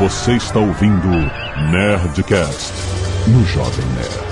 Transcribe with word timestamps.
Você 0.00 0.32
está 0.32 0.58
ouvindo 0.58 1.08
Nerdcast 1.70 2.72
no 3.28 3.44
Jovem 3.44 3.84
Nerd. 3.88 4.30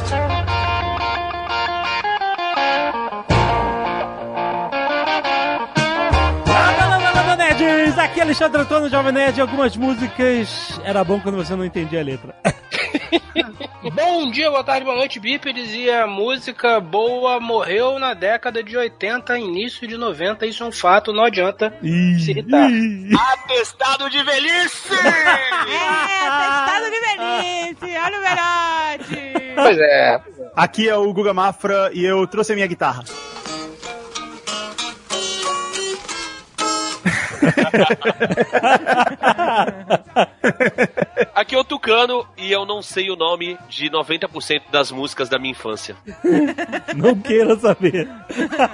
Aqui 7.99 8.21
é 8.21 8.23
Alexandre 8.23 8.63
Antônio, 8.63 8.89
Jovem 8.89 9.13
Nerd. 9.13 9.39
Algumas 9.43 9.77
músicas 9.77 10.81
era 10.85 11.05
bom 11.05 11.21
quando 11.21 11.37
você 11.37 11.55
não 11.55 11.67
entendia 11.67 12.01
a 12.01 12.03
letra. 12.03 12.35
Bom 13.95 14.31
dia, 14.31 14.51
boa 14.51 14.65
tarde, 14.65 14.85
boa 14.85 14.97
noite, 14.97 15.19
bípedes. 15.21 15.73
E 15.73 15.91
a 15.91 16.07
música 16.07 16.81
boa 16.81 17.41
morreu 17.41 17.99
na 17.99 18.15
década 18.15 18.63
de 18.63 18.77
80, 18.77 19.39
início 19.39 19.87
de 19.87 19.97
90. 19.97 20.47
Isso 20.47 20.63
é 20.63 20.67
um 20.67 20.73
fato, 20.73 21.13
não 21.13 21.25
adianta 21.25 21.73
se 21.81 22.31
irritar. 22.31 22.69
Atestado 23.33 24.11
de 24.11 24.23
velhice! 24.23 24.89
É, 25.69 26.31
testado 26.31 26.91
de 26.91 27.01
velhice, 27.01 27.99
olha 27.99 28.19
o 28.19 28.23
melhor. 28.23 29.55
pois 29.55 29.79
é. 29.79 30.21
Aqui 30.57 30.89
é 30.89 30.97
o 30.97 31.13
Guga 31.13 31.33
Mafra 31.35 31.91
e 31.93 32.05
eu 32.05 32.27
trouxe 32.27 32.53
a 32.53 32.55
minha 32.55 32.67
guitarra. 32.67 33.05
Aqui 41.35 41.55
é 41.55 41.59
o 41.59 41.65
Tucano 41.65 42.27
e 42.37 42.51
eu 42.51 42.67
não 42.67 42.83
sei 42.83 43.11
o 43.11 43.17
nome 43.17 43.57
de 43.69 43.89
90% 43.91 44.63
das 44.71 44.91
músicas 44.91 45.29
da 45.29 45.39
minha 45.39 45.53
infância. 45.53 45.97
Não 46.97 47.17
queira 47.19 47.57
saber. 47.57 48.09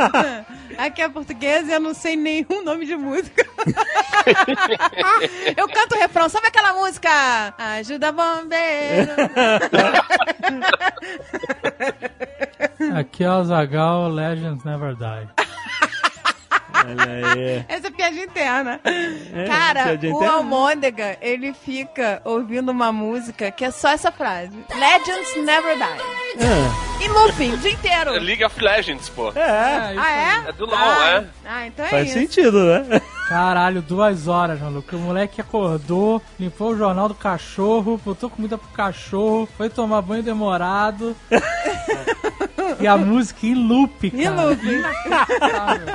Aqui 0.78 1.02
é 1.02 1.08
português 1.08 1.68
e 1.68 1.72
eu 1.72 1.78
não 1.78 1.94
sei 1.94 2.16
nenhum 2.16 2.64
nome 2.64 2.84
de 2.86 2.96
música. 2.96 3.46
eu 5.56 5.68
canto 5.68 5.94
o 5.94 5.98
refrão, 5.98 6.28
sabe 6.28 6.48
aquela 6.48 6.72
música? 6.72 7.54
Ajuda 7.58 8.10
bombeiro. 8.10 9.12
Aqui 12.96 13.22
é 13.22 13.30
o 13.30 13.44
Zagal 13.44 14.08
Legends 14.08 14.64
Never 14.64 14.96
Die. 14.96 15.28
Essa 17.68 17.88
é 17.88 17.90
piadinha 17.90 18.24
interna. 18.24 18.80
É, 18.84 19.44
Cara, 19.46 19.82
piadinha 19.84 20.12
o 20.12 20.16
interna. 20.16 20.34
Almôndega, 20.36 21.18
ele 21.20 21.52
fica 21.54 22.20
ouvindo 22.24 22.70
uma 22.70 22.92
música 22.92 23.50
que 23.50 23.64
é 23.64 23.70
só 23.70 23.88
essa 23.90 24.10
frase. 24.12 24.52
Legends 24.74 25.44
never 25.44 25.76
die. 25.76 25.84
Ah, 26.40 27.02
E 27.02 27.08
looping, 27.08 27.52
o 27.54 27.56
dia 27.58 27.70
inteiro. 27.72 28.12
League 28.12 28.44
of 28.44 28.60
Legends, 28.62 29.08
pô. 29.08 29.30
É, 29.34 29.94
Ah, 29.96 30.42
é? 30.46 30.48
É 30.48 30.52
do 30.52 30.66
LoL, 30.66 30.76
ah, 30.76 31.08
é? 31.10 31.24
Ah, 31.44 31.66
então 31.66 31.84
é 31.84 31.88
faz 31.88 32.08
isso. 32.08 32.18
sentido, 32.18 32.64
né? 32.64 33.00
Caralho, 33.28 33.80
duas 33.80 34.28
horas, 34.28 34.60
maluco. 34.60 34.96
O 34.96 34.98
moleque 34.98 35.40
acordou, 35.40 36.20
limpou 36.38 36.72
o 36.72 36.76
jornal 36.76 37.08
do 37.08 37.14
cachorro, 37.14 37.98
botou 38.04 38.28
comida 38.28 38.58
pro 38.58 38.68
cachorro, 38.68 39.48
foi 39.56 39.70
tomar 39.70 40.02
banho 40.02 40.22
demorado. 40.22 41.16
e 42.80 42.86
a 42.86 42.96
música 42.96 43.46
em 43.46 43.54
loop, 43.54 44.10
cara. 44.10 44.22
E 44.22 44.28
looping. 44.28 44.68
Inacreditável. 44.68 45.86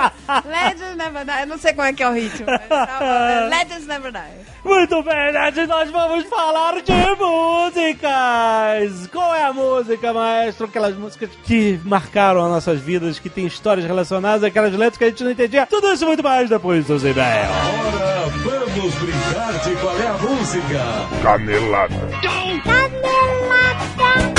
Legends 0.46 0.96
never 0.96 1.26
die. 1.26 1.42
Eu 1.42 1.48
não 1.48 1.58
sei 1.58 1.74
como 1.74 1.88
é 1.88 1.94
que 1.94 2.04
é 2.04 2.10
o 2.10 2.14
ritmo. 2.14 2.46
mas 2.48 2.68
tá. 2.68 3.48
Legends 3.50 3.88
never 3.88 4.12
die. 4.12 4.50
Muito 4.64 5.04
bem, 5.04 5.32
Nerd, 5.32 5.68
nós 5.68 5.90
vamos 5.90 6.26
falar 6.26 6.82
de 6.82 6.92
músicas! 7.18 9.08
Qual 9.12 9.34
é 9.34 9.46
a 9.46 9.54
música, 9.54 10.14
maestro? 10.14 10.66
Aquelas 10.66 10.96
músicas 10.96 11.30
que 11.44 11.80
marcaram 11.84 12.44
as 12.46 12.52
nossas 12.52 12.80
vidas, 12.80 13.20
que 13.20 13.30
tem 13.30 13.46
histórias 13.46 13.86
relacionadas 13.86 14.44
àquelas 14.44 14.74
letras 14.74 14.98
que 14.98 15.04
a 15.06 15.10
gente 15.10 15.24
não 15.24 15.32
entendia. 15.32 15.66
Tudo 15.66 15.92
isso 15.94 16.04
e 16.04 16.08
muito 16.08 16.24
mais 16.24 16.50
depois 16.50 16.86
dos 16.86 17.04
e-mails. 17.04 17.50
Agora 18.42 18.66
vamos 18.66 18.96
brincar 18.96 19.54
de 19.64 19.76
qual 19.78 19.98
é 19.98 20.08
a 20.08 20.14
música. 20.14 20.80
Canelada. 21.24 21.96
Muito 22.46 24.39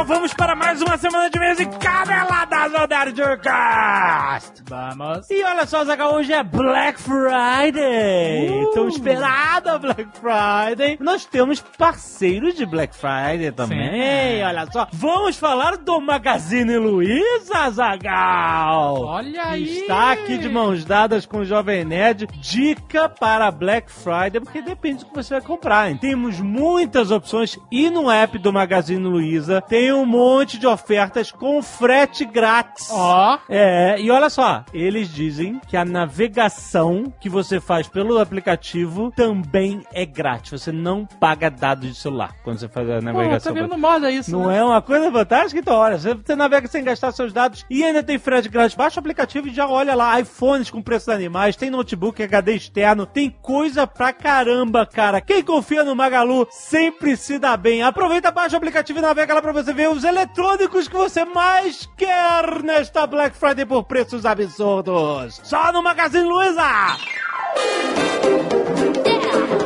Zagal, 0.00 0.04
vamos 0.04 0.32
para 0.34 0.54
mais 0.54 0.80
uma 0.80 0.96
semana 0.96 1.28
de 1.30 1.38
mês 1.38 1.60
e 1.60 1.66
caneladas 1.66 2.72
no 2.72 2.86
Nerdcast! 2.86 4.62
Vamos. 4.68 5.28
E 5.30 5.42
olha 5.44 5.66
só, 5.66 5.84
Zagal, 5.84 6.14
hoje 6.14 6.32
é 6.32 6.42
Black 6.42 7.00
Friday! 7.00 8.66
Tão 8.72 8.88
esperada 8.88 9.78
Black 9.78 10.08
Friday! 10.18 10.96
Nós 11.00 11.24
temos 11.26 11.60
parceiros 11.76 12.54
de 12.54 12.64
Black 12.64 12.94
Friday 12.96 13.52
também, 13.52 14.38
Sim. 14.38 14.42
olha 14.42 14.66
só. 14.70 14.86
Vamos 14.92 15.36
falar 15.36 15.76
do 15.76 16.00
Magazine 16.00 16.76
Luiza, 16.78 17.70
Zagal! 17.70 19.02
Olha 19.02 19.44
aí. 19.44 19.80
Está 19.80 20.12
aqui 20.12 20.38
de 20.38 20.48
mãos 20.48 20.84
dadas 20.84 21.26
com 21.26 21.38
o 21.38 21.44
Jovem 21.44 21.84
Nerd. 21.84 22.26
Dica 22.38 23.08
para 23.08 23.50
Black 23.50 23.90
Friday, 23.90 24.40
porque 24.40 24.62
depende 24.62 25.00
do 25.00 25.06
que 25.10 25.14
você 25.14 25.34
vai 25.34 25.42
comprar. 25.42 25.90
hein? 25.90 25.96
Temos 25.96 26.40
muitas 26.40 27.10
opções 27.10 27.58
e 27.70 27.90
no 27.90 28.10
app 28.10 28.38
do 28.38 28.52
Magazine 28.52 29.02
Luiza 29.02 29.60
tem 29.60 29.89
um 29.92 30.06
monte 30.06 30.58
de 30.58 30.66
ofertas 30.66 31.30
com 31.32 31.62
frete 31.62 32.24
grátis. 32.24 32.88
Ó. 32.90 33.38
É, 33.48 34.00
e 34.00 34.10
olha 34.10 34.30
só, 34.30 34.64
eles 34.72 35.08
dizem 35.12 35.60
que 35.68 35.76
a 35.76 35.84
navegação 35.84 37.12
que 37.20 37.28
você 37.28 37.60
faz 37.60 37.88
pelo 37.88 38.18
aplicativo 38.18 39.12
também 39.14 39.82
é 39.92 40.04
grátis. 40.06 40.62
Você 40.62 40.72
não 40.72 41.04
paga 41.06 41.50
dados 41.50 41.88
de 41.88 41.94
celular 41.94 42.34
quando 42.42 42.58
você 42.58 42.68
faz 42.68 42.88
a 42.88 42.96
Pô, 42.98 43.02
navegação. 43.02 43.54
tá 43.54 43.60
vendo 43.60 43.76
moda 43.78 44.10
isso, 44.10 44.30
Não 44.30 44.46
né? 44.48 44.58
é 44.58 44.64
uma 44.64 44.80
coisa 44.82 45.10
fantástica? 45.10 45.60
Então, 45.60 45.74
olha, 45.74 45.98
você, 45.98 46.14
você 46.14 46.34
navega 46.36 46.66
sem 46.68 46.84
gastar 46.84 47.12
seus 47.12 47.32
dados 47.32 47.64
e 47.68 47.84
ainda 47.84 48.02
tem 48.02 48.18
frete 48.18 48.48
grátis. 48.48 48.74
Baixa 48.76 48.98
o 48.98 49.00
aplicativo 49.00 49.48
e 49.48 49.54
já 49.54 49.66
olha 49.68 49.94
lá. 49.94 50.18
iPhones 50.20 50.70
com 50.70 50.82
preços 50.82 51.08
animais, 51.08 51.56
tem 51.56 51.70
notebook 51.70 52.22
HD 52.22 52.54
externo, 52.54 53.06
tem 53.06 53.30
coisa 53.30 53.86
pra 53.86 54.12
caramba, 54.12 54.86
cara. 54.86 55.20
Quem 55.20 55.42
confia 55.42 55.84
no 55.84 55.94
Magalu 55.96 56.46
sempre 56.50 57.16
se 57.16 57.38
dá 57.38 57.56
bem. 57.56 57.82
Aproveita, 57.82 58.30
baixa 58.30 58.54
o 58.54 58.58
aplicativo 58.58 58.98
e 58.98 59.02
navega 59.02 59.34
lá 59.34 59.42
pra 59.42 59.52
você 59.52 59.72
ver 59.72 59.79
os 59.88 60.04
eletrônicos 60.04 60.88
que 60.88 60.96
você 60.96 61.24
mais 61.24 61.88
quer 61.96 62.62
nesta 62.62 63.06
Black 63.06 63.36
Friday 63.36 63.64
por 63.64 63.84
preços 63.84 64.26
absurdos. 64.26 65.40
Só 65.44 65.72
no 65.72 65.82
Magazine 65.82 66.28
Luiza! 66.28 66.96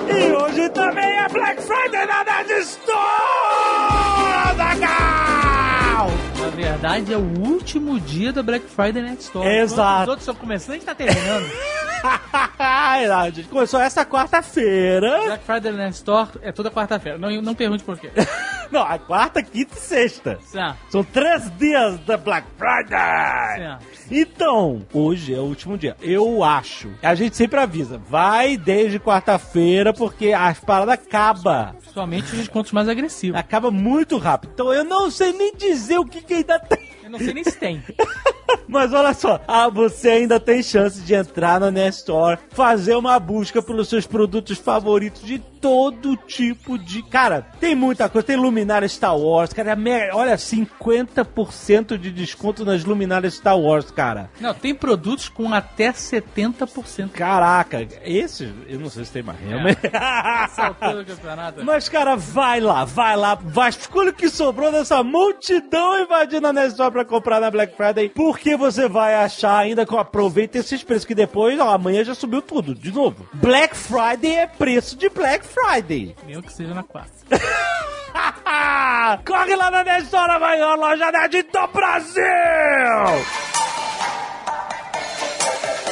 E 0.08 0.32
hoje 0.32 0.69
também 0.70 1.19
é 1.19 1.28
Black 1.28 1.62
Friday 1.62 2.06
na 2.06 2.25
Nerd 2.25 2.50
Store! 2.60 3.14
Na 6.41 6.50
verdade, 6.50 7.12
é 7.12 7.16
o 7.16 7.41
último 7.41 7.98
dia 7.98 8.32
da 8.32 8.42
Black 8.42 8.66
Friday 8.69 9.02
Net 9.02 9.22
Store. 9.22 9.48
Exato. 9.48 10.02
Os 10.02 10.08
outros 10.08 10.28
estão 10.28 10.34
começando, 10.34 10.70
a 10.70 10.75
gente 10.75 10.84
tá 10.86 10.94
terminando. 10.94 11.50
Começou 13.48 13.81
essa 13.81 14.04
quarta-feira. 14.04 15.22
Black 15.25 15.44
Friday 15.44 15.72
Net 15.72 15.94
Store 15.94 16.28
é 16.42 16.52
toda 16.52 16.70
quarta-feira. 16.70 17.16
Não, 17.19 17.31
não 17.41 17.54
pergunte 17.54 17.82
por 17.82 17.98
quê. 17.98 18.10
Não, 18.70 18.82
a 18.82 18.98
quarta, 18.98 19.42
quinta 19.42 19.75
e 19.76 19.80
sexta. 19.80 20.38
Certo. 20.42 20.78
São 20.88 21.04
três 21.04 21.50
dias 21.58 21.98
da 22.00 22.16
Black 22.16 22.47
Friday. 22.56 23.56
Certo. 23.56 23.84
Então, 24.10 24.86
hoje 24.92 25.34
é 25.34 25.38
o 25.38 25.44
último 25.44 25.78
dia. 25.78 25.97
Eu 26.00 26.42
acho. 26.42 26.91
A 27.02 27.14
gente 27.14 27.36
sempre 27.36 27.58
avisa. 27.60 27.98
Vai 27.98 28.56
desde 28.56 28.98
quarta-feira, 28.98 29.92
porque 29.92 30.32
as 30.32 30.58
paradas 30.60 30.94
acabam. 30.94 31.75
Principalmente 31.75 32.25
os 32.25 32.38
descontos 32.38 32.72
mais 32.72 32.88
agressivos. 32.88 33.38
Acaba 33.38 33.70
muito 33.70 34.19
rápido. 34.19 34.50
Então 34.54 34.72
eu 34.72 34.84
não 34.84 35.10
sei 35.10 35.32
nem 35.32 35.54
dizer 35.54 35.98
o 35.98 36.04
que, 36.04 36.20
que 36.20 36.34
ainda 36.34 36.58
tem. 36.58 36.91
Eu 37.02 37.10
não 37.10 37.19
sei 37.19 37.34
nem 37.34 37.44
se 37.44 37.56
tem. 37.58 37.82
Mas 38.66 38.92
olha 38.92 39.12
só, 39.12 39.41
ah, 39.46 39.69
você 39.69 40.08
ainda 40.10 40.41
tem 40.41 40.62
chance 40.62 41.00
de 41.00 41.14
entrar 41.14 41.60
na 41.60 41.70
Nestor, 41.70 42.38
fazer 42.50 42.94
uma 42.94 43.19
busca 43.19 43.62
pelos 43.62 43.88
seus 43.88 44.06
produtos 44.06 44.58
favoritos 44.58 45.22
de 45.22 45.38
todo 45.64 46.14
tipo 46.14 46.76
de. 46.76 47.02
Cara, 47.02 47.41
tem 47.58 47.75
muita 47.75 48.06
coisa. 48.06 48.26
Tem 48.26 48.36
luminária 48.36 48.86
Star 48.86 49.16
Wars, 49.16 49.50
cara. 49.54 49.72
é 49.72 50.10
Olha, 50.12 50.36
50% 50.36 51.97
de 51.97 52.10
desconto 52.10 52.66
nas 52.66 52.84
luminárias 52.84 53.32
Star 53.32 53.58
Wars, 53.58 53.91
cara. 53.91 54.28
Não, 54.38 54.52
tem 54.52 54.75
produtos 54.75 55.31
com 55.31 55.55
até 55.55 55.90
70%. 55.90 57.12
Caraca, 57.12 57.88
esses, 58.05 58.52
eu 58.69 58.78
não 58.78 58.90
sei 58.90 59.06
se 59.06 59.12
tem 59.12 59.22
mais. 59.22 59.40
realmente. 59.40 59.81
Altura 60.58 61.02
do 61.02 61.06
campeonato. 61.06 61.64
Mas, 61.64 61.88
cara, 61.88 62.14
vai 62.14 62.61
lá, 62.61 62.84
vai 62.84 63.16
lá, 63.16 63.34
vai, 63.34 63.70
escolha 63.70 64.11
o 64.11 64.14
que 64.14 64.28
sobrou 64.28 64.70
dessa 64.70 65.02
multidão 65.02 65.99
invadindo 65.99 66.46
a 66.46 66.52
Nestor 66.52 66.93
pra 66.93 67.06
comprar 67.06 67.40
na 67.40 67.50
Black 67.50 67.75
Friday, 67.75 68.11
porque 68.11 68.55
você 68.55 68.87
vai 68.87 69.14
achar 69.14 69.56
ainda 69.56 69.87
que 69.87 69.96
aproveita 69.96 70.58
esses 70.58 70.84
preços 70.84 71.06
que 71.06 71.14
depois, 71.14 71.58
ó, 71.58 71.70
amanhã 71.70 72.05
já 72.05 72.14
subiu 72.14 72.43
tudo, 72.43 72.75
de 72.75 72.93
novo. 72.93 73.26
Black 73.32 73.75
Friday 73.75 74.34
é 74.34 74.46
preço 74.46 74.94
de 74.99 75.08
Black 75.08 75.46
Friday. 75.46 75.53
Meu 76.26 76.42
que 76.42 76.52
seja 76.52 76.74
na 76.74 76.82
quarta. 76.82 77.10
Corre 79.26 79.56
lá 79.56 79.70
na 79.70 79.84
Nestor, 79.84 80.30
a 80.30 80.38
maior 80.38 80.78
loja 80.78 81.10
nerd 81.10 81.42
do 81.42 81.66
Brasil! 81.68 82.22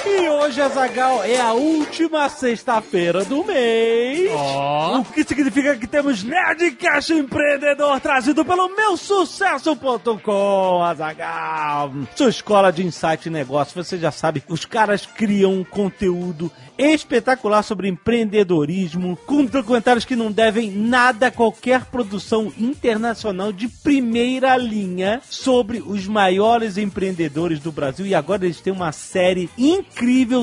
E 0.04 0.28
hoje 0.28 0.60
Azagal, 0.60 1.22
é 1.22 1.40
a 1.40 1.52
última 1.52 2.28
sexta-feira 2.28 3.24
do 3.24 3.44
mês. 3.44 4.32
O 4.34 5.04
que 5.04 5.22
significa 5.22 5.76
que 5.76 5.86
temos 5.86 6.24
Nerdcast 6.24 7.12
Empreendedor 7.12 8.00
trazido 8.00 8.44
pelo 8.44 8.68
meusucesso.com, 8.74 10.82
Azagal. 10.82 11.92
Sua 12.16 12.30
escola 12.30 12.72
de 12.72 12.84
insight 12.84 13.28
e 13.28 13.30
negócio, 13.30 13.80
você 13.80 13.96
já 13.96 14.10
sabe, 14.10 14.42
os 14.48 14.64
caras 14.64 15.06
criam 15.06 15.52
um 15.52 15.62
conteúdo 15.62 16.50
espetacular 16.76 17.62
sobre 17.62 17.86
empreendedorismo, 17.86 19.16
com 19.24 19.44
documentários 19.44 20.04
que 20.04 20.16
não 20.16 20.32
devem 20.32 20.68
nada 20.68 21.28
a 21.28 21.30
qualquer 21.30 21.84
produção 21.84 22.52
internacional 22.58 23.52
de 23.52 23.68
primeira 23.68 24.56
linha 24.56 25.22
sobre 25.30 25.80
os 25.80 26.08
maiores 26.08 26.76
empreendedores 26.76 27.60
do 27.60 27.70
Brasil. 27.70 28.04
E 28.04 28.16
agora 28.16 28.44
eles 28.44 28.60
têm 28.60 28.72
uma 28.72 28.90
série 28.90 29.48
incrível 29.56 29.91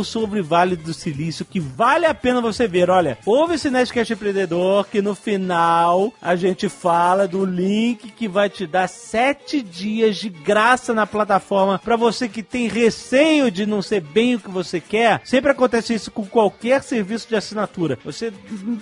sobre 0.04 0.42
Vale 0.42 0.76
do 0.76 0.94
Silício 0.94 1.44
que 1.44 1.60
vale 1.60 2.06
a 2.06 2.14
pena 2.14 2.40
você 2.40 2.68
ver. 2.68 2.90
Olha, 2.90 3.18
ouve 3.26 3.56
esse 3.56 3.70
Nerdcast 3.70 4.14
Empreendedor 4.14 4.88
que 4.88 5.02
no 5.02 5.14
final 5.14 6.14
a 6.22 6.36
gente 6.36 6.70
fala 6.70 7.28
do 7.28 7.44
link 7.44 8.12
que 8.12 8.28
vai 8.28 8.50
te 8.50 8.66
dar 8.66 8.88
sete 8.88 9.62
dias 9.62 10.16
de 10.16 10.30
graça 10.30 10.94
na 10.94 11.06
plataforma 11.06 11.80
para 11.80 11.96
você 11.96 12.30
que 12.30 12.42
tem 12.42 12.68
receio 12.68 13.52
de 13.52 13.66
não 13.66 13.82
ser 13.82 14.02
bem 14.02 14.36
o 14.36 14.40
que 14.40 14.50
você 14.50 14.80
quer. 14.80 15.22
Sempre 15.26 15.52
acontece 15.52 15.94
isso 15.94 16.10
com 16.10 16.26
qualquer 16.26 16.82
serviço 16.82 17.28
de 17.28 17.36
assinatura. 17.36 17.98
Você 18.06 18.32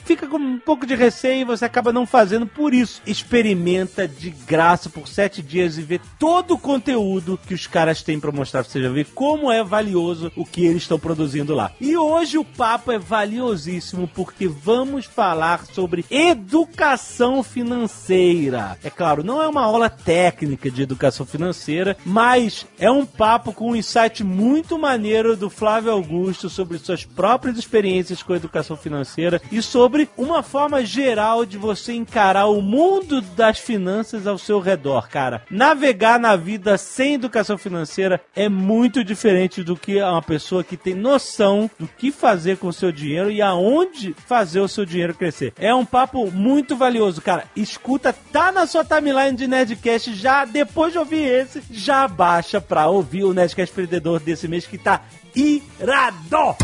fica 0.06 0.28
com 0.28 0.38
um 0.38 0.60
pouco 0.60 0.86
de 0.86 0.96
receio 0.96 1.42
e 1.42 1.46
você 1.46 1.66
acaba 1.66 1.92
não 1.92 2.06
fazendo 2.06 2.46
por 2.46 2.74
isso. 2.74 3.02
Experimenta 3.06 4.08
de 4.08 4.30
graça 4.30 4.90
por 4.90 5.08
sete 5.08 5.42
dias 5.42 5.78
e 5.78 5.82
vê 5.82 6.00
todo 6.20 6.54
o 6.54 6.60
conteúdo 6.60 7.40
que 7.48 7.54
os 7.54 7.66
caras 7.66 8.04
têm 8.04 8.20
para 8.20 8.32
mostrar 8.32 8.64
pra 8.64 8.72
você 8.72 8.82
já 8.82 8.90
ver 8.90 9.08
como 9.16 9.52
é 9.52 9.64
valioso 9.64 10.32
o 10.36 10.46
que 10.46 10.57
eles 10.66 10.84
estão 10.84 11.00
produzindo 11.00 11.54
lá. 11.56 11.72
E 11.80 11.96
hoje 11.96 12.38
o 12.38 12.46
papo 12.46 12.92
é 12.92 12.98
valiosíssimo 12.98 14.08
porque 14.08 14.48
vamos 14.48 15.06
falar 15.06 15.66
sobre 15.66 16.06
educação 16.10 17.44
financeira. 17.44 18.78
É 18.84 18.90
claro, 18.90 19.24
não 19.24 19.42
é 19.42 19.48
uma 19.48 19.64
aula 19.64 19.90
técnica 19.90 20.70
de 20.70 20.82
educação 20.82 21.26
financeira, 21.26 21.98
mas 22.06 22.66
é 22.80 22.90
um 22.90 23.06
papo 23.06 23.54
com 23.54 23.72
um 23.72 23.76
insight 23.76 24.24
muito 24.24 24.78
maneiro 24.78 25.36
do 25.36 25.50
Flávio 25.50 25.92
Augusto 25.92 26.50
sobre 26.50 26.78
suas 26.78 27.06
próprias 27.06 27.58
experiências 27.58 28.24
com 28.24 28.36
educação 28.36 28.78
financeira 28.78 29.42
e 29.52 29.62
sobre 29.62 30.10
uma 30.18 30.42
forma 30.42 30.86
geral 30.86 31.46
de 31.46 31.58
você 31.58 31.94
encarar 31.94 32.48
o 32.48 32.62
mundo 32.62 33.22
das 33.22 33.60
finanças 33.60 34.26
ao 34.26 34.38
seu 34.38 34.60
redor, 34.60 35.10
cara. 35.10 35.44
Navegar 35.50 36.20
na 36.20 36.36
vida 36.36 36.78
sem 36.78 37.16
educação 37.16 37.58
financeira 37.58 38.22
é 38.36 38.50
muito 38.50 39.04
diferente 39.04 39.64
do 39.64 39.76
que 39.76 40.02
uma 40.02 40.22
pessoa 40.22 40.47
que 40.64 40.78
tem 40.78 40.94
noção 40.94 41.70
do 41.80 41.88
que 41.88 42.12
fazer 42.12 42.58
com 42.58 42.68
o 42.68 42.74
seu 42.74 42.92
dinheiro 42.92 43.30
e 43.32 43.42
aonde 43.42 44.16
fazer 44.26 44.60
o 44.60 44.68
seu 44.68 44.86
dinheiro 44.86 45.14
crescer. 45.14 45.54
É 45.58 45.74
um 45.74 45.86
papo 45.86 46.32
muito 46.32 46.76
valioso, 46.76 47.22
cara. 47.22 47.46
Escuta, 47.56 48.14
tá 48.32 48.52
na 48.52 48.66
sua 48.66 48.84
timeline 48.84 49.36
de 49.36 49.48
Nerdcast 49.48 50.14
já 50.14 50.46
depois 50.46 50.94
de 50.94 51.00
ouvir 51.00 51.24
esse, 51.24 51.62
já 51.72 52.08
baixa 52.08 52.60
pra 52.60 52.88
ouvir 52.88 53.24
o 53.24 53.34
Nerdcast 53.34 53.74
Perdedor 53.74 54.20
desse 54.20 54.48
mês 54.48 54.66
que 54.66 54.78
tá 54.78 55.02
irado! 55.36 56.56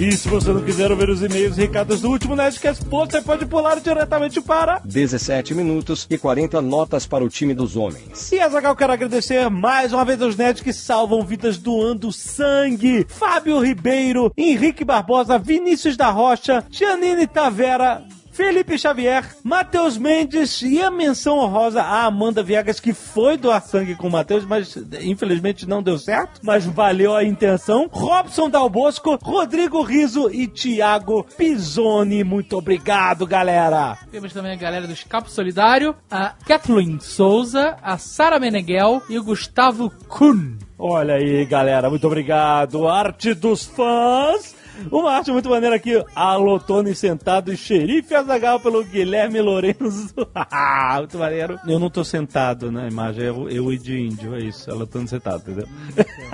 E 0.00 0.12
se 0.12 0.28
você 0.28 0.52
não 0.52 0.62
quiser 0.62 0.92
ouvir 0.92 1.10
os 1.10 1.20
e-mails 1.22 1.58
e 1.58 1.62
recados 1.62 2.00
do 2.00 2.08
último 2.08 2.36
Nerdcast, 2.36 2.84
você 2.84 3.20
pode 3.20 3.44
pular 3.46 3.80
diretamente 3.80 4.40
para 4.40 4.80
17 4.84 5.56
minutos 5.56 6.06
e 6.08 6.16
40 6.16 6.62
notas 6.62 7.04
para 7.04 7.24
o 7.24 7.28
time 7.28 7.52
dos 7.52 7.74
homens. 7.74 8.30
E 8.30 8.38
Azagal, 8.38 8.76
quero 8.76 8.92
agradecer 8.92 9.50
mais 9.50 9.92
uma 9.92 10.04
vez 10.04 10.22
aos 10.22 10.36
nerds 10.36 10.62
que 10.62 10.72
salvam 10.72 11.24
vidas 11.24 11.58
doando 11.58 12.12
sangue. 12.12 13.04
Fábio 13.08 13.58
Ribeiro, 13.58 14.32
Henrique 14.36 14.84
Barbosa, 14.84 15.36
Vinícius 15.36 15.96
da 15.96 16.10
Rocha, 16.10 16.64
Janine 16.70 17.26
Tavera, 17.26 18.04
Felipe 18.38 18.78
Xavier, 18.78 19.24
Matheus 19.42 19.98
Mendes 19.98 20.62
e 20.62 20.80
a 20.80 20.92
menção 20.92 21.40
honrosa 21.40 21.82
a 21.82 22.04
Amanda 22.04 22.40
Viegas, 22.40 22.78
que 22.78 22.92
foi 22.92 23.36
doar 23.36 23.60
sangue 23.60 23.96
com 23.96 24.06
o 24.06 24.12
Matheus, 24.12 24.44
mas 24.44 24.76
infelizmente 25.00 25.68
não 25.68 25.82
deu 25.82 25.98
certo, 25.98 26.40
mas 26.40 26.64
valeu 26.64 27.16
a 27.16 27.24
intenção. 27.24 27.88
Robson 27.90 28.48
Dalbosco, 28.48 29.18
Rodrigo 29.20 29.82
Riso 29.82 30.30
e 30.30 30.46
Thiago 30.46 31.26
Pisoni. 31.36 32.22
Muito 32.22 32.56
obrigado, 32.56 33.26
galera! 33.26 33.98
Temos 34.08 34.32
também 34.32 34.52
a 34.52 34.56
galera 34.56 34.86
do 34.86 34.92
Escapo 34.92 35.28
Solidário, 35.28 35.96
a 36.08 36.32
Kathleen 36.46 37.00
Souza, 37.00 37.76
a 37.82 37.98
Sara 37.98 38.38
Meneghel 38.38 39.02
e 39.08 39.18
o 39.18 39.24
Gustavo 39.24 39.90
Kuhn. 40.06 40.56
Olha 40.78 41.14
aí, 41.14 41.44
galera, 41.44 41.90
muito 41.90 42.06
obrigado. 42.06 42.86
Arte 42.86 43.34
dos 43.34 43.64
fãs. 43.64 44.57
Uma 44.90 45.12
arte 45.12 45.30
muito 45.30 45.48
maneira 45.48 45.76
aqui. 45.76 46.02
Alotone 46.14 46.94
sentado 46.94 47.52
e 47.52 47.56
xerife 47.56 48.14
Azagal 48.14 48.60
pelo 48.60 48.84
Guilherme 48.84 49.40
Lourenço. 49.40 50.14
muito 50.98 51.18
maneiro. 51.18 51.58
Eu 51.66 51.78
não 51.78 51.90
tô 51.90 52.04
sentado 52.04 52.70
na 52.70 52.86
imagem, 52.86 53.24
eu, 53.24 53.48
eu 53.48 53.72
e 53.72 53.78
de 53.78 54.00
índio, 54.00 54.34
é 54.34 54.40
isso. 54.40 54.70
Alotone 54.70 55.08
sentado, 55.08 55.42
entendeu? 55.42 55.68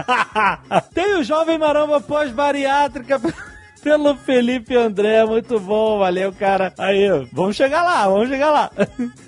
Tem 0.94 1.18
o 1.18 1.24
jovem 1.24 1.58
maramba 1.58 2.00
pós-bariátrica. 2.00 3.20
Pelo 3.82 4.16
Felipe 4.16 4.74
André, 4.74 5.26
muito 5.26 5.60
bom, 5.60 5.98
valeu, 5.98 6.32
cara. 6.32 6.72
Aí, 6.78 7.06
vamos 7.30 7.54
chegar 7.54 7.84
lá, 7.84 8.08
vamos 8.08 8.30
chegar 8.30 8.50
lá. 8.50 8.70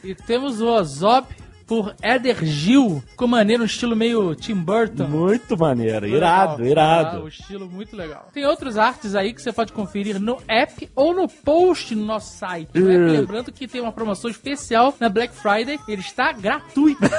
E 0.03 0.15
temos 0.15 0.63
o 0.63 0.69
Ozop 0.69 1.27
por 1.67 1.95
Éder 2.01 2.45
Gil, 2.45 3.03
com 3.17 3.27
maneiro, 3.27 3.63
um 3.63 3.67
estilo 3.67 3.97
meio 3.97 4.35
Tim 4.35 4.55
Burton. 4.55 5.09
Muito 5.09 5.59
maneiro, 5.59 6.07
irado, 6.07 6.63
Legal, 6.63 6.67
irado. 6.71 7.17
tá? 7.19 7.25
um 7.25 7.29
estilo 7.29 7.69
muito 7.69 7.97
legal. 7.97 8.29
Tem 8.33 8.45
outras 8.47 8.79
artes 8.79 9.15
aí 9.15 9.35
que 9.35 9.43
você 9.43 9.53
pode 9.53 9.73
conferir 9.73 10.21
no 10.21 10.39
app 10.47 10.89
ou 10.95 11.13
no 11.15 11.29
post 11.29 11.95
no 11.95 12.05
nosso 12.05 12.37
site. 12.39 12.69
No 12.75 12.91
app, 12.91 13.11
lembrando 13.11 13.53
que 13.53 13.67
tem 13.67 13.81
uma 13.81 13.93
promoção 13.93 14.31
especial 14.31 14.95
na 15.01 15.09
Black 15.09 15.35
Friday, 15.35 15.79
ele 15.89 16.01
está 16.03 16.31
gratuito. 16.33 17.01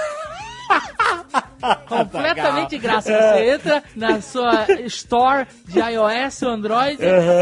Completamente 1.87 2.77
grátis. 2.77 3.05
Você 3.11 3.49
entra 3.53 3.83
na 3.95 4.21
sua 4.21 4.65
store 4.85 5.47
de 5.65 5.79
iOS 5.79 6.41
ou 6.43 6.49
Android, 6.49 6.97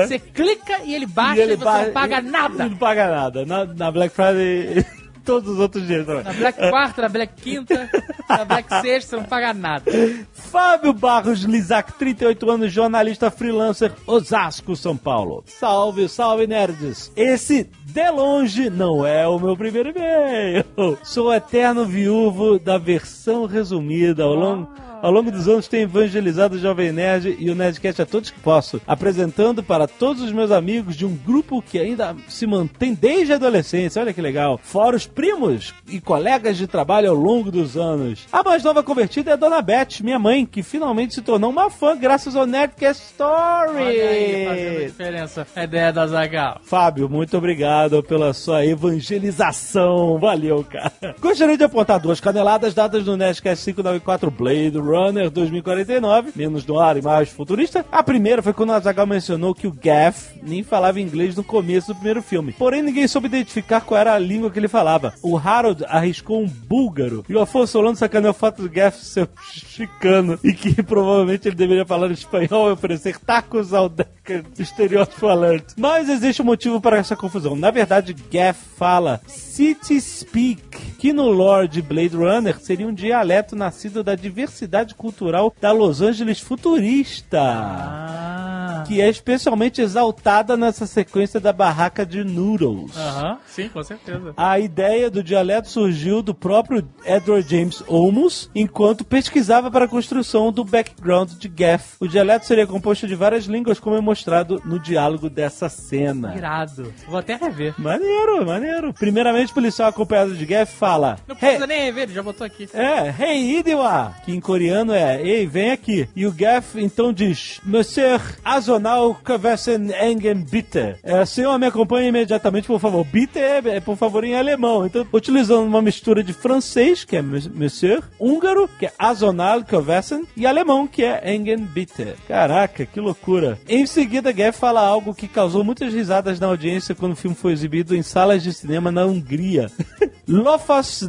você 0.07 0.19
clica 0.19 0.80
e 0.84 0.94
ele 0.96 1.06
baixa 1.06 1.40
e, 1.42 1.44
ele 1.44 1.56
você 1.56 1.63
ba- 1.63 1.84
não 1.86 1.92
paga 1.94 2.19
e- 2.19 2.22
nada. 2.22 2.66
e 2.66 2.69
Não 2.69 2.78
paga 2.78 3.07
nada. 3.12 3.46
Na, 3.46 3.66
na 3.66 3.92
Black 3.92 4.16
Friday, 4.16 4.86
todos 5.25 5.50
os 5.50 5.60
outros 5.60 5.86
dias 5.86 6.06
também. 6.06 6.24
Na 6.24 6.33
Black 6.33 6.69
Quarta, 6.69 7.01
na 7.01 7.10
Black 7.10 7.33
Quinta, 7.42 7.89
na 8.30 8.45
Black 8.45 8.69
Sexta, 8.81 9.10
você 9.10 9.16
não 9.18 9.24
paga 9.24 9.54
nada. 9.54 9.92
Fábio 10.31 10.94
Barros 10.94 11.42
Lizac, 11.42 11.94
38 11.94 12.50
anos, 12.50 12.72
jornalista 12.72 13.31
freelancer, 13.31 13.92
Osasco, 14.06 14.75
São 14.75 14.95
Paulo. 14.95 15.44
Salve, 15.48 16.07
salve, 16.07 16.48
nerds! 16.48 17.12
Esse, 17.16 17.69
de 17.83 18.10
longe, 18.12 18.69
não 18.69 19.06
é 19.06 19.27
o 19.27 19.39
meu 19.39 19.57
primeiro 19.57 19.89
e-mail. 19.89 20.63
Sou 21.04 21.33
eterno 21.33 21.86
viúvo 21.86 22.60
da 22.60 22.78
versão 22.78 23.45
resumida 23.45 24.24
ao 24.24 24.36
longo... 24.36 24.69
Ao 25.01 25.12
longo 25.12 25.31
dos 25.31 25.47
anos 25.47 25.68
tenho 25.68 25.83
evangelizado 25.83 26.56
o 26.56 26.59
Jovem 26.59 26.92
Nerd 26.92 27.35
e 27.40 27.49
o 27.49 27.56
Nerdcast 27.56 28.02
a 28.02 28.06
todos 28.06 28.30
que 28.30 28.40
posso, 28.40 28.81
apresentando 28.87 29.61
para 29.64 29.87
todos 29.87 30.21
os 30.21 30.31
meus 30.31 30.52
amigos 30.52 30.95
de 30.95 31.06
um 31.06 31.16
grupo 31.16 31.61
que 31.61 31.80
ainda 31.80 32.16
se 32.28 32.47
mantém 32.47 32.94
desde 32.94 33.33
a 33.33 33.35
adolescência, 33.35 34.02
olha 34.02 34.14
que 34.14 34.21
legal, 34.21 34.59
fora 34.61 34.95
os 34.95 35.06
primos 35.06 35.73
e 35.87 35.99
colegas 35.99 36.57
de 36.57 36.68
trabalho 36.68 37.09
ao 37.09 37.16
longo 37.16 37.52
dos 37.52 37.78
anos. 37.78 38.28
A 38.31 38.44
mais 38.44 38.64
nova 38.64 38.83
convertida 38.83 39.31
é 39.31 39.33
a 39.33 39.37
Dona 39.37 39.61
Beth, 39.61 40.02
minha 40.02 40.19
mãe, 40.19 40.45
que 40.45 40.64
finalmente 40.64 41.14
se 41.14 41.21
tornou 41.21 41.49
uma 41.49 41.69
fã 41.69 41.97
graças 41.97 42.35
ao 42.35 42.45
Nerdcast 42.45 43.04
Story. 43.11 43.78
Olha 43.78 44.09
aí, 44.09 44.45
fazendo 44.45 44.85
diferença. 44.85 45.47
A 45.56 45.64
ideia 45.64 45.94
da 45.94 46.07
Zagal. 46.07 46.59
Fábio, 46.64 47.09
muito 47.09 47.37
obrigado 47.37 48.02
pela 48.04 48.33
sua 48.33 48.66
evangelização. 48.66 50.18
Valeu, 50.19 50.64
cara. 50.64 51.16
Gostaria 51.19 51.57
de 51.57 51.64
apontar 51.64 51.99
duas 51.99 52.19
caneladas 52.19 52.73
dadas 52.73 53.06
no 53.06 53.18
Nerdcast 53.18 53.66
594 53.66 54.31
Blade 54.31 54.78
Runner 54.85 55.30
2049, 55.30 56.31
menos 56.35 56.65
no 56.65 56.80
ar 56.80 56.97
e 56.97 57.01
mais 57.01 57.30
futurista. 57.30 57.85
A 57.92 58.04
primeira 58.04 58.42
foi 58.42 58.54
quando 58.54 58.69
o 58.69 58.73
Azaghal 58.73 59.07
mencionou 59.07 59.54
que 59.54 59.68
o 59.68 59.71
Gaff 59.71 60.39
nem 60.44 60.63
falava 60.63 60.99
inglês 60.99 61.35
no 61.35 61.44
começo 61.44 61.87
do 61.87 61.95
primeiro 61.95 62.21
filme. 62.21 62.54
Porém, 62.54 62.81
ninguém 62.81 63.07
soube 63.07 63.27
identificar 63.27 63.81
qual 63.81 63.99
era 63.99 64.13
a 64.13 64.19
língua 64.19 64.51
que 64.51 64.59
ele 64.59 64.68
falava. 64.68 65.13
O 65.21 65.37
Harold 65.37 65.83
arriscou 65.87 66.42
um 66.42 66.47
búlgaro 66.47 67.25
e 67.27 67.35
o 67.35 67.42
Afonso 67.42 67.73
Solano 67.73 67.95
sacaneou 67.95 68.31
o 68.31 68.35
fato 68.35 68.61
do 68.61 68.69
Gaff 68.69 69.04
ser 69.04 69.27
chicano 69.51 70.39
e 70.44 70.54
que 70.54 70.81
provavelmente 70.83 71.47
ele 71.47 71.56
deveria 71.56 71.85
falar 71.85 72.11
espanhol 72.11 72.69
e 72.69 72.73
oferecer 72.73 73.18
tacos 73.19 73.73
ao 73.73 73.89
Decker 73.89 74.44
estereótipo 74.57 75.27
alert. 75.27 75.73
Mas 75.77 76.09
existe 76.09 76.42
um 76.42 76.45
motivo 76.45 76.80
para 76.80 76.97
essa 76.97 77.15
confusão. 77.15 77.56
Na 77.56 77.71
verdade, 77.71 78.15
Gaff 78.31 78.59
fala 78.77 79.21
City 79.27 79.99
Speak, 80.01 80.94
que 80.97 81.13
no 81.13 81.30
lore 81.30 81.68
de 81.68 81.81
Blade 81.81 82.15
Runner 82.15 82.59
seria 82.59 82.87
um 82.87 82.94
dialeto 82.94 83.56
nascido 83.56 84.04
da 84.04 84.15
diversidade 84.15 84.75
cultural 84.84 85.54
da 85.62 85.72
Los 85.72 86.02
Angeles 86.02 86.40
futurista. 86.40 87.42
Ah. 87.42 88.84
que 88.88 89.02
é 89.02 89.10
especialmente 89.10 89.82
exaltada 89.82 90.56
nessa 90.56 90.86
sequência 90.86 91.40
da 91.40 91.52
barraca 91.52 92.06
de 92.06 92.24
noodles. 92.24 92.96
Aham, 92.96 93.40
sim, 93.48 93.68
com 93.70 93.82
certeza. 93.84 94.34
A 94.38 94.60
ideia 94.60 95.10
do 95.10 95.24
dialeto 95.24 95.70
surgiu 95.70 96.22
do 96.22 96.36
próprio 96.36 96.88
Edward 97.04 97.50
James 97.50 97.84
Olmos, 97.88 98.50
enquanto 98.54 99.04
pesquisava 99.04 99.72
para 99.72 99.86
a 99.86 99.88
construção 99.88 100.52
do 100.52 100.64
background 100.64 101.32
de 101.32 101.48
Gaff. 101.48 101.96
O 102.00 102.08
dialeto 102.08 102.46
seria 102.46 102.68
composto 102.68 103.08
de 103.08 103.16
várias 103.16 103.46
línguas, 103.46 103.80
como 103.80 103.96
é 103.96 104.02
mostrado 104.02 104.62
no 104.64 104.78
diálogo 104.78 105.32
dessa 105.32 105.68
cena. 105.68 106.36
Irado. 106.36 106.94
Vou 107.08 107.18
até 107.18 107.36
rever. 107.36 107.74
Maneiro, 107.80 108.46
maneiro. 108.46 108.94
Primeiramente, 108.94 109.52
o 109.52 109.56
policial 109.56 109.90
acompanhado 109.90 110.36
de 110.36 110.46
Gaff 110.46 110.76
fala: 110.76 111.18
Não 111.28 111.34
"Hey, 111.36 111.40
precisa 111.40 111.66
nem 111.68 111.82
rever, 111.86 112.04
ele 112.04 112.14
já 112.14 112.22
botou 112.22 112.46
aqui. 112.46 112.70
é, 112.72 113.10
hey 113.20 113.58
Idiwa, 113.60 114.14
que 114.24 114.32
em 114.32 114.40
coreano 114.40 114.65
é, 114.94 115.22
ei, 115.22 115.45
vem 115.45 115.72
aqui. 115.72 116.07
E 116.16 116.26
o 116.26 116.31
Gaff 116.31 116.80
então 116.81 117.12
diz, 117.12 117.60
Monsieur 117.64 118.22
Azonal 118.44 119.16
Kavesen 119.16 119.92
Engen 120.02 120.45
Bitte. 120.50 120.95
É, 121.04 121.26
senhor, 121.26 121.57
me 121.57 121.68
acompanhe 121.68 122.10
imediatamente, 122.10 122.68
por 122.68 122.80
favor. 122.80 123.06
Bitte 123.06 123.40
é, 123.40 123.62
é, 123.66 123.80
por 123.80 123.95
favor, 123.98 124.24
em 124.24 124.36
alemão. 124.36 124.86
Então, 124.86 125.06
utilizando 125.12 125.66
uma 125.66 125.81
mistura 125.81 126.24
de 126.24 126.34
francês, 126.34 127.04
que 127.04 127.16
é 127.16 127.22
Monsieur, 127.22 128.04
húngaro, 128.19 128.69
que 128.80 128.86
é 128.86 128.94
Azonal 128.98 129.64
Kavesen, 129.64 130.24
e 130.36 130.45
alemão, 130.45 130.88
que 130.88 131.04
é 131.04 131.34
Engen 131.34 131.66
Bitte. 131.66 132.14
Caraca, 132.28 132.86
que 132.86 133.00
loucura. 133.00 133.60
Em 133.68 133.86
seguida, 133.86 134.31
Gaff 134.31 134.60
fala 134.60 134.81
algo 134.81 135.14
que 135.14 135.28
causou 135.28 135.64
muitas 135.64 135.94
risadas 135.94 136.40
na 136.40 136.48
audiência 136.48 136.95
quando 136.95 137.14
o 137.14 137.16
filme 137.16 137.36
foi 137.36 137.54
exibido 137.54 137.95
em 137.95 138.02
salas 138.02 138.44
de 138.44 138.54
cinema 138.54 138.92
na 138.92 139.06
Hungria. 139.06 139.72
Lofas. 140.28 141.06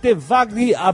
Tevagri 0.00 0.74
a 0.74 0.92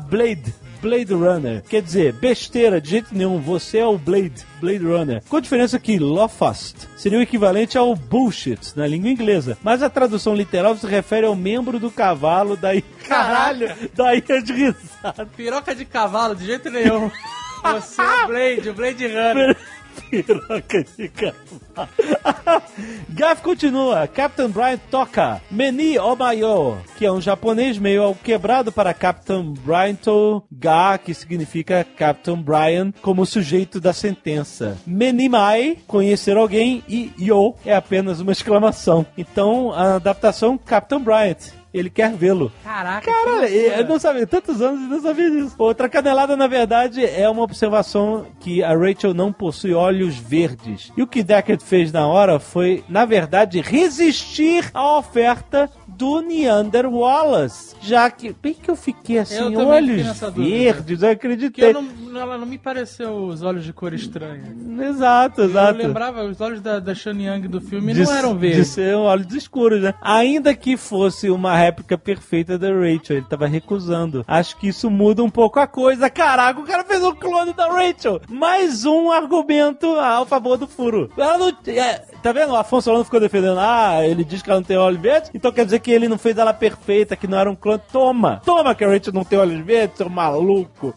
Blade. 0.84 1.14
Runner. 1.14 1.62
Quer 1.62 1.80
dizer, 1.80 2.12
besteira, 2.12 2.80
de 2.80 2.90
jeito 2.90 3.14
nenhum. 3.14 3.40
Você 3.40 3.78
é 3.78 3.86
o 3.86 3.96
Blade, 3.96 4.44
Blade 4.60 4.84
Runner. 4.84 5.22
Com 5.28 5.38
a 5.38 5.40
diferença 5.40 5.78
que 5.78 5.98
Lofast 5.98 6.88
seria 6.96 7.18
o 7.18 7.22
equivalente 7.22 7.78
ao 7.78 7.94
bullshit 7.96 8.76
na 8.76 8.86
língua 8.86 9.10
inglesa. 9.10 9.56
Mas 9.62 9.82
a 9.82 9.88
tradução 9.88 10.34
literal 10.34 10.76
se 10.76 10.86
refere 10.86 11.26
ao 11.26 11.34
membro 11.34 11.78
do 11.78 11.90
cavalo, 11.90 12.56
daí. 12.56 12.82
Caralho! 13.06 13.74
Daí 13.94 14.22
é 14.28 14.40
de 14.40 14.52
risada. 14.52 15.26
Piroca 15.36 15.74
de 15.74 15.84
cavalo, 15.84 16.34
de 16.34 16.46
jeito 16.46 16.70
nenhum. 16.70 17.10
Você 17.62 18.02
é 18.02 18.24
o 18.24 18.26
Blade, 18.26 18.68
o 18.68 18.74
Blade 18.74 19.06
Runner. 19.06 19.56
Piroca 20.10 20.84
de 20.96 21.08
cavalo. 21.08 22.62
Gaff 23.10 23.42
continua. 23.42 24.06
Captain 24.06 24.48
Brian 24.48 24.78
toca 24.90 25.40
Meni 25.50 25.98
Omayo, 25.98 26.78
que 26.96 27.06
é 27.06 27.12
um 27.12 27.20
japonês 27.20 27.78
meio 27.78 28.14
quebrado 28.22 28.72
para 28.72 28.94
Captain 28.94 29.54
Brian 29.64 29.94
to 29.94 30.42
Ga, 30.50 30.98
que 30.98 31.14
significa 31.14 31.86
Captain 31.96 32.36
Brian 32.36 32.92
como 33.02 33.26
sujeito 33.26 33.80
da 33.80 33.92
sentença. 33.92 34.78
Menimai, 34.86 35.78
conhecer 35.86 36.36
alguém, 36.36 36.82
e 36.88 37.12
Yo 37.18 37.54
é 37.64 37.74
apenas 37.74 38.20
uma 38.20 38.32
exclamação. 38.32 39.06
Então, 39.16 39.72
a 39.72 39.96
adaptação 39.96 40.58
Captain 40.58 41.00
Bryant. 41.00 41.63
Ele 41.74 41.90
quer 41.90 42.14
vê-lo. 42.14 42.52
Caraca, 42.62 43.10
Cara, 43.10 43.50
eu 43.50 43.84
não 43.88 43.98
sabia, 43.98 44.24
tantos 44.28 44.62
anos 44.62 44.82
e 44.82 44.86
não 44.88 45.02
sabia 45.02 45.28
disso. 45.28 45.56
Outra 45.58 45.88
canelada, 45.88 46.36
na 46.36 46.46
verdade, 46.46 47.04
é 47.04 47.28
uma 47.28 47.42
observação 47.42 48.26
que 48.38 48.62
a 48.62 48.72
Rachel 48.76 49.12
não 49.12 49.32
possui 49.32 49.74
olhos 49.74 50.16
verdes. 50.16 50.92
E 50.96 51.02
o 51.02 51.06
que 51.06 51.24
Deckard 51.24 51.64
fez 51.64 51.90
na 51.90 52.06
hora 52.06 52.38
foi, 52.38 52.84
na 52.88 53.04
verdade, 53.04 53.60
resistir 53.60 54.70
à 54.72 54.96
oferta 54.98 55.68
do 55.96 56.20
Neander 56.20 56.86
Wallace. 56.86 57.74
Já 57.80 58.10
que, 58.10 58.34
bem 58.42 58.54
que 58.54 58.70
eu 58.70 58.76
fiquei 58.76 59.18
assim, 59.18 59.52
Eu 59.52 59.66
olhos 59.68 60.20
verdes, 60.34 61.02
eu 61.02 61.10
acreditei. 61.10 61.70
eu 61.70 61.82
não, 61.82 62.20
ela 62.20 62.38
não 62.38 62.46
me 62.46 62.58
pareceu 62.58 63.24
os 63.26 63.42
olhos 63.42 63.64
de 63.64 63.72
cor 63.72 63.92
estranha. 63.92 64.54
Exato, 64.88 65.42
Eu 65.42 65.44
exato. 65.46 65.78
lembrava, 65.78 66.24
os 66.24 66.40
olhos 66.40 66.60
da, 66.60 66.78
da 66.80 66.94
Shane 66.94 67.26
Young 67.26 67.48
do 67.48 67.60
filme 67.60 67.92
de, 67.92 68.02
não 68.02 68.12
eram 68.12 68.32
de 68.34 68.38
verdes. 68.40 68.68
ser 68.68 68.94
olhos 68.94 69.32
escuros, 69.34 69.80
né? 69.82 69.94
Ainda 70.00 70.54
que 70.54 70.76
fosse 70.76 71.30
uma 71.30 71.56
réplica 71.56 71.96
perfeita 71.96 72.58
da 72.58 72.68
Rachel, 72.68 73.16
ele 73.18 73.26
tava 73.28 73.46
recusando. 73.46 74.24
Acho 74.26 74.56
que 74.56 74.68
isso 74.68 74.90
muda 74.90 75.22
um 75.22 75.30
pouco 75.30 75.58
a 75.60 75.66
coisa. 75.66 76.10
Caraca, 76.10 76.60
o 76.60 76.64
cara 76.64 76.84
fez 76.84 77.02
um 77.02 77.14
clone 77.14 77.52
da 77.52 77.68
Rachel. 77.68 78.20
Mais 78.28 78.84
um 78.84 79.10
argumento 79.10 79.86
ao 79.96 80.26
favor 80.26 80.56
do 80.56 80.66
furo. 80.66 81.10
Ela 81.16 81.38
não. 81.38 81.48
é, 81.66 82.02
tá 82.24 82.32
vendo? 82.32 82.52
O 82.52 82.56
Afonso 82.56 82.86
Solano 82.86 83.04
ficou 83.04 83.20
defendendo. 83.20 83.58
Ah, 83.60 84.02
ele 84.02 84.24
diz 84.24 84.40
que 84.40 84.48
ela 84.48 84.58
não 84.58 84.64
tem 84.64 84.78
olhos 84.78 84.98
verdes, 84.98 85.30
então 85.34 85.52
quer 85.52 85.66
dizer 85.66 85.78
que 85.80 85.90
ele 85.90 86.08
não 86.08 86.16
fez 86.16 86.38
ela 86.38 86.54
perfeita, 86.54 87.14
que 87.14 87.26
não 87.26 87.38
era 87.38 87.50
um 87.50 87.54
clone. 87.54 87.82
Toma! 87.92 88.40
Toma 88.42 88.74
que 88.74 88.82
a 88.82 88.88
Rachel 88.88 89.12
não 89.12 89.24
tem 89.24 89.38
olhos 89.38 89.62
verdes, 89.62 89.98
seu 89.98 90.08
maluco! 90.08 90.94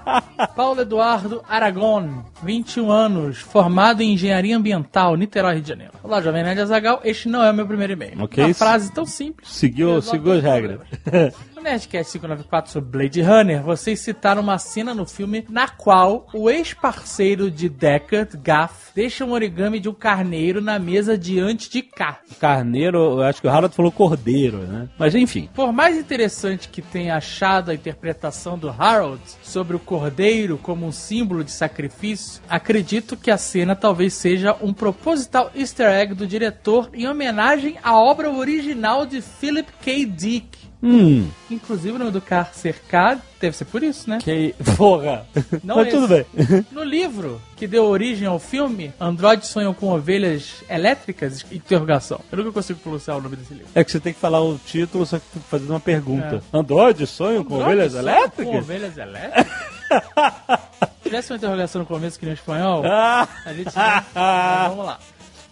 Paulo 0.56 0.80
Eduardo 0.80 1.42
Aragon, 1.46 2.24
21 2.42 2.90
anos, 2.90 3.38
formado 3.40 4.02
em 4.02 4.14
Engenharia 4.14 4.56
Ambiental, 4.56 5.16
Niterói, 5.16 5.54
Rio 5.54 5.62
de 5.62 5.68
Janeiro. 5.68 5.92
Olá, 6.02 6.22
Jovem 6.22 6.42
Nerd 6.42 6.60
Azagal, 6.62 7.00
este 7.04 7.28
não 7.28 7.44
é 7.44 7.50
o 7.50 7.54
meu 7.54 7.66
primeiro 7.66 7.92
e-mail. 7.92 8.14
Ok, 8.22 8.42
Uma 8.42 8.54
frase 8.54 8.90
tão 8.90 9.04
simples. 9.04 9.50
Seguiu, 9.50 10.00
seguiu 10.00 10.32
as 10.32 10.42
regras. 10.42 10.80
No 11.60 11.64
Nerdcast 11.64 12.18
594 12.18 12.72
sobre 12.72 12.90
Blade 12.90 13.20
Runner, 13.20 13.62
vocês 13.62 14.00
citaram 14.00 14.40
uma 14.40 14.56
cena 14.56 14.94
no 14.94 15.04
filme 15.04 15.44
na 15.50 15.68
qual 15.68 16.26
o 16.32 16.48
ex-parceiro 16.48 17.50
de 17.50 17.68
Deckard, 17.68 18.34
Gaff, 18.38 18.92
deixa 18.94 19.26
um 19.26 19.32
origami 19.32 19.78
de 19.78 19.86
um 19.86 19.92
carneiro 19.92 20.62
na 20.62 20.78
mesa 20.78 21.18
diante 21.18 21.68
de 21.68 21.82
K. 21.82 22.18
Carneiro, 22.40 22.96
eu 22.96 23.22
acho 23.22 23.42
que 23.42 23.46
o 23.46 23.50
Harold 23.50 23.76
falou 23.76 23.92
cordeiro, 23.92 24.60
né? 24.60 24.88
Mas 24.98 25.14
enfim. 25.14 25.50
Por 25.54 25.70
mais 25.70 25.98
interessante 25.98 26.66
que 26.70 26.80
tenha 26.80 27.16
achado 27.16 27.70
a 27.70 27.74
interpretação 27.74 28.56
do 28.56 28.70
Harold 28.70 29.20
sobre 29.42 29.76
o 29.76 29.80
cordeiro 29.80 30.56
como 30.56 30.86
um 30.86 30.92
símbolo 30.92 31.44
de 31.44 31.52
sacrifício, 31.52 32.40
acredito 32.48 33.18
que 33.18 33.30
a 33.30 33.36
cena 33.36 33.76
talvez 33.76 34.14
seja 34.14 34.56
um 34.62 34.72
proposital 34.72 35.50
easter 35.54 35.90
egg 35.90 36.14
do 36.14 36.26
diretor 36.26 36.88
em 36.94 37.06
homenagem 37.06 37.76
à 37.82 37.94
obra 38.00 38.30
original 38.30 39.04
de 39.04 39.20
Philip 39.20 39.70
K. 39.82 40.06
Dick. 40.06 40.59
Hum. 40.82 41.28
Inclusive 41.50 41.94
o 41.94 41.98
nome 41.98 42.10
do 42.10 42.20
carro 42.22 42.48
cercado 42.54 43.20
deve 43.38 43.54
ser 43.56 43.66
por 43.66 43.82
isso, 43.82 44.08
né? 44.08 44.18
Que. 44.22 44.54
Porra! 44.76 45.26
Não 45.62 45.76
Mas 45.76 45.88
é 45.88 45.90
tudo 45.90 46.14
esse. 46.14 46.26
bem. 46.46 46.66
No 46.72 46.82
livro 46.82 47.40
que 47.56 47.66
deu 47.66 47.84
origem 47.84 48.26
ao 48.26 48.38
filme, 48.38 48.92
Android 48.98 49.46
sonham 49.46 49.74
com 49.74 49.88
ovelhas 49.92 50.62
elétricas? 50.70 51.44
Interrogação. 51.52 52.20
Eu 52.32 52.38
nunca 52.38 52.52
consigo 52.52 52.78
pronunciar 52.80 53.18
o 53.18 53.20
nome 53.20 53.36
desse 53.36 53.52
livro. 53.52 53.68
É 53.74 53.84
que 53.84 53.90
você 53.92 54.00
tem 54.00 54.14
que 54.14 54.20
falar 54.20 54.40
o 54.42 54.58
título, 54.58 55.04
só 55.04 55.18
que 55.18 55.24
fazendo 55.50 55.70
uma 55.70 55.80
pergunta. 55.80 56.42
Android 56.52 57.06
sonho 57.06 57.44
com 57.44 57.56
ovelhas 57.60 57.92
sonham 57.92 58.08
elétricas? 58.08 58.46
Com 58.46 58.58
ovelhas 58.58 58.96
elétricas? 58.96 59.46
Se 59.50 61.02
tivesse 61.04 61.32
uma 61.32 61.36
interrogação 61.36 61.80
no 61.80 61.86
começo 61.86 62.18
que 62.18 62.24
nem 62.24 62.34
espanhol, 62.34 62.82
Ah! 62.86 63.28
a 63.44 63.52
gente. 63.52 63.70
Mas 63.74 64.68
vamos 64.68 64.86
lá. 64.86 64.98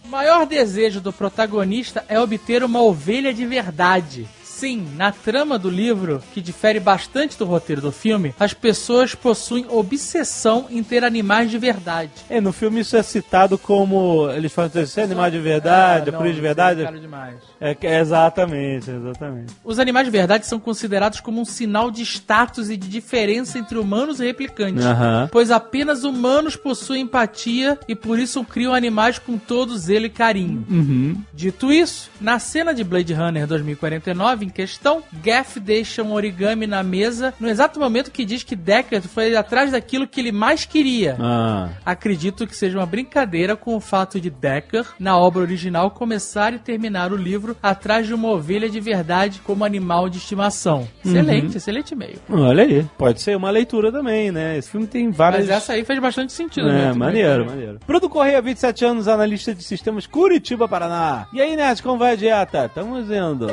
O 0.03 0.07
maior 0.07 0.45
desejo 0.47 0.99
do 0.99 1.13
protagonista 1.13 2.03
é 2.07 2.19
obter 2.19 2.63
uma 2.63 2.81
ovelha 2.81 3.31
de 3.33 3.45
verdade. 3.45 4.27
Sim, 4.59 4.87
na 4.97 5.11
trama 5.13 5.57
do 5.57 5.69
livro, 5.69 6.21
que 6.33 6.41
difere 6.41 6.81
bastante 6.81 7.37
do 7.37 7.45
roteiro 7.45 7.81
do 7.81 7.93
filme, 7.93 8.35
as 8.37 8.53
pessoas 8.53 9.15
possuem 9.15 9.65
obsessão 9.69 10.67
em 10.69 10.83
ter 10.83 11.03
animais 11.05 11.49
de 11.49 11.57
verdade. 11.57 12.11
É, 12.29 12.41
no 12.41 12.51
filme 12.51 12.81
isso 12.81 12.97
é 12.97 13.01
citado 13.03 13.57
como. 13.57 14.29
Eles 14.31 14.51
falam 14.51 14.67
assim, 14.69 14.81
"Esse 14.81 14.99
é 14.99 15.03
animal 15.03 15.31
de 15.31 15.39
verdade, 15.39 16.09
é 16.09 16.13
Ah, 16.13 16.17
por 16.17 16.25
isso 16.25 16.35
de 16.35 16.41
não, 16.41 16.43
verdade. 16.47 16.81
é 16.81 16.85
caro 16.85 16.99
demais. 16.99 17.35
É, 17.61 17.77
é 17.81 17.99
exatamente, 17.99 18.89
exatamente. 18.91 19.53
Os 19.63 19.79
animais 19.79 20.05
de 20.07 20.11
verdade 20.11 20.45
são 20.45 20.59
considerados 20.59 21.21
como 21.21 21.39
um 21.39 21.45
sinal 21.45 21.89
de 21.89 22.01
status 22.03 22.69
e 22.69 22.75
de 22.75 22.87
diferença 22.89 23.57
entre 23.57 23.77
humanos 23.77 24.19
e 24.19 24.25
replicantes. 24.25 24.83
Aham. 24.85 25.29
Pois 25.31 25.51
apenas 25.51 26.03
humanos 26.03 26.55
possuem 26.57 27.03
empatia 27.03 27.79
e 27.87 27.95
por 27.95 28.19
isso 28.19 28.43
criam 28.43 28.73
animais 28.73 29.17
com 29.19 29.37
todos 29.37 29.87
ele 29.87 30.09
carinho. 30.09 30.65
Uhum. 30.69 31.21
Dito 31.33 31.71
isso, 31.71 32.09
na 32.19 32.39
cena 32.39 32.73
de 32.73 32.83
Blade 32.83 33.13
Runner 33.13 33.47
2049 33.47 34.48
em 34.49 34.51
questão, 34.51 35.03
Gaff 35.23 35.59
deixa 35.59 36.01
um 36.03 36.11
origami 36.13 36.65
na 36.67 36.81
mesa 36.83 37.33
no 37.39 37.47
exato 37.47 37.79
momento 37.79 38.11
que 38.11 38.25
diz 38.25 38.41
que 38.43 38.55
Deckard 38.55 39.07
foi 39.07 39.35
atrás 39.35 39.71
daquilo 39.71 40.07
que 40.07 40.19
ele 40.19 40.31
mais 40.31 40.65
queria. 40.65 41.15
Ah. 41.19 41.69
Acredito 41.85 42.47
que 42.47 42.55
seja 42.55 42.77
uma 42.79 42.85
brincadeira 42.85 43.55
com 43.55 43.75
o 43.75 43.79
fato 43.79 44.19
de 44.19 44.29
Decker, 44.29 44.85
na 44.99 45.17
obra 45.17 45.41
original, 45.41 45.91
começar 45.91 46.53
e 46.53 46.59
terminar 46.59 47.11
o 47.11 47.15
livro 47.15 47.55
atrás 47.61 48.07
de 48.07 48.13
uma 48.13 48.29
ovelha 48.29 48.69
de 48.69 48.79
verdade 48.79 49.39
como 49.43 49.63
animal 49.63 50.09
de 50.09 50.17
estimação. 50.17 50.87
Excelente, 51.05 51.57
excelente 51.57 51.91
e-mail. 51.93 52.17
Olha 52.29 52.63
aí. 52.63 52.85
Pode 52.97 53.21
ser 53.21 53.37
uma 53.37 53.49
leitura 53.51 53.91
também, 53.91 54.31
né? 54.31 54.57
Esse 54.57 54.69
filme 54.71 54.87
tem 54.87 55.11
várias. 55.11 55.41
Mas 55.47 55.57
essa 55.57 55.73
aí 55.73 55.85
fez 55.85 55.99
bastante 55.99 56.33
sentido, 56.33 56.69
É, 56.69 56.71
né? 56.87 56.93
maneiro, 56.93 57.45
maneiro. 57.45 57.79
Bruno 57.85 58.09
Correia, 58.09 58.41
27 58.41 58.85
anos, 58.85 59.07
analista 59.07 59.53
de 59.53 59.63
sistemas 59.63 60.07
Curitiba, 60.07 60.67
Paraná. 60.67 61.27
E 61.31 61.39
aí, 61.41 61.55
Nerd, 61.55 61.83
como 61.83 61.97
vai 61.99 62.13
a 62.13 62.15
dieta? 62.15 62.69
Tamo 62.73 62.97
indo. 62.99 63.47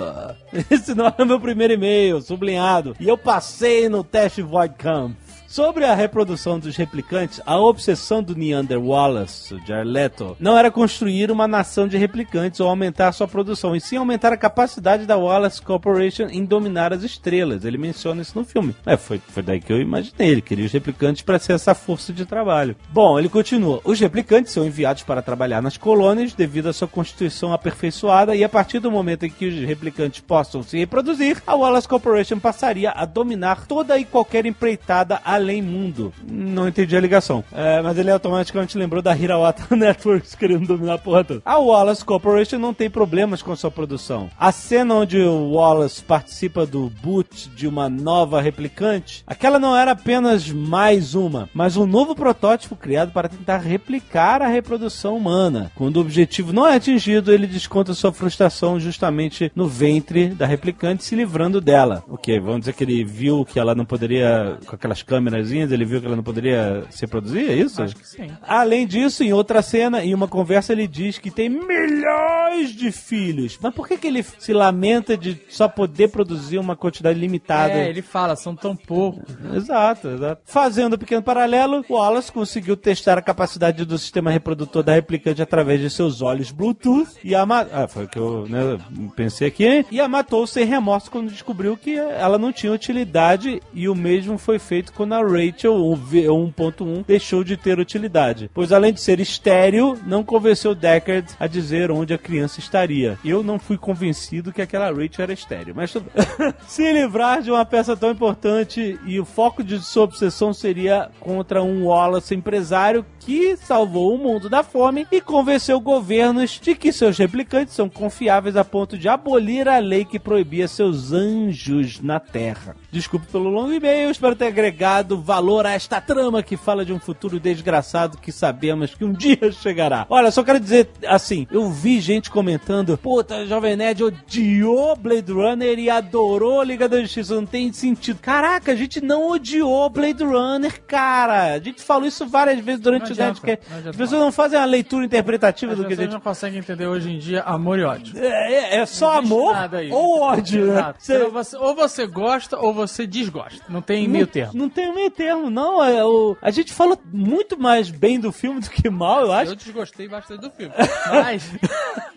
Esse 0.87 0.95
não 0.95 1.07
é 1.07 1.14
o 1.21 1.26
meu 1.26 1.40
primeiro 1.40 1.73
e-mail, 1.73 2.23
sublinhado. 2.23 2.95
E 3.00 3.09
eu 3.09 3.19
passei 3.19 3.88
no 3.88 4.05
teste 4.05 4.40
Void 4.40 4.76
Camp. 4.78 5.16
Sobre 5.56 5.86
a 5.86 5.94
reprodução 5.94 6.58
dos 6.58 6.76
replicantes, 6.76 7.40
a 7.46 7.58
obsessão 7.58 8.22
do 8.22 8.36
Neander 8.36 8.78
Wallace, 8.78 9.54
o 9.54 9.66
Jared 9.66 9.90
Leto, 9.90 10.36
não 10.38 10.58
era 10.58 10.70
construir 10.70 11.30
uma 11.30 11.48
nação 11.48 11.88
de 11.88 11.96
replicantes 11.96 12.60
ou 12.60 12.68
aumentar 12.68 13.10
sua 13.12 13.26
produção, 13.26 13.75
e 13.75 13.80
sim 13.80 13.96
aumentar 13.96 14.34
a 14.34 14.36
capacidade 14.36 15.06
da 15.06 15.16
Wallace 15.16 15.62
Corporation 15.62 16.25
em 16.25 16.44
dominar 16.44 16.92
as 16.92 17.02
estrelas. 17.02 17.64
Ele 17.64 17.78
menciona 17.78 18.20
isso 18.20 18.38
no 18.38 18.44
filme. 18.44 18.76
É, 18.84 18.98
foi, 18.98 19.18
foi 19.28 19.42
daí 19.42 19.58
que 19.58 19.72
eu 19.72 19.80
imaginei. 19.80 20.28
Ele 20.28 20.42
queria 20.42 20.66
os 20.66 20.72
replicantes 20.72 21.22
para 21.22 21.38
ser 21.38 21.54
essa 21.54 21.75
força 21.75 22.12
de 22.12 22.26
trabalho. 22.26 22.76
Bom, 22.90 23.18
ele 23.18 23.30
continua. 23.30 23.80
Os 23.82 23.98
replicantes 23.98 24.52
são 24.52 24.66
enviados 24.66 25.04
para 25.04 25.22
trabalhar 25.22 25.62
nas 25.62 25.78
colônias 25.78 26.34
devido 26.34 26.68
à 26.68 26.72
sua 26.75 26.86
constituição 26.86 27.54
aperfeiçoada 27.54 28.36
e 28.36 28.44
a 28.44 28.48
partir 28.50 28.78
do 28.78 28.90
momento 28.90 29.25
em 29.25 29.30
que 29.30 29.46
os 29.46 29.66
replicantes 29.66 30.20
possam 30.20 30.62
se 30.62 30.76
reproduzir, 30.76 31.42
a 31.46 31.54
Wallace 31.54 31.88
Corporation 31.88 32.38
passaria 32.38 32.90
a 32.90 33.06
dominar 33.06 33.66
toda 33.66 33.98
e 33.98 34.04
qualquer 34.04 34.44
empreitada 34.44 35.18
além 35.25 35.45
mundo. 35.62 36.12
Não 36.30 36.68
entendi 36.68 36.96
a 36.96 37.00
ligação. 37.00 37.44
É, 37.52 37.80
mas 37.82 37.98
ele 37.98 38.10
automaticamente 38.10 38.76
lembrou 38.78 39.02
da 39.02 39.16
Hirawata 39.16 39.64
Networks 39.76 40.34
querendo 40.34 40.66
dominar 40.66 40.94
a 40.94 40.98
porra 40.98 41.24
toda. 41.24 41.42
A 41.44 41.58
Wallace 41.58 42.04
Corporation 42.04 42.58
não 42.58 42.74
tem 42.74 42.90
problemas 42.90 43.42
com 43.42 43.54
sua 43.56 43.70
produção. 43.70 44.30
A 44.38 44.52
cena 44.52 44.94
onde 44.94 45.18
o 45.18 45.52
Wallace 45.52 46.02
participa 46.02 46.66
do 46.66 46.90
boot 47.02 47.48
de 47.50 47.66
uma 47.66 47.88
nova 47.88 48.40
replicante, 48.40 49.22
aquela 49.26 49.58
não 49.58 49.76
era 49.76 49.92
apenas 49.92 50.50
mais 50.50 51.14
uma, 51.14 51.48
mas 51.54 51.76
um 51.76 51.86
novo 51.86 52.14
protótipo 52.14 52.76
criado 52.76 53.12
para 53.12 53.28
tentar 53.28 53.58
replicar 53.58 54.42
a 54.42 54.48
reprodução 54.48 55.16
humana. 55.16 55.70
Quando 55.74 55.96
o 55.96 56.00
objetivo 56.00 56.52
não 56.52 56.66
é 56.66 56.76
atingido, 56.76 57.32
ele 57.32 57.46
desconta 57.46 57.94
sua 57.94 58.12
frustração 58.12 58.78
justamente 58.78 59.50
no 59.54 59.66
ventre 59.66 60.28
da 60.28 60.46
replicante, 60.46 61.04
se 61.04 61.14
livrando 61.14 61.60
dela. 61.60 62.04
Ok, 62.08 62.38
vamos 62.40 62.60
dizer 62.60 62.72
que 62.74 62.84
ele 62.84 63.04
viu 63.04 63.44
que 63.44 63.58
ela 63.58 63.74
não 63.74 63.84
poderia, 63.84 64.58
com 64.66 64.74
aquelas 64.74 65.02
ele 65.45 65.85
viu 65.85 66.00
que 66.00 66.07
ela 66.07 66.16
não 66.16 66.23
poderia 66.23 66.85
se 66.90 67.02
reproduzir, 67.02 67.50
é 67.50 67.55
isso? 67.55 67.83
Acho 67.83 67.97
que 67.97 68.07
sim. 68.07 68.31
Além 68.43 68.87
disso, 68.87 69.23
em 69.23 69.33
outra 69.33 69.62
cena, 69.62 70.05
em 70.05 70.14
uma 70.14 70.28
conversa, 70.28 70.73
ele 70.73 70.87
diz 70.87 71.19
que 71.19 71.31
tem 71.31 71.49
milhões 71.49 72.71
de 72.71 72.90
filhos. 72.93 73.59
Mas 73.61 73.75
por 73.75 73.87
que, 73.87 73.97
que 73.97 74.07
ele 74.07 74.23
se 74.23 74.52
lamenta 74.52 75.16
de 75.16 75.38
só 75.49 75.69
poder 75.69 76.09
produzir 76.09 76.59
uma 76.59 76.76
quantidade 76.76 77.19
limitada? 77.19 77.73
É, 77.73 77.88
ele 77.88 78.02
fala, 78.02 78.37
são 78.37 78.55
tão 78.55 78.76
poucos. 78.76 79.23
Exato, 79.55 80.09
exato. 80.09 80.43
Fazendo 80.45 80.95
um 80.95 80.99
pequeno 80.99 81.23
paralelo, 81.23 81.85
Wallace 81.88 82.31
conseguiu 82.33 82.76
testar 82.76 83.19
a 83.19 83.23
capacidade 83.23 83.85
do 83.85 83.99
sistema 83.99 84.31
reprodutor 84.31 84.83
da 84.83 84.93
replicante 84.93 85.43
através 85.43 85.81
de 85.81 85.90
seus 85.90 86.23
olhos 86.23 86.50
Bluetooth 86.50 87.09
e 87.25 87.35
a 87.35 87.45
ma- 87.45 87.66
ah, 87.73 87.88
foi 87.88 88.05
o 88.05 88.09
que 88.09 88.19
eu 88.19 88.47
né, 88.49 88.78
pensei 89.14 89.49
aqui, 89.49 89.85
e 89.90 90.00
a 90.00 90.09
matou 90.09 90.47
sem 90.47 90.64
remorso 90.64 91.11
quando 91.11 91.31
descobriu 91.31 91.76
que 91.76 91.97
ela 91.97 92.38
não 92.38 92.52
tinha 92.52 92.73
utilidade 92.73 93.61
e 93.73 93.88
o 93.88 93.95
mesmo 93.95 94.38
foi 94.38 94.59
feito 94.59 94.93
quando 94.93 95.14
a 95.16 95.23
Rachel 95.23 95.75
o 95.75 95.96
V1.1 95.96 97.04
deixou 97.06 97.42
de 97.42 97.56
ter 97.56 97.78
utilidade, 97.78 98.50
pois 98.52 98.73
além 98.73 98.92
de 98.92 99.00
ser 99.00 99.18
estéreo, 99.20 99.99
não 100.06 100.23
convenceu 100.23 100.75
Deckard 100.75 101.35
a 101.38 101.46
dizer 101.46 101.90
onde 101.90 102.12
a 102.12 102.18
criança 102.18 102.61
estaria. 102.61 103.18
Eu 103.25 103.42
não 103.42 103.58
fui 103.58 103.78
convencido 103.78 104.52
que 104.52 104.62
aquela 104.62 104.90
Rachel 104.90 105.23
era 105.23 105.32
estéreo, 105.32 105.75
mas 105.75 105.92
tudo. 105.92 106.11
Se 106.66 106.92
livrar 106.92 107.42
de 107.42 107.50
uma 107.50 107.64
peça 107.64 107.96
tão 107.96 108.11
importante 108.11 108.99
e 109.06 109.18
o 109.18 109.25
foco 109.25 109.64
de 109.64 109.78
sua 109.80 110.04
obsessão 110.04 110.52
seria 110.52 111.11
contra 111.20 111.62
um 111.62 111.87
Wallace 111.87 112.35
empresário 112.35 113.04
que 113.20 113.56
salvou 113.56 114.14
o 114.14 114.18
mundo 114.18 114.49
da 114.49 114.62
fome 114.62 115.06
e 115.11 115.20
convenceu 115.20 115.80
governos 115.80 116.61
de 116.61 116.75
que 116.75 116.92
seus 116.92 117.18
replicantes 117.18 117.75
são 117.75 117.88
confiáveis 117.88 118.56
a 118.56 118.64
ponto 118.64 118.96
de 118.96 119.08
abolir 119.08 119.68
a 119.68 119.78
lei 119.78 120.04
que 120.04 120.18
proibia 120.18 120.68
seus 120.68 121.12
anjos 121.12 122.00
na 122.00 122.20
Terra. 122.20 122.76
Desculpe 122.90 123.26
pelo 123.26 123.49
longo 123.49 123.73
e-mail, 123.73 124.11
espero 124.11 124.37
ter 124.37 124.46
agregado 124.46 125.05
valor 125.14 125.66
a 125.66 125.72
esta 125.72 126.00
trama 126.00 126.42
que 126.42 126.56
fala 126.56 126.84
de 126.84 126.92
um 126.92 126.98
futuro 126.98 127.38
desgraçado 127.38 128.16
que 128.18 128.32
sabemos 128.32 128.94
que 128.94 129.04
um 129.04 129.12
dia 129.14 129.52
chegará. 129.52 130.06
Olha, 130.08 130.30
só 130.30 130.42
quero 130.42 130.58
dizer 130.58 130.88
assim, 131.06 131.46
eu 131.50 131.70
vi 131.70 132.00
gente 132.00 132.30
comentando, 132.30 132.96
puta, 132.96 133.46
Jovem 133.46 133.76
Nerd 133.76 134.02
odiou 134.04 134.96
Blade 134.96 135.30
Runner 135.32 135.78
e 135.78 135.90
adorou 135.90 136.62
Liga 136.62 136.88
da 136.88 137.00
Justiça, 137.00 137.34
não 137.34 137.46
tem 137.46 137.72
sentido. 137.72 138.18
Caraca, 138.20 138.72
a 138.72 138.75
gente 138.76 139.00
não 139.00 139.28
odiou 139.30 139.88
Blade 139.90 140.25
Runner, 140.25 140.82
cara. 140.86 141.54
A 141.54 141.58
gente 141.58 141.82
falou 141.82 142.06
isso 142.06 142.26
várias 142.26 142.58
vezes 142.60 142.80
durante 142.80 143.02
Não 143.02 143.08
o 143.10 143.12
adianta, 143.12 143.40
Nerdcast. 143.46 143.70
não 143.70 143.76
adianta 143.78 143.90
As 143.90 143.96
pessoas 143.96 144.20
não 144.22 144.32
fazem 144.32 144.58
uma 144.58 144.64
leitura 144.64 145.04
interpretativa 145.04 145.72
As 145.72 145.78
do 145.78 145.84
que 145.86 145.92
a 145.92 145.96
gente 145.96 146.12
não 146.12 146.20
conseguem 146.20 146.58
entender 146.58 146.86
hoje 146.86 147.10
em 147.10 147.18
dia 147.18 147.42
amor 147.42 147.78
e 147.78 147.84
ódio. 147.84 148.18
é, 148.18 148.54
é- 148.54 148.76
é 148.78 148.86
só 148.86 149.12
Não 149.12 149.18
amor 149.18 149.54
ou 149.90 150.20
ódio, 150.22 150.66
né? 150.72 150.94
Você- 150.98 151.22
Ou 151.22 151.30
você, 151.30 151.56
ou 151.56 151.75
você 151.75 152.06
gosta 152.06 152.58
ou 152.58 152.72
você 152.72 153.06
desgosta. 153.06 153.62
Não 153.68 153.82
tem 153.82 154.06
meio 154.08 154.26
termo. 154.26 154.52
Não 154.54 154.68
tem 154.68 154.92
meio 154.96 155.10
termo, 155.10 155.48
não. 155.50 155.82
É, 155.84 156.04
o- 156.04 156.36
a 156.42 156.50
gente 156.50 156.72
fala 156.72 156.98
muito 157.12 157.58
mais 157.58 157.90
bem 157.90 158.18
do 158.18 158.32
filme 158.32 158.60
do 158.60 158.68
que 158.70 158.88
mal, 158.90 159.20
eu 159.22 159.32
acho. 159.32 159.52
Eu 159.52 159.56
desgostei 159.56 160.08
bastante 160.08 160.40
do 160.40 160.50
filme. 160.50 160.74
Mas. 161.10 161.50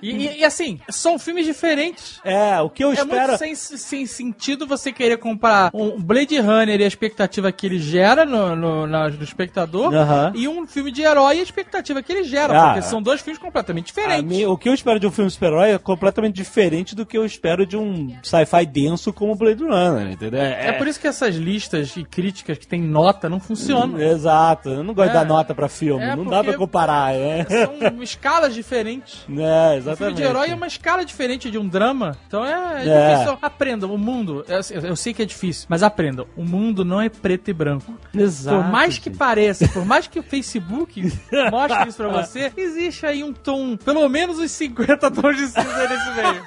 e, 0.01 0.11
e- 0.11 0.39
e 0.39 0.45
assim, 0.45 0.79
são 0.89 1.19
filmes 1.19 1.45
diferentes. 1.45 2.19
É, 2.23 2.59
o 2.61 2.69
que 2.69 2.83
eu 2.83 2.89
É 2.91 2.93
espero. 2.95 3.27
muito 3.27 3.37
sem, 3.37 3.55
sem 3.55 4.05
sentido 4.05 4.65
você 4.65 4.91
querer 4.91 5.17
comparar 5.17 5.71
um 5.73 6.01
Blade 6.01 6.39
Runner 6.39 6.79
e 6.79 6.83
a 6.83 6.87
expectativa 6.87 7.51
que 7.51 7.65
ele 7.65 7.79
gera 7.79 8.25
no, 8.25 8.55
no, 8.55 8.87
na- 8.87 9.09
no 9.09 9.23
espectador 9.23 9.91
e 10.33 10.47
um 10.47 10.65
filme 10.65 10.91
de 10.91 11.01
herói 11.01 11.37
e 11.37 11.39
a 11.39 11.43
expectativa 11.43 12.01
que 12.01 12.11
ele 12.11 12.23
gera. 12.23 12.49
Ah. 12.59 12.65
porque 12.73 12.81
são 12.83 13.01
dois 13.01 13.21
filmes 13.21 13.39
completamente 13.41 13.85
A 13.85 13.87
diferentes. 13.87 14.23
mim- 14.25 14.45
o 14.45 14.57
que 14.57 14.69
eu 14.69 14.73
espero 14.73 14.99
de 14.99 15.05
um 15.07 15.11
filme 15.11 15.29
super-herói 15.29 15.71
é 15.71 15.77
completamente 15.77 16.35
diferente 16.35 16.95
do 16.95 17.05
que 17.05 17.17
eu 17.17 17.25
espero 17.25 17.65
de 17.65 17.75
um 17.77 18.15
sci-fi 18.23 18.65
denso 18.65 19.11
como 19.11 19.35
Blade 19.35 19.63
Runner, 19.63 20.11
entendeu? 20.11 20.39
É 20.41 20.71
por 20.73 20.87
isso 20.87 20.99
que 20.99 21.07
essas 21.07 21.35
listas 21.35 21.95
e 21.97 22.03
críticas 22.03 22.57
que 22.57 22.67
tem 22.69 22.81
nota 22.81 23.27
não 23.27 23.39
funcionam. 23.39 23.99
Exato, 23.99 24.69
eu 24.69 24.83
não 24.83 24.93
gosto 24.93 25.09
de 25.11 25.17
É. 25.17 25.19
dar 25.19 25.25
nota 25.25 25.55
pra 25.55 25.67
filme, 25.67 26.03
É, 26.03 26.15
não 26.15 26.23
dá 26.25 26.43
pra 26.43 26.53
comparar, 26.55 27.13
é. 27.15 27.45
São 27.45 28.01
escalas 28.03 28.53
diferentes. 28.53 29.25
É, 29.29 29.31
Um 29.31 29.35
filme 29.35 29.77
exatamente. 29.77 30.15
de 30.17 30.23
herói 30.23 30.49
é 30.49 30.55
uma 30.55 30.67
escala 30.67 31.03
diferente 31.03 31.49
de 31.49 31.57
um 31.57 31.67
drama. 31.67 32.15
Então 32.27 32.45
é, 32.45 32.83
é 32.85 32.87
É. 32.87 33.13
difícil. 33.15 33.37
Aprendam, 33.41 33.93
o 33.93 33.97
mundo. 33.97 34.45
Eu, 34.47 34.59
eu 34.89 34.95
sei 34.95 35.13
que 35.13 35.21
é 35.21 35.25
difícil, 35.25 35.65
mas 35.69 35.81
aprendam. 35.81 36.27
O 36.37 36.43
mundo 36.43 36.83
não 36.85 37.01
é 37.01 37.09
preto 37.09 37.49
e 37.49 37.53
branco. 37.53 37.93
Exato, 38.13 38.57
por 38.63 38.71
mais 38.71 38.97
que 38.99 39.09
pareça, 39.09 39.67
por 39.69 39.85
mais 39.85 40.07
que 40.07 40.19
o 40.19 40.23
Facebook 40.23 41.01
mostre 41.51 41.87
isso 41.89 41.97
pra 41.97 42.09
você, 42.09 42.51
existe 42.55 43.05
aí 43.05 43.23
um 43.23 43.33
tom, 43.33 43.75
pelo 43.77 44.07
menos 44.09 44.37
uns 44.39 44.51
50 44.51 45.09
tons 45.11 45.37
de 45.37 45.47
cinza 45.47 45.87
nesse 45.89 46.11
meio. 46.13 46.43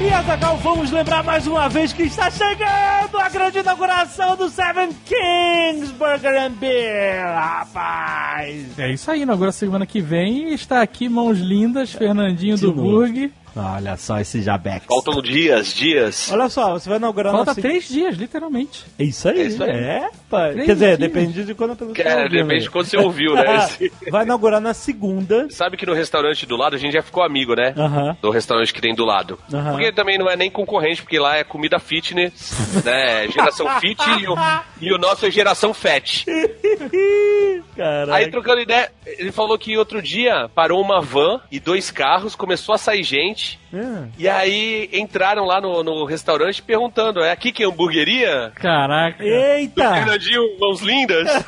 E 0.00 0.12
Azaghal, 0.12 0.56
vamos 0.58 0.90
lembrar 0.90 1.22
mais 1.22 1.46
uma 1.46 1.68
vez 1.68 1.92
que 1.92 2.02
está 2.02 2.28
chegando 2.30 3.16
a 3.18 3.28
grande 3.28 3.58
inauguração 3.60 4.36
do 4.36 4.48
Seven 4.50 4.90
Kings 5.04 5.92
Burger 5.92 6.34
and 6.42 6.52
Beer, 6.52 7.24
rapaz! 7.24 8.78
É 8.78 8.90
isso 8.92 9.10
aí, 9.10 9.22
inaugura 9.22 9.52
semana 9.52 9.86
que 9.86 10.00
vem 10.00 10.50
e 10.50 10.54
está 10.54 10.82
aqui, 10.82 11.08
mãos 11.08 11.38
lindas, 11.38 11.92
Fernandinho 11.92 12.56
De 12.56 12.62
do 12.62 12.74
novo. 12.74 12.82
Burg. 12.82 13.32
Olha 13.56 13.96
só 13.96 14.18
esse 14.20 14.42
Jabex. 14.42 14.86
Faltam 14.86 15.22
dias, 15.22 15.72
dias. 15.72 16.30
Olha 16.32 16.48
só, 16.48 16.72
você 16.72 16.88
vai 16.88 16.98
inaugurar 16.98 17.32
Falta 17.32 17.54
três 17.54 17.88
dias, 17.88 18.16
literalmente. 18.16 18.84
É 18.98 19.04
isso 19.04 19.28
aí. 19.28 19.40
É 19.40 19.44
isso 19.44 19.62
aí. 19.62 19.70
É, 19.70 20.10
pá. 20.28 20.50
Três 20.50 20.66
Quer 20.66 20.72
dizer, 20.74 20.86
dias. 20.96 20.98
depende 20.98 21.44
de 21.44 21.54
quando 21.54 21.70
a 21.72 21.76
pessoa 21.76 21.94
tá 21.94 22.02
É, 22.02 22.28
depende 22.28 22.62
de 22.64 22.70
quando 22.70 22.86
você 22.86 22.96
ouviu, 22.96 23.34
né? 23.34 23.68
vai 24.10 24.24
inaugurar 24.24 24.60
na 24.60 24.74
segunda. 24.74 25.46
Sabe 25.50 25.76
que 25.76 25.86
no 25.86 25.94
restaurante 25.94 26.44
do 26.46 26.56
lado 26.56 26.74
a 26.74 26.78
gente 26.78 26.92
já 26.92 27.02
ficou 27.02 27.22
amigo, 27.22 27.54
né? 27.54 27.74
Aham. 27.76 28.16
Do 28.20 28.30
restaurante 28.30 28.72
que 28.74 28.80
tem 28.80 28.94
do 28.94 29.04
lado. 29.04 29.38
Aham. 29.52 29.72
Porque 29.72 29.92
também 29.92 30.18
não 30.18 30.28
é 30.28 30.36
nem 30.36 30.50
concorrente, 30.50 31.02
porque 31.02 31.18
lá 31.18 31.36
é 31.36 31.44
comida 31.44 31.78
fitness, 31.78 32.52
né? 32.84 33.28
Geração 33.28 33.68
fit 33.80 34.02
e 34.20 34.26
o, 34.26 34.34
e 34.80 34.92
o 34.92 34.98
nosso 34.98 35.26
é 35.26 35.30
geração 35.30 35.72
fat. 35.72 36.24
Caraca. 37.76 38.14
Aí 38.14 38.30
trocando 38.30 38.60
ideia, 38.60 38.90
ele 39.06 39.32
falou 39.32 39.58
que 39.58 39.76
outro 39.76 40.00
dia 40.00 40.48
parou 40.54 40.80
uma 40.80 41.00
van 41.00 41.40
e 41.50 41.58
dois 41.58 41.90
carros, 41.90 42.34
começou 42.34 42.74
a 42.74 42.78
sair 42.78 43.02
gente. 43.02 43.43
É. 43.72 44.04
E 44.18 44.28
aí 44.28 44.88
entraram 44.92 45.44
lá 45.44 45.60
no, 45.60 45.82
no 45.82 46.04
restaurante 46.04 46.62
perguntando: 46.62 47.20
é 47.20 47.30
aqui 47.32 47.50
que 47.52 47.62
é 47.62 47.66
hamburgueria? 47.66 48.52
Caraca. 48.54 49.18
Do 49.18 49.28
Eita! 49.28 49.94
Fernandinho, 49.94 50.58
mãos 50.60 50.80
lindas? 50.80 51.28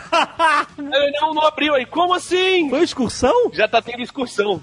Aí 0.79 1.13
não, 1.21 1.35
não 1.35 1.47
abriu 1.47 1.75
aí. 1.75 1.85
Como 1.87 2.15
assim? 2.15 2.69
Foi 2.71 2.83
excursão? 2.83 3.51
Já 3.53 3.67
tá 3.69 3.81
tendo 3.83 4.03
excursão. 4.03 4.63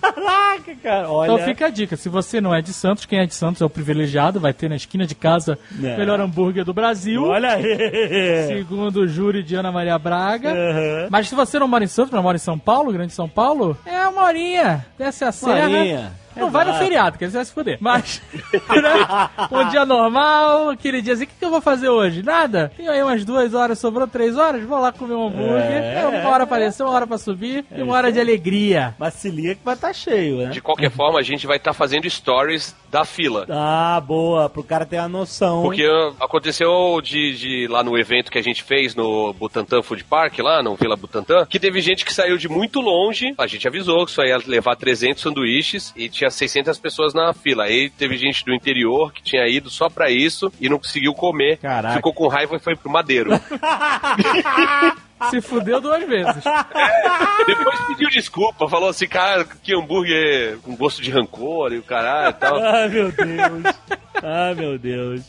Caraca, 0.00 0.74
cara. 0.82 1.10
Olha. 1.10 1.32
Então 1.32 1.44
fica 1.44 1.66
a 1.66 1.70
dica, 1.70 1.96
se 1.96 2.08
você 2.08 2.40
não 2.40 2.54
é 2.54 2.60
de 2.62 2.72
Santos, 2.72 3.04
quem 3.06 3.18
é 3.18 3.26
de 3.26 3.34
Santos 3.34 3.60
é 3.62 3.64
o 3.64 3.70
privilegiado, 3.70 4.38
vai 4.40 4.52
ter 4.52 4.68
na 4.68 4.76
esquina 4.76 5.06
de 5.06 5.14
casa 5.14 5.58
É. 5.82 5.94
o 5.94 5.98
melhor 5.98 6.20
hambúrguer 6.20 6.64
do 6.64 6.72
Brasil. 6.74 7.24
Olha 7.24 7.54
aí. 7.54 8.46
Segundo 8.46 9.00
o 9.00 9.08
júri 9.08 9.42
de 9.42 9.54
Ana 9.54 9.72
Maria 9.72 9.98
Braga. 9.98 10.50
Aham. 10.52 11.08
Mas 11.10 11.28
se 11.28 11.34
você 11.34 11.58
não 11.58 11.68
mora 11.68 11.84
em 11.84 11.88
Santos, 11.88 12.12
mas 12.12 12.22
mora 12.22 12.36
em 12.36 12.40
São 12.40 12.58
Paulo, 12.58 12.92
Grande 12.92 13.12
São 13.12 13.28
Paulo, 13.28 13.76
é 13.86 14.06
uma 14.08 14.24
horinha. 14.24 14.86
Desce 14.98 15.24
a 15.24 15.32
serra. 15.32 16.12
Não 16.36 16.50
vai 16.50 16.64
no 16.64 16.70
Exato. 16.70 16.84
feriado, 16.84 17.18
que 17.18 17.26
você 17.26 17.36
vai 17.36 17.44
se 17.44 17.52
fuder. 17.52 17.78
Mas, 17.80 18.22
né? 18.52 19.28
um 19.50 19.68
dia 19.68 19.84
normal, 19.84 20.70
aquele 20.70 21.00
dia 21.00 21.14
assim, 21.14 21.24
o 21.24 21.26
que, 21.26 21.34
que 21.38 21.44
eu 21.44 21.50
vou 21.50 21.60
fazer 21.60 21.88
hoje? 21.88 22.22
Nada. 22.22 22.70
Tenho 22.76 22.90
aí 22.90 23.02
umas 23.02 23.24
duas 23.24 23.54
horas, 23.54 23.78
sobrou 23.78 24.06
três 24.06 24.36
horas, 24.36 24.62
vou 24.64 24.78
lá 24.78 24.92
comer 24.92 25.14
um 25.14 25.26
hambúrguer. 25.28 25.82
É. 25.82 26.02
É, 26.02 26.06
uma 26.06 26.28
hora 26.30 26.46
pra 26.46 26.58
descer, 26.58 26.82
uma 26.82 26.92
hora 26.92 27.06
pra 27.06 27.18
subir 27.18 27.64
e 27.74 27.82
uma 27.82 27.94
hora 27.94 28.12
de 28.12 28.20
alegria. 28.20 28.94
Mas 28.98 29.14
se 29.14 29.28
liga 29.30 29.54
que 29.54 29.64
vai 29.64 29.74
estar 29.74 29.92
cheio, 29.92 30.38
né? 30.38 30.46
De 30.50 30.60
qualquer 30.60 30.90
forma, 30.90 31.18
a 31.18 31.22
gente 31.22 31.46
vai 31.46 31.56
estar 31.56 31.72
fazendo 31.72 32.08
stories 32.08 32.74
da 32.90 33.04
fila. 33.04 33.46
Ah, 33.48 34.00
boa, 34.04 34.48
pro 34.48 34.62
cara 34.62 34.86
ter 34.86 34.98
a 34.98 35.08
noção. 35.08 35.62
Porque 35.62 35.86
aconteceu 36.20 37.00
de, 37.02 37.36
de 37.36 37.66
lá 37.68 37.82
no 37.82 37.98
evento 37.98 38.30
que 38.30 38.38
a 38.38 38.42
gente 38.42 38.62
fez 38.62 38.94
no 38.94 39.32
Butantan 39.34 39.82
Food 39.82 40.04
Park, 40.04 40.38
lá 40.38 40.62
no 40.62 40.74
Vila 40.76 40.96
Butantan, 40.96 41.46
que 41.46 41.58
teve 41.58 41.80
gente 41.80 42.04
que 42.04 42.12
saiu 42.12 42.36
de 42.36 42.48
muito 42.48 42.80
longe. 42.80 43.34
A 43.38 43.46
gente 43.46 43.66
avisou 43.66 44.04
que 44.04 44.12
só 44.12 44.22
ia 44.22 44.38
levar 44.46 44.76
300 44.76 45.22
sanduíches 45.22 45.92
e 45.96 46.08
tinha 46.08 46.30
600 46.30 46.78
pessoas 46.78 47.14
na 47.14 47.32
fila. 47.32 47.64
Aí 47.64 47.90
teve 47.90 48.16
gente 48.16 48.44
do 48.44 48.54
interior 48.54 49.12
que 49.12 49.22
tinha 49.22 49.46
ido 49.46 49.70
só 49.70 49.88
pra 49.88 50.10
isso 50.10 50.52
e 50.60 50.68
não 50.68 50.78
conseguiu 50.78 51.12
comer. 51.14 51.58
Caraca. 51.58 51.96
Ficou 51.96 52.12
com 52.12 52.28
raiva 52.28 52.56
e 52.56 52.60
foi 52.60 52.76
pro 52.76 52.90
madeiro. 52.90 53.30
Se 55.30 55.40
fudeu 55.40 55.80
duas 55.80 56.06
vezes. 56.06 56.44
Depois 57.46 57.80
pediu 57.88 58.08
desculpa, 58.10 58.68
falou 58.68 58.90
assim, 58.90 59.08
cara, 59.08 59.44
que 59.62 59.74
hambúrguer 59.74 60.58
com 60.58 60.76
gosto 60.76 61.00
de 61.00 61.10
rancor 61.10 61.72
e 61.72 61.78
o 61.78 61.82
caralho 61.82 62.30
e 62.30 62.32
tal. 62.34 62.56
Ai, 62.62 62.88
meu 62.90 63.10
Deus. 63.10 63.74
Ai, 64.22 64.54
meu 64.54 64.78
Deus. 64.78 65.22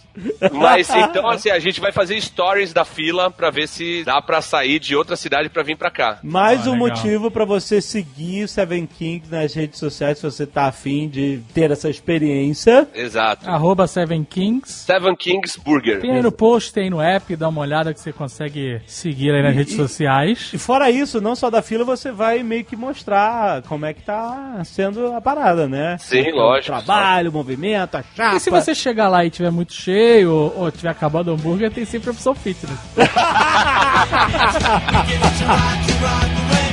Mas 0.51 0.89
então, 0.89 1.27
assim, 1.29 1.49
a 1.49 1.59
gente 1.59 1.79
vai 1.79 1.91
fazer 1.91 2.19
stories 2.21 2.73
da 2.73 2.83
fila 2.85 3.29
pra 3.29 3.49
ver 3.49 3.67
se 3.67 4.03
dá 4.03 4.21
pra 4.21 4.41
sair 4.41 4.79
de 4.79 4.95
outra 4.95 5.15
cidade 5.15 5.49
pra 5.49 5.63
vir 5.63 5.75
pra 5.77 5.89
cá. 5.91 6.19
Mais 6.23 6.65
Ah, 6.65 6.71
um 6.71 6.73
legal. 6.73 6.89
motivo 6.89 7.29
pra 7.31 7.45
você 7.45 7.81
seguir 7.81 8.43
o 8.43 8.47
Seven 8.47 8.85
Kings 8.87 9.29
nas 9.29 9.53
redes 9.53 9.79
sociais 9.79 10.17
se 10.17 10.23
você 10.23 10.45
tá 10.45 10.65
afim 10.65 11.07
de 11.07 11.39
ter 11.53 11.71
essa 11.71 11.89
experiência. 11.89 12.87
Exato. 12.93 13.49
Arroba 13.49 13.87
Seven 13.87 14.23
Kings. 14.23 14.71
Seven 14.71 15.15
Kings 15.15 15.59
Burger. 15.59 16.01
Tem 16.01 16.11
aí 16.11 16.21
no 16.21 16.31
post, 16.31 16.73
tem 16.73 16.89
no 16.89 17.01
app, 17.01 17.35
dá 17.35 17.47
uma 17.49 17.61
olhada 17.61 17.93
que 17.93 17.99
você 17.99 18.11
consegue 18.11 18.81
seguir 18.87 19.31
aí 19.31 19.43
nas 19.43 19.55
redes 19.55 19.75
sociais. 19.75 20.51
E 20.53 20.57
fora 20.57 20.89
isso, 20.89 21.21
não 21.21 21.35
só 21.35 21.49
da 21.49 21.61
fila, 21.61 21.83
você 21.83 22.11
vai 22.11 22.41
meio 22.43 22.63
que 22.65 22.75
mostrar 22.75 23.61
como 23.63 23.85
é 23.85 23.93
que 23.93 24.01
tá 24.01 24.61
sendo 24.65 25.13
a 25.13 25.21
parada, 25.21 25.67
né? 25.67 25.97
Sim, 25.99 26.31
O 26.31 26.35
lógico. 26.35 26.75
trabalho, 26.77 27.29
o 27.29 27.33
movimento, 27.33 27.95
a 27.95 28.03
chapa. 28.15 28.37
E 28.37 28.39
se 28.39 28.49
você 28.49 28.73
chegar 28.77 29.09
lá 29.09 29.25
e 29.25 29.29
tiver 29.29 29.51
muito 29.51 29.73
cheio 29.73 30.31
ou, 30.31 30.57
ou 30.57 30.71
tiver 30.71 30.89
acabado 30.89 31.27
o 31.27 31.33
hambúrguer, 31.33 31.69
tem 31.71 31.83
sempre 31.85 32.09
a 32.09 32.13
opção 32.13 32.33
fitness. 32.35 32.79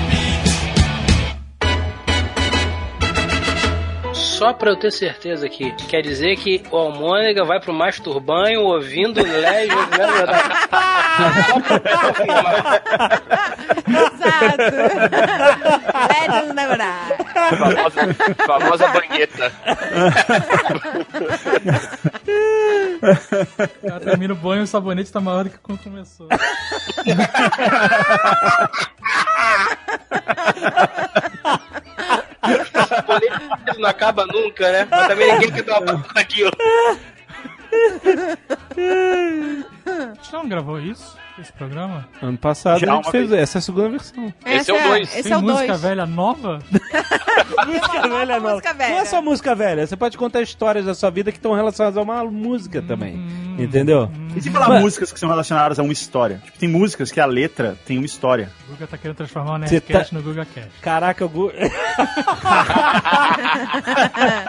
Só 4.34 4.52
pra 4.52 4.70
eu 4.70 4.76
ter 4.76 4.90
certeza 4.90 5.46
aqui, 5.46 5.70
quer 5.88 6.02
dizer 6.02 6.34
que 6.36 6.60
o 6.72 6.76
Almônega 6.76 7.44
vai 7.44 7.60
pro 7.60 7.72
masturbanho 7.72 8.62
ouvindo 8.62 9.22
Legend. 9.22 9.76
Exato. 13.86 14.74
Die. 16.04 16.28
Famosa, 17.56 18.14
famosa 18.44 18.88
banheta. 18.88 19.52
O 23.84 23.86
cara 23.86 24.00
termina 24.00 24.34
o 24.34 24.36
banho 24.36 24.62
e 24.62 24.64
o 24.64 24.66
sabonete 24.66 25.12
tá 25.12 25.20
maior 25.20 25.44
do 25.44 25.50
que 25.50 25.58
quando 25.58 25.78
começou. 25.78 26.26
Isso 33.70 33.80
não 33.80 33.88
acaba 33.88 34.26
nunca, 34.26 34.70
né? 34.70 34.86
Mas 34.90 35.08
também 35.08 35.32
ninguém 35.32 35.52
quer 35.52 35.62
dar 35.62 35.80
uma 35.80 35.98
porra 35.98 36.14
daquilo. 36.14 36.52
A 39.86 40.14
gente 40.14 40.32
não 40.32 40.48
gravou 40.48 40.80
isso? 40.80 41.16
Esse 41.38 41.52
programa? 41.52 42.06
Ano 42.22 42.38
passado 42.38 42.78
Já 42.78 42.92
a 42.92 42.96
gente 42.96 43.10
fez 43.10 43.28
vez. 43.28 43.42
essa 43.42 43.58
é 43.58 43.60
a 43.60 43.62
segunda 43.62 43.88
versão. 43.88 44.32
Esse 44.46 44.70
é 44.70 44.74
o 44.74 44.88
dois. 44.88 45.08
Esse 45.12 45.22
tem 45.24 45.32
é 45.32 45.36
o 45.36 45.42
música 45.42 45.66
2. 45.66 45.80
velha 45.80 46.06
nova? 46.06 46.60
música 47.66 48.08
velha 48.08 48.38
nova. 48.40 48.50
música 48.54 48.72
velha. 48.72 48.94
Não 48.94 49.00
é 49.00 49.04
só 49.04 49.20
música 49.20 49.54
velha, 49.54 49.84
você 49.86 49.96
pode 49.96 50.16
contar 50.16 50.42
histórias 50.42 50.84
da 50.86 50.94
sua 50.94 51.10
vida 51.10 51.32
que 51.32 51.38
estão 51.38 51.52
relacionadas 51.52 51.96
a 51.98 52.02
uma 52.02 52.22
música 52.24 52.80
também. 52.80 53.20
Entendeu? 53.58 54.10
E 54.36 54.40
se 54.40 54.50
falar 54.50 54.68
Mas- 54.68 54.82
músicas 54.82 55.12
que 55.12 55.18
são 55.18 55.28
relacionadas 55.28 55.78
a 55.78 55.82
uma 55.82 55.92
história? 55.92 56.40
Tipo, 56.44 56.58
tem 56.58 56.68
músicas 56.68 57.10
que 57.12 57.20
a 57.20 57.26
letra 57.26 57.76
tem 57.86 57.98
uma 57.98 58.06
história. 58.06 58.50
O 58.68 58.72
Guga 58.72 58.86
tá 58.86 58.96
querendo 58.98 59.16
transformar 59.16 59.56
o 59.56 59.58
Você 59.66 59.74
Nerdcast 59.74 60.10
tá- 60.10 60.16
no 60.16 60.22
Guga 60.24 60.44
Cast. 60.44 60.70
Caraca, 60.80 61.24
o 61.24 61.28
Gu... 61.28 61.52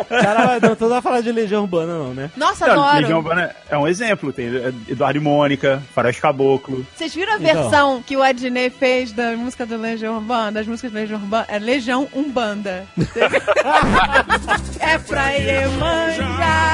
Cara, 0.10 0.60
não, 0.60 0.76
tu 0.76 0.82
não 0.82 0.90
vai 0.90 1.02
falar 1.02 1.22
de 1.22 1.32
Legião 1.32 1.62
Urbana 1.64 1.94
não, 1.98 2.14
né? 2.14 2.32
Nossa, 2.36 2.66
Não, 2.68 2.82
adoro. 2.84 2.98
Legião 3.02 3.18
Urbana 3.20 3.56
é 3.70 3.78
um 3.78 3.88
exemplo. 3.88 4.34
Tem 4.34 4.48
Eduardo 4.90 5.20
e 5.20 5.22
Mônica, 5.22 5.82
Faroeste 5.94 6.22
Caboclo. 6.22 6.75
Vocês 6.96 7.14
viram 7.14 7.34
a 7.34 7.36
Então. 7.38 7.46
versão 7.70 8.02
que 8.02 8.16
o 8.18 8.22
Adnei 8.24 8.70
fez 8.70 9.12
da 9.12 9.32
música 9.36 9.66
do 9.66 9.78
Legião 9.78 10.16
Urbana, 10.16 10.52
das 10.54 10.68
músicas 10.68 10.92
do 10.92 10.96
Legião 10.96 11.20
Urbana? 11.20 11.46
É 11.50 11.60
Legião 11.60 12.08
Umbanda. 12.14 12.86
é 14.80 14.98
pra 14.98 15.30
Iemanjá. 15.32 16.72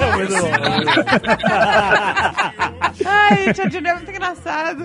É 0.00 0.16
muito 0.16 0.32
bom. 0.34 0.48
Ai, 3.04 3.44
gente, 3.44 3.60
o 3.60 3.64
Adnei 3.64 3.92
é 3.92 3.94
muito 3.94 4.10
engraçado. 4.10 4.82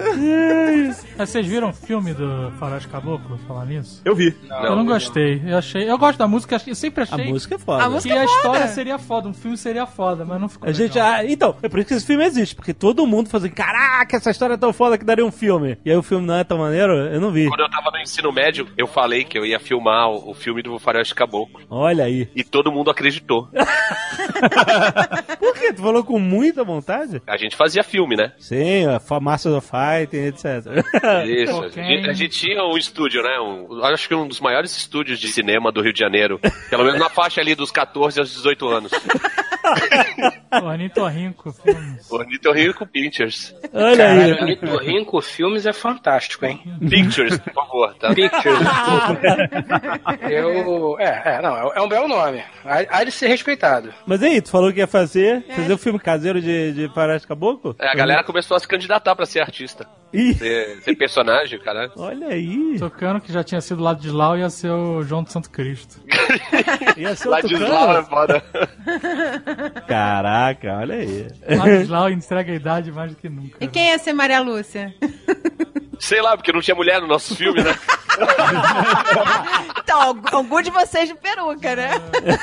Mas 1.18 1.30
vocês 1.30 1.46
viram 1.48 1.70
o 1.70 1.74
filme 1.74 2.14
do 2.14 2.52
Faroeste 2.60 2.88
Caboclo, 2.88 3.38
falar 3.48 3.66
nisso? 3.66 4.02
Eu 4.06 4.16
vi. 4.16 4.36
eu 4.64 4.76
não 4.76 4.86
gostei. 4.86 5.42
Eu 5.46 5.58
achei. 5.58 5.90
Eu 5.90 5.98
gosto 5.98 6.18
da 6.20 6.28
música, 6.28 6.60
eu 6.68 6.76
sempre 6.76 7.02
A 7.02 7.04
achei 7.04 7.28
música 7.28 7.56
é 7.56 7.58
foda. 7.58 7.84
A 7.84 7.90
música 7.90 8.14
que 8.14 8.20
a 8.20 8.24
é 8.24 8.28
foda. 8.28 8.38
história 8.38 8.68
seria 8.68 8.98
foda, 9.00 9.28
um 9.30 9.34
filme 9.34 9.58
seria 9.58 9.86
foda, 9.86 10.26
mas 10.26 10.40
não 10.40 10.50
ficou. 10.50 10.70
A 10.70 10.72
gente, 10.72 11.00
ah, 11.00 11.24
então, 11.26 11.56
é 11.62 11.70
por 11.70 11.80
isso 11.80 11.88
que 11.90 11.94
esse 11.96 12.06
filme 12.06 12.24
existe, 12.26 12.56
porque 12.56 12.74
todo 12.74 13.06
mundo 13.08 13.30
fala 13.30 13.46
assim, 13.46 13.54
caraca, 13.54 14.18
essa 14.18 14.32
história 14.32 14.54
é 14.54 14.58
tão 14.58 14.74
foda 14.74 14.98
que 14.98 15.06
daria 15.06 15.26
um 15.26 15.32
filme. 15.32 15.78
E 15.86 15.90
aí 15.92 15.98
o 15.98 16.04
filme 16.04 16.26
não 16.26 16.36
é 16.36 16.44
tão 16.44 16.58
maneiro, 16.58 16.94
eu 16.94 17.20
não 17.22 17.32
vi. 17.32 17.48
Quando 17.48 17.62
eu 17.62 17.70
tava 17.70 17.92
no 17.92 18.00
ensino 18.00 18.32
médio, 18.32 18.68
eu 18.78 18.88
falei 18.88 19.24
que 19.24 19.38
eu 19.38 19.46
ia 19.46 19.60
filmar 19.60 20.10
o, 20.10 20.32
o 20.32 20.34
filme 20.34 20.62
do 20.62 20.78
Faroeste 20.80 21.16
Caboclo. 21.16 21.62
Olha 21.70 22.04
aí. 22.06 22.30
E 22.36 22.44
todo 22.44 22.72
mundo 22.72 22.90
acreditou. 22.92 23.48
Por 25.40 25.54
quê? 25.56 25.74
Tu 25.74 25.82
falou 25.82 26.04
com 26.04 26.20
muita 26.20 26.64
vontade? 26.64 27.22
A 27.28 27.38
gente 27.38 27.56
fazia 27.56 27.84
filme, 27.84 28.03
né? 28.10 28.34
Sim, 28.38 28.86
a 28.86 29.20
Masters 29.20 29.56
of 29.56 29.68
Fighting, 29.68 30.26
etc. 30.28 30.46
Isso. 31.26 31.56
Ok. 31.56 31.82
A, 31.82 31.86
gente, 31.86 32.10
a 32.10 32.14
gente 32.14 32.40
tinha 32.40 32.64
um 32.64 32.78
estúdio, 32.78 33.24
né? 33.24 33.40
Um, 33.40 33.84
acho 33.84 34.08
que 34.08 34.16
um 34.16 34.28
dos 34.28 34.40
maiores 34.40 34.76
estúdios 34.76 35.20
de 35.20 35.28
cinema 35.28 35.72
do 35.72 35.82
Rio 35.82 35.94
de 35.94 36.00
Janeiro. 36.00 36.40
Pelo 36.70 36.84
menos 36.84 37.00
na 37.00 37.10
faixa 37.10 37.42
ali 37.42 37.56
dos 37.56 37.72
14 37.72 38.20
aos 38.20 38.32
18 38.32 38.68
anos. 38.68 38.92
Ornitorrinco, 40.64 41.52
filmes. 41.52 42.12
Ornitorrinco 42.12 42.86
Pictures. 42.86 43.56
Olha 43.74 44.12
aí. 44.12 44.36
Caralho, 44.36 44.46
Nitorrinco 44.46 45.22
Filmes 45.22 45.66
é 45.66 45.74
fantástico, 45.74 46.46
hein? 46.46 46.62
Pictures, 46.88 47.38
por 47.40 47.54
favor, 47.54 47.96
tá? 47.96 48.14
Pictures. 48.14 48.60
Eu. 50.30 51.00
É, 51.00 51.38
é, 51.38 51.42
não, 51.42 51.56
é 51.72 51.82
um 51.82 51.88
belo 51.88 52.08
nome. 52.08 52.44
Há, 52.66 53.04
de 53.04 53.12
ser 53.12 53.28
respeitado. 53.28 53.94
Mas 54.06 54.22
aí, 54.22 54.42
tu 54.42 54.50
falou 54.50 54.72
que 54.72 54.80
ia 54.80 54.88
fazer, 54.88 55.44
fazer 55.48 55.74
um 55.74 55.78
filme 55.78 56.00
caseiro 56.00 56.42
de, 56.42 56.74
de 56.74 56.94
Faroeste 56.94 57.28
Caboclo? 57.28 57.76
É, 57.80 57.90
a 57.90 57.96
galera 57.96 58.24
começou 58.24 58.56
a 58.56 58.60
se 58.60 58.68
candidatar 58.68 59.16
pra 59.16 59.26
ser 59.26 59.40
artista. 59.40 59.88
Ih, 60.14 60.34
Ser, 60.36 60.82
ser 60.84 60.96
personagem, 60.96 61.60
caralho. 61.60 61.92
olha 61.96 62.28
aí. 62.28 62.76
Tocando 62.78 63.20
que 63.20 63.34
já 63.34 63.44
tinha 63.44 63.60
sido 63.60 63.82
lá 63.82 63.94
de 63.94 64.12
Lau 64.12 64.38
ia 64.38 64.50
ser 64.50 64.70
o 64.70 65.02
João 65.04 65.24
do 65.24 65.32
Santo 65.32 65.50
Cristo. 65.50 66.00
Ia 66.96 67.16
ser 67.16 67.30
o 67.30 67.36
de 67.38 67.42
Tucano? 67.42 67.66
Slau 67.66 67.98
é 67.98 68.04
foda. 68.04 68.44
Caraca, 69.88 70.78
olha 70.78 70.96
aí. 70.96 71.28
Lá 71.58 71.66
de 71.66 71.86
Lau 71.90 72.10
entrega 72.10 72.52
a 72.52 72.56
idade 72.56 72.92
mais 72.92 73.12
do 73.12 73.18
que 73.18 73.28
nunca. 73.30 73.58
E 73.60 73.68
quem 73.68 73.90
ia 73.90 73.98
ser 73.98 74.14
Maria 74.14 74.40
Lúcia? 74.42 74.94
Sei 76.00 76.22
lá, 76.22 76.36
porque 76.38 76.52
não 76.52 76.62
tinha 76.62 76.76
mulher 76.76 77.02
no 77.02 77.08
nosso 77.08 77.36
filme, 77.36 77.64
né? 77.64 77.74
Então, 79.84 80.02
algum- 80.02 80.62
de 80.62 80.72
vocês 80.72 81.10
de 81.10 81.16
peruca, 81.16 81.76
né? 81.76 81.90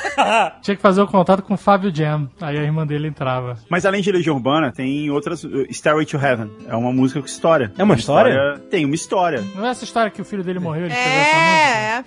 Tinha 0.63 0.77
que 0.77 0.83
fazer 0.83 1.01
o 1.01 1.07
contato 1.07 1.43
com 1.43 1.55
o 1.55 1.57
Fábio 1.57 1.91
Jam. 1.95 2.29
Aí 2.41 2.59
a 2.59 2.63
irmã 2.63 2.87
dele 2.87 3.09
entrava. 3.09 3.57
Mas 3.69 3.87
além 3.87 4.03
de 4.03 4.13
Legião 4.13 4.37
Urbana, 4.37 4.71
tem 4.73 5.11
outras. 5.11 5.43
uh, 5.45 5.67
Stairway 5.73 6.05
to 6.05 6.19
Heaven. 6.19 6.51
É 6.69 6.77
uma 6.77 6.93
música 6.93 7.19
com 7.21 7.27
história. 7.27 7.73
É 7.79 7.83
uma 7.83 7.95
história? 7.95 8.61
Tem 8.71 8.85
uma 8.85 8.95
história. 8.95 9.43
Não 9.55 9.65
é 9.67 9.71
essa 9.71 9.85
história 9.85 10.11
que 10.11 10.21
o 10.21 10.25
filho 10.25 10.45
dele 10.45 10.59
morreu 10.59 10.85
ele 10.85 10.93
essa? 10.95 11.09
É, 11.09 12.05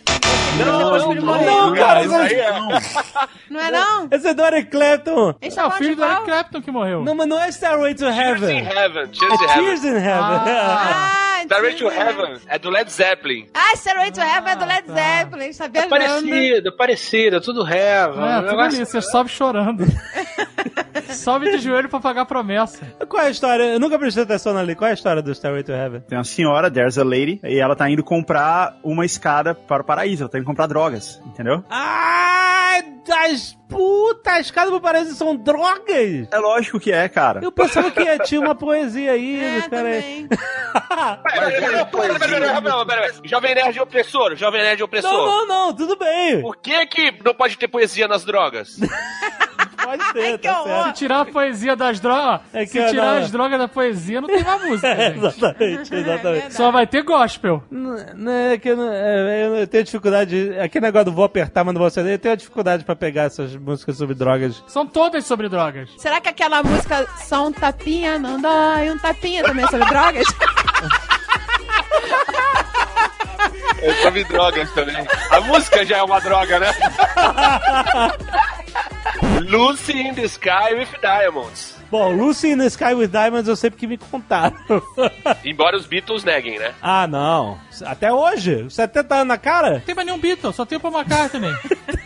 depois 0.57 1.03
que 1.03 1.11
ele 1.11 1.21
morreu. 1.21 1.51
Não, 1.51 1.73
cara, 1.73 2.03
isso 2.03 2.15
aí 2.15 2.33
é. 2.33 2.51
Não 3.49 3.59
é 3.59 3.71
não? 3.71 4.07
Esse 4.11 4.27
é 4.27 4.33
do 4.33 4.43
Eric 4.43 4.69
Clapton. 4.71 5.33
Eles 5.41 5.41
É 5.41 5.45
o 5.45 5.47
estavam 5.67 5.71
filho 5.77 5.89
de 5.91 5.95
do 5.95 6.03
Eric? 6.05 6.23
Clapton 6.25 6.61
que 6.61 6.71
morreu. 6.71 7.03
Não, 7.03 7.13
mas 7.15 7.27
não 7.27 7.39
é 7.39 7.49
Starway 7.49 7.93
to 7.95 8.05
Heaven. 8.05 8.59
É 8.59 8.63
Tears 8.63 8.67
in 8.71 8.79
Heaven. 8.79 9.07
Tears 9.11 9.83
in 9.83 9.95
Heaven. 9.95 10.41
Ah, 10.47 11.32
Starway 11.43 11.73
to. 11.75 11.87
Heaven 11.89 12.37
é 12.47 12.59
do 12.59 12.69
Led 12.69 12.91
Zeppelin. 12.91 13.47
Ah, 13.53 13.75
Stairway 13.75 14.11
to 14.11 14.21
Heaven 14.21 14.51
é 14.51 14.55
do 14.55 14.65
Led 14.65 14.87
Zeppelin, 14.91 15.45
está 15.47 15.67
viajando. 15.67 15.89
Parecido, 15.89 16.77
parecido, 16.77 17.41
tudo 17.41 17.63
reva. 17.63 18.25
É, 18.29 18.35
tudo 18.41 18.47
negócio- 18.51 18.77
ali, 18.79 18.85
você 18.85 19.01
sobe 19.01 19.29
chorando. 19.29 19.85
sobe 21.13 21.51
de 21.51 21.57
joelho 21.59 21.89
pra 21.89 21.99
pagar 21.99 22.21
a 22.21 22.25
promessa. 22.25 22.85
Qual 23.07 23.21
é 23.23 23.27
a 23.27 23.29
história? 23.29 23.63
Eu 23.63 23.79
nunca 23.79 23.97
prestei 23.99 24.23
atenção 24.23 24.57
ali. 24.57 24.75
Qual 24.75 24.87
é 24.87 24.91
a 24.91 24.93
história 24.93 25.21
do 25.21 25.31
Starway 25.31 25.63
to 25.63 25.71
Heaven? 25.71 26.01
Tem 26.01 26.17
uma 26.17 26.23
senhora, 26.23 26.69
there's 26.71 26.97
a 26.97 27.03
lady, 27.03 27.39
e 27.43 27.59
ela 27.59 27.75
tá 27.75 27.89
indo 27.89 28.03
comprar 28.03 28.77
uma 28.83 29.05
escada 29.05 29.53
para 29.53 29.81
o 29.81 29.85
paraíso. 29.85 30.23
Ela 30.23 30.29
tá 30.31 30.37
indo 30.37 30.45
comprar 30.45 30.67
drogas, 30.67 31.21
entendeu? 31.25 31.63
Ah, 31.69 32.81
as 33.31 33.57
putas, 33.73 34.33
as 34.33 34.51
casas 34.51 34.79
parecem 34.79 35.13
são 35.13 35.35
drogas. 35.35 36.27
É 36.31 36.37
lógico 36.37 36.79
que 36.79 36.91
é, 36.91 37.07
cara. 37.09 37.41
Eu 37.43 37.51
pensava 37.51 37.91
que 37.91 38.19
tinha 38.19 38.39
uma 38.39 38.55
poesia 38.55 39.11
aí, 39.11 39.39
É, 39.43 39.59
dos 39.59 39.67
caras 39.67 39.85
aí. 39.95 40.27
também. 40.27 40.27
Pera, 41.23 41.51
pera, 41.51 41.51
pera, 41.51 41.85
pera, 41.85 42.19
pera, 42.19 42.39
pera, 42.39 42.61
pera, 42.61 42.85
pera. 42.85 43.13
Jovem 43.23 43.55
Nerd 43.55 43.79
opressor, 43.79 44.35
Jovem 44.35 44.61
Nerd 44.61 44.83
opressor. 44.83 45.11
Não, 45.11 45.25
não, 45.25 45.47
não, 45.47 45.73
tudo 45.75 45.95
bem. 45.95 46.41
Por 46.41 46.55
que 46.57 46.85
que 46.87 47.11
não 47.23 47.33
pode 47.33 47.57
ter 47.57 47.67
poesia 47.67 48.07
nas 48.07 48.23
drogas? 48.25 48.77
Pode 49.83 50.03
ser, 50.11 50.19
Ai, 50.23 50.37
tá 50.37 50.63
certo. 50.63 50.93
Tirar 50.95 51.21
a 51.21 51.25
poesia 51.25 51.75
das 51.75 51.99
drogas. 51.99 52.41
É 52.53 52.65
se 52.65 52.77
eu 52.77 52.87
tirar 52.89 53.15
não- 53.15 53.23
as 53.23 53.31
drogas 53.31 53.59
da 53.59 53.67
poesia, 53.67 54.21
não 54.21 54.27
tem 54.27 54.43
mais 54.43 54.63
música. 54.63 54.87
É, 54.87 54.95
gente. 55.13 55.17
exatamente, 55.25 55.63
É 55.63 55.73
exatamente. 55.73 55.89
verdade. 56.21 56.53
Só 56.53 56.71
vai 56.71 56.87
ter 56.87 57.01
gospel. 57.03 57.63
Não, 57.69 57.95
não, 58.15 58.31
é 58.31 58.57
que 58.57 58.69
eu, 58.69 58.77
não, 58.77 58.91
é, 58.91 59.61
eu 59.61 59.67
tenho 59.67 59.83
dificuldade. 59.83 60.55
Aquele 60.59 60.85
negócio 60.85 61.05
do 61.05 61.11
vou 61.13 61.25
apertar, 61.25 61.63
mas 61.63 61.73
não 61.73 61.79
vou 61.79 61.87
acender. 61.87 62.13
Eu 62.13 62.19
tenho 62.19 62.37
dificuldade 62.37 62.83
pra 62.85 62.95
pegar 62.95 63.23
essas 63.23 63.55
músicas 63.55 63.97
sobre 63.97 64.15
drogas. 64.15 64.63
São 64.67 64.85
todas 64.85 65.25
sobre 65.25 65.49
drogas. 65.49 65.89
Será 65.97 66.21
que 66.21 66.29
aquela 66.29 66.63
música 66.63 67.05
só 67.17 67.47
um 67.47 67.51
tapinha 67.51 68.17
não 68.19 68.39
dói? 68.41 68.89
Um 68.91 68.97
tapinha 68.97 69.43
também 69.43 69.65
é 69.65 69.67
sobre 69.67 69.87
drogas? 69.89 70.27
É 73.83 73.93
sobre 74.01 74.23
drogas 74.23 74.71
também. 74.71 74.95
A 75.29 75.41
música 75.41 75.85
já 75.85 75.97
é 75.97 76.03
uma 76.03 76.19
droga, 76.19 76.57
né? 76.59 76.71
Lucy 79.47 79.93
in 79.93 80.13
the 80.13 80.23
Sky 80.23 80.73
with 80.73 80.87
Diamonds. 81.01 81.75
Bom, 81.91 82.11
Lucy 82.11 82.51
in 82.51 82.57
the 82.57 82.65
Sky 82.67 82.93
with 82.95 83.09
Diamonds 83.09 83.47
eu 83.47 83.55
sei 83.55 83.69
porque 83.69 83.85
me 83.85 83.97
contaram. 83.97 84.55
Embora 85.45 85.77
os 85.77 85.85
Beatles 85.85 86.23
neguem, 86.23 86.57
né? 86.57 86.73
ah, 86.81 87.05
não. 87.05 87.59
Até 87.85 88.11
hoje? 88.11 88.65
70 88.69 89.13
anos 89.13 89.27
na 89.27 89.37
cara? 89.37 89.73
Não 89.73 89.79
tem 89.81 89.93
mais 89.93 90.05
nenhum 90.07 90.17
Beatle, 90.19 90.53
só 90.53 90.65
tem 90.65 90.77
o 90.77 90.81
Paul 90.81 90.93
McCartney. 90.95 91.51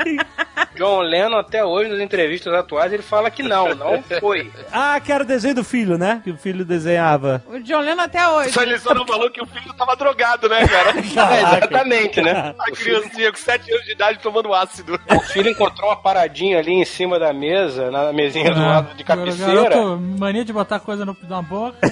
John 0.76 1.02
Lennon, 1.02 1.38
até 1.38 1.66
hoje, 1.66 1.90
nas 1.90 2.00
entrevistas 2.00 2.54
atuais, 2.54 2.94
ele 2.94 3.02
fala 3.02 3.32
que 3.32 3.42
não, 3.42 3.74
não 3.74 4.04
foi. 4.20 4.52
Ah, 4.72 5.00
que 5.00 5.12
era 5.12 5.24
o 5.24 5.28
desenho 5.28 5.56
do 5.56 5.64
filho, 5.64 5.98
né? 5.98 6.22
Que 6.24 6.32
o 6.32 6.38
filho 6.38 6.64
desenhava. 6.64 7.44
O 7.48 7.60
John 7.60 7.80
Lennon 7.80 8.04
até 8.04 8.28
hoje. 8.28 8.52
Só 8.52 8.62
ele 8.62 8.78
só 8.78 8.94
não 8.94 9.06
falou 9.06 9.30
que 9.32 9.42
o 9.42 9.46
filho 9.46 9.74
tava 9.74 9.96
drogado, 9.96 10.48
né, 10.48 10.68
cara? 10.68 10.94
É, 11.28 11.42
exatamente, 11.42 12.22
né? 12.22 12.54
A 12.60 12.72
criancinha 12.72 13.32
com 13.32 13.38
7 13.38 13.72
anos 13.72 13.86
de 13.86 13.92
idade 13.92 14.20
tomando 14.20 14.54
ácido. 14.54 15.00
O 15.10 15.20
filho 15.22 15.50
encontrou 15.50 15.90
uma 15.90 15.96
paradinha 15.96 16.60
ali 16.60 16.74
em 16.74 16.86
cima 16.86 17.18
da 17.20 17.34
mesa, 17.34 17.90
na 17.90 18.14
mesinha 18.14 18.54
do 18.54 18.60
lado 18.60 18.96
de 18.96 19.04
cabeceira. 19.04 19.70
Garoto, 19.70 20.00
mania 20.20 20.46
de 20.46 20.54
botar 20.54 20.80
coisa 20.80 21.06
no, 21.06 21.18
na 21.28 21.42
boca. 21.42 21.78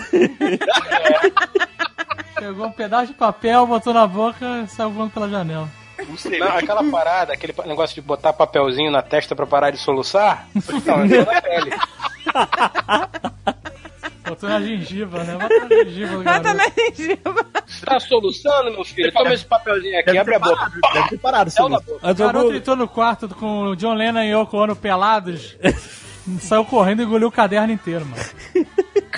Pegou 2.37 2.67
um 2.67 2.71
pedaço 2.71 3.07
de 3.07 3.13
papel, 3.13 3.65
botou 3.65 3.93
na 3.93 4.05
boca 4.05 4.63
e 4.63 4.67
saiu 4.67 4.91
voando 4.91 5.11
pela 5.11 5.29
janela. 5.29 5.67
Não 6.07 6.17
sei, 6.17 6.39
Não, 6.39 6.47
aquela 6.47 6.83
parada, 6.83 7.33
aquele 7.33 7.53
negócio 7.65 7.95
de 7.95 8.01
botar 8.01 8.33
papelzinho 8.33 8.91
na 8.91 9.01
testa 9.01 9.35
pra 9.35 9.45
parar 9.45 9.71
de 9.71 9.77
soluçar. 9.77 10.47
Não, 10.85 11.01
é 11.01 11.25
na 11.25 11.41
pele. 11.41 11.71
Botou 14.27 14.49
na 14.49 14.59
gengiva, 14.59 15.23
né? 15.23 15.37
Bota 15.37 15.59
na 15.59 15.83
gengiva 15.83 16.23
Bota 16.23 16.53
na 16.53 16.63
gengiva. 16.69 17.45
Você 17.67 17.85
tá 17.85 17.99
soluçando, 17.99 18.71
meu 18.71 18.83
filho? 18.83 19.11
Toma 19.11 19.33
esse 19.33 19.45
papelzinho 19.45 19.99
aqui, 19.99 20.17
abre 20.17 20.35
a 20.35 20.39
boca. 20.39 20.71
Deve 20.93 21.09
ter 21.09 21.17
parado. 21.19 21.51
Mas 22.01 22.11
O 22.11 22.15
garoto 22.15 22.53
entrou 22.55 22.75
no 22.75 22.87
quarto 22.87 23.29
com 23.29 23.65
o 23.65 23.75
John 23.75 23.93
Lennon 23.93 24.21
e 24.21 24.31
Yoko 24.31 24.57
Ono 24.57 24.75
pelados. 24.75 25.55
Saiu 26.41 26.65
correndo 26.65 27.03
e 27.03 27.05
engoliu 27.05 27.27
o 27.27 27.31
caderno 27.31 27.71
inteiro, 27.71 28.03
mano. 28.03 28.23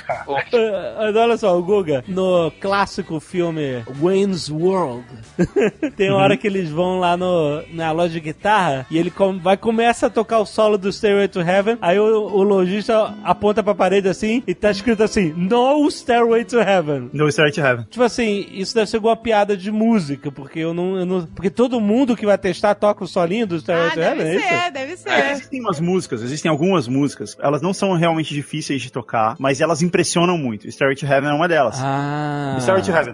Mas 0.08 1.16
olha 1.16 1.38
só, 1.38 1.58
o 1.58 1.64
Guga, 1.64 2.04
no 2.08 2.52
clássico 2.60 3.20
filme 3.20 3.84
Wayne's 4.02 4.50
World, 4.50 5.06
tem 5.96 6.10
uma 6.10 6.20
hora 6.22 6.38
que 6.38 6.48
eles 6.48 6.70
vão 6.70 7.00
lá 7.00 7.16
no, 7.18 7.62
na 7.74 7.92
loja 7.92 8.14
de 8.14 8.20
guitarra 8.20 8.86
e 8.90 8.98
ele 8.98 9.12
com- 9.12 9.38
vai 9.40 9.58
começa 9.58 10.08
a 10.08 10.10
tocar 10.10 10.40
o 10.40 10.46
solo 10.46 10.78
do 10.78 10.92
Stairway 10.92 11.28
to 11.28 11.40
Heaven, 11.42 11.78
aí 11.82 12.00
o, 12.00 12.04
o 12.06 12.44
lojista 12.44 13.14
aponta 13.24 13.62
pra 13.64 13.76
parede 13.76 14.08
assim 14.08 14.44
e 14.48 14.54
tá 14.54 14.72
escrito 14.72 15.04
assim, 15.04 15.34
No 15.36 15.90
Stairway 15.90 16.46
to 16.46 16.60
Heaven. 16.60 17.10
No 17.14 17.28
Start 17.30 17.54
to 17.56 17.62
Heaven. 17.62 17.86
Tipo 17.90 18.04
assim, 18.04 18.48
isso 18.52 18.74
deve 18.74 18.90
ser 18.90 18.98
alguma 18.98 19.16
piada 19.16 19.56
de 19.58 19.72
música, 19.72 20.32
porque 20.32 20.60
eu 20.60 20.74
não, 20.74 20.98
eu 20.98 21.06
não- 21.06 21.26
Porque 21.26 21.50
todo 21.50 21.80
mundo 21.82 22.16
que 22.16 22.26
vai 22.26 22.38
testar 22.38 22.76
toca 22.76 23.04
o 23.04 23.08
solinho 23.08 23.48
do 23.48 23.60
Stairway 23.60 23.88
Ah, 23.90 23.94
to 23.94 24.00
Heaven, 24.00 24.18
deve 24.18 24.30
é 24.30 24.36
isso? 24.40 24.48
ser, 24.48 24.72
deve 24.72 24.94
É, 24.94 24.96
ser. 24.98 25.32
existem 25.32 25.62
umas 25.62 25.80
músicas, 25.80 26.22
existem 26.22 26.50
algumas 26.50 26.88
músicas, 26.88 27.36
elas 27.40 27.62
não 27.62 27.74
são 27.74 27.94
realmente 27.94 28.34
difíceis 28.34 28.82
de 28.82 28.92
tocar, 28.92 29.36
mas 29.40 29.62
elas 29.62 29.82
impressionam 29.82 29.97
muito. 30.38 30.68
Starry 30.68 30.96
to 30.96 31.06
Heaven 31.06 31.30
é 31.30 31.34
uma 31.34 31.48
delas. 31.48 31.78
Ah. 31.82 32.56
Starry 32.60 32.82
to 32.84 32.92
Heaven. 32.92 33.14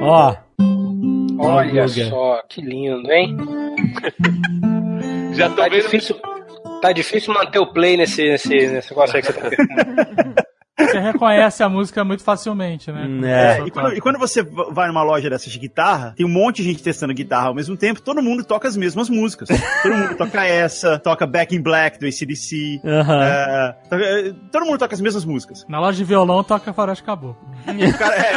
Ó. 0.00 0.34
Olha 1.38 1.86
Guga. 1.86 2.08
só, 2.08 2.42
que 2.48 2.60
lindo, 2.60 3.10
hein? 3.10 3.36
Já 5.32 5.48
tô 5.50 5.56
Tá 5.56 5.64
vendo. 5.68 5.82
difícil, 5.82 6.16
tá 6.80 6.92
difícil 6.92 7.34
manter 7.34 7.58
o 7.58 7.66
play 7.72 7.96
nesse, 7.96 8.22
nesse, 8.22 8.48
nesse 8.48 8.90
negócio 8.90 9.16
aí 9.16 9.22
que 9.22 9.32
você 9.32 9.50
tá. 9.56 10.44
Você 10.78 10.98
reconhece 10.98 11.62
a 11.62 11.68
música 11.68 12.04
muito 12.04 12.24
facilmente, 12.24 12.90
né? 12.90 13.06
É. 13.24 13.58
É, 13.60 13.66
e, 13.66 13.70
quando, 13.70 13.94
e 13.96 14.00
quando 14.00 14.18
você 14.18 14.42
vai 14.42 14.88
numa 14.88 15.02
loja 15.04 15.30
dessas 15.30 15.52
de 15.52 15.58
guitarra, 15.58 16.14
tem 16.16 16.26
um 16.26 16.28
monte 16.28 16.56
de 16.62 16.64
gente 16.70 16.82
testando 16.82 17.14
guitarra 17.14 17.46
ao 17.46 17.54
mesmo 17.54 17.76
tempo, 17.76 18.02
todo 18.02 18.20
mundo 18.20 18.42
toca 18.44 18.66
as 18.66 18.76
mesmas 18.76 19.08
músicas. 19.08 19.48
todo 19.82 19.94
mundo 19.94 20.16
toca 20.16 20.44
essa, 20.44 20.98
toca 20.98 21.26
Back 21.26 21.54
in 21.54 21.62
Black 21.62 21.98
do 22.00 22.06
ACDC. 22.06 22.80
Aham. 22.84 23.22
é, 23.24 23.76
toca- 23.88 24.04
é, 24.04 24.32
todo 24.50 24.66
mundo 24.66 24.78
toca 24.78 24.94
as 24.94 25.00
mesmas 25.00 25.24
músicas. 25.24 25.64
Na 25.68 25.78
loja 25.78 25.96
de 25.96 26.04
violão 26.04 26.42
toca 26.42 26.72
Faroeste 26.72 27.04
Caboclo. 27.04 27.36
O 27.66 27.98
cara, 27.98 28.16
é, 28.16 28.36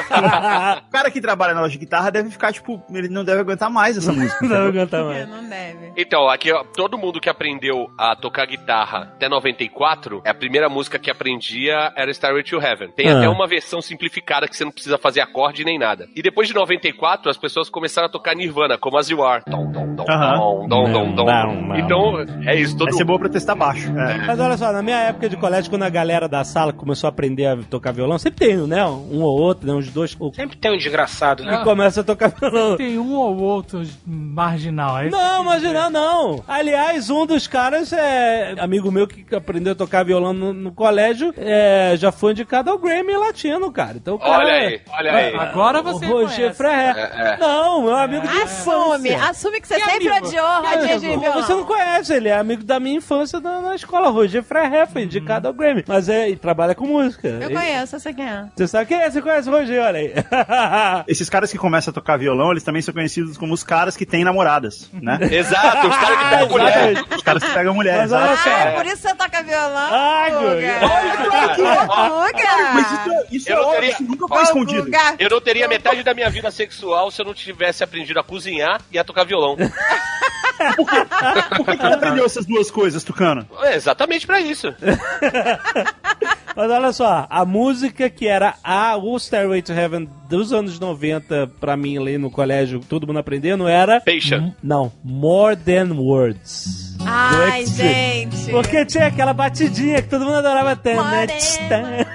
o 0.88 0.92
cara 0.92 1.10
que 1.12 1.20
trabalha 1.20 1.54
na 1.56 1.62
loja 1.62 1.74
de 1.74 1.80
guitarra 1.80 2.12
deve 2.12 2.30
ficar, 2.30 2.54
tipo, 2.54 2.82
ele 2.94 3.10
não 3.10 3.24
deve 3.24 3.42
aguentar 3.42 3.70
mais 3.70 3.98
essa 3.98 4.14
música. 4.14 4.38
Não 4.42 4.48
entendeu? 4.48 4.68
aguenta 4.68 4.98
É, 4.98 5.04
mais. 5.04 5.30
não 5.30 5.50
deve. 5.50 5.92
Então, 5.98 6.30
aqui, 6.30 6.52
ó, 6.52 6.64
todo 6.64 6.98
mundo 6.98 7.20
que 7.20 7.30
aprendeu 7.30 7.88
a 7.98 8.16
tocar 8.16 8.46
guitarra 8.46 9.12
até 9.16 9.28
94, 9.28 10.22
a 10.26 10.34
primeira 10.36 10.70
música 10.70 11.00
que 11.00 11.10
aprendia 11.10 11.92
era 11.96 12.12
Starway 12.28 12.44
to 12.44 12.58
Heaven. 12.60 12.90
Tem 12.96 13.10
Ah. 13.10 13.18
até 13.20 13.30
uma 13.30 13.48
versão 13.48 13.82
simplificada 13.82 14.48
que 14.48 14.56
você 14.56 14.66
não 14.66 14.72
precisa 14.72 14.98
fazer 14.98 15.22
acorde 15.22 15.64
nem 15.64 15.80
nada. 15.80 16.08
E 16.16 16.22
depois 16.22 16.48
de 16.48 16.54
94, 16.54 17.30
as 17.30 17.38
pessoas 17.38 17.70
começaram 17.70 18.08
a 18.08 18.12
tocar 18.12 18.36
Nirvana, 18.36 18.78
como 18.78 18.98
As 18.98 19.10
You 19.10 19.24
Are. 19.24 19.44
Dom, 19.48 19.72
dom, 19.72 19.96
dom, 19.96 20.68
dom, 20.68 20.90
dom, 20.92 21.16
dom. 21.16 21.76
Então, 21.76 22.20
é 22.46 22.56
isso. 22.56 22.76
Todo 22.78 22.88
Vai 22.90 22.94
ser 22.98 23.04
boa 23.06 23.20
pra 23.20 23.30
testar 23.30 23.56
baixo. 23.56 23.88
É. 23.98 24.26
Mas 24.28 24.40
olha 24.40 24.58
só, 24.58 24.72
na 24.72 24.82
minha 24.82 24.98
época 24.98 25.30
de 25.30 25.38
colégio, 25.38 25.70
quando 25.70 25.84
a 25.84 25.90
galera 25.90 26.28
da 26.28 26.44
sala 26.44 26.72
começou 26.74 27.08
a 27.08 27.12
aprender 27.12 27.46
a 27.46 27.58
tocar 27.58 27.92
violão, 27.94 28.18
sempre 28.18 28.48
tem, 28.48 28.58
né? 28.68 28.86
Um 28.86 29.22
ou 29.22 29.40
outro, 29.40 29.68
né? 29.68 29.74
Uns 29.74 29.90
dois 29.92 30.16
o- 30.20 30.34
Sempre 30.34 30.58
tem 30.58 30.72
um 30.74 30.78
desgraçado, 30.78 31.44
né? 31.44 31.56
Ah. 31.62 31.64
começa 31.64 32.02
a 32.02 32.04
tocar 32.04 32.30
violão. 32.30 32.78
Tem 32.78 32.98
um 33.00 33.14
ou 33.16 33.38
outro 33.38 33.82
marginal. 34.06 35.00
é 35.00 35.08
isso 35.08 35.16
Não, 35.18 35.36
que 35.38 35.42
imagina, 35.44 35.90
não. 35.90 36.44
Aliás, 36.48 37.10
um 37.10 37.26
dos 37.26 37.48
caras 37.48 37.92
é 37.94 38.56
amigo 38.60 38.92
meu 38.92 39.08
que 39.08 39.36
aprendeu 39.36 39.74
a 39.74 39.76
tocar 39.76 40.04
violão 40.04 40.34
no, 40.34 40.54
no 40.54 40.72
colégio, 40.72 41.34
é, 41.38 41.94
já 41.98 42.12
foi 42.18 42.32
indicado 42.32 42.70
ao 42.72 42.78
Grammy 42.78 43.16
Latino, 43.16 43.72
cara. 43.72 43.94
Então, 43.98 44.16
o 44.16 44.20
cara 44.20 44.38
Olha 44.40 44.54
aí, 44.54 44.82
olha 44.92 45.12
aí. 45.14 45.36
Agora 45.36 45.80
O 45.80 45.84
você 45.84 46.06
Roger 46.06 46.38
conhece. 46.38 46.58
Ferrer. 46.58 46.98
É, 46.98 47.34
é. 47.34 47.38
Não, 47.38 47.82
meu 47.84 47.96
amigo 47.96 48.28
de 48.28 48.42
Assume, 48.42 49.10
infância. 49.10 49.30
assume 49.30 49.62
que 49.62 49.68
você 49.68 49.76
Que 49.76 49.86
sempre 49.90 50.10
amigo? 50.10 50.28
odiou 50.28 50.48
rodinha 50.62 51.00
de 51.00 51.08
violão. 51.08 51.34
Você 51.34 51.54
não 51.54 51.64
conhece, 51.66 52.14
ele 52.14 52.30
é 52.30 52.36
amigo 52.38 52.64
da 52.64 52.80
minha 52.80 52.98
infância 52.98 53.40
na, 53.40 53.62
na 53.62 53.76
escola. 53.76 54.10
Roger 54.10 54.44
Ferrer 54.44 54.88
foi 54.88 55.04
indicado 55.04 55.48
ao 55.48 55.54
Grammy. 55.54 55.84
Mas 55.88 56.10
é, 56.10 56.34
trabalha 56.36 56.74
com 56.76 56.86
música. 56.88 57.28
Eu 57.28 57.42
Ele- 57.44 57.54
conheço, 57.56 57.96
eu 57.96 58.00
sei 58.00 58.14
quem 58.14 58.26
é. 58.28 58.46
Você 58.56 58.68
sabe 58.68 58.86
quem 58.88 58.98
é? 58.98 59.10
Você 59.10 59.22
conhece 59.22 59.50
o 59.50 59.52
Roger, 59.52 59.84
olha 59.84 60.00
aí. 60.00 60.14
Esses 61.08 61.30
caras 61.30 61.52
que 61.52 61.58
começam 61.58 61.92
a 61.92 61.94
tocar 61.94 62.18
violão, 62.18 62.52
eles 62.52 62.64
também 62.64 62.82
são 62.82 62.94
conhecidos 62.94 63.38
como 63.38 63.54
os 63.54 63.64
caras 63.64 63.96
que 63.96 64.06
têm 64.06 64.24
namoradas, 64.24 64.90
né? 64.94 65.20
Exato, 65.32 65.88
os 65.88 65.96
caras 65.98 66.18
que 66.18 66.24
Ah, 66.26 66.30
pegam 66.30 66.50
mulher. 66.50 66.94
Os 67.16 67.24
caras 67.24 67.44
que 67.44 67.52
pegam 67.54 67.74
mulher, 67.74 67.96
olha 67.96 68.04
exato. 68.04 68.40
Ah, 68.48 68.60
é 68.60 68.72
por 68.72 68.86
isso 68.86 68.96
que 68.96 69.02
você 69.08 69.16
toca 69.16 69.44
violão? 69.44 69.90
Ai, 69.92 70.32
Guga. 70.32 70.80
Mas 70.82 71.14
isso, 71.58 71.66
é- 71.66 72.07
isso 73.32 73.50
Eu 73.50 73.54
é 73.54 73.56
não 73.60 73.64
óbvio, 73.68 73.80
teria- 73.82 73.94
isso 73.94 74.04
nunca 74.04 74.28
foi 74.28 74.44
escondido. 74.44 74.90
Eu 75.20 75.30
não 75.30 75.42
teria 75.42 75.68
metade 75.68 76.04
da 76.04 76.14
minha 76.14 76.30
vida 76.30 76.50
sexual 76.52 77.10
se 77.12 77.22
eu 77.22 77.26
não 77.26 77.34
tivesse 77.34 77.84
aprendido 77.84 78.20
a 78.20 78.24
cozinhar 78.24 78.82
e 78.92 78.98
a 79.00 79.04
tocar 79.04 79.24
violão. 79.26 79.56
Por 79.58 81.66
que 81.66 81.78
você 81.78 81.94
aprendeu 81.94 82.26
essas 82.26 82.46
duas 82.46 82.72
coisas, 82.72 83.04
Tucano? 83.04 83.46
É 83.62 83.76
exatamente 83.76 84.26
pra 84.26 84.40
isso. 84.40 84.74
Mas 86.56 86.72
olha 86.72 86.92
só, 86.92 87.28
a 87.30 87.46
música 87.46 88.10
que 88.10 88.28
era 88.28 88.56
a 88.64 88.98
o 88.98 89.16
Stairway 89.20 89.62
to 89.62 89.72
Heaven 89.72 90.10
dos 90.28 90.52
anos 90.52 90.80
90, 90.80 91.46
pra 91.60 91.78
mim, 91.78 92.00
ali 92.00 92.18
no 92.18 92.32
colégio, 92.32 92.80
todo 92.80 93.06
mundo 93.06 93.20
aprendendo, 93.20 93.68
era... 93.68 94.02
Peixa. 94.02 94.56
Não, 94.64 94.92
More 95.04 95.56
Than 95.56 95.94
Words. 95.94 96.97
Ai, 97.10 97.66
gente. 97.66 98.52
Porque 98.52 98.86
tinha 98.86 99.08
aquela 99.08 99.34
batidinha 99.34 100.02
que 100.02 100.10
todo 100.10 100.26
mundo 100.26 100.36
adorava. 100.38 100.68
More 100.68 101.28
than 101.70 102.06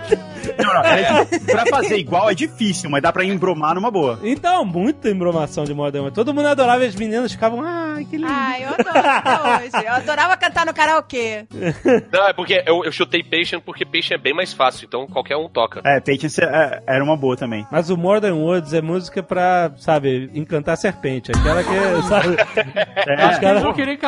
Não, 0.59 0.75
não, 0.75 0.83
é, 0.83 1.25
pra 1.51 1.65
fazer 1.67 1.97
igual 1.97 2.29
é 2.29 2.35
difícil, 2.35 2.91
mas 2.91 3.01
dá 3.01 3.13
pra 3.13 3.25
embromar 3.25 3.75
numa 3.75 3.91
boa. 3.91 4.19
Então, 4.23 4.65
muita 4.65 5.09
embromação 5.09 5.65
de 5.65 5.73
Modern. 5.73 6.11
Todo 6.11 6.35
mundo 6.35 6.47
adorava 6.49 6.85
e 6.85 6.89
as 6.89 6.95
meninas 6.97 7.33
ficavam, 7.33 7.61
ai, 7.65 8.05
que 8.05 8.17
lindo. 8.17 8.29
Ai, 8.31 8.65
eu 8.65 8.69
adoro 8.69 9.09
até 9.09 9.65
hoje. 9.79 9.87
Eu 9.87 9.93
adorava 9.95 10.37
cantar 10.37 10.67
no 10.67 10.75
karaokê. 10.75 11.47
Não, 12.13 12.27
é 12.29 12.33
porque 12.33 12.63
eu, 12.67 12.85
eu 12.85 12.93
chutei 12.93 13.23
Patient 13.23 13.63
porque 13.65 13.85
Patient 13.85 14.13
é 14.13 14.19
bem 14.19 14.35
mais 14.35 14.53
fácil, 14.53 14.85
então 14.87 15.07
qualquer 15.07 15.37
um 15.37 15.49
toca. 15.49 15.81
É, 15.85 16.01
Patience 16.01 16.43
é- 16.43 16.83
era 16.87 17.03
uma 17.05 17.17
boa 17.17 17.37
também. 17.37 17.67
Mas 17.71 17.89
o 17.89 17.97
Modern 17.97 18.37
Words 18.37 18.75
é 18.75 18.83
música 18.83 19.23
pra, 19.23 19.71
sabe, 19.79 20.29
encantar 20.35 20.77
serpente. 20.77 21.31
Aquela 21.33 21.63
que, 21.63 22.03
sabe... 22.09 22.37
É, 23.07 23.27
Os 23.31 23.39
caras- 23.39 23.63
Eu 23.63 23.69
não 23.69 23.73
queria 23.75 23.97
que 23.97 24.07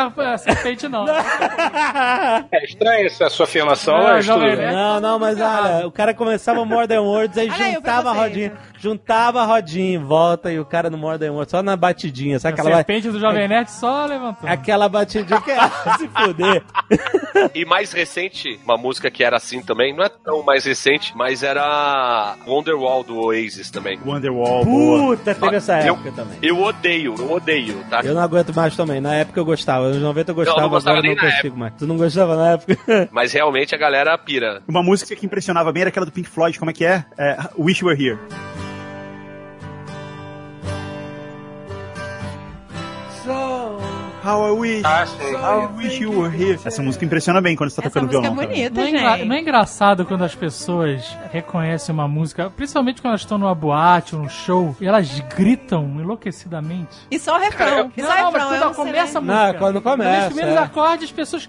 não. 0.88 1.06
É 2.50 2.64
estranha 2.64 3.06
essa 3.06 3.28
sua 3.30 3.44
afirmação, 3.44 3.96
Não, 3.98 4.16
é 4.16 4.20
tudo. 4.20 4.38
Não, 4.72 5.00
não, 5.00 5.18
mas 5.18 5.40
olha, 5.40 5.86
o 5.86 5.90
cara 5.90 6.12
começava 6.14 6.64
Modern 6.64 7.02
Words, 7.04 7.38
aí 7.38 7.50
juntava 7.72 8.10
a 8.10 8.12
rodinha, 8.12 8.50
preconceito. 8.50 8.73
Juntava 8.84 9.40
a 9.40 9.44
rodinha 9.46 9.94
em 9.96 9.98
volta 9.98 10.52
e 10.52 10.58
o 10.60 10.64
cara 10.64 10.90
no 10.90 10.98
Modern 10.98 11.32
Words, 11.34 11.50
só 11.50 11.62
na 11.62 11.74
batidinha, 11.76 12.38
sabe 12.38 12.58
A 12.58 12.60
aquela, 12.62 12.76
serpente 12.76 13.10
do 13.10 13.18
Jovem 13.18 13.48
Nerd 13.48 13.70
só 13.70 14.04
levantou. 14.04 14.48
aquela 14.48 14.88
batidinha 14.88 15.40
que 15.40 15.50
é 15.50 15.58
se 15.98 16.08
fuder. 16.08 16.62
E 17.54 17.64
mais 17.64 17.92
recente, 17.92 18.60
uma 18.64 18.76
música 18.76 19.10
que 19.10 19.24
era 19.24 19.36
assim 19.36 19.62
também, 19.62 19.94
não 19.96 20.04
é 20.04 20.08
tão 20.08 20.42
mais 20.42 20.64
recente, 20.64 21.12
mas 21.16 21.42
era 21.42 22.36
Wonderwall 22.46 23.02
do 23.02 23.18
Oasis 23.18 23.70
também. 23.70 23.98
Wonderwall, 24.04 24.64
boa. 24.64 25.16
Puta, 25.16 25.34
teve 25.34 25.56
essa 25.56 25.80
Eu- 25.80 25.94
época 25.94 26.12
também. 26.12 26.38
Eu 26.42 26.60
odeio, 26.62 27.14
eu 27.18 27.32
odeio, 27.32 27.84
tá? 27.88 28.00
Eu 28.04 28.14
não 28.14 28.20
aguento 28.22 28.54
mais 28.54 28.76
também. 28.76 29.00
Na 29.00 29.14
época 29.14 29.40
eu 29.40 29.44
gostava. 29.44 29.88
Nos 29.88 30.02
90 30.02 30.30
eu 30.30 30.34
gostava, 30.34 30.60
não 30.60 30.68
gostava 30.68 30.98
agora 30.98 31.12
eu 31.12 31.16
não 31.16 31.30
consigo 31.30 31.56
mais. 31.56 31.72
Tu 31.78 31.86
não 31.86 31.96
gostava 31.96 32.36
na 32.36 32.50
época? 32.52 32.74
Mas 33.10 33.32
realmente 33.32 33.74
a 33.74 33.78
galera 33.78 34.16
pira. 34.18 34.62
Uma 34.68 34.82
música 34.82 35.16
que 35.16 35.24
impressionava 35.24 35.72
bem 35.72 35.82
era 35.82 35.88
aquela 35.88 36.06
do 36.06 36.12
Pink 36.12 36.28
Floyd, 36.28 36.58
como 36.58 36.70
é 36.70 36.74
que 36.74 36.84
é? 36.84 37.04
é 37.18 37.36
Wish 37.58 37.84
Were 37.84 38.02
Here. 38.06 38.18
How 44.26 44.46
I 44.48 44.58
wish, 44.58 44.82
Ah, 44.84 45.04
sim. 45.06 45.34
how 45.34 45.62
I 45.62 45.66
wish 45.76 46.00
you 46.00 46.10
were 46.18 46.34
here. 46.34 46.58
Essa 46.64 46.82
música 46.82 47.04
impressiona 47.04 47.40
bem 47.42 47.54
quando 47.54 47.70
você 47.70 47.82
tá 47.82 47.88
Essa 47.88 48.00
tocando 48.00 48.08
é 48.08 48.10
violão. 48.12 48.30
também. 48.34 48.48
bonita, 48.70 48.80
Não 48.80 49.10
é, 49.10 49.24
não 49.24 49.36
é 49.36 49.40
engraçado 49.40 50.06
quando 50.06 50.24
as 50.24 50.34
pessoas 50.34 51.16
reconhecem 51.30 51.92
uma 51.94 52.08
música, 52.08 52.48
principalmente 52.48 53.02
quando 53.02 53.10
elas 53.12 53.20
estão 53.20 53.36
numa 53.36 53.54
boate 53.54 54.16
ou 54.16 54.22
num 54.22 54.28
show, 54.28 54.74
e 54.80 54.86
elas 54.86 55.20
gritam 55.36 55.84
enlouquecidamente. 56.00 56.96
E 57.10 57.18
só 57.18 57.36
o 57.36 57.38
refrão. 57.38 57.92
E 57.96 58.02
só 58.02 58.08
o 58.12 58.16
não, 58.16 58.32
mas 58.32 58.42
refrão. 58.42 58.58
quando 58.58 58.70
é 58.70 58.74
começa 58.74 59.18
a 59.18 59.20
Não, 59.20 59.34
música. 59.36 59.58
quando 59.58 59.82
começa, 59.82 60.24
Nos 60.26 60.34
primeiros 60.34 60.54
é. 60.54 60.58
acordes, 60.64 61.04
as 61.04 61.12
pessoas. 61.12 61.46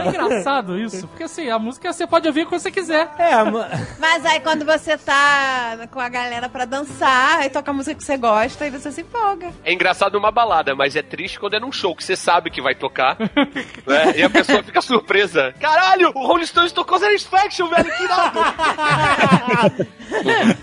É 0.00 0.08
engraçado 0.08 0.78
isso, 0.78 1.06
porque 1.08 1.24
assim, 1.24 1.48
a 1.50 1.58
música 1.58 1.92
você 1.92 2.06
pode 2.06 2.26
ouvir 2.26 2.46
quando 2.46 2.60
você 2.60 2.70
quiser. 2.70 3.08
É, 3.18 3.42
ma- 3.44 3.68
Mas 3.98 4.24
aí 4.26 4.40
quando 4.40 4.64
você 4.64 4.96
tá 4.98 5.86
com 5.90 6.00
a 6.00 6.08
galera 6.08 6.48
pra 6.48 6.64
dançar, 6.64 7.38
aí 7.40 7.50
toca 7.50 7.70
a 7.70 7.74
música 7.74 7.94
que 7.96 8.04
você 8.04 8.16
gosta 8.16 8.66
e 8.66 8.70
você 8.70 8.90
se 8.92 9.00
empolga. 9.02 9.50
É 9.64 9.72
engraçado 9.72 10.12
numa 10.14 10.30
balada, 10.30 10.74
mas 10.74 10.96
é 10.96 11.02
triste 11.02 11.38
quando 11.38 11.54
é 11.54 11.60
num 11.60 11.72
show 11.72 11.94
que 11.94 12.04
você 12.04 12.16
sabe 12.16 12.50
que 12.50 12.60
vai 12.62 12.74
tocar, 12.74 13.16
né? 13.86 14.12
E 14.16 14.22
a 14.22 14.30
pessoa 14.30 14.62
fica 14.62 14.80
surpresa. 14.80 15.54
Caralho, 15.60 16.12
o 16.14 16.26
Rolling 16.26 16.46
Stones 16.46 16.72
tocou 16.72 16.98
Satisfaction, 16.98 17.68
velho, 17.68 17.84
que 17.96 18.02
irado! 18.04 18.38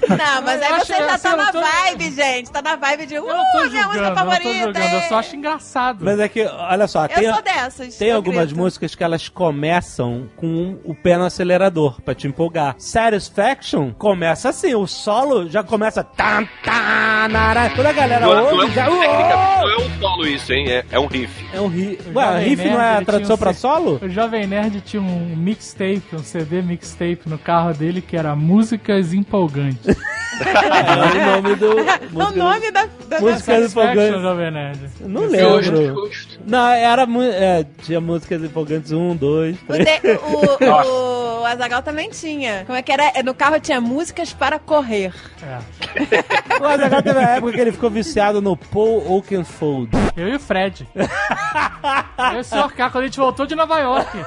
Não, 0.10 0.42
mas 0.44 0.62
aí 0.62 0.74
você 0.80 0.94
já 0.98 1.14
assim, 1.14 1.30
tá 1.30 1.36
na 1.36 1.52
tô- 1.52 1.62
vibe, 1.62 2.12
gente. 2.12 2.52
Tá 2.52 2.62
na 2.62 2.76
vibe 2.76 3.06
de, 3.06 3.20
uh, 3.20 3.24
minha 3.24 3.36
música 3.36 3.62
julgando, 3.70 3.96
eu 3.96 4.02
não 4.02 4.10
tô 4.10 4.16
favorita. 4.16 4.54
julgando, 4.64 4.96
eu 4.96 5.02
só 5.02 5.16
é. 5.16 5.20
acho 5.20 5.36
engraçado. 5.36 6.06
mas 6.06 6.20
é 6.20 6.28
que, 6.28 6.44
olha 6.46 6.88
só, 6.88 7.04
Eu 7.06 7.10
tem, 7.10 7.34
sou 7.34 7.42
dessas. 7.42 7.96
tem 7.98 8.12
algumas 8.12 8.52
músicas 8.54 8.96
que 8.96 9.04
elas 9.04 9.25
começam 9.30 10.28
com 10.36 10.78
o 10.84 10.94
pé 10.96 11.18
no 11.18 11.26
acelerador 11.26 12.02
pra 12.02 12.14
te 12.16 12.28
empolgar. 12.28 12.76
Satisfaction 12.78 13.92
começa 13.92 14.50
assim, 14.50 14.74
o 14.76 14.86
solo 14.88 15.50
já 15.50 15.64
começa. 15.64 16.04
Tan, 16.04 16.46
tan, 16.64 17.28
nara. 17.30 17.70
Quando 17.70 17.88
a 17.88 17.94
galera 17.94 18.26
Não, 18.26 18.32
é- 18.34 18.36
não 18.36 18.50
é 18.50 18.54
ouve, 18.54 18.66
um, 18.66 18.72
já. 18.74 18.90
não 18.90 19.04
é 19.04 19.78
um 19.78 20.00
solo 20.00 20.28
isso, 20.28 20.54
hein? 20.54 20.70
É, 20.70 20.86
é 20.92 21.00
um 21.00 21.08
riff. 21.08 21.46
É 21.54 21.62
um 21.62 21.68
riff. 21.68 22.10
O 22.10 22.18
Ué, 22.18 22.40
riff 22.40 22.64
não 22.66 22.78
Nerd, 22.78 22.82
é 22.96 23.02
a 23.02 23.06
tradução 23.06 23.36
um 23.36 23.40
pra 23.40 23.54
solo? 23.54 24.00
O 24.02 24.10
Jovem 24.10 24.48
Nerd 24.48 24.82
tinha 24.82 25.02
um 25.02 25.36
mixtape, 25.36 26.04
um 26.14 26.20
CD 26.20 26.62
mixtape 26.62 27.22
no 27.28 27.38
carro 27.38 27.74
dele 27.74 28.02
que 28.02 28.16
era 28.18 28.36
Músicas 28.36 29.14
Empolgantes. 29.14 29.96
É 30.36 31.22
o 31.22 31.42
nome 31.42 31.56
do. 31.56 31.80
É 31.80 32.24
o 32.28 32.36
nome 32.36 32.70
da... 32.72 32.86
da 33.08 33.22
Música 33.22 33.40
Satisfaction, 33.40 33.92
empolgante. 33.94 34.22
Jovem 34.22 34.52
Nerd. 34.52 34.80
Não 35.00 35.26
lembro. 35.28 36.12
Não, 36.46 36.68
era. 36.68 37.08
É, 37.32 37.66
tinha 37.84 38.02
músicas 38.02 38.44
empolgantes. 38.44 38.92
Um, 39.16 39.18
dois, 39.18 39.58
O, 39.64 39.66
três. 39.74 39.86
de- 40.02 40.12
o, 40.12 40.58
o 40.66 41.15
Azagal 41.46 41.82
também 41.84 42.10
tinha. 42.10 42.64
Como 42.66 42.78
é 42.78 42.82
que 42.82 42.92
era? 42.92 43.12
No 43.24 43.34
carro 43.34 43.60
tinha 43.60 43.80
músicas 43.80 44.34
para 44.34 44.60
correr. 44.60 45.14
É. 45.44 46.60
O 46.62 46.66
Azaghal 46.66 47.02
teve 47.04 47.20
a 47.20 47.30
época 47.32 47.54
que 47.54 47.60
ele 47.60 47.72
ficou 47.72 47.90
viciado 47.90 48.42
no 48.42 48.56
Paul 48.58 49.04
Oakenfold. 49.12 49.92
Eu 50.16 50.30
e 50.30 50.36
o 50.36 50.40
Fred. 50.40 50.88
Eu 50.96 52.38
e 52.38 52.40
o 52.40 52.44
Sr. 52.44 52.74
K, 52.74 52.90
quando 52.90 53.04
a 53.04 53.08
gente 53.08 53.18
voltou 53.18 53.46
de 53.46 53.56
Nova 53.56 53.80
York. 53.80 54.18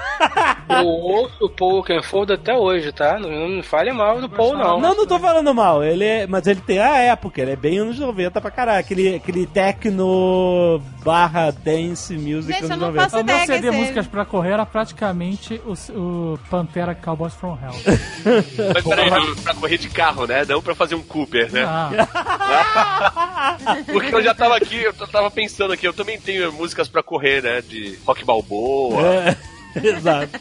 Eu 0.69 0.87
ouço 0.87 1.47
o 1.47 1.51
Paul 1.51 1.83
Kenfold 1.83 2.33
até 2.33 2.55
hoje, 2.55 2.93
tá? 2.93 3.19
Não, 3.19 3.63
fale 3.63 3.93
mal 3.93 4.21
do 4.21 4.29
Paul, 4.29 4.57
não. 4.57 4.81
Não, 4.81 4.95
não 4.95 5.07
tô 5.07 5.19
falando 5.19 5.55
mal, 5.55 5.83
ele 5.83 6.05
é, 6.05 6.27
mas 6.27 6.47
ele 6.47 6.61
tem 6.61 6.79
a 6.79 6.97
época, 6.99 7.41
ele 7.41 7.53
é 7.53 7.57
bem 7.57 7.79
anos 7.79 7.99
90 7.99 8.41
pra 8.41 8.51
caralho. 8.51 8.81
Aquele, 8.81 9.17
aquele 9.17 9.47
techno 9.47 10.81
barra 11.05 11.51
dance 11.51 12.13
music 12.15 12.53
Gente, 12.53 12.63
eu 12.65 12.67
anos 12.67 12.79
não 12.79 12.87
90. 12.89 13.03
faço 13.03 13.17
O 13.17 13.25
meu 13.25 13.35
ideia 13.35 13.47
CD 13.47 13.71
Músicas 13.71 14.07
pra 14.07 14.25
Correr 14.25 14.53
era 14.53 14.67
praticamente 14.67 15.61
o, 15.65 15.73
o 15.99 16.39
Pantera 16.51 16.95
Cowboys 17.09 17.33
from 17.33 17.57
Hell. 17.57 17.73
Mas 18.75 18.85
peraí, 18.85 19.35
pra 19.43 19.55
correr 19.55 19.79
de 19.79 19.89
carro, 19.89 20.27
né? 20.27 20.45
Não 20.47 20.61
pra 20.61 20.75
fazer 20.75 20.95
um 20.95 21.03
Cooper, 21.03 21.51
né? 21.51 21.65
Ah, 21.65 23.57
Porque 23.91 24.15
eu 24.15 24.23
já 24.23 24.35
tava 24.35 24.57
aqui, 24.57 24.83
eu 24.83 24.93
tava 24.93 25.31
pensando 25.31 25.73
aqui, 25.73 25.89
eu 25.89 25.95
também 25.95 26.21
tenho 26.21 26.53
músicas 26.53 26.87
pra 26.87 27.03
correr, 27.03 27.43
né? 27.43 27.63
De 27.63 27.99
rock 28.07 28.27
balboa. 28.27 29.01
É, 29.01 29.37
exato. 29.89 30.39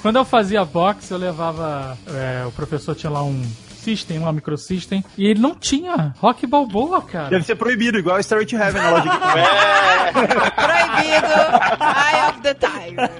quando 0.00 0.16
eu 0.16 0.24
fazia 0.24 0.64
boxe, 0.64 1.10
eu 1.10 1.18
levava. 1.18 1.98
é, 2.06 2.46
o 2.46 2.52
professor 2.52 2.94
tinha 2.94 3.10
lá 3.10 3.24
um 3.24 3.42
system, 3.88 4.18
uma 4.18 4.32
microsystem, 4.32 5.02
e 5.16 5.26
ele 5.26 5.40
não 5.40 5.54
tinha 5.54 6.14
rock 6.18 6.46
balboa, 6.46 7.00
cara. 7.02 7.30
Deve 7.30 7.44
ser 7.44 7.54
proibido, 7.56 7.98
igual 7.98 8.18
Starry 8.20 8.44
to 8.46 8.56
Heaven 8.56 8.82
na 8.82 8.90
loja. 8.90 9.08
É, 10.08 10.10
Proibido. 10.10 11.34
Eye 11.84 12.28
of 12.30 12.40
the 12.40 12.54
Tiger. 12.54 13.10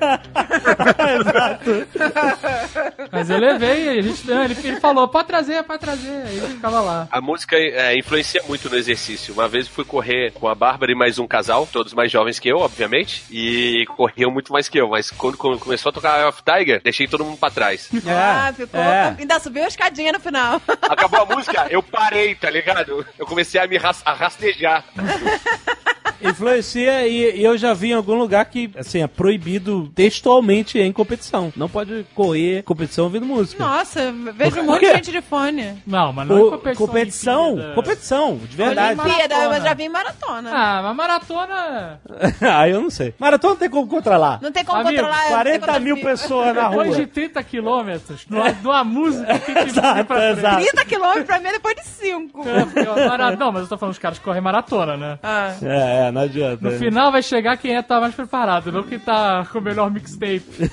Mas 3.13 3.31
eu 3.31 3.39
levei, 3.39 3.89
a 3.99 4.03
gente, 4.03 4.31
ele, 4.31 4.57
ele 4.65 4.81
falou, 4.81 5.09
pode 5.09 5.27
trazer, 5.29 5.63
pode 5.65 5.81
trazer. 5.81 6.23
Aí 6.27 6.37
ele 6.39 6.49
ficava 6.49 6.81
lá. 6.81 7.09
A 7.11 7.21
música 7.21 7.57
é, 7.57 7.97
influencia 7.99 8.43
muito 8.49 8.69
no 8.69 8.77
exercício. 8.77 9.35
Uma 9.35 9.49
vez 9.49 9.67
eu 9.67 9.73
fui 9.73 9.85
correr 9.85 10.33
com 10.33 10.49
a 10.49 10.55
Bárbara 10.55 10.93
e 10.93 10.95
mais 10.95 11.19
um 11.19 11.27
casal, 11.27 11.67
todos 11.71 11.93
mais 11.95 12.11
jovens 12.11 12.39
que 12.39 12.49
eu, 12.49 12.59
obviamente, 12.59 13.25
e 13.31 13.85
corriam 13.97 14.31
muito 14.31 14.53
mais 14.53 14.69
que 14.69 14.79
eu. 14.81 14.89
Mas 14.89 15.11
quando 15.11 15.37
come- 15.37 15.59
começou 15.59 15.91
a 15.91 15.93
tocar 15.93 16.19
Eye 16.21 16.27
of 16.29 16.43
Tiger, 16.43 16.81
deixei 16.83 17.07
todo 17.07 17.25
mundo 17.25 17.37
pra 17.39 17.51
trás. 17.51 17.89
ah, 18.07 18.53
ficou. 18.57 18.81
é. 18.81 19.17
Ainda 19.19 19.39
subiu 19.41 19.65
a 19.65 19.69
escadinha 19.69 20.13
no 20.13 20.21
final. 20.21 20.58
Acabou 20.89 21.23
a 21.23 21.27
música, 21.27 21.67
eu 21.71 21.83
parei, 21.83 22.35
tá 22.35 22.51
ligado? 22.51 23.07
Eu 23.19 23.27
comecei 23.27 23.61
a 23.61 23.67
me 23.67 23.77
ras- 23.77 24.03
a 24.05 24.13
rastejar. 24.13 24.85
Influencia 26.23 27.07
e, 27.07 27.39
e 27.39 27.45
eu 27.45 27.57
já 27.57 27.75
vi 27.75 27.91
em 27.91 27.95
algum 27.95 28.15
lugar 28.15 28.45
que, 28.47 28.71
assim, 28.77 29.03
é 29.03 29.07
proibido 29.07 29.91
textualmente 29.95 30.79
em 30.79 30.93
competição. 30.93 31.53
Não 31.57 31.69
pode 31.69 32.05
correr 32.15 32.63
competição 32.63 33.05
ouvindo 33.05 33.27
música. 33.27 33.63
Nossa, 33.63 34.13
vejo 34.35 34.61
um 34.61 34.65
monte 34.65 34.81
de 34.81 34.93
gente 34.93 35.13
de 35.13 35.21
fone. 35.21 35.83
Não, 35.87 36.13
mas 36.13 36.29
não 36.29 36.37
é 36.37 36.51
competição. 36.51 36.87
competição, 36.87 37.47
Olimpíada. 37.53 37.75
competição, 37.75 38.37
de 38.37 38.57
verdade. 38.57 39.01
Olimpíada, 39.01 39.35
maratona. 39.35 39.57
eu 39.59 39.63
já 39.63 39.75
vi 39.75 39.83
em 39.85 39.89
maratona. 39.89 40.51
Ah, 40.53 40.83
mas 40.83 40.97
maratona. 40.97 42.01
ah, 42.41 42.69
eu 42.69 42.81
não 42.81 42.91
sei. 42.91 43.15
Maratona 43.19 43.55
não 43.55 43.61
tem 43.61 43.71
como 43.71 43.87
controlar. 43.87 44.39
Não 44.43 44.53
tem 44.53 44.65
como 44.65 44.81
Amigo, 44.81 44.97
controlar. 44.97 45.17
não 45.17 45.25
tem 45.25 45.33
40 45.33 45.59
controle 45.61 45.85
mil 45.85 45.97
pessoas 46.01 46.55
na 46.55 46.67
rua. 46.67 46.85
Depois 46.85 46.97
de 46.97 47.07
30 47.07 47.43
quilômetros, 47.45 48.27
numa, 48.29 48.53
numa 48.53 48.85
música 48.85 49.39
tem 49.39 49.55
que 49.55 49.61
ir 49.61 49.69
Exato, 49.69 50.13
exato. 50.15 50.63
30 50.63 50.85
quilômetros 50.85 51.27
pra 51.27 51.39
mim 51.39 51.49
é 51.49 51.53
depois 51.53 51.75
de 51.77 51.85
5. 51.85 52.43
É, 52.49 53.37
Não, 53.37 53.53
mas 53.53 53.63
eu 53.63 53.69
tô 53.69 53.79
falando 53.79 53.93
dos 53.93 53.99
caras 53.99 54.19
que 54.19 54.25
correm 54.25 54.41
maratona, 54.41 54.97
né? 54.97 55.19
Ah. 55.23 55.55
É, 55.63 56.08
é, 56.08 56.08
não 56.13 56.23
adianta. 56.23 56.59
No 56.63 56.71
final 56.79 57.11
vai 57.13 57.23
chegar 57.23 57.57
quem 57.57 57.77
é 57.77 57.83
tá 57.83 58.01
mais 58.01 58.15
preparado, 58.15 58.71
não 58.73 58.83
quem 58.83 58.99
tá 58.99 59.47
com 59.53 59.59
o 59.59 59.63
melhor 59.63 59.91
mixtape. 59.91 60.43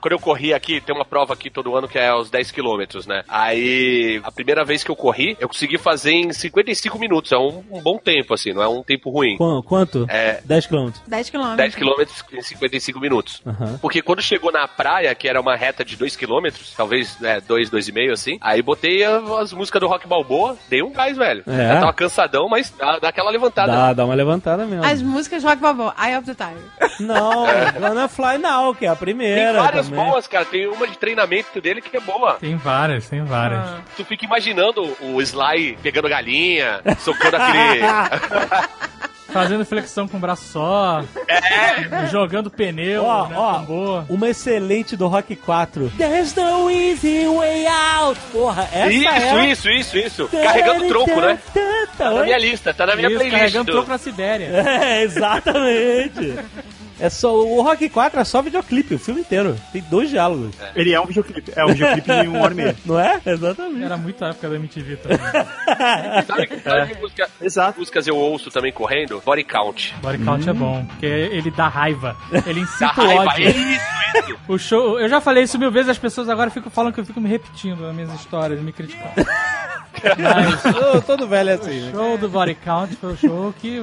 Quando 0.00 0.12
eu 0.12 0.18
corri 0.18 0.52
aqui, 0.54 0.80
tem 0.80 0.94
uma 0.94 1.04
prova 1.04 1.32
aqui 1.34 1.50
todo 1.50 1.74
ano 1.76 1.88
que 1.88 1.98
é 1.98 2.08
aos 2.08 2.30
10 2.30 2.50
quilômetros, 2.50 3.06
né? 3.06 3.22
Aí, 3.28 4.20
a 4.24 4.30
primeira 4.30 4.64
vez 4.64 4.82
que 4.84 4.90
eu 4.90 4.96
corri, 4.96 5.36
eu 5.40 5.48
consegui 5.48 5.78
fazer 5.78 6.12
em 6.12 6.32
55 6.32 6.98
minutos. 6.98 7.32
É 7.32 7.36
um, 7.38 7.62
um 7.70 7.80
bom 7.80 7.98
tempo, 7.98 8.34
assim, 8.34 8.52
não 8.52 8.62
é 8.62 8.68
um 8.68 8.82
tempo 8.82 9.10
ruim. 9.10 9.36
Qu- 9.36 9.62
Quanto? 9.62 10.06
É 10.08 10.40
10 10.44 10.66
quilômetros. 10.66 11.02
10 11.06 11.30
quilômetros. 11.30 11.56
10 11.58 11.74
quilômetros 11.74 12.24
em 12.32 12.42
55 12.42 13.00
minutos. 13.00 13.42
Porque 13.80 14.02
quando 14.02 14.22
chegou 14.22 14.52
na 14.52 14.66
praia, 14.68 15.14
que 15.14 15.28
era 15.28 15.40
uma 15.40 15.56
reta 15.56 15.84
de 15.84 15.96
2 15.96 16.16
quilômetros, 16.16 16.74
talvez 16.76 17.18
né, 17.20 17.40
2, 17.46 17.70
2,5 17.70 18.12
assim, 18.12 18.38
aí 18.40 18.60
botei 18.62 19.02
as 19.04 19.52
músicas 19.52 19.80
do 19.80 19.86
Rock 19.88 20.06
Balboa, 20.06 20.56
dei 20.68 20.82
um 20.82 20.92
gás, 20.92 21.16
velho. 21.16 21.42
É? 21.46 21.76
Eu 21.76 21.80
tava 21.80 21.92
cansadão, 21.92 22.48
mas 22.48 22.70
dá, 22.70 22.98
dá 22.98 23.08
aquela 23.08 23.30
levantada. 23.30 23.65
Dá, 23.66 23.92
dá 23.92 24.04
uma 24.04 24.14
levantada 24.14 24.66
mesmo. 24.66 24.84
As 24.84 25.00
músicas 25.02 25.42
Rock 25.44 25.56
Balboa, 25.56 25.94
Eye 25.98 26.16
of 26.18 26.26
the 26.26 26.34
Tiger. 26.34 26.90
Não, 27.00 27.46
Gonna 27.80 28.08
Fly 28.08 28.38
Now, 28.38 28.74
que 28.74 28.84
é 28.86 28.88
a 28.88 28.92
Tem 28.92 28.98
primeira. 29.00 29.52
várias 29.52 29.64
várias 29.66 29.88
também. 29.88 30.04
boas, 30.04 30.26
cara. 30.26 30.44
Tem 30.44 30.66
uma 30.66 30.86
de 30.86 30.96
treinamento 30.98 31.60
dele 31.60 31.80
que 31.80 31.96
é 31.96 32.00
boa. 32.00 32.34
Tem 32.34 32.56
várias, 32.56 33.08
tem 33.08 33.24
várias. 33.24 33.60
Ah. 33.60 33.78
Tu 33.96 34.04
fica 34.04 34.24
imaginando 34.24 34.82
o 35.00 35.20
Sly 35.20 35.78
pegando 35.82 36.08
galinha, 36.08 36.80
socando 37.00 37.36
aquele. 37.36 37.80
Fazendo 39.28 39.64
flexão 39.66 40.06
com 40.08 40.16
o 40.16 40.20
braço 40.20 40.44
só. 40.52 41.02
Jogando 42.10 42.50
pneu, 42.50 43.04
Ó, 43.04 43.26
né? 43.28 43.34
ó. 43.36 43.54
tambor. 43.54 44.04
Uma 44.08 44.28
excelente 44.28 44.96
do 44.96 45.06
Rock 45.08 45.34
4. 45.36 45.92
There's 45.98 46.34
no 46.34 46.70
easy 46.70 47.26
way 47.28 47.66
out. 47.66 48.18
Porra, 48.32 48.68
essa 48.72 48.92
isso, 48.92 49.08
é... 49.08 49.50
isso, 49.50 49.68
isso, 49.70 49.98
isso. 49.98 50.28
Carregando 50.28 50.86
tronco, 50.88 51.20
né? 51.20 51.38
Tá 51.98 52.10
na 52.10 52.22
minha 52.24 52.38
lista, 52.38 52.72
tá 52.74 52.86
na 52.86 52.94
minha 52.94 53.08
Isso, 53.08 53.16
playlist. 53.18 53.38
carregando 53.38 53.64
do- 53.64 53.72
tronco 53.72 53.88
na 53.90 53.98
Sibéria. 53.98 54.46
É, 54.46 55.02
exatamente. 55.02 56.34
É 56.98 57.10
só, 57.10 57.34
o 57.34 57.60
Rock 57.62 57.88
4 57.88 58.20
é 58.20 58.24
só 58.24 58.40
videoclipe, 58.40 58.94
o 58.94 58.98
filme 58.98 59.20
inteiro. 59.20 59.56
Tem 59.72 59.82
dois 59.82 60.08
diálogos. 60.10 60.54
Ele 60.74 60.92
é 60.92 61.00
um 61.00 61.06
videoclipe. 61.06 61.52
É 61.54 61.64
um 61.64 61.68
videoclipe 61.68 62.10
de 62.22 62.28
uma 62.28 62.40
hora 62.40 62.52
e 62.52 62.56
meia. 62.56 62.76
Não 62.86 62.98
é? 62.98 63.20
Exatamente. 63.24 63.84
Era 63.84 63.96
muito 63.96 64.24
a 64.24 64.28
época 64.28 64.48
da 64.48 64.56
MTV 64.56 64.96
também. 64.96 65.18
Sabe, 66.26 66.48
sabe 66.62 66.94
que 66.94 67.00
música, 67.00 67.28
Exato. 67.40 67.78
músicas 67.78 68.06
eu 68.06 68.16
ouço 68.16 68.50
também 68.50 68.72
correndo? 68.72 69.22
Body 69.24 69.44
Count. 69.44 69.94
Body 70.00 70.18
count 70.24 70.48
é 70.48 70.52
bom, 70.52 70.84
porque 70.86 71.06
ele 71.06 71.50
dá 71.50 71.68
raiva. 71.68 72.16
Ele 72.46 72.60
incita 72.60 73.00
o 73.02 73.06
raiva. 73.06 73.22
ódio. 73.24 73.48
Isso, 73.48 73.58
isso. 73.58 73.96
O 74.48 74.56
show, 74.56 74.98
eu 74.98 75.08
já 75.10 75.20
falei 75.20 75.42
isso 75.42 75.58
mil 75.58 75.70
vezes, 75.70 75.90
as 75.90 75.98
pessoas 75.98 76.28
agora 76.30 76.48
ficam 76.48 76.70
falando 76.70 76.94
que 76.94 77.00
eu 77.00 77.04
fico 77.04 77.20
me 77.20 77.28
repetindo 77.28 77.80
nas 77.82 77.94
minhas 77.94 78.14
histórias, 78.14 78.60
me 78.62 78.72
criticando. 78.72 79.26
Mas 80.18 81.04
todo 81.04 81.26
velho 81.26 81.50
é 81.50 81.52
assim, 81.54 81.80
né? 81.80 81.92
o 81.92 81.96
show 81.96 82.18
do 82.18 82.28
Body 82.28 82.54
Count 82.54 82.96
foi 82.96 83.12
um 83.12 83.16
show 83.16 83.54
que 83.60 83.82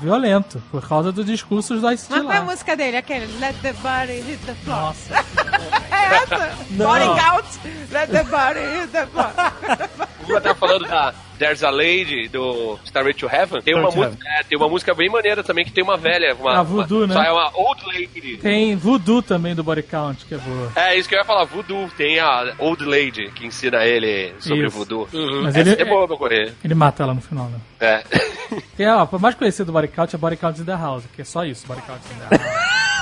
violento, 0.00 0.62
por 0.70 0.86
causa 0.86 1.10
dos 1.12 1.26
discursos 1.26 1.80
do 1.80 1.90
Ice 1.90 2.06
Mas 2.10 2.22
qual 2.22 2.32
é 2.32 2.38
a 2.38 2.42
música 2.42 2.76
dele? 2.76 2.96
Aquele 2.96 3.26
Let 3.38 3.56
the 3.62 3.72
body 3.74 4.20
hit 4.20 4.38
the 4.46 4.54
floor. 4.54 4.80
Nossa, 4.80 5.14
É 5.90 6.16
essa? 6.16 6.54
Não. 6.70 6.86
Body 6.86 7.20
count. 7.20 7.60
Let 7.90 8.10
the 8.10 8.24
body 8.24 8.60
hit 8.60 8.88
the 8.88 9.06
floor. 9.06 9.32
Eu 10.34 10.40
tava 10.40 10.54
falando 10.54 10.86
da 10.86 11.14
There's 11.38 11.64
a 11.64 11.70
Lady 11.70 12.28
do 12.28 12.78
Starway 12.84 13.12
to 13.14 13.26
Heaven. 13.26 13.60
Tem 13.62 13.74
uma, 13.74 13.90
música, 13.90 14.16
é, 14.38 14.42
tem 14.44 14.56
uma 14.56 14.68
música 14.68 14.94
bem 14.94 15.08
maneira 15.10 15.42
também 15.42 15.64
que 15.64 15.72
tem 15.72 15.82
uma 15.82 15.96
velha. 15.96 16.34
Uma, 16.38 16.58
A 16.60 16.62
Voodoo, 16.62 16.98
uma, 16.98 17.06
né? 17.08 17.14
Só 17.14 17.22
é 17.22 17.32
uma 17.32 17.50
Old 17.54 17.82
Lady. 17.86 18.36
tem 18.38 18.76
Voodoo 18.76 19.20
também 19.22 19.54
do 19.54 19.64
Body 19.64 19.82
Count, 19.82 20.24
que 20.26 20.34
é 20.34 20.38
boa. 20.38 20.72
É, 20.76 20.96
isso 20.96 21.08
que 21.08 21.14
eu 21.14 21.18
ia 21.18 21.24
falar, 21.24 21.44
Voodoo. 21.44 21.90
Tem 21.96 22.20
a 22.20 22.54
Old 22.58 22.84
Lady 22.84 23.30
que 23.32 23.46
ensina 23.46 23.84
ele 23.84 24.32
sobre 24.38 24.66
Isso. 24.66 24.76
Voodoo. 24.76 25.08
Mas 25.42 25.56
Essa 25.56 25.70
ele- 25.72 25.82
é 25.82 25.84
boa 25.84 26.06
pra 26.06 26.16
correr. 26.16 26.54
Ele 26.64 26.74
mata 26.74 27.02
ela 27.02 27.14
no 27.14 27.20
final, 27.20 27.46
né? 27.46 27.58
É. 27.80 28.04
É, 28.78 28.92
ó, 28.94 29.08
o 29.10 29.18
mais 29.18 29.34
conhecido 29.34 29.66
do 29.66 29.72
Body 29.72 29.88
Count 29.88 30.14
é 30.14 30.18
Body 30.18 30.36
Count 30.36 30.60
in 30.60 30.64
the 30.64 30.72
House, 30.76 31.04
que 31.14 31.22
é 31.22 31.24
só 31.24 31.44
isso, 31.44 31.66
Body 31.66 31.82
Count 31.82 32.00
in 32.14 32.18
the 32.28 32.36
House. 32.36 32.64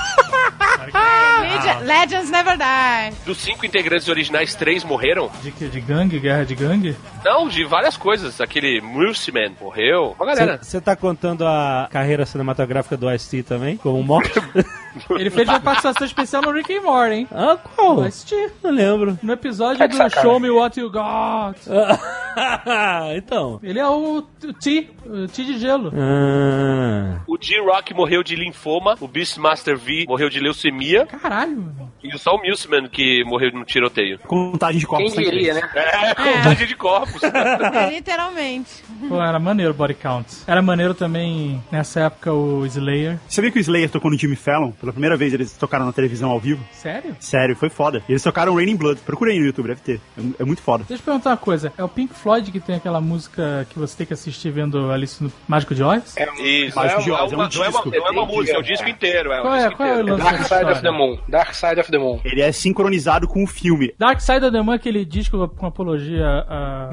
In 0.87 0.93
the 0.93 1.53
Legend-. 1.55 1.85
Legends 1.85 2.29
never 2.29 2.57
die. 2.57 3.13
Dos 3.25 3.37
cinco 3.37 3.65
integrantes 3.65 4.07
originais, 4.07 4.55
três 4.55 4.83
morreram? 4.83 5.29
De 5.41 5.51
que? 5.51 5.67
De 5.67 5.79
gangue? 5.79 6.19
Guerra 6.19 6.45
de 6.45 6.55
gangue? 6.55 6.95
Não, 7.23 7.47
de 7.47 7.63
várias 7.63 7.95
coisas. 7.97 8.39
Aquele 8.41 8.81
Mulsiman 8.81 9.53
morreu. 9.59 10.15
Uma 10.17 10.25
galera. 10.25 10.59
Você 10.61 10.81
tá 10.81 10.95
contando 10.95 11.45
a 11.45 11.87
carreira 11.91 12.25
cinematográfica 12.25 12.97
do 12.97 13.11
Ice-T 13.13 13.43
também, 13.43 13.77
como 13.77 14.01
morte? 14.03 14.33
Ele 15.11 15.29
fez 15.29 15.47
uma 15.49 15.59
participação 15.59 16.05
especial 16.05 16.41
no 16.41 16.51
Rick 16.51 16.75
and 16.75 16.81
Morty, 16.81 17.15
hein? 17.15 17.27
ah, 17.31 17.57
qual? 17.75 17.97
Vai 17.97 18.07
assistir. 18.09 18.51
Não 18.63 18.71
lembro. 18.71 19.17
No 19.21 19.33
episódio 19.33 19.77
de 19.79 19.87
do 19.87 19.95
sacanagem. 19.97 20.21
Show 20.21 20.39
Me 20.39 20.49
What 20.49 20.79
You 20.79 20.89
Got. 20.91 21.59
então. 23.15 23.59
Ele 23.63 23.79
é 23.79 23.87
o, 23.87 24.21
T, 24.61 24.89
o 25.05 25.27
T 25.27 25.43
de 25.43 25.57
gelo. 25.59 25.91
Ah, 25.95 27.19
O 27.27 27.37
G-Rock 27.39 27.93
morreu 27.93 28.23
de 28.23 28.35
linfoma, 28.35 28.95
o 28.99 29.07
Beastmaster 29.07 29.77
V 29.77 30.05
morreu 30.07 30.29
de 30.29 30.39
leucemia 30.39 31.05
Caralho, 31.05 31.57
mano. 31.57 31.91
e 32.03 32.17
só 32.17 32.35
o 32.35 32.41
Mulsiman 32.43 32.87
que 32.87 33.23
morreu 33.25 33.51
num 33.51 33.63
tiroteio. 33.63 34.19
Contagem 34.19 34.79
de 34.79 34.87
Quem 34.87 34.97
corpos. 34.97 35.13
tá 35.15 35.21
em 35.21 35.25
diria, 35.25 35.53
né? 35.55 35.69
É, 35.75 36.15
contagem 36.15 36.67
de 36.67 36.75
corpos. 36.75 37.21
É, 37.73 37.89
literalmente. 37.89 38.83
Pô, 39.07 39.21
era 39.21 39.39
maneiro 39.39 39.71
o 39.71 39.73
Body 39.73 39.93
Count. 39.95 40.27
Era 40.47 40.61
maneiro 40.61 40.93
também, 40.93 41.61
nessa 41.71 42.01
época, 42.01 42.31
o 42.33 42.65
Slayer. 42.65 43.17
Sabia 43.27 43.51
que 43.51 43.57
o 43.57 43.61
Slayer 43.61 43.89
tocou 43.89 44.11
no 44.11 44.17
Jimmy 44.17 44.35
Fallon? 44.35 44.71
Pela 44.83 44.91
primeira 44.91 45.15
vez 45.15 45.33
eles 45.33 45.53
tocaram 45.53 45.85
na 45.85 45.93
televisão 45.93 46.29
ao 46.29 46.37
vivo? 46.37 46.61
Sério? 46.73 47.15
Sério, 47.17 47.55
foi 47.55 47.69
foda. 47.69 48.03
E 48.09 48.11
eles 48.11 48.21
tocaram 48.21 48.53
Raining 48.53 48.75
Blood. 48.75 48.99
Procurei 49.05 49.39
no 49.39 49.45
YouTube, 49.45 49.67
deve 49.67 49.79
ter. 49.79 50.01
É, 50.17 50.41
é 50.41 50.45
muito 50.45 50.61
foda. 50.61 50.83
Deixa 50.85 51.01
eu 51.01 51.05
perguntar 51.05 51.29
uma 51.29 51.37
coisa. 51.37 51.71
É 51.77 51.81
o 51.81 51.87
Pink 51.87 52.13
Floyd 52.13 52.51
que 52.51 52.59
tem 52.59 52.75
aquela 52.75 52.99
música 52.99 53.65
que 53.69 53.79
você 53.79 53.95
tem 53.95 54.05
que 54.05 54.13
assistir 54.13 54.51
vendo 54.51 54.91
Alice 54.91 55.23
no 55.23 55.31
Mágico 55.47 55.73
de 55.73 55.81
Oz? 55.81 56.17
Isso, 56.37 56.75
Mágico 56.75 56.99
é, 56.99 57.03
de 57.05 57.11
uma, 57.11 57.23
Oz, 57.23 57.31
é 57.31 57.33
um 57.33 57.37
não, 57.37 57.43
é 57.45 57.47
uma, 57.47 57.47
disco. 57.47 57.89
não 57.91 58.07
é 58.07 58.11
uma 58.11 58.25
música, 58.25 58.57
é 58.57 58.59
o 58.59 58.61
disco 58.61 58.89
inteiro. 58.89 59.31
É 59.31 59.41
Qual 59.41 59.55
é, 59.55 59.71
qual 59.71 59.87
é 59.87 60.03
o 60.03 60.05
lance 60.05 60.21
Dark 60.21 60.43
Side 60.43 60.65
of 60.65 60.81
the? 60.81 60.91
Moon. 60.91 61.17
Dark 61.29 61.53
Side 61.53 61.79
of 61.79 61.89
the 61.89 61.97
Moon. 61.97 62.19
Ele 62.25 62.41
é 62.41 62.51
sincronizado 62.51 63.25
com 63.25 63.41
o 63.41 63.47
filme. 63.47 63.95
Dark 63.97 64.19
Side 64.19 64.43
of 64.43 64.51
the 64.51 64.61
Moon 64.61 64.73
é 64.73 64.75
aquele 64.75 65.05
disco 65.05 65.47
com 65.47 65.65
apologia 65.65 66.27
a... 66.27 66.89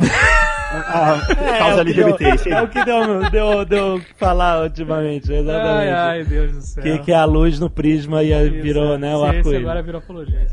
Ah, 0.73 1.21
causa 1.59 1.81
é 1.81 1.83
o 1.83 1.87
que 1.87 1.93
deu- 1.95 2.07
LGBT. 2.09 2.35
isso 2.37 2.49
aí. 2.49 2.55
É 2.55 2.63
o 2.63 2.69
que 2.69 2.85
deu, 2.85 3.31
deu, 3.31 3.65
deu 3.65 4.01
falar 4.17 4.63
ultimamente, 4.63 5.33
exatamente. 5.33 5.67
ai, 5.69 5.91
ai, 5.91 6.25
Deus 6.25 6.53
do 6.53 6.63
céu. 6.63 6.83
Que, 6.83 6.99
que 7.01 7.13
é 7.13 7.17
a 7.17 7.25
luz 7.25 7.59
no 7.59 7.69
prisma 7.69 8.23
e 8.23 8.33
aí 8.33 8.49
virou, 8.51 8.97
né, 8.99 9.17
o 9.17 9.25
arco-íris. 9.25 9.61
agora 9.63 9.83
virou 9.83 9.99
apologia. 10.01 10.47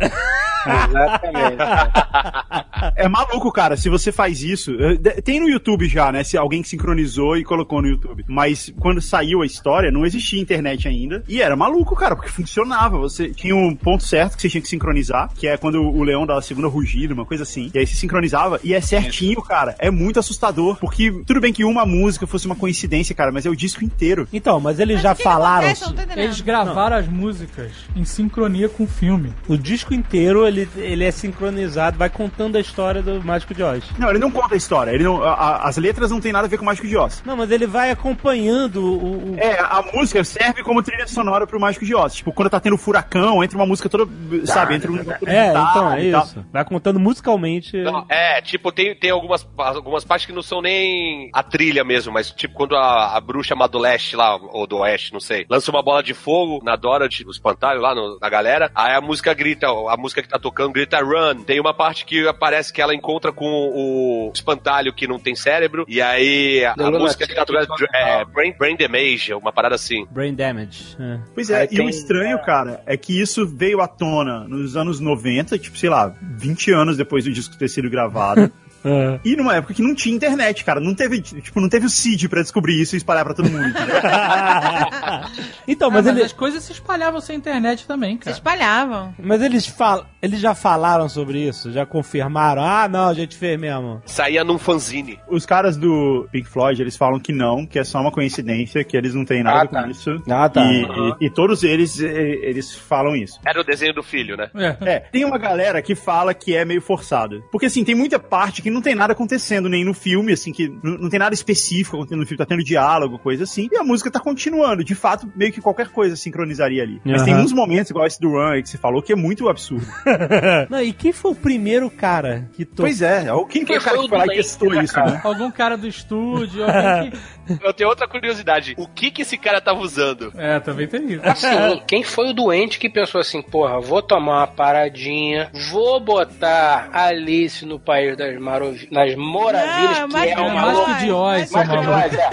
Exatamente. 0.66 1.58
É 2.96 3.08
maluco, 3.08 3.52
cara, 3.52 3.76
se 3.76 3.90
você 3.90 4.12
faz 4.12 4.44
isso. 4.44 4.72
eh, 4.80 5.22
Tem 5.22 5.40
no 5.40 5.50
YouTube 5.50 5.88
já, 5.88 6.12
né? 6.12 6.24
Se 6.24 6.38
alguém 6.38 6.62
que 6.62 6.70
sincronizou 6.70 7.36
e 7.36 7.44
colocou 7.44 7.82
no 7.82 7.88
YouTube. 7.88 8.24
Mas 8.28 8.72
quando 8.80 9.02
saiu 9.02 9.42
a 9.42 9.46
história, 9.48 9.92
não 9.92 10.06
existia 10.06 10.40
internet 10.40 10.88
ainda. 10.88 11.24
E 11.28 11.42
era 11.42 11.56
maluco, 11.56 11.96
cara, 11.96 12.16
porque 12.16 12.30
funcionava. 12.30 12.98
Você 13.00 13.30
tinha 13.30 13.56
um 13.56 13.76
ponto 13.76 14.04
certo 14.04 14.36
que 14.36 14.42
você 14.44 14.50
tinha 14.50 14.62
que 14.62 14.68
sincronizar, 14.68 15.30
que 15.34 15.48
é 15.48 15.58
quando 15.58 15.82
o 15.82 16.04
leão 16.04 16.26
dá 16.26 16.38
a 16.38 16.42
segunda 16.42 16.68
rugida, 16.68 17.16
uma 17.16 17.26
coisa 17.26 17.42
assim. 17.44 17.72
E 17.74 17.80
aí 17.80 17.88
se 17.88 17.96
sincronizava. 17.96 18.60
E 18.64 18.74
é 18.76 18.82
certinho, 18.82 19.42
cara. 19.42 19.76
É 19.80 19.90
muito 19.90 20.07
assustador. 20.16 20.78
Porque 20.78 21.12
tudo 21.26 21.40
bem 21.42 21.52
que 21.54 21.64
uma 21.66 21.86
música 21.86 22.26
fosse 22.28 22.46
uma 22.46 22.56
coincidência, 22.56 23.14
cara, 23.16 23.32
mas 23.32 23.46
é 23.46 23.50
o 23.50 23.56
disco 23.56 23.84
inteiro. 23.84 24.28
Então, 24.32 24.60
mas 24.60 24.80
eles 24.80 25.02
já 25.02 25.12
que 25.12 25.18
que 25.18 25.24
falaram. 25.24 25.68
acontece? 25.68 25.94
Não. 26.16 26.24
Eles 26.24 26.42
gravaram 26.42 26.96
as 26.98 27.08
músicas 27.08 27.72
em 27.96 28.06
sincronia 28.06 28.70
com 28.70 28.84
o 28.84 28.88
filme. 28.88 29.34
O 29.48 29.58
disco 29.58 29.94
inteiro, 29.94 30.46
ele, 30.48 30.68
ele 30.76 31.04
é 31.04 31.12
sincronizado, 31.12 31.98
vai 31.98 32.10
contando 32.10 32.56
a 32.56 32.60
história 32.60 33.02
do 33.02 33.24
Mágico 33.24 33.54
de 33.54 33.64
Oz. 33.64 33.84
Não, 33.98 34.10
ele 34.10 34.20
não 34.20 34.32
conta 34.32 34.54
a 34.54 34.58
história. 34.58 34.92
Ele 34.92 35.04
não, 35.04 35.24
a- 35.24 35.34
a- 35.34 35.68
as 35.68 35.78
letras 35.78 36.12
não 36.12 36.20
tem 36.22 36.32
nada 36.32 36.46
a 36.46 36.50
ver 36.50 36.58
com 36.58 36.64
o 36.64 36.66
Mágico 36.66 36.88
de 36.88 36.96
Oz. 36.98 37.22
Não, 37.26 37.36
mas 37.36 37.52
ele 37.52 37.66
vai 37.68 37.92
acompanhando 37.92 38.78
o... 38.84 39.34
o- 39.34 39.36
É, 39.38 39.60
a 39.60 39.84
música 39.94 40.24
serve 40.24 40.64
como 40.64 40.82
trilha 40.84 41.08
sonora 41.08 41.46
pro 41.48 41.60
Mágico 41.60 41.86
de 41.86 41.96
Oz. 41.96 42.14
Tipo, 42.16 42.32
quando 42.32 42.50
tá 42.50 42.60
tendo 42.60 42.78
furacão, 42.78 43.44
entra 43.44 43.58
uma 43.58 43.66
música 43.66 43.90
toda, 43.90 44.10
sabe, 44.46 44.76
entra 44.76 44.92
um 44.92 44.98
É, 45.26 45.50
então, 45.50 45.94
é 45.94 46.04
isso. 46.06 46.46
Vai 46.52 46.64
contando 46.66 47.00
musicalmente. 47.00 47.78
Não, 47.78 48.06
é, 48.10 48.42
tipo, 48.42 48.72
tem, 48.72 48.96
tem 48.96 49.12
algumas, 49.12 49.48
algumas 49.58 49.97
partes 50.04 50.26
que 50.26 50.34
não 50.34 50.42
são 50.42 50.62
nem 50.62 51.30
a 51.34 51.44
trilha 51.44 51.84
mesmo, 51.84 52.12
mas 52.14 52.32
tipo, 52.32 52.54
quando 52.54 52.76
a, 52.76 53.16
a 53.16 53.22
bruxa 53.22 53.56
má 53.56 53.68
do 53.68 53.78
leste 53.80 54.16
lá, 54.16 54.36
ou 54.36 54.66
do 54.68 54.78
oeste, 54.78 55.14
não 55.14 55.20
sei, 55.20 55.46
lança 55.50 55.72
uma 55.72 55.82
bola 55.84 56.02
de 56.04 56.14
fogo 56.14 56.60
na 56.64 56.76
Dorothy, 56.76 57.24
no 57.24 57.32
espantalho 57.32 57.82
lá 57.82 57.94
no- 57.96 58.18
na 58.20 58.30
galera, 58.30 58.72
aí 58.76 58.94
a 58.96 59.02
música 59.02 59.34
grita, 59.34 59.68
a 59.68 59.98
música 59.98 60.22
que 60.22 60.30
tá 60.30 60.40
tocando 60.40 60.74
grita 60.74 61.00
run. 61.02 61.44
Tem 61.44 61.60
uma 61.60 61.74
parte 61.74 62.06
que 62.06 62.28
aparece 62.28 62.72
que 62.74 62.82
ela 62.82 62.94
encontra 62.96 63.32
com 63.32 63.46
o 63.48 64.32
espantalho 64.34 64.94
que 64.94 65.08
não 65.08 65.20
tem 65.20 65.36
cérebro, 65.36 65.86
e 65.88 66.02
aí 66.02 66.64
a, 66.66 66.72
a 66.74 66.76
música 66.76 66.98
Lunatic 66.98 67.28
que 67.30 67.36
tá 67.36 67.46
tocando 67.46 67.88
é 67.94 68.26
brain, 68.26 68.54
brain 68.58 68.76
Damage, 68.78 69.34
uma 69.34 69.52
parada 69.52 69.76
assim. 69.76 70.06
Brain 70.12 70.34
Damage. 70.36 70.96
É. 71.00 71.20
Pois 71.34 71.50
é, 71.50 71.62
Aí 71.62 71.68
e 71.72 71.76
tem- 71.78 71.86
o 71.86 71.90
estranho, 71.90 72.40
cara, 72.44 72.82
é 72.86 72.96
que 72.98 73.20
isso 73.20 73.46
veio 73.48 73.82
à 73.82 73.88
tona 73.88 74.48
nos 74.48 74.76
anos 74.78 75.00
90, 75.00 75.58
tipo, 75.58 75.78
sei 75.78 75.90
lá, 75.90 76.14
20 76.22 76.72
anos 76.72 76.98
depois 76.98 77.24
do 77.26 77.32
disco 77.32 77.58
ter 77.58 77.68
sido 77.68 77.90
gravado. 77.90 78.52
É. 78.86 79.20
e 79.26 79.36
numa 79.36 79.56
época 79.56 79.74
que 79.74 79.82
não 79.82 79.94
tinha 79.96 80.16
internet, 80.16 80.64
cara. 80.64 80.80
Não 80.80 80.94
teve, 80.96 81.22
tipo, 81.22 81.60
não 81.60 81.70
teve 81.70 81.86
o 81.86 81.90
Cid 81.90 82.28
pra 82.30 82.42
descobrir 82.42 82.80
isso 82.82 82.96
e 82.96 82.98
espalhar 82.98 83.24
pra 83.26 83.34
todo 83.34 83.50
mundo. 83.50 83.74
então, 85.68 85.90
Ah, 85.90 85.92
mas, 85.92 86.06
mas 86.06 86.16
ele, 86.16 86.24
as 86.26 86.34
coisas 86.34 86.64
se 86.64 86.72
espalhavam 86.72 87.20
sem 87.22 87.36
internet 87.38 87.86
também, 87.88 88.14
Se 88.16 88.20
cara. 88.20 88.32
espalhavam. 88.36 89.14
mas 89.20 89.42
eles, 89.42 89.66
fal, 89.66 90.06
eles 90.22 90.40
já 90.40 90.54
falaram 90.56 91.08
sobre 91.10 91.48
isso? 91.48 91.72
Já 91.72 91.86
confirmaram? 91.86 92.62
Ah, 92.64 92.88
não, 92.88 93.08
a 93.10 93.14
gente 93.14 93.36
fez 93.38 93.60
mesmo. 93.60 94.02
Saía 94.06 94.44
num 94.44 94.58
fanzine. 94.58 95.20
Os 95.30 95.46
caras 95.46 95.78
do 95.78 96.28
Pink 96.32 96.48
Floyd, 96.48 96.82
eles 96.82 96.96
falam 96.98 97.20
que 97.20 97.34
não, 97.34 97.66
que 97.66 97.80
é 97.80 97.84
só 97.84 98.00
uma 98.00 98.12
coincidência, 98.12 98.84
que 98.84 98.96
eles 98.98 99.14
não 99.14 99.26
têm 99.26 99.44
nada 99.44 99.58
Ah, 99.58 99.62
a 99.62 99.64
ver 99.64 99.70
com 99.70 99.76
tá. 99.82 99.88
isso. 99.90 100.24
Ah, 100.30 100.50
tá. 100.50 100.64
E, 100.66 100.82
e- 101.22 101.26
e 101.28 101.30
todos 101.30 101.64
eles, 101.64 102.00
eles 102.00 102.74
falam 102.76 103.16
isso. 103.16 103.40
Era 103.46 103.60
o 103.60 103.64
desenho 103.64 103.94
do 103.94 104.04
filho, 104.04 104.36
né? 104.38 104.50
É. 104.56 104.78
É, 104.82 105.00
tem 105.00 105.26
uma 105.26 105.38
galera 105.38 105.82
que 105.82 105.96
fala 105.96 106.34
que 106.34 106.56
é 106.56 106.64
meio 106.66 106.82
forçado. 106.82 107.44
Porque, 107.52 107.66
assim, 107.68 107.84
tem 107.84 107.96
muita 107.96 108.20
parte 108.20 108.62
que 108.62 108.70
não 108.70 108.77
tem 108.82 108.96
nada 108.96 109.14
acontecendo 109.14 109.70
nem 109.70 109.84
no 109.84 109.94
filme, 109.94 110.34
assim, 110.34 110.52
que 110.52 110.70
não, 110.84 110.98
não 110.98 111.10
tem 111.10 111.20
nada 111.20 111.34
específico 111.34 111.98
acontecendo 111.98 112.20
no 112.20 112.26
filme, 112.26 112.38
tá 112.38 112.46
tendo 112.46 112.64
diálogo, 112.64 113.20
coisa 113.20 113.44
assim, 113.44 113.68
e 113.72 113.78
a 113.78 113.84
música 113.84 114.10
tá 114.12 114.20
continuando. 114.20 114.84
De 114.84 114.96
fato, 114.96 115.32
meio 115.36 115.52
que 115.52 115.62
qualquer 115.62 115.90
coisa 115.90 116.16
sincronizaria 116.16 116.84
ali. 116.84 117.02
Mas 117.06 117.24
tem 117.24 117.36
uns 117.36 117.54
momentos, 117.54 117.90
igual 117.90 118.06
esse 118.06 118.20
do 118.20 118.30
Run 118.30 118.52
aí 118.52 118.64
que 118.64 118.70
você 118.70 118.78
falou, 118.78 119.02
que 119.02 119.14
é 119.14 119.16
muito 119.16 119.48
absurdo. 119.50 119.88
Não, 120.70 120.82
e 120.82 120.94
quem 120.94 121.12
foi 121.12 121.32
o 121.32 121.36
primeiro 121.36 121.90
cara 121.90 122.50
que 122.54 122.66
tocou? 122.66 122.86
pois 122.86 123.02
é, 123.02 123.26
quem 123.50 123.66
foi 123.66 123.78
o 123.78 123.82
cara 123.82 123.98
que 123.98 124.10
foi 124.10 124.18
lá 124.18 124.26
e 124.26 124.36
testou 124.36 124.82
isso, 124.82 124.94
cara? 124.94 125.12
né? 125.12 125.22
Algum 125.24 125.52
cara 125.52 125.78
do 125.78 125.88
estúdio, 125.88 126.64
alguém 126.66 127.12
que 127.12 127.18
Eu 127.62 127.74
tenho 127.74 127.90
outra 127.90 128.08
curiosidade. 128.08 128.74
O 128.78 128.88
que 128.88 129.12
que 129.12 129.22
esse 129.22 129.38
cara 129.38 129.62
tava 129.62 129.80
usando? 129.80 130.34
É, 130.38 130.60
também 130.60 130.88
tem 130.88 131.14
isso. 131.14 131.22
Assim, 131.24 131.82
quem 131.88 132.04
foi 132.04 132.30
o 132.30 132.34
doente 132.34 132.80
que 132.80 132.90
pensou 132.90 133.22
assim, 133.22 133.42
porra, 133.42 133.80
vou 133.80 134.02
tomar 134.02 134.40
uma 134.40 134.48
paradinha, 134.48 135.50
vou 135.72 136.00
botar 136.00 136.90
Alice 136.92 137.64
no 137.66 137.80
País 137.80 138.18
das, 138.18 138.38
Marav 138.40 138.88
das 138.92 139.16
Maravilhas, 139.16 140.00
Não, 140.00 140.08
que 140.08 140.14
mas 140.14 140.32
é 140.32 140.40
uma 140.40 140.62
Mágico 140.62 140.94
de 141.00 141.12
Oz, 141.12 141.52
Mágico 141.52 141.82
de. 141.82 141.88
Oz, 141.88 142.14
é. 142.14 142.30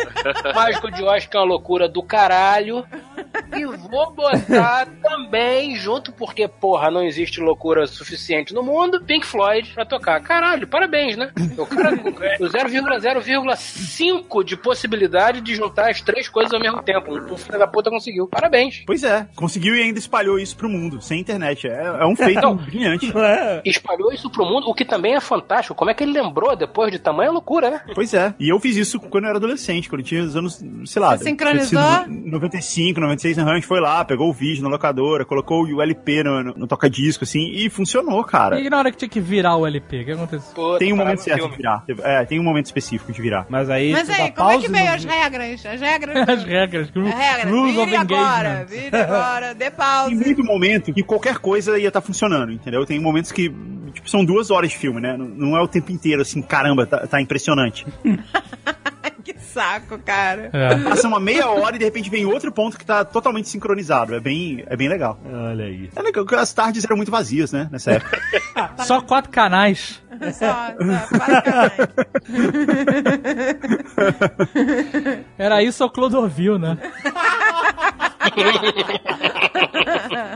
Mágico 0.53 0.91
de 0.91 1.03
Oz, 1.03 1.25
que 1.27 1.37
é 1.37 1.41
uma 1.41 1.47
loucura 1.47 1.89
do 1.89 2.03
caralho. 2.03 2.85
E 3.57 3.65
vou 3.65 4.13
botar 4.13 4.87
também 5.03 5.75
junto, 5.77 6.13
porque, 6.13 6.47
porra, 6.49 6.91
não 6.91 7.03
existe 7.03 7.41
loucura 7.41 7.87
suficiente 7.87 8.55
no 8.55 8.63
mundo, 8.63 9.03
Pink 9.05 9.27
Floyd 9.27 9.73
pra 9.75 9.85
tocar. 9.85 10.21
Caralho, 10.21 10.67
parabéns, 10.67 11.17
né? 11.17 11.31
O 11.57 11.67
cara 11.67 11.97
com 11.97 12.09
o 12.09 12.13
0,0,5 12.13 14.45
de 14.45 14.57
possibilidade 14.57 15.04
de 15.43 15.55
juntar 15.55 15.91
as 15.91 16.01
três 16.01 16.29
coisas 16.29 16.53
ao 16.53 16.61
mesmo 16.61 16.83
tempo. 16.83 17.13
O 17.33 17.37
filho 17.37 17.59
da 17.59 17.67
puta 17.67 17.91
conseguiu. 17.91 18.27
Parabéns. 18.27 18.83
Pois 18.87 19.03
é, 19.03 19.27
conseguiu 19.35 19.75
e 19.77 19.83
ainda 19.83 19.99
espalhou 19.99 20.39
isso 20.39 20.57
pro 20.57 20.69
mundo, 20.69 21.01
sem 21.01 21.21
internet. 21.21 21.67
É, 21.67 21.85
é 22.01 22.07
um 22.07 22.17
feito 22.17 22.41
Não. 22.43 22.57
brilhante. 22.57 23.13
É. 23.17 23.63
espalhou 23.65 24.13
isso 24.13 24.31
pro 24.31 24.45
mundo, 24.45 24.69
o 24.69 24.75
que 24.75 24.85
também 24.85 25.15
é 25.15 25.21
fantástico. 25.21 25.75
Como 25.75 25.91
é 25.91 25.95
que 25.95 26.03
ele 26.03 26.13
lembrou 26.13 26.55
depois 26.57 26.91
de 26.91 26.99
tamanha 26.99 27.31
loucura, 27.31 27.71
né? 27.71 27.81
Pois 27.95 28.13
é. 28.15 28.35
E 28.39 28.49
eu 28.49 28.59
fiz 28.61 28.77
isso 28.77 28.99
quando 29.01 29.25
eu 29.25 29.29
era 29.31 29.39
adolescente, 29.39 29.89
quando 29.89 30.01
eu 30.01 30.07
tinha 30.07 30.23
os 30.23 30.37
anos, 30.37 30.63
sei 30.87 31.01
lá. 31.01 31.17
Você 31.17 31.25
sincronizou? 31.25 31.81
tinha 31.81 32.05
sido 32.05 32.31
95, 32.31 33.01
96, 33.01 33.39
a 33.39 33.55
gente 33.55 33.67
foi 33.67 33.81
lá, 33.81 34.05
pegou 34.05 34.29
o 34.29 34.33
vídeo 34.33 34.63
na 34.63 34.69
locadora, 34.69 35.25
colocou 35.25 35.65
o 35.65 35.83
LP 35.83 36.23
no, 36.23 36.43
no, 36.43 36.55
no 36.55 36.67
toca-disco, 36.67 37.25
assim, 37.25 37.51
e 37.53 37.69
funcionou, 37.71 38.23
cara. 38.25 38.59
E 38.61 38.69
na 38.69 38.79
hora 38.79 38.91
que 38.91 38.97
tinha 38.97 39.09
que 39.09 39.21
virar 39.21 39.57
o 39.57 39.67
LP, 39.67 40.03
o 40.03 40.05
que 40.05 40.13
aconteceu? 40.13 40.79
Tem 40.79 40.93
um 40.93 40.97
momento 40.97 41.21
certo 41.21 41.41
filme. 41.41 41.53
de 41.53 41.57
virar. 41.59 41.85
É, 42.03 42.25
tem 42.25 42.41
um 42.41 42.43
momento 42.43 42.67
específico 42.67 43.13
de 43.13 43.21
virar. 43.23 43.47
Mas 43.49 43.71
aí. 43.71 43.93
Mas 43.93 44.07
você 44.07 44.13
aí, 44.13 44.33
como 44.33 44.51
é 44.51 44.53
pausa 44.53 44.67
que 44.67 44.73
no 44.73 44.79
veio 44.79 44.91
as 44.95 45.05
regras? 45.05 45.67
As 45.67 45.81
regras. 45.81 46.29
As 46.29 46.45
regras, 46.45 46.89
As 46.89 47.15
regras. 47.15 47.51
rules 47.53 47.77
of 47.77 47.85
Vire 47.87 47.97
agora, 47.97 48.49
engagement. 48.49 48.67
vire 48.67 48.97
agora, 48.97 49.55
dê 49.55 49.65
Tem 49.65 49.71
pause. 49.71 50.15
muito 50.15 50.45
momento 50.45 50.93
que 50.93 51.03
qualquer 51.03 51.39
coisa 51.39 51.79
ia 51.79 51.89
estar 51.89 52.01
funcionando, 52.01 52.53
entendeu? 52.53 52.85
Tem 52.87 52.99
momentos 52.99 53.33
que, 53.33 53.53
tipo, 53.93 54.09
são 54.09 54.25
duas 54.25 54.51
horas 54.51 54.71
de 54.71 54.77
filme, 54.79 55.01
né? 55.01 55.17
Não, 55.17 55.27
não 55.27 55.57
é 55.57 55.61
o 55.63 55.69
tempo 55.69 55.91
inteiro, 55.93 56.23
assim, 56.23 56.41
caramba, 56.43 56.87
tá, 56.87 57.07
tá 57.07 57.21
impressionante. 57.21 57.87
que 59.25 59.35
saco, 59.41 59.99
cara. 59.99 60.51
É. 60.53 60.77
Passa 60.77 61.09
uma 61.09 61.19
meia 61.19 61.49
hora 61.49 61.77
e 61.77 61.79
de 61.79 61.85
repente 61.85 62.11
vem 62.11 62.27
outro 62.27 62.53
ponto 62.53 62.79
que 62.79 62.85
tá 62.85 63.05
totalmente 63.05 63.49
sincronizado. 63.49 64.15
É 64.15 64.21
bem, 64.21 64.63
é 64.67 64.77
bem 64.77 64.89
legal. 64.89 65.19
Olha 65.25 65.65
aí. 65.65 65.89
É 65.97 66.03
legal, 66.03 66.25
porque 66.25 66.35
as 66.35 66.53
tardes 66.53 66.85
eram 66.85 66.97
muito 66.97 67.11
vazias, 67.11 67.51
né? 67.53 67.69
Nessa 67.73 67.93
época. 67.93 68.21
Só 68.85 69.01
quatro 69.01 69.31
canais. 69.31 70.03
Só, 70.33 70.33
só, 70.39 71.19
para 71.19 71.43
canais. 71.43 71.73
Era 75.37 75.63
isso 75.63 75.83
ou 75.83 75.91
Clodovil, 75.91 76.59
né? 76.59 76.79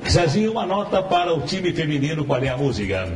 Zezinho, 0.08 0.52
uma 0.52 0.66
nota 0.66 1.02
para 1.02 1.32
o 1.32 1.42
time 1.42 1.72
feminino. 1.72 2.24
Qual 2.24 2.42
é 2.42 2.48
a 2.48 2.56
música? 2.56 3.06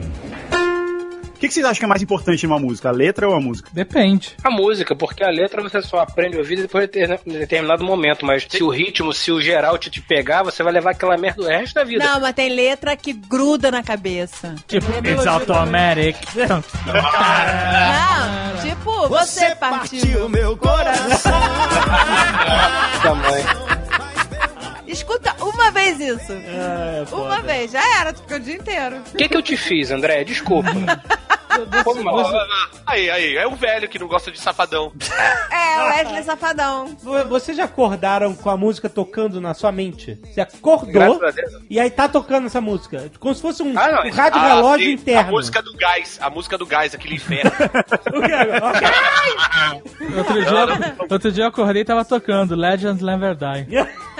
O 1.43 1.45
que, 1.45 1.49
que 1.49 1.55
vocês 1.55 1.67
acham 1.67 1.81
que 1.81 1.85
é 1.85 1.89
mais 1.89 2.01
importante 2.01 2.47
numa 2.47 2.61
música? 2.61 2.89
A 2.89 2.93
letra 2.93 3.29
ou 3.29 3.35
a 3.35 3.41
música? 3.41 3.69
Depende. 3.73 4.37
A 4.45 4.49
música, 4.51 4.95
porque 4.95 5.25
a 5.25 5.29
letra 5.29 5.61
você 5.61 5.83
só 5.83 5.99
aprende 5.99 6.37
a 6.37 6.39
ouvir 6.39 6.55
depois 6.55 6.85
de 6.85 6.93
ter- 6.93 7.19
de 7.27 7.37
determinado 7.37 7.83
momento. 7.83 8.25
Mas 8.25 8.47
se 8.49 8.63
o 8.63 8.69
ritmo, 8.71 9.13
se 9.13 9.33
o 9.33 9.41
geral 9.41 9.77
te, 9.77 9.91
te 9.91 10.01
pegar, 10.01 10.45
você 10.45 10.63
vai 10.63 10.73
levar 10.73 10.93
aquela 10.93 11.17
merda 11.17 11.43
o 11.43 11.47
resto 11.49 11.75
da 11.75 11.83
vida. 11.83 12.05
Não, 12.05 12.21
mas 12.21 12.33
tem 12.35 12.49
letra 12.55 12.95
que 12.95 13.13
gruda 13.13 13.73
na 13.73 13.83
cabeça. 13.83 14.55
Tipo, 14.69 14.87
it's 15.05 15.27
automatic. 15.27 16.17
Não, 16.37 16.63
tipo, 18.63 19.09
você 19.09 19.57
partiu 19.57 20.29
meu 20.29 20.57
coração. 20.57 21.33
Tamanho. 23.03 23.82
Escuta 24.93 25.35
uma 25.41 25.71
vez 25.71 25.99
isso. 25.99 26.33
É, 26.33 27.05
foda. 27.07 27.23
Uma 27.25 27.41
vez, 27.41 27.73
já 27.73 28.01
era, 28.01 28.13
tu 28.13 28.21
ficou 28.23 28.37
o 28.37 28.41
dia 28.41 28.55
inteiro. 28.57 28.97
O 29.13 29.17
que, 29.17 29.29
que 29.29 29.37
eu 29.37 29.43
te 29.43 29.57
fiz, 29.57 29.91
André? 29.91 30.23
Desculpa. 30.25 30.71
Foi 31.85 32.03
mal. 32.03 32.33
Aí, 32.87 33.11
aí, 33.11 33.37
é 33.37 33.47
um 33.47 33.55
velho 33.55 33.87
que 33.87 33.99
não 33.99 34.09
gosta 34.09 34.31
de 34.33 34.41
safadão. 34.41 34.91
É, 35.51 35.83
o 35.83 35.87
Wesley 35.89 36.23
Safadão. 36.23 36.97
Vo- 37.03 37.25
Vocês 37.27 37.55
já 37.55 37.65
acordaram 37.65 38.35
com 38.35 38.49
a 38.49 38.57
música 38.57 38.89
tocando 38.89 39.39
na 39.39 39.53
sua 39.53 39.71
mente? 39.71 40.19
Você 40.25 40.41
acordou 40.41 41.21
e 41.69 41.79
aí 41.79 41.91
tá 41.91 42.09
tocando 42.09 42.47
essa 42.47 42.59
música. 42.59 43.11
Como 43.21 43.35
se 43.35 43.43
fosse 43.43 43.63
um, 43.63 43.79
Ah, 43.79 43.93
não, 43.93 44.07
um 44.07 44.11
rádio 44.11 44.41
Ah, 44.41 44.47
relógio 44.55 44.87
sim, 44.87 44.93
interno. 44.95 45.29
A 45.29 45.31
música 45.31 45.61
do 45.63 45.77
gás, 45.77 46.19
a 46.23 46.31
música 46.31 46.57
do 46.57 46.65
gás, 46.65 46.95
aquele 46.95 47.17
inferno. 47.17 47.53
O 48.13 48.23
que 48.23 48.33
agora? 48.33 48.73
Outro 50.17 50.43
dia, 50.45 50.97
outro 51.11 51.33
dia 51.33 51.45
eu 51.45 51.49
acordei 51.49 51.83
e 51.83 51.85
tava 51.85 52.05
tocando 52.05 52.55
Legends 52.55 53.03
Never 53.03 53.35
Die. 53.35 53.67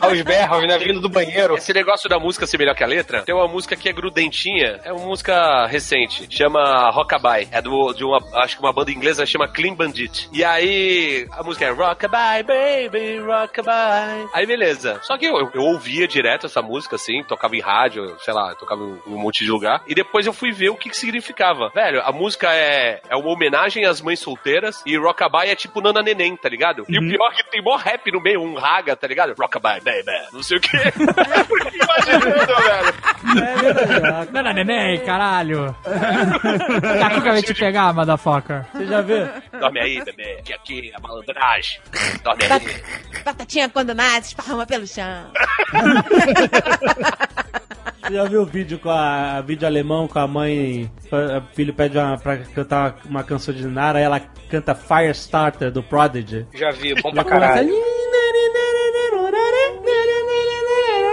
Aos 0.00 0.20
berros, 0.22 0.66
né? 0.66 0.78
Vindo 0.78 1.00
do 1.00 1.08
banheiro. 1.08 1.56
Esse 1.56 1.72
negócio 1.72 2.08
da 2.08 2.18
música 2.18 2.46
ser 2.46 2.58
melhor 2.58 2.74
que 2.74 2.84
a 2.84 2.86
letra, 2.86 3.22
tem 3.22 3.34
uma 3.34 3.48
música 3.48 3.76
que 3.76 3.88
é 3.88 3.92
grudentinha, 3.92 4.80
é 4.84 4.92
uma 4.92 5.06
música 5.06 5.66
recente, 5.66 6.26
chama 6.30 6.90
Rockabye. 6.90 7.48
É 7.50 7.60
do, 7.60 7.92
de 7.92 8.04
uma, 8.04 8.18
acho 8.42 8.56
que 8.56 8.62
uma 8.62 8.72
banda 8.72 8.90
inglesa 8.90 9.26
chama 9.26 9.48
Clean 9.48 9.74
Bandit. 9.74 10.28
E 10.32 10.44
aí, 10.44 11.26
a 11.32 11.42
música 11.42 11.66
é 11.66 11.70
Rockabye, 11.70 12.42
baby, 12.42 13.18
Rockabye. 13.18 14.28
Aí 14.32 14.46
beleza. 14.46 15.00
Só 15.02 15.16
que 15.16 15.26
eu, 15.26 15.50
eu 15.54 15.62
ouvia 15.62 16.06
direto 16.06 16.46
essa 16.46 16.62
música, 16.62 16.96
assim, 16.96 17.22
tocava 17.24 17.56
em 17.56 17.60
rádio, 17.60 18.16
sei 18.20 18.34
lá, 18.34 18.54
tocava 18.54 18.82
em 18.82 19.14
um 19.14 19.18
monte 19.18 19.44
de 19.44 19.50
lugar. 19.50 19.82
E 19.86 19.94
depois 19.94 20.26
eu 20.26 20.32
fui 20.32 20.52
ver 20.52 20.70
o 20.70 20.76
que, 20.76 20.90
que 20.90 20.96
significava. 20.96 21.70
Velho, 21.74 22.00
a 22.02 22.12
música 22.12 22.52
é, 22.52 23.00
é 23.08 23.16
uma 23.16 23.30
homenagem 23.30 23.84
às 23.84 24.00
mães 24.00 24.20
solteiras 24.20 24.82
e 24.86 24.96
Rockabye 24.96 25.50
é 25.50 25.56
tipo 25.56 25.80
Nana 25.80 26.02
Neném, 26.02 26.36
tá 26.36 26.48
ligado? 26.48 26.84
E 26.88 26.98
o 26.98 27.08
pior 27.08 27.30
é 27.32 27.36
que 27.36 27.50
tem 27.50 27.62
mó 27.62 27.76
rap 27.76 28.10
no 28.12 28.20
meio, 28.20 28.40
um 28.40 28.54
raga, 28.54 28.96
tá 28.96 29.06
ligado? 29.06 29.34
Rockabye, 29.38 29.77
baby, 29.80 30.12
não 30.32 30.42
sei 30.42 30.58
o 30.58 30.60
que. 30.60 30.76
Imaginando, 31.78 32.46
velho. 32.46 32.94
Não, 34.32 34.42
não, 34.42 34.52
neném, 34.52 35.00
caralho. 35.04 35.74
Daqui 35.84 37.02
a 37.02 37.10
pouco 37.10 37.28
eu 37.28 37.32
vou 37.34 37.42
te 37.42 37.54
pegar, 37.54 37.92
motherfucker. 37.92 38.64
Você 38.72 38.86
já 38.86 39.00
viu? 39.02 39.28
Dorme 39.58 39.80
aí, 39.80 40.04
bebê, 40.04 40.40
que 40.44 40.52
aqui 40.52 40.90
é 40.90 40.96
a 40.96 41.00
malandragem. 41.00 41.80
Dorme 42.22 42.44
aí. 42.44 42.82
Batatinha 43.24 43.68
quando 43.68 43.94
nasce, 43.94 44.28
esparrama 44.28 44.64
pelo 44.66 44.86
chão. 44.86 45.32
Você 48.08 48.14
já 48.14 48.24
viu 48.24 48.40
o 48.42 48.46
vídeo 48.46 48.78
com 48.78 48.88
a 48.90 49.40
vídeo 49.42 49.66
alemão 49.66 50.08
com 50.08 50.18
a 50.18 50.26
mãe? 50.26 50.90
O 51.12 51.54
filho 51.54 51.74
pede 51.74 51.98
uma, 51.98 52.16
pra 52.16 52.38
cantar 52.38 52.96
uma 53.04 53.22
canção 53.22 53.52
de 53.52 53.66
Nara, 53.66 54.00
ela 54.00 54.18
canta 54.48 54.74
Firestarter 54.74 55.70
do 55.70 55.82
Prodigy. 55.82 56.46
Já 56.54 56.70
vi, 56.70 56.94
bom 57.02 57.12
pra 57.12 57.22
caralho. 57.24 57.74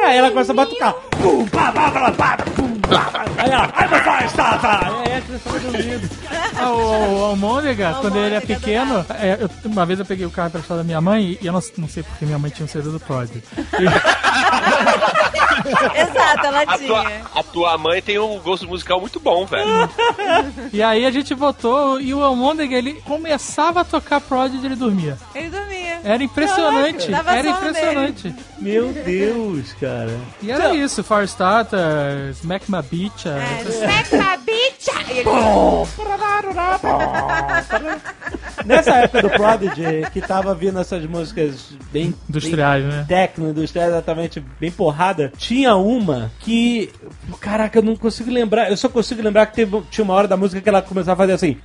Aí 0.05 0.17
ela 0.17 0.29
começa 0.29 0.51
a 0.51 0.55
batucar. 0.55 0.93
Pum, 1.21 1.45
pá, 1.47 1.71
pá, 1.71 1.91
pá, 1.91 2.11
pá, 2.11 2.37
pum, 2.55 2.79
pá, 2.81 3.05
pá. 3.11 3.25
Aí 3.39 3.49
ela, 3.49 3.65
I'm 3.65 3.93
a 3.93 4.17
Firestarter! 4.17 4.87
Aí 4.87 5.13
a 5.17 5.21
criança 5.21 5.49
vai 5.49 5.59
dormindo. 5.59 6.09
Ah, 6.57 6.69
o, 6.71 7.19
o 7.19 7.23
Almôndega, 7.25 7.95
quando 7.99 8.17
ele 8.19 8.35
é 8.35 8.39
pequeno, 8.39 9.03
é, 9.19 9.37
eu- 9.41 9.49
uma 9.69 9.85
vez 9.85 9.99
eu 9.99 10.05
peguei 10.05 10.25
o 10.25 10.29
carro 10.31 10.49
emprestado 10.49 10.77
da 10.77 10.83
minha 10.83 11.01
mãe 11.01 11.37
e 11.41 11.45
eu 11.47 11.51
não, 11.51 11.59
não 11.77 11.87
sei 11.89 12.03
porque 12.03 12.23
minha 12.25 12.37
mãe 12.39 12.51
tinha 12.51 12.65
um 12.65 12.69
CD 12.69 12.89
do 12.89 12.99
Prodigy. 12.99 13.43
Exato, 15.95 16.45
ela 16.45 16.61
A 16.61 16.77
tua, 16.77 17.05
tinha. 17.05 17.21
a 17.35 17.43
tua 17.43 17.77
mãe 17.77 18.01
tem 18.01 18.19
um 18.19 18.39
gosto 18.39 18.67
musical 18.67 18.99
muito 18.99 19.19
bom, 19.19 19.45
velho. 19.45 19.65
E 20.73 20.81
aí 20.83 21.05
a 21.05 21.11
gente 21.11 21.33
votou 21.33 21.99
e 21.99 22.13
o 22.13 22.23
Almôndega, 22.23 22.75
ele 22.75 22.93
começava 23.01 23.81
a 23.81 23.83
tocar 23.85 24.19
Prodigy 24.21 24.63
e 24.63 24.65
ele 24.67 24.75
dormia. 24.75 25.17
Ele 25.33 25.49
dormia. 25.49 25.99
Era 26.03 26.23
impressionante, 26.23 27.07
Caraca, 27.09 27.23
dava 27.23 27.37
era 27.37 27.49
impressionante. 27.49 28.35
Meu 28.59 28.93
Deus, 28.93 29.73
cara. 29.73 30.15
E 30.41 30.51
era 30.51 30.73
isso, 30.75 31.03
Firestarter, 31.03 31.79
Smack 32.31 32.69
My 32.71 32.81
Beach, 32.81 33.27
É, 33.27 33.31
é, 33.31 33.69
smack 33.69 34.15
my 34.15 34.37
bitch! 34.45 34.85
Nessa 38.65 38.95
época 38.95 39.21
do 39.21 39.29
Prodigy, 39.29 40.09
que 40.11 40.21
tava 40.21 40.53
vindo 40.55 40.79
essas 40.79 41.05
músicas 41.05 41.73
bem... 41.91 42.13
industriais, 42.29 42.83
bem 42.83 42.93
né? 42.93 43.05
Tecno, 43.07 43.49
industrial, 43.49 43.89
exatamente, 43.89 44.43
bem 44.59 44.71
porrada. 44.71 45.31
Tinha 45.37 45.75
uma 45.75 46.31
que. 46.39 46.91
Caraca, 47.39 47.79
eu 47.79 47.83
não 47.83 47.95
consigo 47.95 48.31
lembrar. 48.31 48.69
Eu 48.69 48.77
só 48.77 48.89
consigo 48.89 49.21
lembrar 49.21 49.45
que 49.45 49.55
teve, 49.55 49.81
tinha 49.91 50.03
uma 50.03 50.13
hora 50.13 50.27
da 50.27 50.37
música 50.37 50.61
que 50.61 50.69
ela 50.69 50.81
começava 50.81 51.23
a 51.23 51.27
fazer 51.27 51.33
assim. 51.33 51.57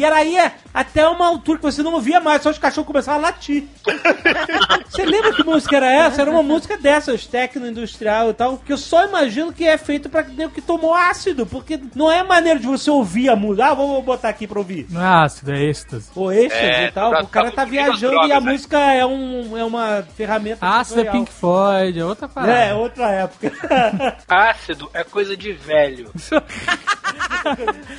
E 0.00 0.04
era 0.04 0.16
aí 0.16 0.50
até 0.72 1.06
uma 1.08 1.26
altura 1.26 1.58
que 1.58 1.64
você 1.64 1.82
não 1.82 1.94
ouvia 1.94 2.20
mais, 2.20 2.42
só 2.42 2.50
os 2.50 2.58
cachorros 2.58 2.86
começavam 2.86 3.20
a 3.20 3.22
latir. 3.28 3.64
Você 4.90 5.04
lembra 5.06 5.32
que 5.34 5.44
música 5.44 5.76
era 5.76 5.90
essa? 5.92 6.20
Era 6.22 6.30
uma 6.30 6.42
música 6.42 6.76
dessas, 6.76 7.24
tecno-industrial 7.26 8.30
e 8.30 8.34
tal, 8.34 8.58
que 8.58 8.72
eu 8.72 8.76
só 8.78 9.06
imagino 9.06 9.52
que 9.52 9.64
é 9.66 9.78
feito 9.78 10.08
pra 10.08 10.22
nego 10.24 10.52
que 10.52 10.60
tomou 10.60 10.92
ácido, 10.94 11.46
porque 11.46 11.80
não 11.94 12.10
é 12.10 12.22
maneira 12.24 12.58
de 12.58 12.66
você 12.66 12.90
ouvir 12.90 13.28
a 13.28 13.36
música. 13.36 13.66
Ah, 13.68 13.74
vou 13.74 14.02
botar 14.02 14.28
aqui 14.28 14.46
pra 14.48 14.58
ouvir. 14.58 14.86
Não 14.90 15.00
é 15.00 15.24
ácido, 15.24 15.52
é 15.52 15.62
êxtase. 15.62 16.10
Ou 16.14 16.32
êxtase 16.32 16.64
É, 16.64 16.86
e 16.88 16.90
tal. 16.92 17.10
pra- 17.10 17.22
O 17.22 17.26
cara 17.28 17.50
tá 17.52 17.64
viajando 17.64 18.10
drogas, 18.12 18.28
e 18.28 18.32
a 18.32 18.40
né? 18.40 18.52
música 18.52 18.78
é, 18.78 19.06
um, 19.06 19.56
é 19.56 19.64
uma 19.64 20.04
ferramenta. 20.16 20.66
Ácido 20.66 21.00
é. 21.02 21.04
Pink 21.04 21.30
Floyd, 21.32 21.98
é 21.98 22.04
outra 22.04 22.28
parada. 22.28 22.52
É, 22.52 22.74
outra 22.74 23.10
época. 23.12 23.52
Ácido 24.28 24.90
é 24.92 25.04
coisa 25.04 25.36
de 25.36 25.52
velho. 25.52 26.10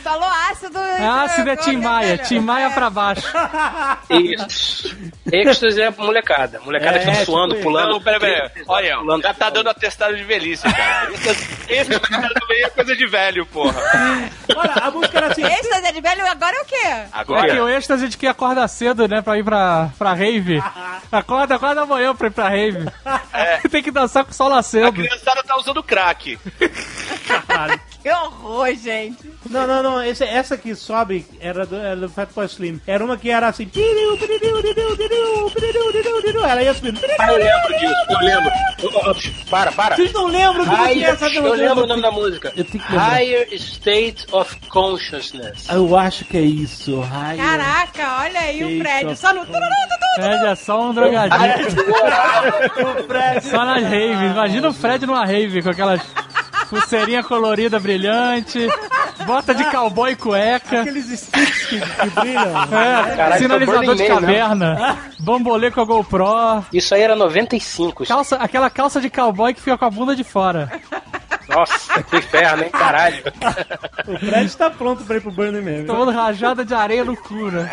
Falou 0.04 0.30
ácido. 0.50 0.78
É 0.78 1.06
ácido 1.06 1.50
é 1.50 1.56
Tim 1.56 1.78
Maia, 1.78 2.18
Tim 2.18 2.40
Maia 2.40 2.61
pra 2.70 2.89
baixo. 2.89 3.28
Isso. 4.09 4.95
Êxtase 5.32 5.82
é 5.82 5.89
molecada. 5.91 6.59
Molecada 6.62 6.97
É, 6.97 6.99
que 6.99 7.12
fica 7.12 7.26
suando, 7.26 7.53
tipo 7.55 7.64
pulando. 7.64 7.89
Não, 7.91 8.01
pera, 8.01 8.20
pera. 8.20 8.51
Olha, 8.68 8.97
Pulando. 8.97 9.24
já 9.24 9.34
tá 9.34 9.49
dando 9.49 9.70
atestado 9.70 10.16
de 10.16 10.24
velhice, 10.24 10.64
cara. 10.64 11.09
Esse 11.70 11.99
cara 11.99 12.34
também 12.34 12.64
é 12.64 12.70
coisa 12.70 12.95
de 12.95 13.07
velho, 13.07 13.45
porra. 13.45 13.82
Olha, 14.55 14.74
a 14.82 14.91
música 14.91 15.18
era 15.18 15.28
assim. 15.28 15.43
Êxtase 15.45 15.86
é 15.88 15.91
de 15.91 16.01
velho, 16.01 16.28
agora 16.28 16.55
é 16.55 16.62
o 16.62 16.66
quê? 16.66 16.76
É 16.76 17.03
que 17.03 17.09
Agora, 17.14 17.64
o 17.64 17.70
êxtase 17.70 18.07
de 18.09 18.18
que 18.18 18.28
acorda 18.28 18.68
cedo, 18.68 19.07
né, 19.07 19.22
pra 19.22 19.38
ir 19.38 19.43
pra, 19.43 19.89
pra 19.97 20.14
rave. 20.14 20.62
Acorda, 21.12 21.55
acorda 21.55 21.82
amanhã 21.82 22.16
pra 22.16 22.28
ir 22.28 22.32
pra 22.32 22.47
rave. 22.49 22.86
Tem 23.70 23.84
que 23.84 23.91
dançar 23.91 24.24
com 24.24 24.32
o 24.32 24.34
sol 24.34 24.47
a 24.47 24.55
nascendo. 24.57 24.93
criançada 24.93 25.43
tá 25.43 25.57
usando 25.57 25.84
crack. 25.84 26.39
Que 28.02 28.10
horror, 28.10 28.74
gente. 28.76 29.32
Não, 29.49 29.68
não, 29.68 29.84
não. 29.84 30.04
Esse, 30.04 30.24
essa 30.24 30.58
que 30.58 30.74
sobe 30.74 31.26
era 31.39 31.66
do, 31.66 31.76
era 31.76 31.95
do 31.95 32.10
Fatboy 32.10 32.45
Slim. 32.47 32.82
Era 32.88 33.06
uma 33.06 33.18
que 33.18 33.30
era 33.30 33.47
assim. 33.47 33.70
Ela 36.49 36.64
ia 36.64 36.74
subindo. 36.74 36.99
Ah, 37.20 37.32
eu 37.32 37.38
lembro 37.38 37.80
disso, 37.80 37.93
eu 38.10 38.20
lembro. 38.20 38.52
Para, 39.49 39.72
para. 39.72 39.95
Vocês 39.95 40.12
não 40.14 40.28
lembram 40.28 40.66
do 40.66 40.70
que 40.70 40.76
é 40.76 40.93
Higher, 40.93 41.10
essa 41.10 41.28
eu 41.28 41.54
lembro 41.54 41.84
o 41.84 41.88
nome 41.88 42.02
da 42.02 42.12
música. 42.12 42.52
Eu 42.56 42.66
tenho 42.66 42.84
que 42.84 42.91
lembrar. 42.91 43.20
Higher 43.20 43.47
State 43.54 44.26
of 44.32 44.56
Consciousness. 44.70 45.70
Eu 45.70 45.95
acho 45.95 46.26
que 46.26 46.38
é 46.38 46.41
isso. 46.41 47.04
Ai, 47.12 47.38
Caraca, 47.38 48.24
olha 48.24 48.39
aí 48.39 48.64
o 48.64 48.80
prédio. 48.80 49.16
Só 49.16 49.34
no. 49.34 49.45
Fred 49.45 50.45
é 50.45 50.56
só 50.56 50.89
um 50.89 50.93
drogadinho. 50.93 51.41
Só 53.41 53.66
nas 53.66 53.84
raves. 53.84 54.32
Imagina 54.32 54.70
o 54.70 54.74
Fred 54.74 55.06
numa 55.06 55.26
rave 55.26 55.62
com 55.62 55.70
aquelas 55.70 56.02
pulseirinha 56.72 57.22
colorida 57.22 57.78
brilhante, 57.82 58.66
bota 59.26 59.54
de 59.54 59.66
cowboy 59.66 60.16
cueca. 60.16 60.82
Aqueles 60.82 61.08
sticks 61.20 61.66
que, 61.66 61.80
que 61.82 62.10
brilham. 62.12 62.64
É, 62.72 63.16
Caralho, 63.16 63.42
sinalizador 63.42 63.96
de 63.96 64.04
né? 64.04 64.08
caverna, 64.08 64.98
bambolê 65.20 65.70
com 65.70 65.82
a 65.82 65.86
GoPro, 65.86 66.66
Isso 66.72 66.96
aí 66.96 67.02
era 67.02 67.16
95. 67.16 68.06
calça, 68.06 68.38
aquela 68.38 68.70
calça 68.70 69.02
de 69.02 69.10
cowboy 69.10 69.54
que 69.54 69.60
fica 69.60 69.78
com 69.78 69.86
a 69.86 69.90
bunda 69.90 70.16
de 70.16 70.24
fora. 70.24 70.72
Nossa, 71.50 72.02
que 72.04 72.18
inferno, 72.18 72.64
hein? 72.64 72.70
Caralho. 72.70 73.24
O 74.08 74.18
Fred 74.18 74.56
tá 74.56 74.70
pronto 74.70 75.04
pra 75.04 75.18
ir 75.18 75.22
pro 75.22 75.32
Burning 75.32 75.62
Man. 75.62 75.78
viu? 75.80 75.88
Tomando 75.88 76.12
rajada 76.12 76.64
de 76.64 76.74
areia 76.74 77.04
no 77.04 77.18
cu, 77.18 77.52
né? 77.52 77.70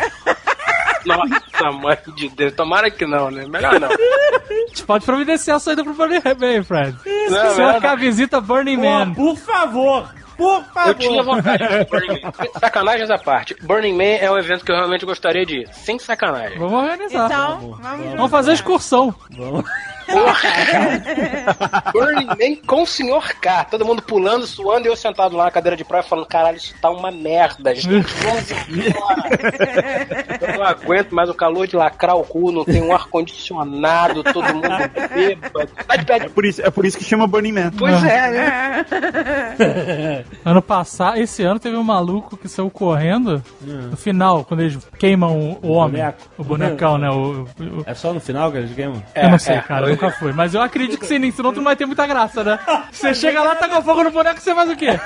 Nossa, 1.05 1.71
mãe 1.71 1.97
de 2.15 2.29
Deus. 2.29 2.53
Tomara 2.53 2.89
que 2.91 3.05
não, 3.05 3.29
né? 3.31 3.45
Melhor 3.47 3.79
não. 3.79 3.87
A 3.89 4.53
gente 4.67 4.83
pode 4.83 5.05
providenciar 5.05 5.57
a 5.57 5.59
saída 5.59 5.83
pro 5.83 5.93
Burning 5.93 6.21
Man, 6.23 6.63
Fred. 6.63 6.95
Não, 7.29 7.51
Se 7.53 7.59
não, 7.59 7.71
marcar 7.71 7.95
visita 7.97 8.39
Burning 8.41 8.77
Pô, 8.77 8.83
Man. 8.83 9.13
por 9.13 9.37
favor. 9.37 10.09
Por 10.39 10.63
favor. 10.73 10.87
Eu 10.87 10.93
tinha 10.95 11.21
vontade 11.21 11.67
de 11.67 11.85
Burning 11.85 12.21
Man. 12.21 12.31
Sacanagens 12.61 13.09
à 13.09 13.17
parte. 13.17 13.55
Burning 13.61 13.93
Man 13.93 14.19
é 14.21 14.31
um 14.31 14.37
evento 14.37 14.63
que 14.63 14.71
eu 14.71 14.75
realmente 14.75 15.05
gostaria 15.05 15.45
de 15.45 15.63
ir. 15.63 15.69
Sem 15.73 15.99
sacanagem. 15.99 16.57
Vamos 16.57 16.81
organizar. 16.81 17.25
Então, 17.25 17.77
vamos 17.81 18.11
Vamos 18.13 18.31
fazer 18.31 18.53
excursão. 18.53 19.13
Burning 21.93 22.27
Man 22.27 22.55
com 22.65 22.83
o 22.83 22.87
Sr. 22.87 23.35
K. 23.39 23.65
Todo 23.65 23.85
mundo 23.85 24.01
pulando, 24.01 24.47
suando 24.47 24.87
e 24.87 24.89
eu 24.89 24.95
sentado 24.95 25.35
lá 25.35 25.43
na 25.45 25.51
cadeira 25.51 25.77
de 25.77 25.83
praia 25.83 26.03
falando: 26.03 26.25
caralho, 26.25 26.57
isso 26.57 26.73
tá 26.81 26.89
uma 26.89 27.11
merda, 27.11 27.75
gente. 27.75 27.89
Vamos. 27.89 28.49
Eu 30.41 30.57
não 30.57 30.65
aguento 30.65 31.13
mais 31.13 31.29
o 31.29 31.33
calor 31.33 31.67
de 31.67 31.75
lacrar 31.75 32.15
o 32.15 32.23
cu, 32.23 32.51
não 32.51 32.65
tem 32.65 32.81
um 32.81 32.93
ar-condicionado, 32.93 34.23
todo 34.23 34.53
mundo 34.53 34.67
bêbado. 35.13 35.69
É 36.09 36.29
por 36.29 36.45
isso, 36.45 36.61
é 36.61 36.69
por 36.69 36.85
isso 36.85 36.97
que 36.97 37.03
chama 37.03 37.27
Burning 37.27 37.51
Man. 37.51 37.71
Pois 37.77 38.03
é, 38.03 38.31
né? 38.31 38.85
Ano 40.45 40.61
passado, 40.61 41.17
esse 41.17 41.43
ano 41.43 41.59
teve 41.59 41.75
um 41.75 41.83
maluco 41.83 42.37
que 42.37 42.47
saiu 42.47 42.69
correndo 42.69 43.43
no 43.61 43.97
final, 43.97 44.43
quando 44.45 44.61
eles 44.61 44.77
queimam 44.97 45.37
o, 45.61 45.67
o 45.67 45.71
homem. 45.71 46.01
boneco. 46.01 46.17
O 46.37 46.43
bonecão, 46.43 46.97
né? 46.97 47.09
O, 47.09 47.43
o- 47.43 47.83
É 47.85 47.93
só 47.93 48.13
no 48.13 48.19
final 48.19 48.51
que 48.51 48.57
eles 48.59 48.73
queimam? 48.73 49.01
eu 49.15 49.29
não 49.29 49.37
sei, 49.39 49.55
é. 49.55 49.61
cara, 49.61 49.85
eu 49.87 49.91
nunca 49.91 50.11
fui. 50.11 50.31
Mas 50.31 50.53
eu 50.53 50.61
acredito 50.61 50.99
que 50.99 51.05
sim, 51.05 51.29
senão 51.31 51.51
tu 51.51 51.57
não 51.57 51.65
vai 51.65 51.75
ter 51.75 51.85
muita 51.85 52.05
graça, 52.07 52.43
né? 52.43 52.59
Você 52.91 53.13
chega 53.13 53.41
lá, 53.43 53.55
tá 53.55 53.67
com 53.67 53.81
fogo 53.81 54.03
no 54.03 54.11
boneco, 54.11 54.39
você 54.39 54.53
faz 54.55 54.69
o 54.69 54.75
quê? 54.75 54.99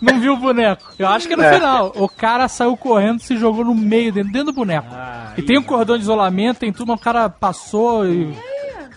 Não 0.00 0.18
viu 0.20 0.32
o 0.34 0.36
boneco. 0.36 0.82
Eu 0.98 1.08
acho 1.08 1.28
que 1.28 1.36
no 1.36 1.42
É. 1.42 1.54
final, 1.54 1.92
o 1.96 2.08
cara 2.08 2.48
saiu 2.48 2.76
correndo, 2.76 3.20
se 3.20 3.36
jogou 3.36 3.64
no 3.64 3.74
meio, 3.74 4.12
dentro, 4.12 4.32
dentro 4.32 4.46
do 4.52 4.54
boneco. 4.54 4.88
e 5.36 5.42
tem 5.42 5.58
um 5.58 5.62
cordão 5.62 5.96
de 5.96 6.02
isolamento, 6.02 6.60
tem 6.60 6.72
tudo, 6.72 6.88
mas 6.88 7.00
o 7.00 7.02
cara 7.02 7.28
passou 7.28 8.06
e. 8.06 8.34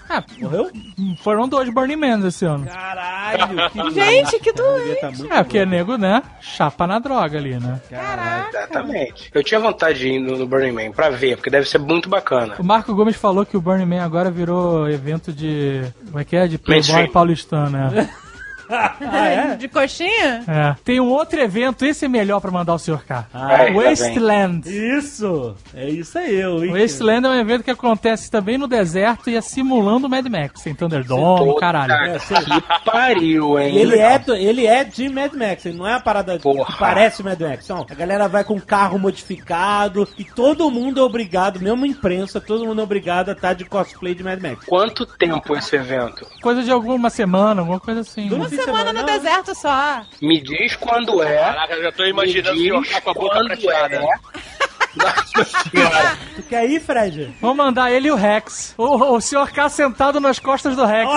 É, 0.09 0.23
Morreu? 0.41 0.71
foram 1.21 1.47
dois 1.47 1.69
Burning 1.69 1.95
Man 1.97 2.27
esse 2.27 2.45
ano. 2.45 2.65
Caralho. 2.65 3.69
Que 3.71 3.91
Gente, 3.91 4.39
que 4.39 4.53
doente. 4.53 5.01
Devia 5.01 5.27
tá 5.29 5.39
É, 5.39 5.43
porque 5.43 5.65
nego, 5.65 5.97
né? 5.97 6.23
Chapa 6.39 6.87
na 6.87 6.99
droga 6.99 7.37
ali, 7.37 7.59
né? 7.59 7.81
Exatamente. 8.49 9.29
Eu 9.33 9.43
tinha 9.43 9.59
vontade 9.59 9.99
de 9.99 10.09
ir 10.09 10.19
no, 10.19 10.37
no 10.37 10.47
Burning 10.47 10.71
Man 10.71 10.91
pra 10.91 11.09
ver, 11.09 11.35
porque 11.35 11.49
deve 11.49 11.67
ser 11.67 11.77
muito 11.79 12.09
bacana. 12.09 12.55
O 12.59 12.63
Marco 12.63 12.93
Gomes 12.95 13.15
falou 13.15 13.45
que 13.45 13.57
o 13.57 13.61
Burning 13.61 13.85
Man 13.85 14.03
agora 14.03 14.31
virou 14.31 14.89
evento 14.89 15.31
de. 15.31 15.81
Como 16.05 16.19
é 16.19 16.23
que 16.23 16.35
é? 16.35 16.47
De 16.47 16.57
playboy 16.57 17.07
paulistano, 17.09 17.69
né? 17.69 18.09
De 19.57 19.67
coxinha? 19.67 20.43
É. 20.47 20.75
Tem 20.83 20.99
um 20.99 21.09
outro 21.09 21.39
evento, 21.39 21.85
esse 21.85 22.05
é 22.05 22.07
melhor 22.07 22.39
pra 22.39 22.51
mandar 22.51 22.73
o 22.73 22.79
Sr. 22.79 23.03
K. 23.05 23.27
Ah, 23.33 23.63
é? 23.63 23.71
Wasteland. 23.71 24.67
Isso! 24.67 25.55
É 25.73 25.89
isso 25.89 26.17
aí, 26.17 26.45
o 26.45 26.57
O 26.57 26.79
Wasteland 26.79 27.25
é 27.25 27.29
um 27.29 27.35
evento 27.35 27.63
que 27.63 27.71
acontece 27.71 28.29
também 28.29 28.57
no 28.57 28.67
deserto 28.67 29.29
e 29.29 29.35
é 29.35 29.41
simulando 29.41 30.07
o 30.07 30.09
Mad 30.09 30.25
Max. 30.27 30.61
Tem 30.61 30.73
Thunderdome, 30.75 31.55
caralho. 31.59 31.93
É. 31.93 32.17
Que 32.19 32.85
pariu, 32.85 33.59
hein? 33.59 33.75
Ele 33.75 33.99
é, 33.99 34.21
ele 34.37 34.65
é 34.65 34.83
de 34.83 35.09
Mad 35.09 35.33
Max, 35.33 35.65
ele 35.65 35.77
não 35.77 35.87
é 35.87 35.93
a 35.95 35.99
parada 35.99 36.37
Porra. 36.39 36.65
que 36.71 36.79
parece 36.79 37.23
Mad 37.23 37.39
Max. 37.39 37.67
Não, 37.67 37.85
a 37.89 37.93
galera 37.95 38.27
vai 38.27 38.43
com 38.43 38.59
carro 38.59 38.97
modificado 38.99 40.07
e 40.17 40.23
todo 40.23 40.69
mundo 40.71 40.99
é 40.99 41.03
obrigado, 41.03 41.59
mesmo 41.59 41.83
a 41.85 41.87
imprensa, 41.87 42.39
todo 42.41 42.65
mundo 42.65 42.81
é 42.81 42.83
obrigado 42.83 43.29
a 43.29 43.31
estar 43.33 43.53
de 43.53 43.65
cosplay 43.65 44.13
de 44.15 44.23
Mad 44.23 44.41
Max. 44.41 44.65
Quanto 44.65 45.05
tempo 45.05 45.55
esse 45.55 45.75
evento? 45.75 46.25
Coisa 46.41 46.63
de 46.63 46.71
alguma 46.71 47.09
semana, 47.09 47.61
alguma 47.61 47.79
coisa 47.79 48.01
assim. 48.01 48.31
Uma 48.31 48.49
Uma 48.57 48.65
semana 48.65 48.93
no 48.93 48.99
não. 48.99 49.05
deserto 49.05 49.55
só. 49.55 50.01
Me 50.21 50.41
diz 50.41 50.75
quando 50.75 51.21
é. 51.23 51.35
Caraca, 51.37 51.73
eu 51.75 51.83
já 51.83 51.91
tô 51.91 52.05
imaginando 52.05 52.57
o 52.57 52.61
senhor 52.61 52.85
K 52.85 53.01
com 53.01 53.09
a 53.09 53.13
boca 53.13 53.35
quando 53.35 53.47
prateada. 53.47 53.95
é. 53.97 54.66
Tu 56.35 56.43
quer 56.43 56.69
ir, 56.69 56.79
Fred? 56.79 57.33
Vamos 57.41 57.57
mandar 57.57 57.91
ele 57.91 58.07
e 58.07 58.11
o 58.11 58.15
Rex. 58.15 58.73
O, 58.77 59.15
o 59.15 59.21
Sr. 59.21 59.51
K 59.53 59.69
sentado 59.69 60.19
nas 60.19 60.39
costas 60.39 60.75
do 60.75 60.85
Rex. 60.85 61.09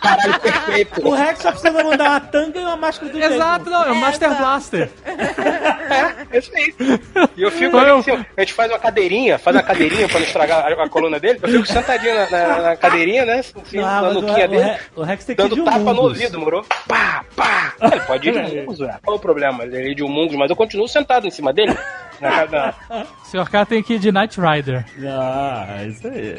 Caralho, 0.00 0.40
perfeito. 0.40 1.06
O 1.06 1.12
Rex 1.14 1.40
só 1.40 1.50
precisa 1.52 1.82
mandar 1.82 2.10
uma 2.10 2.20
tanga 2.20 2.58
e 2.58 2.62
uma 2.62 2.76
máscara 2.76 3.12
do 3.12 3.18
Exato, 3.22 3.70
não, 3.70 3.84
é 3.84 3.90
o 3.90 3.94
É, 3.94 3.98
Master 3.98 4.28
exato. 4.28 4.42
Blaster. 4.42 4.90
É 6.30 6.38
isso 6.38 6.50
aí. 6.54 6.74
E 7.36 7.42
eu 7.42 7.50
fico 7.50 7.76
ali, 7.78 7.90
assim, 7.90 8.12
a 8.36 8.40
gente 8.40 8.52
faz 8.52 8.70
uma 8.70 8.78
cadeirinha, 8.78 9.38
faz 9.38 9.56
uma 9.56 9.62
cadeirinha 9.62 10.08
pra 10.08 10.18
não 10.20 10.26
estragar 10.26 10.64
a, 10.66 10.84
a 10.84 10.88
coluna 10.88 11.18
dele. 11.18 11.38
Eu 11.42 11.48
fico 11.48 11.66
sentadinho 11.66 12.14
na, 12.14 12.30
na- 12.30 12.62
na 12.62 12.76
cadeirinha, 12.76 13.24
né? 13.24 13.38
Assim, 13.40 13.78
Ah, 13.78 14.02
na 14.02 14.12
nuquinha 14.12 14.46
o, 14.46 14.48
dele. 14.48 14.78
O 14.96 15.02
Rex 15.02 15.24
tem 15.24 15.36
que 15.36 15.42
ir 15.42 15.48
Dando 15.48 15.56
de 15.56 15.62
tapa 15.64 15.92
no 15.92 16.02
ouvido, 16.02 16.38
moro? 16.38 16.64
Pá, 16.86 17.24
pá. 17.36 17.72
Ele 17.80 18.00
pode 18.00 18.28
ir 18.28 18.32
de 18.32 18.38
Humungus, 18.58 18.78
velho. 18.78 18.94
Qual 19.04 19.16
o 19.16 19.20
problema? 19.20 19.64
Ele 19.64 19.92
é 19.92 19.94
de 19.94 20.02
Humungus, 20.02 20.36
mas 20.36 20.50
eu 20.50 20.56
continuo 20.56 20.88
sentado 20.88 21.26
em 21.26 21.30
cima 21.30 21.52
dele. 21.52 21.76
Na, 22.20 22.74
O 23.22 23.24
Sr. 23.26 23.48
K 23.50 23.66
tem 23.66 23.82
que 23.82 23.94
ir 23.94 23.98
de 23.98 24.12
Knight 24.12 24.38
Rider. 24.40 24.84
Ah, 25.08 25.66
é 25.80 25.86
isso 25.86 26.06
aí. 26.06 26.36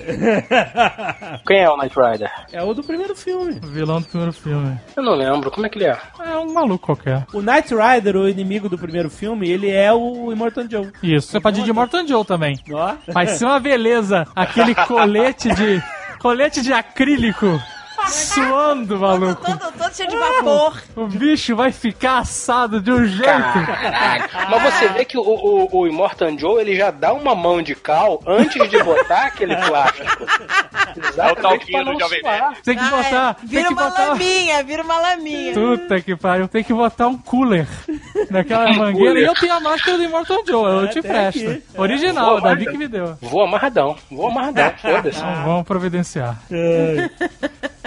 Quem 1.47 1.59
é 1.59 1.69
o 1.69 1.77
Knight 1.77 1.95
Rider? 1.97 2.31
É 2.51 2.61
o 2.63 2.73
do 2.73 2.83
primeiro 2.83 3.15
filme. 3.15 3.59
O 3.63 3.67
vilão 3.67 4.01
do 4.01 4.07
primeiro 4.07 4.33
filme. 4.33 4.79
Eu 4.95 5.03
não 5.03 5.13
lembro. 5.15 5.49
Como 5.51 5.65
é 5.65 5.69
que 5.69 5.77
ele 5.77 5.85
é? 5.85 5.97
É 6.19 6.37
um 6.37 6.53
maluco 6.53 6.85
qualquer. 6.87 7.25
O 7.33 7.41
Knight 7.41 7.73
Rider, 7.73 8.15
o 8.15 8.29
inimigo 8.29 8.69
do 8.69 8.77
primeiro 8.77 9.09
filme, 9.09 9.49
ele 9.49 9.69
é 9.69 9.91
o 9.91 10.31
Immortal 10.31 10.65
Joe. 10.69 10.91
Isso, 11.01 11.27
você 11.29 11.39
pode 11.39 11.61
ir 11.61 11.63
de 11.63 11.73
Morton 11.73 12.05
Joe 12.05 12.23
também. 12.25 12.59
Ó. 12.71 12.93
Vai 13.07 13.27
ser 13.27 13.45
uma 13.45 13.59
beleza. 13.59 14.27
Aquele 14.35 14.75
colete 14.75 15.53
de. 15.53 15.81
colete 16.19 16.61
de 16.61 16.71
acrílico. 16.73 17.59
Suando, 18.09 18.97
maluco. 18.99 19.41
Todo, 19.45 19.71
todo 19.77 19.93
cheio 19.95 20.09
de 20.09 20.15
vapor. 20.17 20.81
O 20.95 21.07
bicho 21.07 21.55
vai 21.55 21.71
ficar 21.71 22.19
assado 22.19 22.81
de 22.81 22.91
um 22.91 23.05
jeito. 23.05 23.23
Caraca. 23.25 24.47
Mas 24.49 24.63
você 24.73 24.87
vê 24.89 25.05
que 25.05 25.17
o, 25.17 25.21
o, 25.21 25.69
o 25.79 25.87
Immortan 25.87 26.37
Joe 26.37 26.61
ele 26.61 26.75
já 26.75 26.91
dá 26.91 27.13
uma 27.13 27.35
mão 27.35 27.61
de 27.61 27.75
cal 27.75 28.21
antes 28.27 28.69
de 28.69 28.83
botar 28.83 29.25
aquele 29.27 29.55
plástico. 29.55 30.25
É 31.17 31.31
o 31.31 31.35
talquinho 31.35 31.85
do 31.85 31.99
Jovem. 31.99 32.21
Tem 32.63 32.75
que 32.77 32.83
Ah, 32.83 32.89
botar. 32.89 33.29
é. 33.29 33.33
Tem 33.33 33.47
Vira 33.49 33.67
que 33.67 33.73
uma 33.73 33.89
botar. 33.89 34.05
laminha, 34.07 34.63
vira 34.63 34.83
uma 34.83 34.99
laminha. 34.99 35.53
Puta 35.53 36.01
que 36.01 36.15
pariu. 36.15 36.47
Tem 36.47 36.63
que 36.63 36.73
botar 36.73 37.07
um 37.07 37.17
cooler 37.17 37.67
naquela 38.29 38.71
mangueira. 38.73 39.19
E 39.19 39.23
eu 39.23 39.33
tenho 39.35 39.53
a 39.53 39.59
máscara 39.59 39.97
do 39.97 40.03
Immortal 40.03 40.43
Joe, 40.45 40.71
eu 40.83 40.87
te 40.89 41.01
tem 41.01 41.11
presto. 41.11 41.49
aqui. 41.49 41.63
Original, 41.77 42.37
o 42.37 42.41
Davi 42.41 42.65
que 42.65 42.77
me 42.77 42.87
deu. 42.87 43.17
Vou 43.21 43.43
amarradão, 43.43 43.95
vou 44.09 44.29
amarradão, 44.29 44.73
foda-se. 44.81 45.17
Então, 45.19 45.43
vamos 45.45 45.63
providenciar. 45.67 46.37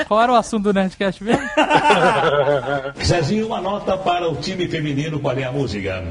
Qual 0.06 0.20
era 0.20 0.32
o 0.32 0.34
assunto 0.34 0.64
do 0.64 0.72
Nerdcast 0.72 1.22
mesmo? 1.22 1.42
Zezinho, 3.04 3.46
uma 3.46 3.60
nota 3.60 3.96
para 3.96 4.28
o 4.28 4.36
time 4.36 4.68
feminino. 4.68 5.18
Qual 5.20 5.36
é 5.36 5.44
a 5.44 5.52
música? 5.52 6.02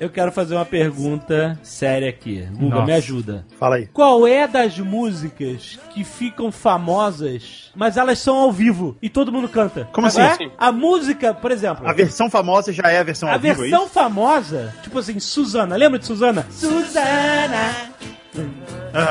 Eu 0.00 0.10
quero 0.10 0.32
fazer 0.32 0.56
uma 0.56 0.64
pergunta 0.64 1.56
séria 1.62 2.08
aqui. 2.08 2.42
Guga, 2.56 2.84
me 2.84 2.92
ajuda. 2.92 3.46
Fala 3.56 3.76
aí. 3.76 3.86
Qual 3.86 4.26
é 4.26 4.48
das 4.48 4.76
músicas 4.76 5.78
que 5.94 6.02
ficam 6.02 6.50
famosas, 6.50 7.70
mas 7.72 7.96
elas 7.96 8.18
são 8.18 8.36
ao 8.36 8.50
vivo 8.50 8.96
e 9.00 9.08
todo 9.08 9.30
mundo 9.30 9.48
canta? 9.48 9.88
Como 9.92 10.08
assim? 10.08 10.20
É? 10.22 10.36
A 10.58 10.72
música, 10.72 11.32
por 11.32 11.52
exemplo. 11.52 11.88
A 11.88 11.92
versão 11.92 12.28
famosa 12.28 12.72
já 12.72 12.90
é 12.90 12.98
a 12.98 13.04
versão 13.04 13.28
A 13.28 13.34
ao 13.34 13.38
vivo, 13.38 13.60
é 13.64 13.68
versão 13.68 13.84
isso? 13.84 13.94
famosa, 13.94 14.74
tipo 14.82 14.98
assim, 14.98 15.20
Suzana. 15.20 15.76
Lembra 15.76 16.00
de 16.00 16.06
Suzana? 16.06 16.44
Suzana. 16.50 17.70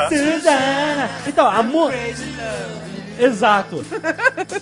Suzana. 0.10 1.10
Então, 1.26 1.48
a 1.48 1.64
música. 1.64 2.82
Exato. 3.20 3.84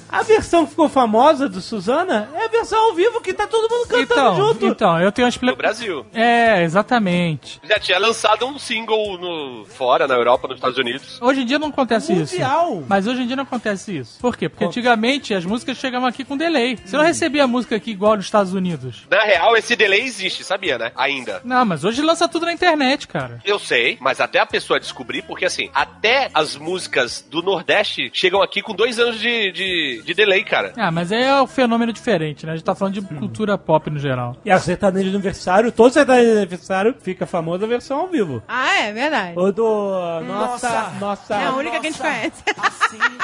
A 0.10 0.24
versão 0.24 0.64
que 0.66 0.72
ficou 0.72 0.90
famosa 0.90 1.48
do 1.48 1.62
Suzana 1.62 2.30
é 2.34 2.46
a 2.46 2.48
versão 2.48 2.90
ao 2.90 2.94
vivo 2.96 3.22
que 3.22 3.34
tá 3.34 3.48
todo 3.48 3.70
mundo 3.70 3.88
cantando 3.88 4.04
Então, 4.04 4.36
junto. 4.36 4.66
então, 4.66 5.00
eu 5.02 5.12
tenho 5.12 5.26
uma 5.26 5.30
No 5.30 5.34
explicação. 5.36 5.58
Brasil. 5.58 6.06
É, 6.14 6.64
exatamente. 6.64 7.60
Já 7.64 7.80
tinha 7.80 8.00
lançado 8.00 8.46
um 8.46 8.58
single 8.58 9.18
no, 9.18 9.66
fora, 9.66 10.08
na 10.08 10.16
Europa, 10.16 10.48
nos 10.48 10.58
Estados 10.58 10.78
Unidos. 10.78 11.20
Hoje 11.22 11.42
em 11.42 11.46
dia 11.46 11.60
não 11.60 11.68
acontece 11.70 12.14
Mundial. 12.14 12.74
isso. 12.78 12.86
Mas 12.88 13.06
hoje 13.08 13.22
em 13.22 13.28
dia 13.28 13.36
não 13.36 13.44
acontece 13.44 13.98
isso. 13.98 14.20
Por 14.20 14.36
quê? 14.36 14.50
Porque 14.50 14.66
antigamente 14.66 15.34
as 15.34 15.46
músicas 15.46 15.78
chegavam 15.78 16.08
aqui 16.08 16.24
com 16.24 16.36
delay. 16.36 16.78
Você 16.84 16.98
não 16.98 17.04
recebia 17.04 17.44
a 17.44 17.48
música 17.48 17.76
aqui 17.76 17.92
igual 17.92 18.16
nos 18.16 18.26
Estados 18.26 18.54
Unidos. 18.54 19.04
Na 19.10 19.22
real, 19.22 19.56
esse 19.56 19.76
delay 19.76 20.02
existe, 20.02 20.44
sabia, 20.44 20.78
né? 20.78 20.92
Ainda. 20.96 21.42
Não, 21.44 21.64
mas 21.66 21.84
hoje 21.84 22.02
lança 22.02 22.28
tudo 22.28 22.46
na 22.46 22.54
internet, 22.54 23.08
cara. 23.08 23.40
Eu 23.46 23.60
sei, 23.60 23.98
mas 24.02 24.20
até 24.20 24.40
a 24.40 24.46
pessoa 24.46 24.80
descobrir, 24.80 25.22
porque 25.24 25.46
assim, 25.46 25.70
até 25.74 26.30
as 26.34 26.56
músicas 26.56 27.24
do 27.30 27.42
Nordeste 27.44 28.10
chegam 28.14 28.42
aqui 28.42 28.49
com 28.64 28.74
dois 28.74 29.00
anos 29.00 29.20
de, 29.20 29.52
de, 29.52 30.02
de 30.04 30.14
delay, 30.14 30.44
cara. 30.44 30.74
Ah, 30.76 30.92
mas 30.92 31.12
aí 31.12 31.24
é 31.24 31.42
um 31.42 31.48
fenômeno 31.48 31.94
diferente, 31.94 32.46
né? 32.46 32.54
A 32.54 32.56
gente 32.56 32.66
tá 32.66 32.74
falando 32.74 32.96
de 32.96 33.02
cultura 33.02 33.58
pop 33.58 33.90
no 33.90 34.00
geral. 34.00 34.36
E 34.44 34.52
a 34.52 34.60
sertaneja 34.60 35.10
de 35.10 35.16
aniversário, 35.16 35.72
todo 35.72 35.94
sertanejo 35.94 36.32
de 36.32 36.38
aniversário 36.38 36.96
fica 37.02 37.26
famosa 37.26 37.66
a 37.66 37.68
versão 37.68 38.00
ao 38.00 38.08
vivo. 38.08 38.42
Ah, 38.48 38.80
é 38.80 38.92
verdade. 38.92 39.34
O 39.38 39.52
do. 39.52 40.22
Nossa, 40.26 40.94
nossa. 41.00 41.36
É 41.36 41.46
a 41.46 41.52
única 41.54 41.80
que 41.80 41.88
a 41.88 41.92
gente 41.92 42.02
conhece. 42.02 42.44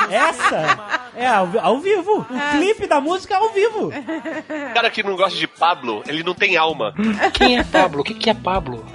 Essa 0.10 1.10
é 1.16 1.28
ao, 1.28 1.50
ao 1.60 1.80
vivo. 1.80 2.20
O 2.30 2.58
clipe 2.58 2.88
da 2.88 3.02
música 3.02 3.34
é 3.34 3.38
ao 3.38 3.50
vivo. 3.52 3.88
O 3.88 3.92
cara 4.74 4.92
que 4.92 5.02
não 5.02 5.16
gosta 5.16 5.38
de 5.38 5.48
Pablo, 5.48 6.04
ele 6.08 6.24
não 6.24 6.36
tem 6.36 6.58
alma. 6.58 6.94
Quem 7.34 7.58
é 7.58 7.64
Pablo? 7.64 8.02
O 8.02 8.04
que, 8.04 8.14
que 8.14 8.30
é 8.30 8.34
Pablo? 8.34 8.86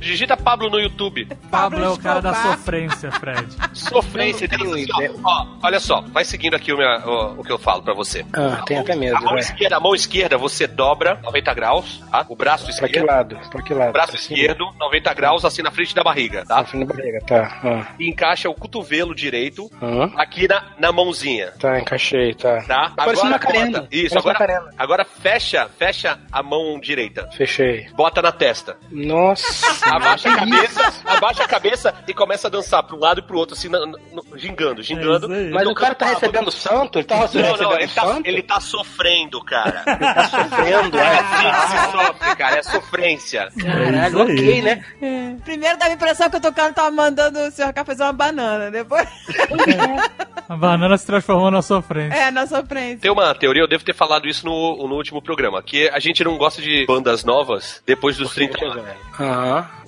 Digita 0.00 0.36
Pablo 0.36 0.68
no 0.68 0.80
YouTube. 0.80 1.28
Pablo 1.50 1.84
é 1.84 1.88
o 1.88 1.96
cara 1.98 2.20
da 2.20 2.34
sofrência, 2.34 3.10
Fred. 3.12 3.46
Sofrência. 3.72 4.48
Assim, 4.62 4.86
ó, 5.24 5.28
ó, 5.28 5.46
olha 5.62 5.80
só, 5.80 6.00
vai 6.12 6.24
seguindo 6.24 6.54
aqui 6.54 6.72
o, 6.72 6.76
minha- 6.76 6.98
o- 7.06 7.40
o 7.40 7.44
que 7.44 7.52
eu 7.52 7.58
falo 7.58 7.82
pra 7.82 7.94
você. 7.94 8.24
Ah, 8.32 8.62
tem 8.66 8.78
até 8.78 8.94
medo, 8.94 9.16
A 9.16 9.20
mão, 9.20 9.38
esquerda, 9.38 9.76
a 9.76 9.80
mão 9.80 9.94
esquerda 9.94 10.36
você 10.38 10.66
dobra 10.66 11.18
90 11.22 11.54
graus, 11.54 12.02
tá? 12.10 12.24
O 12.28 12.36
braço 12.36 12.64
Pra 12.66 12.74
que 12.74 12.86
esquerdo. 12.86 13.06
lado? 13.06 13.38
Pra 13.50 13.62
que 13.62 13.74
lado? 13.74 13.90
O 13.90 13.92
braço 13.92 14.16
cima? 14.18 14.38
esquerdo, 14.38 14.72
90 14.78 15.14
graus, 15.14 15.44
assim 15.44 15.62
na 15.62 15.70
frente 15.70 15.94
da 15.94 16.02
barriga, 16.02 16.44
tá? 16.46 16.56
Na 16.56 16.64
frente 16.64 16.86
da 16.86 16.94
barriga, 16.94 17.18
tá. 17.26 17.60
Ah. 17.64 17.94
E 17.98 18.08
encaixa 18.08 18.48
o 18.48 18.54
cotovelo 18.54 19.14
direito 19.14 19.70
Ah. 19.80 20.10
aqui 20.22 20.46
na, 20.48 20.64
na 20.78 20.92
mãozinha. 20.92 21.52
Tá, 21.58 21.78
encaixei, 21.80 22.34
tá. 22.34 22.62
Tá? 22.62 22.92
Parece 22.96 23.22
uma 23.22 23.30
Macarena. 23.30 23.80
bota- 23.82 23.88
Isso, 23.90 24.14
Parece 24.14 24.42
agora, 24.42 24.70
agora 24.78 25.04
fecha, 25.04 25.68
fecha 25.78 26.18
a 26.30 26.42
mão 26.42 26.78
direita. 26.80 27.28
Fechei. 27.36 27.86
Bota 27.94 28.20
na 28.22 28.32
testa. 28.32 28.76
Nossa. 28.90 29.94
Abaixa 29.94 30.28
a 30.30 30.36
cabeça, 30.36 30.92
abaixa 31.04 31.44
a 31.44 31.48
cabeça 31.48 31.94
e 32.06 32.14
começa 32.14 32.48
a 32.48 32.50
dançar 32.50 32.84
um 32.92 32.98
lado 32.98 33.20
e 33.20 33.22
pro 33.22 33.38
outro, 33.38 33.54
assim, 33.54 33.68
na- 33.68 33.84
no- 33.86 33.96
gingando, 34.52 34.82
gingando. 34.82 35.32
É. 35.34 35.50
Mas 35.50 35.66
o 35.66 35.74
cara 35.74 35.94
tá 35.94 36.06
Não, 36.06 36.14
recebendo 36.14 36.50
santo? 36.50 36.98
Ele 36.98 37.06
tá 37.06 37.16
recebendo 37.16 37.58
Não, 37.58 37.70
não, 37.70 37.78
ele 37.78 37.88
tá, 37.88 38.02
santo? 38.02 38.26
ele 38.26 38.42
tá 38.42 38.60
sofrendo, 38.60 39.44
cara. 39.44 39.82
tá 39.84 40.28
sofrendo, 40.28 40.98
É 40.98 41.02
é. 41.02 41.18
assim 41.18 41.50
que 41.50 41.68
se 41.68 41.92
sofre, 41.92 42.36
cara, 42.36 42.58
é 42.58 42.62
sofrência. 42.62 43.48
Caralho, 43.60 44.22
ok, 44.22 44.62
né? 44.62 44.84
Primeiro 45.44 45.78
dava 45.78 45.90
a 45.90 45.94
impressão 45.94 46.30
que 46.30 46.36
o 46.36 46.40
tocando 46.40 46.74
tava 46.74 46.90
mandando 46.90 47.38
o 47.38 47.50
Sr. 47.50 47.72
K 47.72 47.84
fazer 47.84 48.02
uma 48.02 48.12
banana. 48.12 48.70
Depois. 48.70 49.08
A 50.48 50.56
banana 50.56 50.98
se 50.98 51.06
transformou 51.06 51.50
na 51.50 51.62
sofrência. 51.62 52.14
É, 52.14 52.30
na 52.30 52.46
sofrência. 52.46 52.98
Tem 52.98 53.10
uma 53.10 53.34
teoria, 53.34 53.62
eu 53.62 53.68
devo 53.68 53.84
ter 53.84 53.94
falado 53.94 54.28
isso 54.28 54.44
no, 54.44 54.86
no 54.86 54.96
último 54.96 55.22
programa, 55.22 55.62
que 55.62 55.88
a 55.88 55.98
gente 55.98 56.22
não 56.22 56.36
gosta 56.36 56.60
de 56.60 56.84
bandas 56.84 57.24
novas 57.24 57.82
depois 57.86 58.18
dos 58.18 58.34
30 58.34 58.64
anos. 58.64 58.84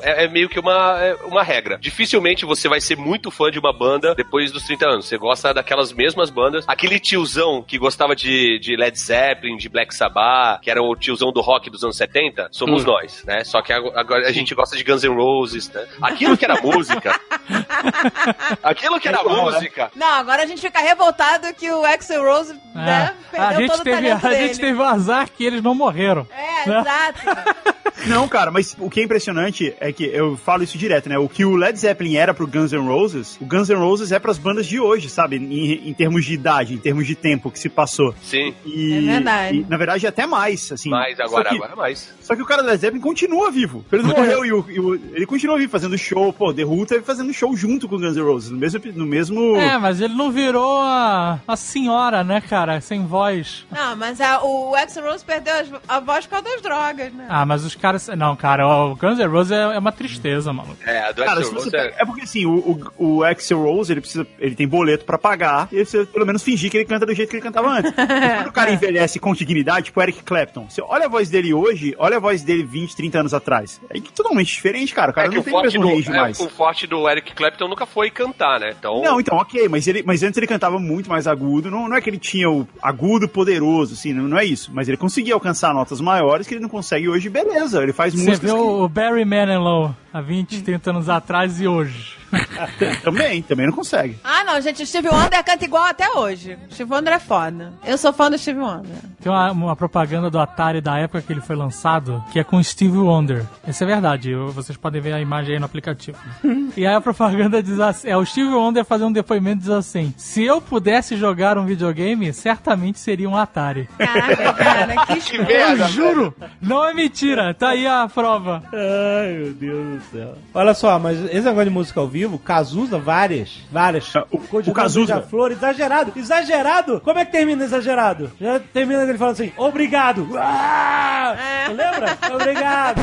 É, 0.01 0.25
é 0.25 0.29
meio 0.29 0.49
que 0.49 0.59
uma, 0.59 0.99
é 1.03 1.15
uma 1.25 1.43
regra. 1.43 1.77
Dificilmente 1.79 2.47
você 2.47 2.69
vai 2.69 2.81
ser 2.81 2.97
muito 2.97 3.31
fã 3.31 3.51
de 3.51 3.59
uma 3.59 3.73
banda 3.73 4.15
depois 4.15 4.53
dos 4.55 4.63
30 4.65 4.87
anos. 4.87 5.07
Você 5.09 5.19
gosta 5.19 5.53
daquelas 5.53 5.93
mesmas 5.93 6.31
bandas. 6.31 6.65
Aquele 6.67 6.99
tiozão 6.99 7.63
que 7.63 7.77
gostava 7.79 8.15
de, 8.17 8.59
de 8.61 8.77
Led 8.77 8.99
Zeppelin, 8.99 9.57
de 9.57 9.69
Black 9.69 9.95
Sabbath, 9.95 10.61
que 10.63 10.71
era 10.71 10.83
o 10.83 10.95
tiozão 10.97 11.33
do 11.33 11.41
rock 11.41 11.69
dos 11.69 11.83
anos 11.85 11.97
70, 11.97 12.49
somos 12.51 12.83
Hum. 12.85 12.87
nós, 12.87 13.23
né? 13.25 13.45
Só 13.45 13.61
que 13.61 13.73
agora 13.73 14.27
a 14.29 14.33
gente 14.33 14.55
gosta 14.55 14.77
de 14.77 14.85
Guns 14.85 15.03
N' 15.05 15.15
Roses, 15.15 15.69
né? 15.71 15.87
Aquilo 16.01 16.37
que 16.37 16.45
era 16.45 16.61
música. 16.61 17.21
aquilo 18.63 18.99
que 19.01 19.09
era 19.09 19.23
música. 19.23 19.91
Não, 19.95 20.07
agora 20.15 20.43
a 20.43 20.47
gente 20.47 20.61
fica 20.61 20.81
revoltado 20.81 21.53
que 21.55 21.71
o 21.71 21.85
Axel 21.85 22.23
Rose 22.23 22.55
né, 22.75 23.15
É. 23.33 23.37
A 23.39 23.49
perdeu 23.49 23.59
gente, 23.61 23.71
todo 23.71 23.81
o 23.81 23.85
teve, 23.85 23.97
talento 23.97 24.27
a 24.27 24.31
dele. 24.31 24.47
gente 24.49 24.61
teve 24.61 24.79
o 24.79 24.83
azar 24.83 25.29
que 25.31 25.45
eles 25.45 25.63
não 25.63 25.75
morreram. 25.75 26.27
É, 26.31 26.69
né? 26.69 26.81
exato. 26.81 27.65
Não, 28.07 28.29
cara, 28.29 28.51
mas 28.51 28.77
o 28.79 28.91
que 28.91 29.01
é 29.01 29.05
impressionante 29.05 29.75
é 29.81 29.91
que 29.93 30.05
eu 30.05 30.37
falo 30.37 30.63
isso 30.63 30.77
direto, 30.77 31.09
né? 31.09 31.17
O 31.17 31.27
que 31.29 31.43
o 31.45 31.57
Led 31.57 31.79
Zeppelin 31.79 32.17
era 32.17 32.35
pro 32.35 32.47
Guns 32.47 32.73
N' 32.73 32.87
Roses, 32.87 33.39
o 33.41 33.47
Guns 33.47 33.69
N' 33.71 33.77
Roses 33.79 34.13
é 34.13 34.19
pras 34.19 34.37
bandas 34.45 34.67
de 34.67 34.79
hoje, 34.79 35.09
sabe? 35.09 35.37
Em, 35.37 35.89
em 35.89 35.93
termos 35.95 36.25
de 36.25 36.35
idade, 36.35 36.75
em 36.75 36.79
termos 36.79 37.07
de 37.07 37.15
tempo 37.15 37.51
que 37.51 37.59
se 37.59 37.69
passou. 37.69 38.15
Sim, 38.23 38.55
E, 38.65 38.93
É 38.95 39.01
verdade. 39.01 39.57
e, 39.59 39.67
na 39.69 39.77
verdade, 39.77 40.07
até 40.07 40.27
mais, 40.27 40.71
assim. 40.71 40.91
mas 40.91 41.17
Só 41.17 41.25
agora, 41.25 41.49
que- 41.49 41.57
agora 41.57 41.75
mais. 41.75 42.15
Só 42.25 42.35
que 42.35 42.43
o 42.43 42.47
cara 42.47 42.63
do 42.63 42.69
Led 42.69 42.81
Zeppelin 42.81 43.01
continua 43.01 43.51
vivo. 43.51 43.85
Ele 43.93 44.03
não 44.03 44.11
morreu 44.17 44.45
e, 44.45 44.53
o, 44.53 44.65
e 44.71 44.81
o- 44.81 44.95
ele 45.15 45.27
continua 45.27 45.57
vivo, 45.59 45.71
fazendo 45.71 45.97
show. 45.97 46.33
Pô, 46.33 46.53
The 46.53 46.65
Who 46.65 46.85
teve 46.87 47.05
fazendo 47.05 47.33
show 47.33 47.55
junto 47.57 47.89
com 47.89 47.97
o 47.97 47.99
Guns 48.01 48.17
N' 48.17 48.23
Roses, 48.23 48.51
no 48.51 48.59
mesmo... 48.59 48.81
No 48.95 49.07
mesmo... 49.07 49.57
É, 49.57 49.79
mas 49.79 50.01
ele 50.01 50.15
não 50.15 50.31
virou 50.33 50.81
a, 50.81 51.39
a 51.47 51.57
senhora, 51.57 52.25
né, 52.25 52.41
cara? 52.41 52.81
Sem 52.81 53.07
voz. 53.07 53.67
Não, 53.71 53.95
mas 53.97 54.21
a- 54.21 54.43
o 54.43 54.75
Axel 54.75 55.05
Rose 55.05 55.25
perdeu 55.25 55.55
as- 55.55 55.69
a 55.87 56.01
voz 56.01 56.27
por 56.27 56.33
causa 56.41 56.49
das 56.49 56.63
drogas, 56.63 57.13
né? 57.13 57.27
Ah, 57.29 57.45
mas 57.47 57.65
os 57.65 57.75
caras. 57.75 58.09
Não, 58.17 58.35
cara, 58.37 58.67
o 58.67 58.97
Guns 58.97 59.19
N' 59.19 59.27
Roses 59.29 59.53
é, 59.53 59.63
é 59.63 59.79
uma 59.79 59.93
tristeza, 59.93 60.53
maluco. 60.53 60.77
É, 60.87 61.09
a 61.09 61.13
do 61.13 61.25
Cara, 61.25 61.41
Axl 61.41 61.55
Rose 61.55 61.71
é... 61.77 61.95
é 61.99 62.05
porque 62.05 62.23
assim, 62.23 62.47
o, 62.47 62.55
o, 62.99 63.05
o 63.19 63.25
Axel 63.25 63.63
Rose, 63.63 63.93
ele 63.93 64.01
precisa. 64.01 64.27
Ele 64.39 64.55
tem 64.55 64.67
boleto 64.67 65.05
pra 65.05 65.19
pagar, 65.19 65.69
e 65.71 65.77
ele 65.77 65.85
precisa 65.85 66.07
pelo 66.07 66.25
menos 66.27 66.43
fingir 66.43 66.71
que 66.71 66.77
ele 66.79 66.85
canta 66.85 67.05
do 67.07 67.15
jeito 67.15 67.29
que 67.31 67.37
ele 67.37 67.43
cantava 67.43 67.69
antes. 67.69 67.93
Mas 67.97 68.07
quando 68.39 68.49
o 68.49 68.53
cara 68.53 68.71
envelhece 68.73 69.19
com 69.19 69.35
dignidade, 69.35 69.87
tipo 69.87 70.01
Eric 70.01 70.23
Clapton, 70.23 70.67
você 70.69 70.81
olha 70.83 71.07
a 71.07 71.09
voz 71.09 71.29
dele 71.29 71.53
hoje, 71.55 71.95
olha 71.99 72.14
a 72.15 72.19
voz 72.21 72.43
dele 72.43 72.63
20, 72.65 72.95
30 72.97 73.21
anos 73.21 73.35
atrás. 73.35 73.81
É 73.91 74.01
totalmente 74.01 74.49
diferente, 74.53 74.95
cara. 74.95 75.11
O 75.11 75.15
cara 75.15 75.29
É 75.29 75.31
não 75.31 75.41
o 75.41 75.43
tem 75.45 75.53
o 75.53 75.57
forte, 75.57 75.65
mesmo 75.79 75.83
do, 75.83 75.89
range 75.95 76.11
é, 76.11 76.17
mais. 76.21 76.41
o 76.41 76.49
forte 76.49 76.87
do 76.87 77.09
Eric 77.09 77.35
Clapton 77.35 77.69
nunca 77.69 77.87
foi 77.87 78.11
cantar, 78.11 78.59
né? 78.61 78.75
Então, 78.79 79.01
Não, 79.03 79.21
então, 79.21 79.37
ok, 79.39 79.69
mas, 79.69 79.87
ele, 79.87 80.03
mas 80.05 80.23
antes 80.23 80.37
ele 80.37 80.47
cantava 80.47 80.79
muito 80.79 81.09
mais 81.09 81.27
agudo. 81.27 81.71
Não, 81.71 81.89
não 81.89 81.97
é 81.97 82.01
que 82.01 82.11
ele 82.11 82.19
tinha 82.19 82.51
o 82.51 82.67
agudo 82.83 83.29
poderoso, 83.29 83.95
assim, 83.95 84.13
não, 84.13 84.25
não 84.25 84.39
é 84.39 84.45
isso. 84.45 84.71
Mas 84.73 84.89
ele 84.89 84.97
conseguia 84.97 85.35
alcançar 85.35 85.73
notas 85.75 86.01
maiores 86.01 86.47
que 86.47 86.55
ele 86.55 86.61
não 86.61 86.69
consegue 86.69 87.09
hoje, 87.09 87.29
beleza. 87.29 87.83
Ele 87.83 87.93
faz 87.93 88.13
Você 88.15 88.19
músicas 88.19 88.51
vê 88.51 88.57
que- 88.57 88.63
o 88.63 88.89
Barry 88.89 89.25
Manilow 89.25 89.95
há 90.13 90.21
20, 90.21 90.63
30 90.63 90.91
anos 90.91 91.09
atrás 91.09 91.61
e 91.61 91.67
hoje. 91.69 92.17
também, 93.03 93.43
também 93.43 93.67
não 93.67 93.73
consegue. 93.73 94.19
Ah, 94.25 94.45
não, 94.45 94.61
gente, 94.61 94.83
o 94.83 94.87
Steve 94.87 95.09
Wonder 95.09 95.43
canta 95.45 95.65
igual 95.65 95.85
até 95.85 96.09
hoje. 96.11 96.59
O 96.71 96.75
Steve 96.75 96.93
Wonder 96.93 97.15
é 97.15 97.19
foda. 97.19 97.73
Eu 97.85 97.97
sou 97.99 98.13
fã 98.13 98.31
do 98.31 98.39
Steve 98.39 98.59
Wonder. 98.61 98.91
Tem 99.21 99.31
uma, 99.33 99.51
uma 99.53 99.77
propaganda 99.77 100.31
do 100.31 100.39
Atari 100.39 100.81
da 100.81 100.99
época 100.99 101.23
que 101.23 101.33
ele 101.33 101.41
foi 101.41 101.57
lançado, 101.57 102.23
que 102.33 102.39
é 102.39 102.45
com 102.45 102.63
Steve 102.63 102.97
Wonder. 102.99 103.45
Isso 103.67 103.83
é 103.83 103.87
verdade, 103.87 104.31
eu- 104.31 104.49
vocês 104.51 104.77
podem 104.77 105.01
ver 105.01 105.13
a 105.13 105.21
imagem 105.21 105.55
aí 105.55 105.59
no 105.59 105.67
aplicativo. 105.67 106.19
e 106.77 106.87
aí 106.87 106.95
a 106.95 107.01
propaganda 107.01 107.63
diz 107.63 107.79
assim, 107.81 108.09
é 108.09 108.17
o 108.17 108.25
Steve 108.25 108.51
Wonder 108.51 108.85
fazendo 108.85 109.09
um 109.09 109.13
depoimento 109.13 109.61
diz 109.61 109.71
assim, 109.71 110.13
se 110.17 110.43
eu 110.45 110.61
pudesse 110.61 111.17
jogar 111.17 111.57
um 111.59 111.65
videogame, 111.65 112.33
certamente 112.33 112.99
seria 112.99 113.29
um 113.29 113.37
Atari. 113.37 113.89
Caraca, 113.99 114.53
cara, 114.55 115.07
que 115.07 115.17
que 115.25 115.39
merda, 115.39 115.85
Eu 115.85 115.89
juro, 115.89 116.35
não 116.61 116.85
é 116.85 116.93
mentira, 116.95 117.53
tá 117.55 117.71
aí 117.71 117.87
a 117.87 118.09
prova. 118.13 118.63
Ai, 118.73 119.33
meu 119.33 119.53
Deus 119.55 119.87
do 119.99 120.03
céu. 120.13 120.35
Olha 120.53 120.75
só, 120.75 120.99
mas 120.99 121.19
esse 121.25 121.41
negócio 121.43 121.65
de 121.65 121.71
música 121.71 122.01
ao 122.01 122.09
vivo 122.09 122.24
vivo, 122.25 122.39
Cazuza, 122.39 122.99
várias, 122.99 123.59
várias. 123.71 124.13
O- 124.31 124.39
Cor 124.39 124.63
de 124.63 124.71
o 124.71 124.73
Cazuza. 124.75 125.21
Flor, 125.23 125.53
exagerado, 125.53 126.13
exagerado. 126.17 127.01
Como 127.01 127.19
é 127.19 127.25
que 127.25 127.33
termina 127.33 127.65
exagerado? 127.65 128.33
Já 128.41 128.59
termina 128.59 129.03
ele 129.03 129.19
falando 129.19 129.35
assim, 129.35 129.53
obrigado. 129.57 130.29
Ah! 130.39 131.35
Lembra? 131.69 132.19
Obrigado. 132.35 133.01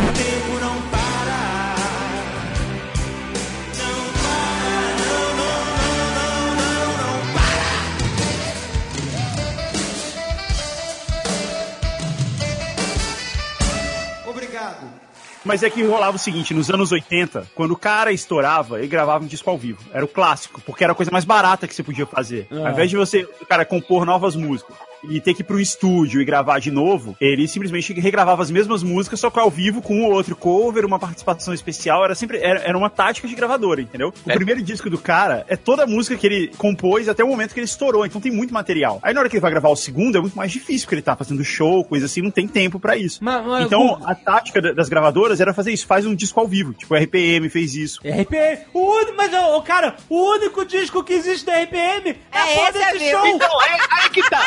Mas 15.44 15.64
é 15.64 15.70
que 15.70 15.84
rolava 15.84 16.16
o 16.16 16.20
seguinte, 16.20 16.54
nos 16.54 16.70
anos 16.70 16.92
80, 16.92 17.48
quando 17.56 17.72
o 17.72 17.78
cara 17.78 18.12
estourava, 18.12 18.78
ele 18.78 18.88
gravava 18.88 19.24
um 19.24 19.28
disco 19.28 19.50
ao 19.50 19.58
vivo. 19.58 19.80
Era 19.92 20.06
o 20.06 20.08
clássico, 20.08 20.62
porque 20.62 20.84
era 20.84 20.94
a 20.94 20.96
coisa 20.96 21.12
mais 21.12 21.26
barata 21.26 21.68
que 21.68 21.74
você 21.74 21.84
podia 21.84 22.06
fazer. 22.06 22.48
Ah. 22.52 22.68
Ao 22.68 22.72
invés 22.72 22.90
de 22.90 22.98
você, 22.98 23.28
cara, 23.50 23.66
compor 23.66 24.06
novas 24.06 24.36
músicas 24.36 24.76
e 25.10 25.20
ter 25.20 25.34
que 25.34 25.42
ir 25.42 25.46
pro 25.46 25.60
estúdio 25.60 26.22
e 26.22 26.26
gravar 26.26 26.60
de 26.60 26.72
novo, 26.72 27.16
ele 27.20 27.48
simplesmente 27.48 27.94
regravava 27.94 28.42
as 28.44 28.52
mesmas 28.52 28.84
músicas, 28.84 29.20
só 29.20 29.30
que 29.30 29.40
ao 29.40 29.50
vivo 29.50 29.82
com 29.82 30.02
o 30.02 30.12
outro 30.12 30.36
cover, 30.36 30.86
uma 30.86 31.00
participação 31.00 31.54
especial. 31.54 32.04
Era 32.04 32.16
sempre, 32.16 32.38
era, 32.40 32.60
era 32.62 32.78
uma 32.78 32.90
tática 32.90 33.28
de 33.28 33.36
gravadora, 33.36 33.82
entendeu? 33.82 34.14
O 34.26 34.32
É. 34.32 34.36
primeiro 34.36 34.62
disco 34.62 34.90
do 34.90 34.98
cara 34.98 35.46
é 35.48 35.56
toda 35.56 35.84
a 35.84 35.88
música 35.88 36.16
que 36.16 36.26
ele 36.28 36.48
compôs 36.58 37.08
até 37.10 37.24
o 37.24 37.28
momento 37.28 37.54
que 37.54 37.60
ele 37.60 37.66
estourou, 37.66 38.06
então 38.06 38.22
tem 38.22 38.32
muito 38.32 38.54
material. 38.54 39.00
Aí 39.02 39.14
na 39.14 39.20
hora 39.22 39.30
que 39.30 39.36
ele 39.36 39.42
vai 39.42 39.52
gravar 39.52 39.70
o 39.70 39.76
segundo, 39.76 40.18
é 40.18 40.22
muito 40.22 40.36
mais 40.38 40.52
difícil, 40.52 40.86
porque 40.86 40.96
ele 40.96 41.02
tá 41.02 41.16
fazendo 41.16 41.44
show, 41.44 41.84
coisa 41.84 42.06
assim, 42.06 42.22
não 42.22 42.32
tem 42.32 42.48
tempo 42.48 42.80
pra 42.80 42.96
isso. 42.98 43.20
Mas- 43.24 43.46
mas- 43.46 43.66
Então, 43.66 44.00
a 44.06 44.14
tática 44.16 44.62
da- 44.62 44.74
das 44.74 44.90
gravadoras 44.90 45.40
era 45.42 45.54
fazer 45.54 45.72
isso, 45.72 45.86
faz 45.88 46.06
um 46.06 46.14
disco 46.16 46.40
ao 46.40 46.48
vivo. 46.48 46.74
Tipo, 46.74 46.94
a 46.96 47.00
RPM 47.00 47.50
fez 47.50 47.74
isso. 47.76 48.00
RPM, 48.04 48.60
o 48.74 48.80
único, 48.80 49.14
mas, 49.18 49.34
ô, 49.34 49.62
cara, 49.62 49.96
o 50.10 50.32
único 50.36 50.66
disco 50.66 51.04
que 51.04 51.14
existe 51.14 51.46
da 51.46 51.54
RPM 51.60 52.10
é, 52.32 52.38
É 52.40 52.70
esse, 52.70 52.74
desse 53.00 53.12
show. 53.12 53.26
Então, 53.28 53.60
aí, 53.62 53.80
aí 54.04 54.10
que 54.10 54.30
tá. 54.30 54.42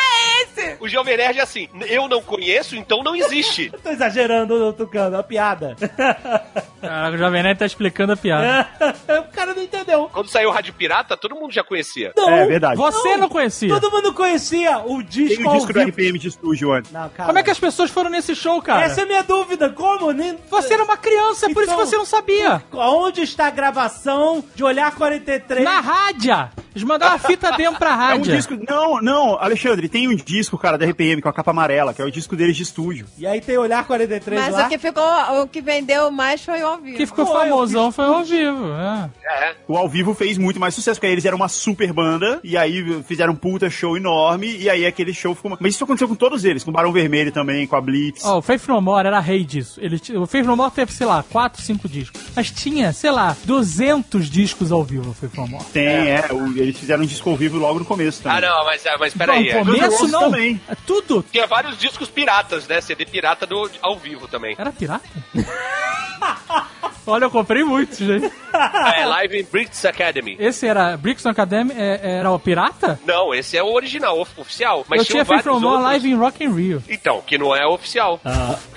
Esse! 0.45 0.77
O 0.79 0.87
Jovem 0.87 1.17
Nerd 1.17 1.39
é 1.39 1.41
assim, 1.41 1.69
eu 1.87 2.07
não 2.07 2.21
conheço, 2.21 2.75
então 2.75 3.03
não 3.03 3.15
existe. 3.15 3.69
Eu 3.73 3.79
tô 3.79 3.89
exagerando, 3.89 4.73
Tucano, 4.73 5.15
é 5.15 5.17
uma 5.17 5.23
piada. 5.23 5.75
Caraca, 6.87 7.15
o 7.15 7.17
Jovem 7.17 7.43
Nerd 7.43 7.59
tá 7.59 7.65
explicando 7.65 8.13
a 8.13 8.17
piada. 8.17 8.67
o 9.19 9.31
cara 9.33 9.53
não 9.53 9.61
entendeu. 9.63 10.09
Quando 10.11 10.29
saiu 10.29 10.49
o 10.49 10.51
Rádio 10.51 10.73
Pirata, 10.73 11.15
todo 11.17 11.35
mundo 11.35 11.51
já 11.53 11.63
conhecia. 11.63 12.11
Não, 12.15 12.29
É 12.29 12.45
verdade. 12.45 12.75
Você 12.77 13.17
não 13.17 13.29
conhecia. 13.29 13.69
todo 13.69 13.91
mundo 13.91 14.13
conhecia 14.13 14.79
o 14.79 15.01
disco 15.03 15.35
Tem 15.37 15.45
o 15.45 15.49
ao 15.49 15.55
disco 15.57 15.73
do 15.73 15.79
vivo. 15.79 15.89
RPM 15.91 16.19
de 16.19 16.27
estúdio 16.27 16.71
antes. 16.73 16.91
Não, 16.91 17.09
cara. 17.09 17.27
Como 17.27 17.39
é 17.39 17.43
que 17.43 17.49
as 17.51 17.59
pessoas 17.59 17.89
foram 17.91 18.09
nesse 18.09 18.35
show, 18.35 18.61
cara? 18.61 18.83
Essa 18.85 19.01
é 19.01 19.03
a 19.03 19.07
minha 19.07 19.23
dúvida, 19.23 19.69
como? 19.69 20.11
Nem... 20.11 20.37
Você 20.49 20.73
era 20.73 20.83
uma 20.83 20.97
criança, 20.97 21.47
por 21.49 21.63
isso 21.63 21.71
Então- 21.71 21.83
que 21.83 21.89
você 21.89 21.97
não 21.97 22.05
sabia. 22.05 22.61
Onde 22.73 23.21
está 23.21 23.47
a 23.47 23.51
gravação 23.51 24.43
de 24.55 24.63
Olhar 24.63 24.93
43? 24.95 25.63
Na 25.63 25.79
rádio. 25.79 26.49
Eles 26.75 26.83
mandaram 26.83 27.15
a 27.15 27.19
fita 27.19 27.51
dentro 27.53 27.79
pra 27.79 27.91
É 27.91 27.93
um 27.93 27.97
rádio. 27.97 28.35
disco. 28.35 28.57
Não, 28.67 29.01
não, 29.01 29.37
Alexandre, 29.39 29.87
tem 29.87 30.07
um 30.09 30.15
disco, 30.15 30.57
cara, 30.57 30.77
da 30.77 30.85
RPM 30.85 31.21
com 31.21 31.29
a 31.29 31.33
capa 31.33 31.51
amarela, 31.51 31.93
que 31.93 32.01
é 32.01 32.05
o 32.05 32.11
disco 32.11 32.35
deles 32.35 32.55
de 32.57 32.63
estúdio. 32.63 33.05
E 33.17 33.25
aí 33.25 33.39
tem 33.39 33.57
Olhar 33.57 33.85
43 33.85 34.41
Mas 34.41 34.53
lá. 34.53 34.65
o 34.65 34.69
que 34.69 34.77
ficou, 34.77 35.41
o 35.41 35.47
que 35.47 35.61
vendeu 35.61 36.11
mais 36.11 36.43
foi 36.43 36.61
o 36.63 36.74
ao 36.75 36.81
vivo. 36.81 36.97
que 36.97 37.05
ficou 37.05 37.25
Foi, 37.25 37.39
famosão 37.39 37.91
foi 37.91 38.05
ao 38.05 38.23
vivo. 38.23 38.71
É. 38.73 39.09
É. 39.25 39.55
O 39.67 39.77
ao 39.77 39.89
vivo 39.89 40.13
fez 40.13 40.37
muito 40.37 40.59
mais 40.59 40.73
sucesso, 40.73 40.97
porque 40.99 41.07
aí 41.07 41.13
eles 41.13 41.25
eram 41.25 41.37
uma 41.37 41.47
super 41.49 41.91
banda, 41.91 42.39
e 42.43 42.55
aí 42.57 43.03
fizeram 43.03 43.33
um 43.33 43.35
puta 43.35 43.69
show 43.69 43.97
enorme, 43.97 44.55
e 44.57 44.69
aí 44.69 44.85
aquele 44.85 45.13
show 45.13 45.33
ficou. 45.35 45.57
Mas 45.59 45.73
isso 45.75 45.83
aconteceu 45.83 46.07
com 46.07 46.15
todos 46.15 46.45
eles, 46.45 46.63
com 46.63 46.69
o 46.69 46.73
Barão 46.73 46.91
Vermelho 46.91 47.31
também, 47.31 47.65
com 47.67 47.75
a 47.75 47.81
Blitz. 47.81 48.23
Ó, 48.23 48.37
o 48.37 48.41
Faith 48.41 48.67
No 48.67 48.81
More 48.81 49.07
era 49.07 49.19
rei 49.19 49.43
disso. 49.43 49.79
Ele, 49.81 49.99
o 50.17 50.25
Faith 50.25 50.45
No 50.45 50.55
More 50.55 50.71
teve, 50.71 50.91
sei 50.91 51.07
lá, 51.07 51.23
4, 51.23 51.61
5 51.61 51.87
discos. 51.89 52.21
Mas 52.35 52.51
tinha, 52.51 52.91
sei 52.93 53.11
lá, 53.11 53.35
200 53.45 54.29
discos 54.29 54.71
ao 54.71 54.83
vivo 54.83 55.11
o 55.11 55.13
Faith 55.13 55.35
No 55.35 55.47
More. 55.47 55.65
Tem, 55.73 55.85
é, 56.11 56.27
o- 56.31 56.57
eles 56.57 56.77
fizeram 56.77 57.03
um 57.03 57.07
disco 57.07 57.29
ao 57.29 57.35
vivo 57.35 57.57
logo 57.57 57.79
no 57.79 57.85
começo 57.85 58.21
Ah, 58.25 58.33
também. 58.35 58.49
não, 58.49 58.65
mas, 58.65 58.83
mas 58.99 59.13
peraí. 59.13 59.43
no 59.43 59.49
é. 59.49 59.59
começo 59.59 60.07
não. 60.07 60.19
também. 60.31 60.61
É 60.67 60.75
tudo. 60.85 61.25
Tinha 61.31 61.47
vários 61.47 61.77
discos 61.77 62.09
piratas, 62.09 62.67
né? 62.67 62.81
CD 62.81 63.05
pirata 63.05 63.45
do, 63.45 63.69
ao 63.81 63.97
vivo 63.97 64.27
também. 64.27 64.55
Era 64.57 64.71
pirata? 64.71 65.05
Olha, 67.07 67.25
eu 67.25 67.31
comprei 67.31 67.63
muitos, 67.63 67.97
gente. 67.97 68.31
É, 68.55 69.05
Live 69.05 69.37
in 69.37 69.43
Brits 69.51 69.83
Academy. 69.83 70.37
Esse 70.39 70.65
era 70.65 70.95
Brixton 70.95 71.27
Academy, 71.27 71.73
é- 71.75 71.99
era 72.19 72.31
o 72.31 72.39
pirata? 72.39 72.97
Não, 73.05 73.33
esse 73.35 73.57
é 73.57 73.61
o 73.61 73.67
original, 73.73 74.17
of- 74.21 74.31
oficial. 74.39 74.85
Mas 74.87 74.99
eu 74.99 75.05
tinha 75.05 75.25
More 75.25 75.49
outros. 75.49 75.83
Live 75.83 76.09
in 76.09 76.15
Rock 76.15 76.41
in 76.41 76.53
Rio. 76.55 76.81
Então, 76.87 77.21
que 77.21 77.37
não 77.37 77.53
é 77.53 77.67
oficial. 77.67 78.17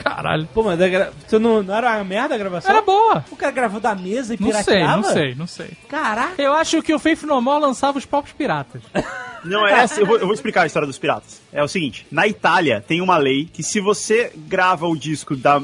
Caralho. 0.03 0.49
Pô, 0.53 0.65
mas 0.65 0.81
a 0.83 0.89
gra... 0.89 1.13
você 1.25 1.39
não, 1.39 1.63
não 1.63 1.73
era 1.75 1.93
uma 1.95 2.03
merda 2.05 2.35
a 2.35 2.39
gravação? 2.39 2.73
Era 2.73 2.83
boa. 2.83 3.25
O 3.31 3.37
cara 3.37 3.53
gravou 3.53 3.79
da 3.79 3.95
mesa 3.95 4.35
e 4.35 4.37
Não 4.41 4.51
sei, 4.51 4.65
pirateava? 4.65 4.97
não 4.97 5.05
sei, 5.05 5.35
não 5.37 5.47
sei. 5.47 5.71
Caraca. 5.89 6.43
Eu 6.43 6.55
acho 6.55 6.83
que 6.83 6.93
o 6.93 6.99
Faith 6.99 7.23
No 7.23 7.41
More 7.41 7.63
lançava 7.63 7.99
os 7.99 8.05
próprios 8.05 8.35
piratas. 8.37 8.83
Não, 9.45 9.67
é 9.67 9.73
essa, 9.81 10.01
eu 10.01 10.07
vou, 10.07 10.17
eu 10.17 10.27
vou 10.27 10.35
explicar 10.35 10.63
a 10.63 10.67
história 10.67 10.87
dos 10.87 10.99
piratas. 10.99 11.41
É 11.53 11.63
o 11.63 11.69
seguinte, 11.69 12.07
na 12.11 12.27
Itália 12.27 12.85
tem 12.87 13.01
uma 13.01 13.17
lei 13.17 13.49
que 13.53 13.63
se 13.63 13.81
você 13.81 14.33
grava 14.37 14.87
o 14.87 14.97
disco 14.97 15.37
da... 15.37 15.61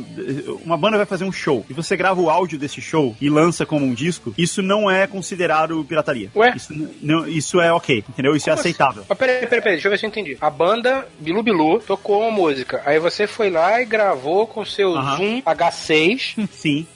Uma 0.65 0.77
banda 0.77 0.97
vai 0.97 1.07
fazer 1.07 1.25
um 1.25 1.33
show, 1.33 1.65
e 1.69 1.73
você 1.73 1.97
grava 1.97 2.21
o 2.21 2.31
áudio 2.31 2.59
desse 2.59 2.81
show 2.81 3.17
e 3.21 3.29
lança 3.29 3.67
como 3.67 3.85
um 3.85 3.95
disco, 3.95 4.35
isso 4.37 4.63
não 4.63 4.91
é 4.91 5.07
considerado 5.07 5.85
pirataria. 5.85 6.31
Ué? 6.35 6.53
Isso, 6.57 6.73
não, 7.03 7.27
isso 7.27 7.61
é 7.61 7.73
ok, 7.73 8.05
entendeu? 8.09 8.35
Isso 8.35 8.49
é 8.51 8.53
aceitável. 8.53 9.05
Mas 9.09 9.19
peraí, 9.19 9.47
peraí, 9.47 9.61
peraí, 9.61 9.75
deixa 9.75 9.89
eu 9.89 9.91
ver 9.91 9.99
se 9.99 10.07
eu 10.07 10.09
entendi. 10.09 10.37
A 10.41 10.51
banda 10.51 11.07
Bilu 11.19 11.43
Bilu 11.43 11.81
tocou 11.81 12.23
uma 12.23 12.31
música. 12.31 12.83
Aí 12.85 12.99
você 12.99 13.27
foi 13.27 13.51
lá 13.51 13.81
e 13.81 13.85
gravou 13.85 14.47
com 14.47 14.65
seu 14.65 14.95
Aham. 14.95 15.17
Zoom 15.17 15.43
H6, 15.43 16.49
Sim. 16.53 16.87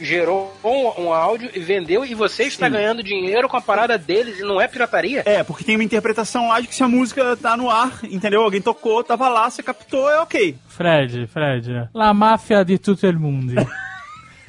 Gerou 0.00 0.56
um, 0.64 1.02
um 1.04 1.12
áudio 1.12 1.50
e 1.54 1.60
vendeu, 1.60 2.04
e 2.04 2.14
você 2.14 2.44
está 2.44 2.66
Sim. 2.66 2.72
ganhando 2.72 3.02
dinheiro 3.02 3.48
com 3.48 3.56
a 3.56 3.60
parada 3.60 3.98
deles 3.98 4.38
e 4.38 4.42
não 4.42 4.60
é 4.60 4.68
pirataria? 4.68 5.22
É, 5.26 5.42
porque 5.42 5.64
tem 5.64 5.76
uma 5.76 5.84
interpretação 5.84 6.48
lá 6.48 6.60
de 6.60 6.68
que 6.68 6.74
se 6.74 6.82
a 6.82 6.88
música 6.88 7.36
tá 7.36 7.56
no 7.56 7.70
ar, 7.70 7.98
entendeu? 8.04 8.42
Alguém 8.42 8.60
tocou, 8.60 9.02
tava 9.02 9.28
lá, 9.28 9.50
você 9.50 9.62
captou, 9.62 10.10
é 10.10 10.20
ok. 10.20 10.56
Fred, 10.68 11.26
Fred. 11.26 11.88
La 11.94 12.14
máfia 12.14 12.64
de 12.64 12.78
tutto 12.78 13.06
il 13.06 13.18
mundo. 13.18 13.54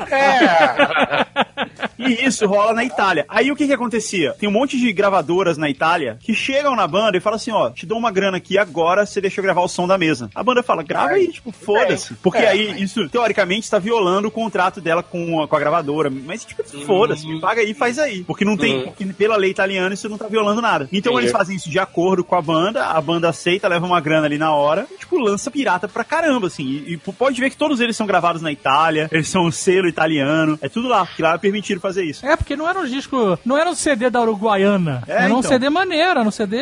É. 0.10 1.88
E 1.98 2.26
isso 2.26 2.46
rola 2.48 2.74
na 2.74 2.84
Itália. 2.84 3.26
Aí 3.30 3.52
o 3.52 3.56
que 3.56 3.68
que 3.68 3.74
acontecia? 3.74 4.34
Tem 4.39 4.48
um 4.50 4.52
monte 4.52 4.78
de 4.80 4.91
gravadoras 4.94 5.58
na 5.58 5.70
Itália 5.70 6.18
que 6.22 6.34
chegam 6.34 6.76
na 6.76 6.88
banda 6.88 7.18
e 7.18 7.20
falam 7.22 7.36
assim, 7.38 7.52
ó, 7.52 7.70
te 7.70 7.86
dou 7.86 7.98
uma 7.98 8.12
grana 8.12 8.38
aqui 8.38 8.58
agora, 8.58 9.06
você 9.06 9.22
deixa 9.22 9.39
eu 9.39 9.44
gravar 9.44 9.62
o 9.62 9.68
som 9.68 9.88
da 9.88 9.98
mesa. 9.98 10.30
A 10.34 10.44
banda 10.44 10.64
fala, 10.64 10.84
grava 10.84 11.14
aí, 11.14 11.32
tipo, 11.32 11.52
foda-se. 11.52 12.14
Porque 12.16 12.39
É. 12.39 12.50
aí 12.50 12.82
isso, 12.84 13.08
teoricamente, 13.10 13.64
está 13.64 13.80
violando 13.80 14.28
o 14.28 14.32
contrato 14.32 14.82
dela 14.82 15.04
com 15.04 15.41
a, 15.41 15.48
com 15.48 15.56
a 15.56 15.60
gravadora. 15.60 16.10
Mas, 16.10 16.44
tipo, 16.46 16.64
foda-se, 16.86 17.28
me 17.28 17.39
paga 17.39 17.62
aí 17.62 17.72
e 17.72 17.74
faz 17.74 18.00
aí. 18.00 18.24
Porque 18.24 18.46
não 18.46 18.58
tem, 18.58 18.78
Uhum. 18.78 18.84
porque 18.86 19.06
pela 19.14 19.36
lei 19.38 19.52
italiana 19.52 19.94
isso 19.94 20.10
não 20.10 20.18
tá 20.18 20.28
violando 20.28 20.62
nada. 20.62 20.88
Então 20.91 21.18
eles 21.20 21.32
fazem 21.32 21.56
isso 21.56 21.70
de 21.70 21.80
acordo 21.80 22.24
com 22.24 22.36
a 22.36 22.41
banda, 22.41 22.86
a 22.88 23.00
banda 23.02 23.30
aceita, 23.30 23.68
leva 23.68 23.86
uma 23.86 24.00
grana 24.02 24.26
ali 24.26 24.38
na 24.38 24.54
hora, 24.54 24.88
e, 24.91 24.98
tipo, 24.98 25.18
lança 25.20 25.52
pirata 25.52 25.88
pra 25.88 26.04
caramba, 26.04 26.48
assim. 26.48 26.64
E, 26.88 26.94
e 26.94 26.98
pode 26.98 27.39
ver 27.39 27.50
que 27.50 27.58
todos 27.58 27.80
eles 27.80 27.96
são 27.96 28.08
gravados 28.08 28.41
na 28.41 28.52
Itália, 28.52 29.08
eles 29.12 29.28
são 29.28 29.46
um 29.46 29.52
selo 29.52 29.88
italiano, 29.88 30.58
é 30.62 30.70
tudo 30.70 30.88
lá, 30.88 31.06
porque 31.06 31.22
lá 31.22 31.38
permitiram 31.38 31.80
fazer 31.84 32.04
isso. 32.06 32.26
É, 32.26 32.36
porque 32.38 32.56
não 32.56 32.68
era 32.68 32.80
um 32.80 32.86
disco. 32.86 33.38
Não 33.46 33.58
era 33.58 33.70
um 33.70 33.76
CD 33.76 34.10
da 34.10 34.22
Uruguaiana. 34.22 35.04
É, 35.06 35.26
era 35.26 35.36
um 35.36 35.40
então. 35.40 35.52
CD 35.52 35.70
maneiro, 35.70 36.12
era 36.12 36.22
um 36.22 36.32
CD. 36.32 36.58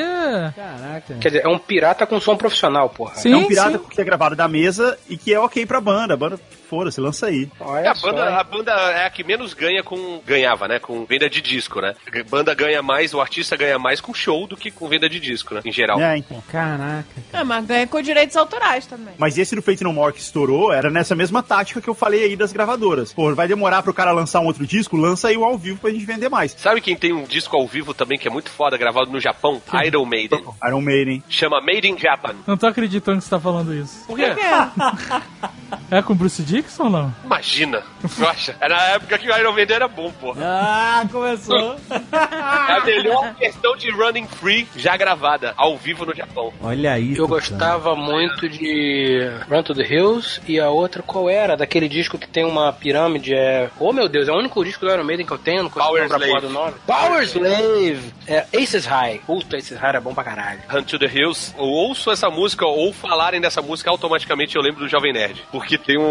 Caraca. 0.55 1.13
Quer 1.21 1.29
dizer, 1.29 1.45
é 1.45 1.47
um 1.47 1.59
pirata 1.59 2.07
com 2.07 2.19
som 2.19 2.35
profissional, 2.35 2.89
porra. 2.89 3.15
Sim, 3.15 3.33
é 3.33 3.37
um 3.37 3.45
pirata 3.45 3.77
sim. 3.77 3.83
que 3.89 4.01
é 4.01 4.03
gravado 4.03 4.35
da 4.35 4.47
mesa 4.47 4.97
e 5.07 5.15
que 5.15 5.33
é 5.33 5.39
ok 5.39 5.65
pra 5.65 5.79
banda. 5.79 6.15
A 6.15 6.17
banda, 6.17 6.39
foda-se, 6.67 6.99
lança 6.99 7.27
aí. 7.27 7.47
Olha 7.59 7.91
a, 7.91 7.93
banda, 7.93 8.39
a 8.39 8.43
banda 8.43 8.71
é 8.71 9.05
a 9.05 9.09
que 9.09 9.23
menos 9.23 9.53
ganha 9.53 9.83
com. 9.83 10.19
Ganhava, 10.25 10.67
né? 10.67 10.79
Com 10.79 11.05
venda 11.05 11.29
de 11.29 11.39
disco, 11.39 11.79
né? 11.79 11.93
A 12.07 12.23
banda 12.23 12.53
ganha 12.55 12.81
mais, 12.81 13.13
o 13.13 13.21
artista 13.21 13.55
ganha 13.55 13.77
mais 13.77 14.01
com 14.01 14.13
show 14.13 14.47
do 14.47 14.57
que 14.57 14.71
com 14.71 14.87
venda 14.87 15.07
de 15.07 15.19
disco, 15.19 15.53
né? 15.53 15.61
Em 15.63 15.71
geral. 15.71 16.01
É, 16.01 16.17
então. 16.17 16.41
Caraca. 16.51 17.05
Ah, 17.31 17.43
mas 17.43 17.65
ganha 17.65 17.85
com 17.85 18.01
direitos 18.01 18.35
autorais 18.35 18.87
também. 18.87 19.13
Mas 19.17 19.37
esse 19.37 19.55
do 19.55 19.61
Fate 19.61 19.83
No 19.83 19.93
More 19.93 20.13
que 20.13 20.19
estourou 20.19 20.73
era 20.73 20.89
nessa 20.89 21.13
mesma 21.13 21.43
tática 21.43 21.81
que 21.81 21.89
eu 21.89 21.93
falei 21.93 22.23
aí 22.23 22.35
das 22.35 22.51
gravadoras. 22.51 23.13
Pô, 23.13 23.35
vai 23.35 23.47
demorar 23.47 23.83
pro 23.83 23.93
cara 23.93 24.11
lançar 24.11 24.39
um 24.39 24.45
outro 24.45 24.65
disco, 24.65 24.97
lança 24.97 25.10
aí 25.27 25.37
o 25.37 25.43
ao 25.43 25.57
vivo 25.57 25.79
pra 25.79 25.91
gente 25.91 26.05
vender 26.05 26.29
mais. 26.29 26.51
Sabe 26.57 26.81
quem 26.81 26.95
tem 26.95 27.13
um 27.13 27.23
disco 27.23 27.55
ao 27.55 27.67
vivo 27.67 27.93
também 27.93 28.17
que 28.17 28.27
é 28.27 28.31
muito 28.31 28.49
foda, 28.49 28.77
gravado 28.77 29.11
no 29.11 29.19
Japão? 29.19 29.61
Iron 29.85 30.05
Maiden. 30.05 30.43
Iron 30.65 30.81
Maiden. 30.81 31.23
Chama 31.29 31.61
Made 31.61 31.87
in 31.87 31.97
Japan. 31.97 32.35
Não 32.45 32.57
tô 32.57 32.67
acreditando 32.67 33.17
que 33.19 33.23
você 33.23 33.29
tá 33.29 33.39
falando 33.39 33.73
isso. 33.73 34.05
Por 34.05 34.17
quê? 34.17 34.25
É 35.89 36.01
com 36.01 36.13
o 36.13 36.15
Bruce 36.15 36.41
Dixon 36.41 36.83
ou 36.85 36.89
não? 36.89 37.15
Imagina. 37.23 37.83
Acha? 38.29 38.55
Era 38.61 38.77
a 38.77 38.83
época 38.91 39.17
que 39.17 39.29
o 39.29 39.37
Iron 39.37 39.53
Maiden 39.53 39.75
era 39.75 39.87
bom, 39.87 40.11
porra. 40.11 40.41
Ah, 40.41 41.05
começou. 41.11 41.75
É 41.91 42.73
a 42.73 42.81
melhor 42.85 43.35
questão 43.35 43.75
de 43.75 43.89
Running 43.91 44.27
Free 44.27 44.67
já 44.75 44.95
gravada, 44.95 45.53
ao 45.57 45.77
vivo 45.77 46.05
no 46.05 46.15
Japão. 46.15 46.53
Olha 46.61 46.97
isso. 46.99 47.21
Eu 47.21 47.27
gostava 47.27 47.95
muito 47.95 48.47
de 48.47 49.29
Run 49.49 49.63
to 49.63 49.73
the 49.75 49.83
Hills 49.83 50.41
e 50.47 50.59
a 50.59 50.69
outra 50.69 51.01
qual 51.03 51.29
era? 51.29 51.57
Daquele 51.57 51.89
disco 51.89 52.17
que 52.17 52.27
tem 52.27 52.45
uma 52.45 52.71
pirâmide, 52.71 53.33
é... 53.33 53.69
Oh 53.79 53.91
meu 53.91 54.07
Deus, 54.07 54.27
é 54.27 54.31
o 54.31 54.37
único 54.37 54.63
disco 54.63 54.85
do 54.85 54.91
Iron 54.91 55.00
Maiden 55.03 55.25
que 55.25 55.31
eu 55.31 55.37
tenho, 55.37 55.63
não 55.63 55.69
consigo 55.69 55.85
Power 55.87 56.01
lembrar 56.03 56.17
a 56.17 56.19
porra 56.19 56.39
Slave. 56.39 56.47
do 56.47 56.53
nome. 56.53 56.73
Power 56.85 57.23
Slave! 57.23 58.13
É 58.27 58.45
Aces 58.61 58.85
High. 58.85 59.21
Puta, 59.25 59.57
Aces 59.57 59.77
High 59.77 59.89
era 59.89 60.01
bom 60.01 60.13
pra 60.13 60.23
caralho. 60.23 60.59
Hunt 60.73 60.87
to 60.87 60.99
the 60.99 61.05
Hills, 61.05 61.53
eu 61.57 61.63
ouço 61.65 62.11
essa 62.11 62.29
música 62.29 62.65
ou 62.65 62.91
falarem 62.93 63.41
dessa 63.41 63.61
música, 63.61 63.89
automaticamente 63.89 64.55
eu 64.55 64.61
lembro 64.61 64.81
do 64.81 64.87
Jovem 64.87 65.13
Nerd. 65.13 65.43
Porque 65.51 65.77
tem 65.77 65.97
um, 65.97 66.03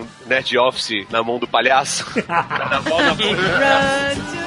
um 0.00 0.06
Nerd 0.26 0.56
Office 0.58 1.06
na 1.10 1.22
mão 1.22 1.38
do 1.38 1.46
palhaço. 1.46 2.04
Na 2.28 2.78
Run 2.78 3.16
to 3.16 3.22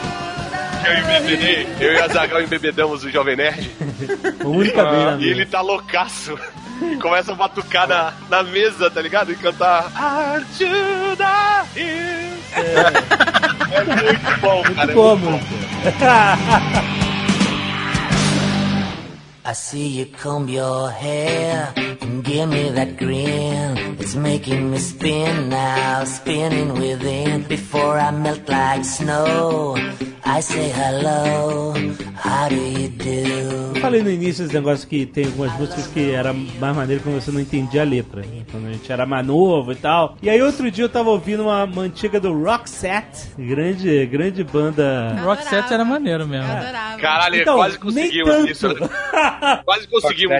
eu 0.85 0.97
embebedei, 0.99 1.67
eu 1.79 1.93
e 1.93 1.99
a 1.99 2.07
Zagal 2.07 2.41
embebedamos 2.41 3.03
o 3.03 3.09
Jovem 3.09 3.35
Nerd. 3.35 3.69
Única 4.43 4.83
vez 4.89 5.05
na 5.05 5.17
E 5.17 5.29
ele 5.29 5.45
tá 5.45 5.61
loucaço. 5.61 6.37
E 6.81 6.97
começa 6.97 7.31
a 7.31 7.35
batucar 7.35 7.87
na, 7.87 8.13
na 8.29 8.43
mesa, 8.43 8.89
tá 8.91 9.01
ligado? 9.01 9.31
E 9.31 9.35
cantar 9.35 9.89
Ajuda 9.95 11.65
É 12.55 13.83
muito 13.83 14.41
bom, 14.41 14.63
cara. 14.75 14.91
é 14.91 14.93
Como? 14.95 15.31
muito 15.31 15.45
bom. 15.45 16.95
I 19.47 19.53
see 19.53 19.87
you 19.99 20.07
comb 20.07 20.49
your 20.49 20.89
hair 20.89 21.71
and 22.01 22.23
give 22.23 22.47
me 22.49 22.71
that 22.71 22.97
grin. 22.97 23.95
It's 23.99 24.15
making 24.15 24.71
me 24.71 24.79
spin 24.79 25.49
now, 25.49 26.03
spinning 26.05 26.73
within. 26.73 27.43
Before 27.43 27.99
I 27.99 28.09
melt 28.11 28.49
like 28.49 28.83
snow, 28.83 29.75
I 30.25 30.39
say 30.41 30.69
hello. 30.69 31.73
How 32.15 32.49
do 32.49 32.55
you 32.55 32.89
do? 32.89 33.79
Falei 33.81 34.01
no 34.01 34.09
início 34.09 34.45
esse 34.45 34.53
negócio 34.53 34.87
que 34.87 35.05
tem 35.05 35.25
algumas 35.25 35.51
músicas 35.59 35.85
que 35.87 36.09
era 36.11 36.33
mais 36.33 36.75
maneiro 36.75 37.03
quando 37.03 37.21
você 37.21 37.29
não 37.31 37.39
entendia 37.39 37.81
a 37.81 37.85
letra. 37.85 38.21
né? 38.21 38.41
Quando 38.49 38.65
a 38.67 38.71
gente 38.71 38.91
era 38.91 39.05
mais 39.05 39.27
novo 39.27 39.71
e 39.73 39.75
tal. 39.75 40.17
E 40.23 40.29
aí 40.29 40.41
outro 40.41 40.71
dia 40.71 40.85
eu 40.85 40.89
tava 40.89 41.11
ouvindo 41.11 41.43
uma, 41.43 41.65
uma 41.65 41.83
antiga 41.83 42.19
do 42.19 42.33
Roxette, 42.33 43.27
grande, 43.37 44.07
grande 44.07 44.43
banda. 44.43 45.15
Roxette 45.23 45.71
era 45.71 45.85
maneiro 45.85 46.27
mesmo. 46.27 46.47
Eu 46.51 46.57
adorava. 46.57 46.97
Caralho, 46.99 47.35
Então, 47.41 47.55
quase 47.57 47.77
tanto. 47.77 48.49
isso. 48.49 48.67
Quase 49.65 49.87
conseguimos. 49.87 50.35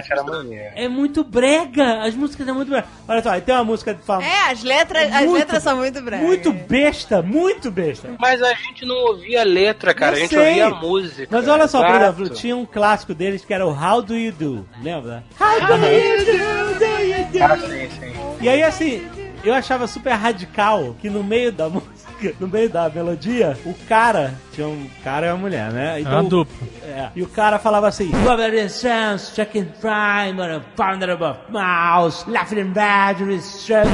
É 0.74 0.88
muito 0.88 1.22
brega, 1.24 2.02
as 2.02 2.14
músicas 2.14 2.46
é 2.48 2.52
muito 2.52 2.68
brega. 2.68 2.86
Olha 3.08 3.22
só, 3.22 3.30
aí 3.30 3.40
tem 3.40 3.54
uma 3.54 3.64
música 3.64 3.94
de 3.94 4.02
fala, 4.02 4.24
É, 4.24 4.50
as 4.50 4.62
letras, 4.62 5.12
as 5.12 5.20
Muito- 5.24 5.34
letras 5.38 5.62
são 5.62 5.76
muito 5.76 6.00
bregas. 6.02 6.26
muito 6.26 6.52
besta, 6.52 7.22
muito 7.22 7.70
besta. 7.70 8.08
Mas 8.18 8.42
a 8.42 8.52
gente 8.54 8.84
não 8.84 8.96
ouvia 9.06 9.40
a 9.40 9.44
letra, 9.44 9.94
cara. 9.94 10.12
Eu 10.12 10.16
a 10.16 10.20
gente 10.20 10.34
sei. 10.34 10.48
ouvia 10.48 10.66
a 10.66 10.70
música. 10.70 11.28
Mas 11.30 11.48
olha 11.48 11.68
só, 11.68 11.78
por 11.84 11.90
Exato. 11.96 12.04
exemplo, 12.22 12.34
tinha 12.36 12.56
um 12.56 12.66
clássico 12.66 13.14
deles 13.14 13.44
que 13.44 13.52
era 13.54 13.66
o 13.66 13.70
How 13.70 14.02
Do 14.02 14.16
You 14.16 14.32
Do, 14.32 14.68
lembra? 14.82 15.24
How 15.40 15.60
do 15.66 15.72
you 15.86 16.18
do, 16.24 16.78
do 16.78 16.84
you 17.02 17.24
do? 17.32 17.42
Ah, 17.42 17.56
sim, 17.58 17.90
sim. 18.00 18.12
E 18.40 18.48
aí, 18.48 18.62
assim, 18.62 19.06
eu 19.44 19.54
achava 19.54 19.86
super 19.86 20.12
radical 20.12 20.94
que 21.00 21.08
no 21.08 21.22
meio 21.24 21.50
da 21.52 21.68
música, 21.68 21.92
no 22.40 22.48
meio 22.48 22.68
da 22.70 22.88
melodia, 22.88 23.56
o 23.64 23.74
cara, 23.88 24.34
tinha 24.52 24.66
um 24.66 24.88
cara 25.04 25.26
e 25.26 25.30
uma 25.30 25.38
mulher, 25.38 25.72
né? 25.72 26.00
Era 26.00 26.20
uma 26.20 26.22
dupla. 26.24 26.54
é, 26.84 27.08
e 27.14 27.22
o 27.22 27.28
cara 27.28 27.58
falava 27.58 27.88
assim: 27.88 28.10
Robert 28.24 28.68
Sands, 28.68 29.32
Chicken 29.34 29.72
Prime, 29.80 30.62
Pounder 30.76 31.10
of 31.20 31.40
Mouse, 31.50 32.28
Laughing 32.30 32.60
and 32.60 32.70
Badger, 32.72 33.28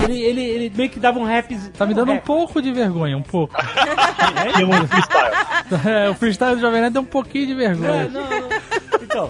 ele, 0.05 0.21
ele, 0.23 0.41
ele 0.43 0.73
meio 0.75 0.91
que 0.91 1.01
dava 1.01 1.19
um 1.19 1.25
rap. 1.25 1.57
Tá 1.77 1.87
me 1.87 1.95
dando 1.95 2.13
um 2.13 2.19
pouco 2.19 2.61
de 2.63 2.73
vergonha, 2.73 3.17
um 3.17 3.23
pouco. 3.23 3.55
Tem 4.57 4.65
um 4.65 4.87
freestyle. 4.87 5.33
É, 5.87 6.11
o 6.11 6.15
freestyle 6.15 6.57
do 6.57 6.61
Jovem 6.61 6.81
Nerd 6.83 6.93
deu 6.93 7.01
um 7.03 7.07
pouquinho 7.07 7.47
de 7.47 7.53
É, 7.53 7.57
vergonha. 7.57 8.09
não, 8.09 8.21
não. 8.21 8.49
Então, 9.03 9.29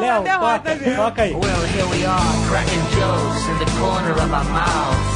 Léo, 0.00 0.22
toca, 0.24 0.96
toca 0.96 1.22
aí. 1.22 1.32
Well, 1.32 1.42
here 1.42 1.84
we 1.90 2.04
are, 2.04 2.48
cracking 2.48 2.80
jokes 2.90 3.48
in 3.48 3.58
the 3.58 3.80
corner 3.80 4.12
of 4.12 4.32
our 4.32 4.44
mouths. 4.44 5.15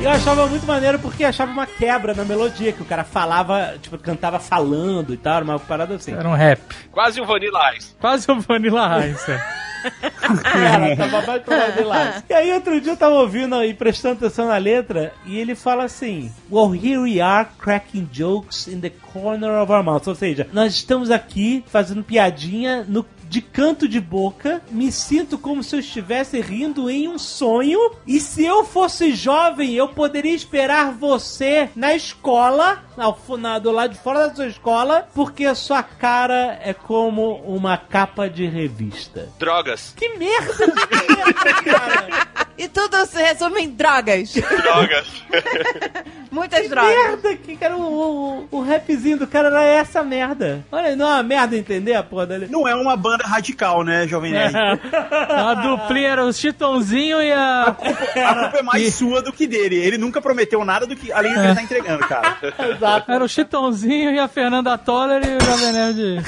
E 0.00 0.04
eu 0.04 0.10
achava 0.10 0.46
muito 0.46 0.66
maneiro 0.66 0.98
porque 0.98 1.24
achava 1.24 1.50
uma 1.50 1.66
quebra 1.66 2.14
na 2.14 2.24
melodia, 2.24 2.72
que 2.72 2.82
o 2.82 2.84
cara 2.84 3.04
falava, 3.04 3.74
tipo, 3.80 3.96
cantava 3.96 4.38
falando 4.38 5.14
e 5.14 5.16
tal, 5.16 5.36
era 5.36 5.44
uma 5.44 5.58
parada 5.58 5.94
assim. 5.94 6.12
Era 6.12 6.28
um 6.28 6.34
rap. 6.34 6.60
Quase 6.90 7.20
um 7.20 7.24
Vanilla 7.24 7.74
Ice. 7.76 7.94
Quase 8.00 8.30
o 8.30 8.40
Vanilla 8.40 9.06
Ice. 9.06 9.30
é. 9.30 9.64
Tava 10.96 11.22
mais 11.26 11.42
pra. 11.42 12.22
E 12.28 12.32
aí 12.32 12.52
outro 12.52 12.80
dia 12.80 12.92
eu 12.92 12.96
tava 12.96 13.14
ouvindo 13.16 13.62
e 13.62 13.74
prestando 13.74 14.14
atenção 14.14 14.48
na 14.48 14.56
letra 14.56 15.12
e 15.26 15.38
ele 15.38 15.54
fala 15.54 15.84
assim: 15.84 16.32
Well, 16.50 16.74
here 16.74 16.98
we 16.98 17.20
are 17.20 17.46
cracking 17.58 18.08
jokes 18.10 18.66
in 18.66 18.80
the 18.80 18.90
corner 18.90 19.50
of 19.60 19.70
our 19.70 19.82
mouth. 19.82 20.06
Ou 20.06 20.14
seja, 20.14 20.46
nós 20.52 20.72
estamos 20.74 21.10
aqui 21.10 21.62
fazendo 21.68 22.02
piadinha 22.02 22.84
no 22.88 23.04
de 23.28 23.40
canto 23.40 23.88
de 23.88 24.00
boca, 24.00 24.62
me 24.70 24.90
sinto 24.92 25.36
como 25.38 25.62
se 25.62 25.76
eu 25.76 25.80
estivesse 25.80 26.40
rindo 26.40 26.88
em 26.90 27.08
um 27.08 27.18
sonho. 27.18 27.78
E 28.06 28.20
se 28.20 28.44
eu 28.44 28.64
fosse 28.64 29.12
jovem, 29.14 29.72
eu 29.74 29.88
poderia 29.88 30.34
esperar 30.34 30.92
você 30.92 31.68
na 31.74 31.94
escola, 31.94 32.82
ao 32.96 33.18
na- 33.38 33.58
do 33.58 33.70
lado 33.70 33.92
de 33.92 33.98
fora 33.98 34.28
da 34.28 34.34
sua 34.34 34.46
escola, 34.46 35.08
porque 35.14 35.44
a 35.44 35.54
sua 35.54 35.82
cara 35.82 36.58
é 36.62 36.72
como 36.72 37.36
uma 37.46 37.76
capa 37.76 38.28
de 38.28 38.46
revista. 38.46 39.28
Drogas. 39.38 39.92
Que 39.96 40.10
merda 40.16 40.66
de 40.66 41.14
merda, 41.16 41.62
cara! 41.62 42.43
E 42.56 42.68
tudo 42.68 43.04
se 43.06 43.20
resume 43.20 43.62
em 43.62 43.70
drogas. 43.70 44.32
Drogas. 44.32 45.06
Muitas 46.30 46.68
drogas. 46.68 46.94
merda! 46.94 47.36
Que 47.36 47.56
cara, 47.56 47.76
o, 47.76 48.48
o, 48.50 48.58
o 48.58 48.62
rapzinho 48.62 49.18
do 49.18 49.26
cara 49.26 49.48
era 49.48 49.62
essa 49.64 50.02
merda. 50.02 50.64
Olha, 50.70 50.94
não 50.94 51.06
é 51.06 51.14
uma 51.14 51.22
merda 51.22 51.56
entender 51.56 51.94
a 51.94 52.02
porra 52.02 52.26
dele. 52.26 52.48
Não 52.50 52.66
é 52.66 52.74
uma 52.74 52.96
banda 52.96 53.24
radical, 53.24 53.82
né, 53.82 54.06
Jovem 54.06 54.32
Nerd? 54.32 54.54
A 55.28 55.54
duplinha 55.54 56.08
era 56.10 56.24
o 56.24 56.32
Chitãozinho 56.32 57.20
e 57.20 57.32
a. 57.32 57.62
A 57.64 57.72
culpa 57.72 58.58
é 58.58 58.62
mais 58.62 58.94
sua 58.94 59.20
do 59.22 59.32
que 59.32 59.46
dele. 59.46 59.76
Ele 59.76 59.98
nunca 59.98 60.20
prometeu 60.20 60.64
nada 60.64 60.86
do 60.86 60.96
que 60.96 61.12
além 61.12 61.32
do 61.34 61.40
que 61.40 61.46
ele 61.46 61.54
tá 61.54 61.62
entregando, 61.62 62.06
cara. 62.06 62.36
Exato. 62.74 63.10
Era 63.10 63.24
o 63.24 63.28
Chitãozinho 63.28 64.10
e 64.12 64.18
a 64.18 64.28
Fernanda 64.28 64.76
Toller 64.78 65.22
e 65.24 65.36
o 65.36 65.40
Jovem 65.44 65.72
Nerd. 65.72 66.24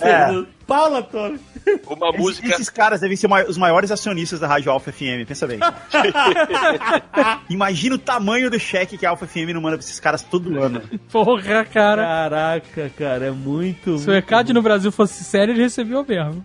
É. 0.00 0.44
Paula 0.66 1.02
Toro. 1.02 1.38
Uma 1.86 2.08
Esses, 2.08 2.20
música. 2.20 2.48
esses 2.48 2.68
caras 2.70 3.00
devem 3.00 3.16
ser 3.16 3.28
os 3.48 3.56
maiores 3.58 3.90
acionistas 3.90 4.40
da 4.40 4.46
Rádio 4.46 4.70
Alpha 4.72 4.92
FM, 4.92 5.26
pensa 5.26 5.46
bem. 5.46 5.58
Imagina 7.48 7.94
o 7.94 7.98
tamanho 7.98 8.50
do 8.50 8.58
cheque 8.58 8.96
que 8.98 9.06
a 9.06 9.10
Alpha 9.10 9.26
FM 9.26 9.50
não 9.54 9.60
manda 9.60 9.76
pra 9.76 9.84
esses 9.84 10.00
caras 10.00 10.22
todo 10.22 10.60
ano. 10.62 10.82
Porra, 11.10 11.64
cara. 11.64 12.02
Caraca, 12.02 12.90
cara, 12.96 13.26
é 13.26 13.30
muito. 13.30 13.98
Se 13.98 14.08
o 14.10 14.14
ECAD 14.14 14.52
no 14.52 14.62
Brasil 14.62 14.90
fosse 14.92 15.22
sério, 15.24 15.52
ele 15.54 15.62
recebeu 15.62 16.04
mesmo. 16.06 16.44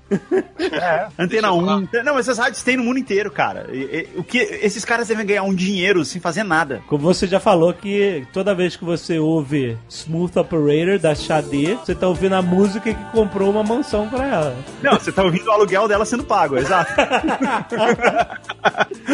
Antena 1.18 1.52
1. 1.54 1.88
Não, 2.04 2.18
essas 2.20 2.38
rádios 2.38 2.62
tem 2.64 2.78
no 2.78 2.84
mundo 2.84 3.00
inteiro, 3.00 3.32
cara. 3.32 3.68
E- 3.72 4.08
e- 4.16 4.20
o 4.20 4.24
que 4.24 4.38
esses 4.38 4.84
caras 4.86 5.08
devem 5.08 5.26
ganhar 5.26 5.44
um 5.44 5.54
dinheiro 5.54 6.04
sem 6.06 6.22
fazer 6.22 6.44
nada. 6.44 6.82
Como 6.88 7.04
você 7.04 7.28
já 7.28 7.40
falou 7.40 7.74
que 7.74 8.26
toda 8.34 8.54
vez 8.56 8.76
que 8.76 8.84
você 8.86 9.20
ouve 9.20 9.78
Smooth 9.90 10.38
Operator 10.40 11.00
da 11.00 11.14
Xadê, 11.16 11.76
você 11.76 11.96
tá 11.96 12.08
ouvindo 12.08 12.34
a 12.36 12.42
música 12.42 12.94
que 12.94 13.04
comprou 13.12 13.50
uma 13.52 13.64
mansão 13.64 14.08
pra 14.10 14.26
ela. 14.26 14.56
Não, 14.82 15.00
você 15.08 15.12
tá 15.14 15.24
ouvindo 15.24 15.48
o 15.48 15.52
aluguel 15.52 15.88
dela 15.88 16.04
sendo 16.04 16.26
pago, 16.26 16.58
exato. 16.58 16.92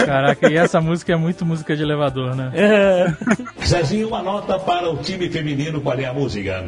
Caraca, 0.05 0.49
e 0.49 0.57
essa 0.57 0.81
música 0.81 1.13
é 1.13 1.15
muito 1.15 1.45
música 1.45 1.75
de 1.75 1.83
elevador, 1.83 2.35
né? 2.35 2.51
Zezinho, 3.63 4.07
uma 4.07 4.23
nota 4.23 4.57
para 4.57 4.89
o 4.89 4.97
time 4.97 5.29
feminino. 5.29 5.79
Qual 5.81 5.97
é 5.97 6.05
a 6.05 6.13
música? 6.13 6.63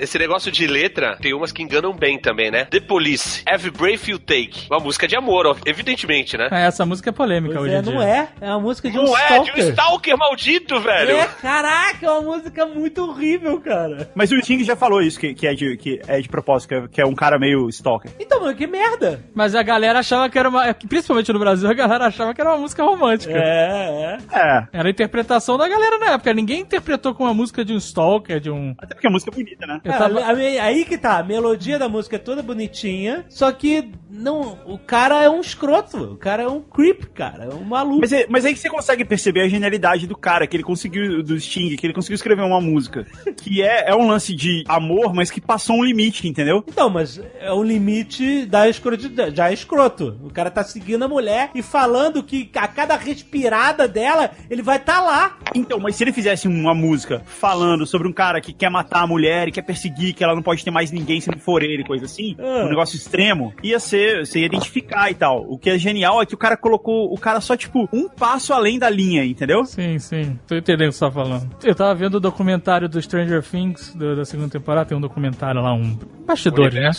Esse 0.00 0.18
negócio 0.18 0.50
de 0.50 0.66
letra, 0.66 1.16
tem 1.20 1.34
umas 1.34 1.52
que 1.52 1.62
enganam 1.62 1.92
bem 1.92 2.18
também, 2.18 2.50
né? 2.50 2.64
The 2.64 2.80
Police, 2.80 3.42
Every 3.46 3.70
Breath 3.70 4.08
You 4.08 4.18
Take. 4.18 4.66
Uma 4.70 4.80
música 4.80 5.06
de 5.06 5.14
amor, 5.16 5.46
ó, 5.46 5.56
evidentemente, 5.66 6.36
né? 6.38 6.48
É, 6.50 6.66
essa 6.66 6.86
música 6.86 7.10
é 7.10 7.12
polêmica 7.12 7.54
Pois 7.54 7.66
hoje 7.66 7.74
é, 7.74 7.78
em 7.78 7.82
dia. 7.82 7.92
não 7.94 8.02
é? 8.02 8.28
É 8.40 8.48
uma 8.50 8.60
música 8.60 8.90
de 8.90 8.98
um 8.98 9.02
Não 9.04 9.16
é, 9.18 9.28
de 9.28 9.34
um 9.34 9.38
stalker. 9.42 9.68
Stalker 9.70 10.16
maldito, 10.18 10.80
velho. 10.80 11.16
É, 11.16 11.26
caraca, 11.40 12.06
é 12.06 12.10
uma 12.10 12.36
música 12.36 12.66
muito 12.66 13.02
horrível, 13.04 13.60
cara. 13.60 14.10
Mas 14.14 14.32
o 14.32 14.40
Sting 14.40 14.64
já 14.64 14.74
falou 14.76 15.02
isso, 15.02 15.18
que, 15.20 15.34
que, 15.34 15.46
é, 15.46 15.54
de, 15.54 15.76
que 15.76 16.00
é 16.06 16.20
de 16.20 16.28
propósito, 16.28 16.68
que 16.68 16.74
é, 16.74 16.88
que 16.88 17.00
é 17.00 17.06
um 17.06 17.14
cara 17.14 17.38
meio 17.38 17.68
stalker. 17.68 18.10
Então, 18.18 18.40
mano, 18.40 18.56
que 18.56 18.66
merda. 18.66 19.22
Mas 19.34 19.54
a 19.54 19.62
galera 19.62 19.98
achava 19.98 20.28
que 20.28 20.38
era 20.38 20.48
uma. 20.48 20.66
é 20.66 20.72
Principalmente 20.72 21.32
no 21.32 21.38
Brasil, 21.38 21.68
a 21.68 21.74
galera 21.74 22.06
achava 22.06 22.34
que 22.34 22.40
era 22.40 22.50
uma 22.50 22.58
música 22.58 22.82
romântica. 22.82 23.32
É, 23.32 24.18
é. 24.32 24.38
É, 24.38 24.66
Era 24.72 24.88
a 24.88 24.90
interpretação 24.90 25.56
da 25.58 25.68
galera 25.68 25.98
na 25.98 26.12
época. 26.12 26.32
Ninguém 26.32 26.60
interpretou 26.60 27.14
com 27.14 27.24
uma 27.24 27.34
música 27.34 27.64
de 27.64 27.72
um 27.72 27.76
stalker, 27.76 28.40
de 28.40 28.50
um. 28.50 28.74
até 28.78 28.94
porque 28.94 29.06
a 29.06 29.10
música 29.10 29.30
é 29.30 29.34
bonita, 29.34 29.66
né? 29.66 29.80
Eu 29.90 29.94
É, 29.94 29.98
tava- 29.98 30.24
a 30.24 30.34
me- 30.34 30.58
aí 30.58 30.84
que 30.84 30.96
tá, 30.98 31.18
a 31.18 31.22
melodia 31.22 31.78
da 31.78 31.88
música 31.88 32.16
é 32.16 32.18
toda 32.18 32.42
bonitinha, 32.42 33.24
só 33.28 33.50
que 33.52 33.90
não, 34.10 34.58
o 34.66 34.78
cara 34.78 35.22
é 35.22 35.30
um 35.30 35.40
escroto, 35.40 35.96
o 36.12 36.16
cara 36.16 36.42
é 36.42 36.48
um 36.48 36.60
creep, 36.60 37.04
cara, 37.14 37.44
é 37.44 37.54
um 37.54 37.64
maluco. 37.64 38.00
Mas, 38.00 38.12
é- 38.12 38.26
mas 38.28 38.44
aí 38.44 38.52
que 38.54 38.60
você 38.60 38.68
consegue 38.68 39.04
perceber 39.04 39.42
a 39.42 39.48
genialidade 39.48 40.06
do 40.06 40.16
cara, 40.16 40.46
que 40.46 40.56
ele 40.56 40.62
conseguiu, 40.64 41.22
do 41.22 41.38
Sting, 41.38 41.76
que 41.76 41.86
ele 41.86 41.94
conseguiu 41.94 42.16
escrever 42.16 42.42
uma 42.42 42.60
música 42.60 43.06
que 43.36 43.62
é, 43.62 43.90
é 43.90 43.94
um 43.94 44.06
lance 44.06 44.34
de 44.34 44.64
amor, 44.68 45.14
mas 45.14 45.30
que 45.30 45.40
passou 45.40 45.76
um 45.76 45.84
limite, 45.84 46.26
entendeu? 46.28 46.64
Então, 46.68 46.90
mas 46.90 47.20
é 47.40 47.52
o 47.52 47.62
limite 47.62 48.44
da 48.46 48.68
escrotidão, 48.68 49.34
já 49.34 49.50
é 49.50 49.54
escroto. 49.54 50.18
O 50.22 50.30
cara 50.30 50.50
tá 50.50 50.62
seguindo 50.64 51.04
a 51.04 51.08
mulher 51.08 51.50
e 51.54 51.62
falando 51.62 52.22
que 52.22 52.50
a 52.54 52.68
cada 52.68 52.96
respirada 52.96 53.86
dela, 53.88 54.30
ele 54.50 54.62
vai 54.62 54.78
tá 54.78 55.00
lá. 55.00 55.38
Então, 55.54 55.78
mas 55.78 55.96
se 55.96 56.04
ele 56.04 56.12
fizesse 56.12 56.46
uma 56.48 56.74
música 56.74 57.22
falando 57.26 57.86
sobre 57.86 58.06
um 58.08 58.12
cara 58.12 58.40
que 58.40 58.52
quer 58.52 58.70
matar 58.70 59.02
a 59.02 59.06
mulher 59.06 59.48
e 59.48 59.52
quer 59.52 59.62
perseguir, 59.62 59.79
que 59.88 60.22
ela 60.22 60.34
não 60.34 60.42
pode 60.42 60.64
ter 60.64 60.70
mais 60.70 60.90
ninguém 60.90 61.20
se 61.20 61.30
não 61.30 61.38
for 61.38 61.62
ele, 61.62 61.84
coisa 61.84 62.04
assim, 62.04 62.36
Ah. 62.38 62.64
um 62.64 62.68
negócio 62.68 62.96
extremo, 62.96 63.54
ia 63.62 63.78
ser, 63.80 64.26
você 64.26 64.40
ia 64.40 64.46
identificar 64.46 65.10
e 65.10 65.14
tal. 65.14 65.46
O 65.48 65.56
que 65.58 65.70
é 65.70 65.78
genial 65.78 66.20
é 66.20 66.26
que 66.26 66.34
o 66.34 66.38
cara 66.38 66.56
colocou 66.56 67.12
o 67.12 67.16
cara 67.18 67.40
só, 67.40 67.56
tipo, 67.56 67.88
um 67.92 68.08
passo 68.08 68.52
além 68.52 68.78
da 68.78 68.90
linha, 68.90 69.24
entendeu? 69.24 69.64
Sim, 69.64 69.98
sim. 69.98 70.38
Tô 70.46 70.56
entendendo 70.56 70.88
o 70.88 70.90
que 70.90 70.96
você 70.98 71.04
tá 71.06 71.10
falando. 71.10 71.50
Eu 71.62 71.74
tava 71.74 71.94
vendo 71.94 72.14
o 72.16 72.20
documentário 72.20 72.88
do 72.88 73.00
Stranger 73.00 73.42
Things 73.42 73.94
do- 73.94 74.16
da 74.16 74.24
segunda 74.24 74.48
temporada. 74.50 74.86
Tem 74.86 74.98
um 74.98 75.00
documentário 75.00 75.60
lá, 75.62 75.72
um 75.72 75.96
bastidores, 76.26 76.74
né? 76.74 76.90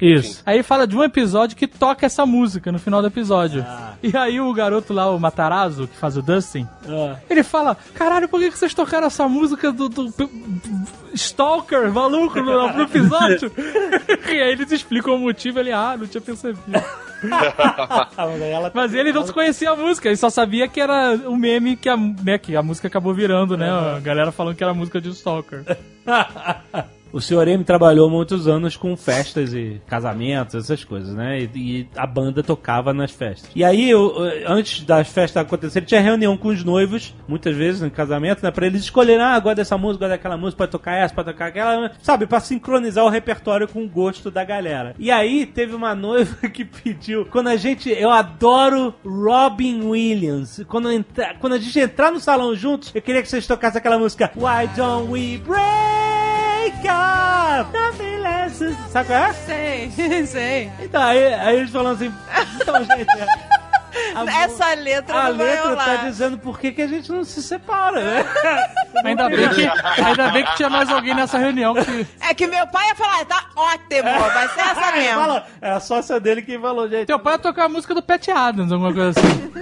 Isso. 0.00 0.42
Aí 0.46 0.62
fala 0.62 0.86
de 0.86 0.96
um 0.96 1.02
episódio 1.02 1.56
que 1.56 1.66
toca 1.66 2.06
essa 2.06 2.24
música 2.26 2.70
no 2.72 2.78
final 2.78 3.00
do 3.00 3.06
episódio. 3.08 3.64
Ah. 3.66 3.94
E 4.02 4.16
aí 4.16 4.40
o 4.40 4.52
garoto 4.52 4.92
lá, 4.92 5.10
o 5.10 5.18
Matarazzo, 5.18 5.86
que 5.88 5.96
faz 5.96 6.16
o 6.16 6.22
Dustin, 6.22 6.66
Ah. 6.88 7.16
ele 7.28 7.42
fala: 7.42 7.76
Caralho, 7.94 8.28
por 8.28 8.40
que 8.40 8.50
que 8.50 8.58
vocês 8.58 8.74
tocaram 8.74 9.06
essa 9.06 9.28
música 9.28 9.72
do, 9.72 9.88
do- 9.88 10.08
do- 10.10 10.30
Stalker, 11.14 11.90
maluco, 12.02 12.40
no, 12.40 12.72
no 12.72 12.82
episódio? 12.82 13.52
e 14.28 14.30
aí 14.30 14.52
eles 14.52 14.70
explicam 14.72 15.14
o 15.14 15.18
motivo, 15.18 15.58
ele, 15.60 15.72
ah, 15.72 15.96
não 15.98 16.06
tinha 16.06 16.20
percebido. 16.20 16.62
Mas 18.16 18.72
Mas 18.74 18.94
ele 18.94 19.12
não 19.12 19.26
conhecia 19.28 19.70
a 19.70 19.76
música, 19.76 20.08
ele 20.08 20.16
só 20.16 20.28
sabia 20.28 20.66
que 20.66 20.80
era 20.80 21.14
um 21.26 21.36
meme 21.36 21.76
que 21.76 21.88
a, 21.88 21.96
né, 21.96 22.38
que 22.38 22.56
a 22.56 22.62
música 22.62 22.88
acabou 22.88 23.14
virando, 23.14 23.56
né? 23.56 23.70
A 23.70 24.00
galera 24.00 24.32
falando 24.32 24.56
que 24.56 24.64
era 24.64 24.72
a 24.72 24.74
música 24.74 25.00
de 25.00 25.10
Stalker. 25.10 25.64
O 27.12 27.20
Sr. 27.20 27.46
M 27.48 27.62
trabalhou 27.62 28.08
muitos 28.08 28.48
anos 28.48 28.74
com 28.74 28.96
festas 28.96 29.52
e 29.52 29.80
casamentos, 29.86 30.54
essas 30.54 30.82
coisas, 30.82 31.14
né? 31.14 31.40
E, 31.40 31.50
e 31.54 31.88
a 31.94 32.06
banda 32.06 32.42
tocava 32.42 32.94
nas 32.94 33.10
festas. 33.10 33.50
E 33.54 33.62
aí, 33.62 33.90
eu, 33.90 34.14
antes 34.46 34.82
das 34.82 35.08
festas 35.08 35.42
acontecerem, 35.42 35.86
tinha 35.86 36.00
reunião 36.00 36.38
com 36.38 36.48
os 36.48 36.64
noivos, 36.64 37.14
muitas 37.28 37.54
vezes 37.54 37.82
no 37.82 37.90
casamento, 37.90 38.42
né? 38.42 38.50
Pra 38.50 38.66
eles 38.66 38.82
escolherem, 38.82 39.22
ah, 39.22 39.38
gosta 39.38 39.56
dessa 39.56 39.76
música, 39.76 40.06
gosta 40.06 40.16
daquela 40.16 40.38
música, 40.38 40.58
pode 40.58 40.72
tocar 40.72 40.94
essa, 40.94 41.14
pode 41.14 41.32
tocar 41.32 41.46
aquela, 41.46 41.92
sabe? 42.02 42.26
Pra 42.26 42.40
sincronizar 42.40 43.04
o 43.04 43.10
repertório 43.10 43.68
com 43.68 43.84
o 43.84 43.88
gosto 43.88 44.30
da 44.30 44.42
galera. 44.42 44.94
E 44.98 45.10
aí, 45.10 45.44
teve 45.44 45.74
uma 45.74 45.94
noiva 45.94 46.48
que 46.48 46.64
pediu, 46.64 47.26
quando 47.26 47.48
a 47.48 47.56
gente, 47.56 47.90
eu 47.90 48.10
adoro 48.10 48.94
Robin 49.04 49.82
Williams. 49.82 50.64
Quando, 50.66 50.90
entra, 50.90 51.34
quando 51.38 51.54
a 51.54 51.58
gente 51.58 51.78
entrar 51.78 52.10
no 52.10 52.20
salão 52.20 52.54
juntos, 52.54 52.90
eu 52.94 53.02
queria 53.02 53.20
que 53.20 53.28
vocês 53.28 53.46
tocassem 53.46 53.78
aquela 53.78 53.98
música 53.98 54.30
Why 54.34 54.66
Don't 54.74 55.12
We 55.12 55.36
Break 55.36 56.31
Up? 56.70 57.72
Nothing 57.72 58.18
less. 58.20 58.58
Sabe 58.92 59.06
qual 59.08 59.18
é? 59.18 59.32
Sei, 59.32 59.90
sei. 60.26 60.72
Então, 60.80 61.02
aí, 61.02 61.34
aí 61.34 61.56
eles 61.56 61.70
falam 61.70 61.92
assim, 61.92 62.12
então, 62.60 62.76
gente... 62.84 63.06
a 64.14 64.42
Essa 64.42 64.74
letra 64.74 65.24
a 65.24 65.28
letra 65.28 65.76
tá 65.76 65.96
dizendo 65.96 66.38
por 66.38 66.58
que, 66.58 66.72
que 66.72 66.82
a 66.82 66.86
gente 66.86 67.10
não 67.10 67.24
se 67.24 67.42
separa, 67.42 68.00
né? 68.00 68.24
Ainda 69.04 69.28
bem, 69.28 69.48
que, 69.48 70.02
ainda 70.02 70.30
bem 70.30 70.44
que 70.44 70.56
tinha 70.56 70.70
mais 70.70 70.88
alguém 70.88 71.14
nessa 71.14 71.38
reunião 71.38 71.74
que. 71.74 72.06
É 72.20 72.34
que 72.34 72.46
meu 72.46 72.66
pai 72.68 72.88
ia 72.88 72.94
falar, 72.94 73.24
tá 73.24 73.46
ótimo, 73.56 74.02
vai 74.02 74.48
ser 74.48 74.60
essa 74.60 74.92
mesmo. 74.92 75.20
Fala, 75.20 75.46
é 75.60 75.70
a 75.70 75.80
sócia 75.80 76.20
dele 76.20 76.42
que 76.42 76.58
falou, 76.58 76.88
gente. 76.88 77.06
Teu 77.06 77.18
pai 77.18 77.34
ia 77.34 77.38
tocar 77.38 77.64
a 77.64 77.68
música 77.68 77.94
do 77.94 78.02
Pat 78.02 78.28
Adams, 78.28 78.70
alguma 78.70 78.92
coisa 78.92 79.18
assim. 79.18 79.52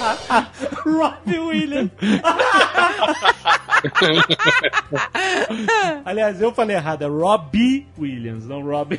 Robin 0.84 1.38
Williams. 1.38 1.90
Aliás, 6.04 6.40
eu 6.40 6.52
falei 6.52 6.76
errado, 6.76 7.02
é 7.02 7.06
Robbie 7.06 7.86
Williams, 7.98 8.46
não 8.46 8.62
Robin 8.62 8.98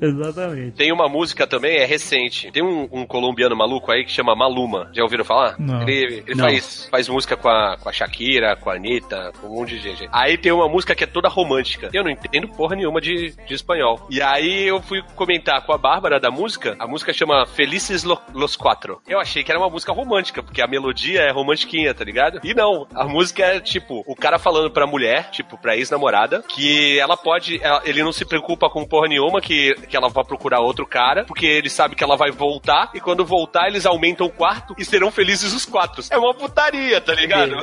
Exatamente. 0.00 0.76
Tem 0.76 0.92
uma 0.92 1.08
música 1.08 1.46
também, 1.46 1.78
é 1.78 1.84
recente. 1.84 2.50
Tem 2.50 2.62
um, 2.62 2.88
um 2.90 3.06
colombiano 3.06 3.56
maluco 3.56 3.65
aí 3.88 4.04
que 4.04 4.10
chama 4.10 4.34
Maluma. 4.34 4.88
Já 4.92 5.02
ouviram 5.02 5.24
falar? 5.24 5.56
Não. 5.58 5.82
Ele, 5.82 6.22
ele 6.26 6.34
Não. 6.34 6.44
Faz, 6.46 6.88
faz 6.90 7.08
música 7.08 7.36
com 7.36 7.48
a, 7.48 7.76
com 7.76 7.88
a 7.88 7.92
Shakira, 7.92 8.56
com 8.56 8.70
a 8.70 8.74
Anitta, 8.74 9.32
com 9.40 9.48
um 9.48 9.56
monte 9.60 9.78
de 9.78 9.80
gente. 9.80 10.08
Aí 10.12 10.36
tem 10.38 10.52
uma 10.52 10.68
música 10.68 10.94
que 10.94 11.04
é 11.04 11.06
toda 11.06 11.28
romântica. 11.28 11.90
Eu 11.92 12.04
não 12.04 12.10
entendo 12.10 12.48
porra 12.48 12.76
nenhuma 12.76 13.00
de, 13.00 13.34
de 13.46 13.54
espanhol. 13.54 14.06
E 14.10 14.20
aí 14.22 14.64
eu 14.68 14.80
fui 14.82 15.02
comentar 15.14 15.64
com 15.64 15.72
a 15.72 15.78
Bárbara 15.78 16.18
da 16.20 16.30
música. 16.30 16.76
A 16.78 16.86
música 16.86 17.12
chama 17.12 17.46
Felices 17.46 18.04
Lo- 18.04 18.20
Los 18.32 18.56
Quatro. 18.56 19.00
Eu 19.06 19.18
achei 19.20 19.42
que 19.42 19.50
era 19.50 19.58
uma 19.60 19.70
música 19.70 19.92
romântica, 19.92 20.42
porque 20.42 20.62
a 20.62 20.66
melodia 20.66 21.20
é 21.20 21.30
romantiquinha, 21.32 21.94
tá 21.94 22.04
ligado? 22.04 22.40
E 22.44 22.54
não, 22.54 22.86
a 22.94 23.04
música 23.04 23.42
é 23.44 23.60
tipo, 23.60 24.02
o 24.06 24.14
cara 24.14 24.38
falando 24.38 24.70
pra 24.70 24.86
mulher, 24.86 25.30
tipo, 25.30 25.58
pra 25.58 25.76
ex-namorada, 25.76 26.42
que 26.48 26.98
ela 26.98 27.16
pode, 27.16 27.60
ela- 27.62 27.82
ele 27.84 28.02
não 28.02 28.12
se 28.12 28.24
preocupa 28.24 28.68
com 28.70 28.84
porra 28.86 29.08
nenhuma 29.08 29.40
que, 29.40 29.74
que 29.88 29.96
ela 29.96 30.08
vai 30.08 30.24
procurar 30.24 30.60
outro 30.60 30.86
cara, 30.86 31.24
porque 31.24 31.46
ele 31.46 31.68
sabe 31.70 31.94
que 31.94 32.04
ela 32.04 32.16
vai 32.16 32.30
voltar, 32.30 32.90
e 32.94 33.00
quando 33.00 33.24
voltar 33.24 33.55
eles 33.66 33.86
aumentam 33.86 34.26
o 34.26 34.30
quarto 34.30 34.74
e 34.78 34.84
serão 34.84 35.10
felizes 35.10 35.52
os 35.52 35.64
quatro. 35.64 36.02
É 36.10 36.18
uma 36.18 36.34
putaria, 36.34 37.00
tá 37.00 37.14
ligado? 37.14 37.54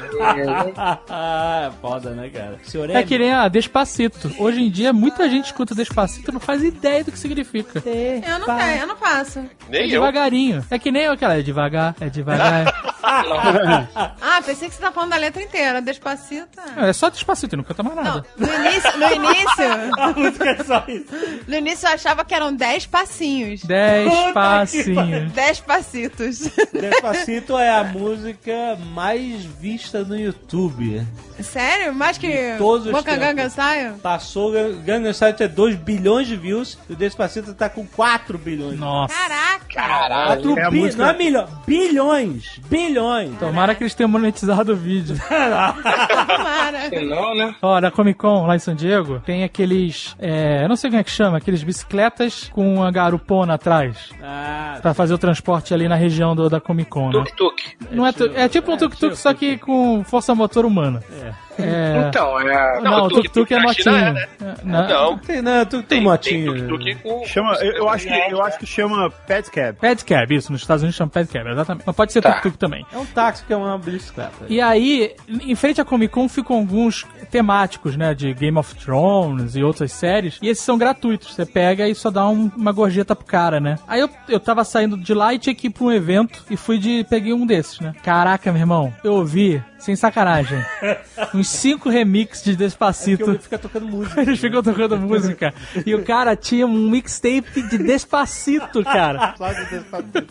ah, 1.09 1.71
foda, 1.81 2.11
né, 2.11 2.29
cara? 2.29 2.59
Senhor 2.63 2.89
É 2.89 3.03
que 3.03 3.17
nem 3.17 3.31
a 3.33 3.47
Despacito. 3.47 4.31
Hoje 4.39 4.61
em 4.61 4.69
dia, 4.69 4.91
muita 4.93 5.29
gente 5.29 5.45
escuta 5.45 5.75
Despacito 5.75 6.31
e 6.31 6.33
não 6.33 6.39
faz 6.39 6.63
ideia 6.63 7.03
do 7.03 7.11
que 7.11 7.19
significa. 7.19 7.81
Eu 7.85 8.39
não 8.39 8.45
tenho, 8.57 8.81
eu 8.81 8.87
não 8.87 8.95
faço. 8.95 9.39
É 9.39 9.45
Nem 9.69 9.81
eu. 9.83 9.89
devagarinho. 9.89 10.65
É 10.69 10.79
que 10.79 10.91
nem 10.91 11.07
aquela, 11.07 11.37
é 11.37 11.41
devagar, 11.41 11.95
é 11.99 12.09
devagar. 12.09 12.93
Ah, 13.05 14.41
pensei 14.45 14.69
que 14.69 14.75
você 14.75 14.81
tá 14.81 14.89
falando 14.91 15.09
da 15.11 15.17
letra 15.17 15.41
inteira, 15.43 15.81
despacito. 15.81 16.47
é 16.77 16.93
só 16.93 17.09
Despacito, 17.09 17.57
não 17.57 17.63
canta 17.63 17.83
mais 17.83 17.95
Não, 17.97 18.03
nada. 18.03 18.25
no 18.37 18.47
início, 18.47 18.97
no 18.97 19.11
início, 19.11 19.93
A 19.99 20.07
música 20.11 20.49
é 20.49 20.63
só 20.63 20.83
isso. 20.87 21.05
no 21.47 21.55
início 21.55 21.85
eu 21.87 21.93
achava 21.93 22.23
que 22.23 22.33
eram 22.33 22.55
10 22.55 22.85
passinhos. 22.87 23.61
Dez 23.63 24.09
passinhos. 24.33 25.31
10 25.33 25.59
passitos. 25.84 26.49
Despacito 26.73 27.57
é 27.57 27.69
a 27.69 27.84
música 27.84 28.77
mais 28.93 29.43
vista 29.43 30.03
no 30.03 30.17
YouTube. 30.17 31.05
Sério? 31.41 31.93
Mais 31.93 32.17
que 32.17 32.55
todos 32.57 32.86
os 32.88 32.91
Wakanganga 32.93 33.36
tempos. 33.49 33.53
Style? 33.53 33.93
Passou, 34.01 34.51
Gangnam 34.86 35.11
Style 35.13 35.34
tinha 35.36 35.49
2 35.49 35.75
bilhões 35.75 36.27
de 36.27 36.36
views 36.38 36.77
e 36.89 36.93
o 36.93 36.95
Despacito 36.95 37.53
tá 37.53 37.69
com 37.69 37.86
4 37.86 38.38
bilhões. 38.38 38.79
Nossa. 38.79 39.13
Caraca! 39.13 39.63
4 39.73 40.59
É 40.59 40.69
bi... 40.69 40.79
música- 40.79 41.03
Não 41.03 41.09
é 41.09 41.17
milhão, 41.17 41.47
bilhões. 41.67 42.59
Bilhões. 42.69 43.38
Tomara 43.39 43.75
que 43.75 43.84
eles 43.84 43.93
tenham 43.95 44.09
monetizado 44.09 44.73
o 44.73 44.75
vídeo. 44.75 45.17
Tomara. 45.27 46.89
Não, 47.03 47.36
né? 47.36 47.55
Ó, 47.61 47.79
na 47.81 47.91
Comic 47.91 48.19
Con, 48.19 48.45
lá 48.45 48.55
em 48.55 48.59
San 48.59 48.75
Diego, 48.75 49.19
tem 49.25 49.43
aqueles. 49.43 50.15
É, 50.19 50.63
eu 50.63 50.69
não 50.69 50.75
sei 50.75 50.89
como 50.89 50.99
é 50.99 51.03
que 51.03 51.11
chama, 51.11 51.38
aqueles 51.38 51.63
bicicletas 51.63 52.49
com 52.53 52.75
uma 52.75 52.91
garupona 52.91 53.55
atrás. 53.55 54.09
Ah, 54.21 54.77
Pra 54.81 54.93
fazer 54.93 55.13
o 55.13 55.17
transporte 55.17 55.72
ali 55.74 55.88
na 55.88 55.95
região 55.95 56.36
do- 56.36 56.49
da 56.49 56.59
Comic 56.61 56.89
Con, 56.89 57.07
né? 57.11 57.24
Tuk-tuk. 57.24 57.55
Não 57.91 58.05
é, 58.05 58.11
tu- 58.11 58.32
é 58.34 58.47
tipo 58.47 58.71
um 58.71 58.78
tuk-tuk, 58.78 59.15
só 59.15 59.34
que 59.34 59.57
com 59.57 60.03
força 60.03 60.34
motor 60.36 60.65
humana. 60.65 61.01
É. 61.21 61.34
Então, 61.58 62.39
é. 62.39 62.82
Não, 62.82 63.06
o 63.06 63.10
tuk-tuk 63.10 63.54
é 63.54 63.58
China 63.58 63.68
motinho. 63.68 63.95
é, 63.95 64.12
né? 64.14 64.28
É, 64.41 64.54
não. 64.64 64.88
Não, 64.88 65.18
tem, 65.18 65.41
não, 65.41 65.66
tu, 65.66 65.70
tu 65.70 65.78
tem, 65.84 65.97
tem 65.99 66.01
motinho. 66.01 66.68
tuk-tuk 66.68 66.95
com... 66.95 67.26
Chama, 67.26 67.54
eu, 67.56 67.72
eu 67.74 67.89
acho 67.89 68.08
que, 68.08 68.14
eu 68.32 68.43
acho 68.43 68.60
que 68.60 68.66
chama 68.66 69.10
Pet 69.28 69.49
Cab. 69.51 69.78
Pedcab, 69.80 70.36
isso, 70.36 70.51
nos 70.51 70.62
Estados 70.62 70.84
Unidos 70.84 70.95
chama 70.95 71.10
Pedcab, 71.12 71.49
exatamente. 71.49 71.84
Mas 71.86 71.95
pode 71.95 72.12
ser 72.14 72.22
Tá. 72.22 72.34
tuk-tuk 72.34 72.58
também. 72.58 72.86
É 72.91 72.97
um 72.97 73.06
táxi 73.06 73.43
que 73.45 73.54
é 73.54 73.58
uma 73.58 73.78
bicicleta. 73.78 74.32
E 74.47 74.60
aí, 74.62 75.16
em 75.28 75.56
frente 75.56 75.80
à 75.82 75.86
Comic 75.86 76.14
Con 76.14 76.28
ficam 76.30 76.58
alguns 76.58 77.06
temáticos, 77.30 77.95
né? 77.97 78.14
De 78.14 78.34
Game 78.34 78.58
of 78.58 78.76
Thrones 78.76 79.56
e 79.56 79.64
outras 79.64 79.91
séries. 79.91 80.39
E 80.41 80.47
esses 80.49 80.64
são 80.64 80.78
gratuitos. 80.78 81.34
Você 81.34 81.45
pega 81.45 81.88
e 81.88 81.95
só 81.95 82.10
dá 82.10 82.28
um- 82.28 82.51
uma 82.56 82.72
gorjeta 82.72 83.16
pro 83.16 83.26
cara, 83.26 83.60
né? 83.60 83.78
Aí 83.88 83.99
eu, 83.99 84.10
eu 84.30 84.39
tava 84.39 84.64
saindo 84.64 84.97
de 84.97 85.14
lá 85.14 85.34
e 85.34 85.39
tinha 85.39 85.54
que 85.56 85.68
ir 85.68 85.70
pra 85.70 85.84
um 85.86 85.91
evento 85.91 86.43
e 86.49 86.56
fui 86.58 86.78
de. 86.78 87.06
Peguei 87.10 87.34
um 87.34 87.45
desses, 87.45 87.80
né? 87.80 87.93
Caraca, 88.04 88.51
meu 88.51 88.62
irmão, 88.62 88.93
eu 89.04 89.14
ouvi, 89.14 89.62
sem 89.84 89.95
sacanagem, 89.95 90.63
uns 91.36 91.49
cinco 91.49 91.89
remix 91.89 92.41
de 92.41 92.55
Despacito. 92.55 93.31
ele 93.31 93.39
fica 93.39 93.59
tocando 93.59 93.88
música. 93.88 94.21
Eles 94.21 94.39
ficam 94.39 94.63
tocando 94.63 94.97
música. 94.97 95.53
E 95.86 95.93
o 95.93 96.03
cara 96.03 96.36
tinha 96.36 96.65
um 96.65 96.89
mixtape 96.89 97.61
de 97.69 97.77
Despacito, 97.77 98.84
cara. 98.84 99.36
Só 99.38 99.51
de 99.51 99.65
Despacito. 99.65 100.27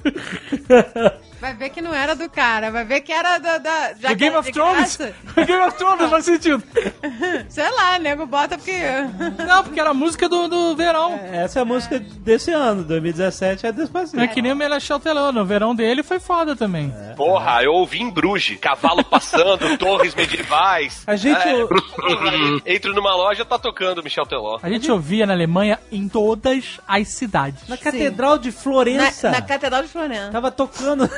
Vai 1.42 1.54
ver 1.54 1.70
que 1.70 1.82
não 1.82 1.92
era 1.92 2.14
do 2.14 2.30
cara, 2.30 2.70
vai 2.70 2.84
ver 2.84 3.00
que 3.00 3.12
era 3.12 3.36
da. 3.38 3.58
da 3.58 3.94
já 3.94 4.10
Do 4.10 4.14
Game 4.14 4.30
era 4.30 4.38
of 4.38 4.52
Thrones. 4.52 4.96
Game 5.44 5.60
of 5.66 5.76
Thrones 5.76 6.08
faz 6.08 6.24
sentido. 6.24 6.62
Sei 7.50 7.68
lá, 7.68 7.98
nego 7.98 8.24
bota 8.26 8.56
porque. 8.56 8.78
Não, 9.44 9.64
porque 9.64 9.80
era 9.80 9.90
a 9.90 9.94
música 9.94 10.28
do, 10.28 10.46
do 10.46 10.76
verão. 10.76 11.18
Essa 11.32 11.58
é 11.58 11.62
a 11.62 11.64
música 11.64 11.98
desse 11.98 12.52
ano, 12.52 12.84
2017, 12.84 13.66
é 13.66 13.72
Despacito. 13.72 14.20
É 14.20 14.28
que 14.28 14.40
nem 14.40 14.52
o 14.52 14.56
Melechel 14.56 15.00
Telão, 15.00 15.32
no 15.32 15.44
verão 15.44 15.74
dele 15.74 16.04
foi 16.04 16.20
foda 16.20 16.54
também. 16.54 16.94
Porra, 17.16 17.60
eu 17.64 17.72
ouvi 17.72 18.00
em 18.00 18.08
Bruges, 18.08 18.56
cavalo 18.60 19.02
passando, 19.02 19.76
torres 19.78 20.14
medievais. 20.14 21.02
A 21.08 21.16
gente- 21.16 21.40
É, 21.42 22.72
entro 22.74 22.94
numa 22.94 23.16
loja, 23.16 23.44
tá 23.44 23.58
tocando 23.58 24.00
Michel 24.00 24.26
Teló. 24.26 24.60
A 24.62 24.68
gente 24.68 24.88
ouvia 24.92 25.26
na 25.26 25.32
Alemanha 25.32 25.80
em 25.90 26.08
todas 26.08 26.78
as 26.86 27.08
cidades. 27.08 27.66
Na 27.68 27.76
Catedral 27.76 28.38
de 28.38 28.52
Florença. 28.52 29.28
Na, 29.28 29.40
na 29.40 29.44
Catedral 29.44 29.82
de 29.82 29.88
Florença. 29.88 30.30
Tava 30.30 30.52
tocando. 30.52 31.10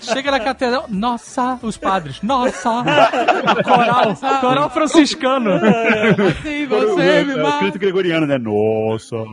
Chega 0.00 0.30
na 0.30 0.40
catedral, 0.40 0.84
nossa, 0.88 1.58
os 1.62 1.76
padres, 1.76 2.20
nossa, 2.22 2.70
coral, 3.64 4.14
coral 4.40 4.70
franciscano. 4.70 5.50
Sim, 6.42 6.66
você 6.66 7.24
me 7.24 7.32
É 7.32 7.36
o 7.36 7.42
mata. 7.42 7.48
espírito 7.54 7.78
gregoriano, 7.78 8.26
né? 8.26 8.38
Nossa. 8.38 9.16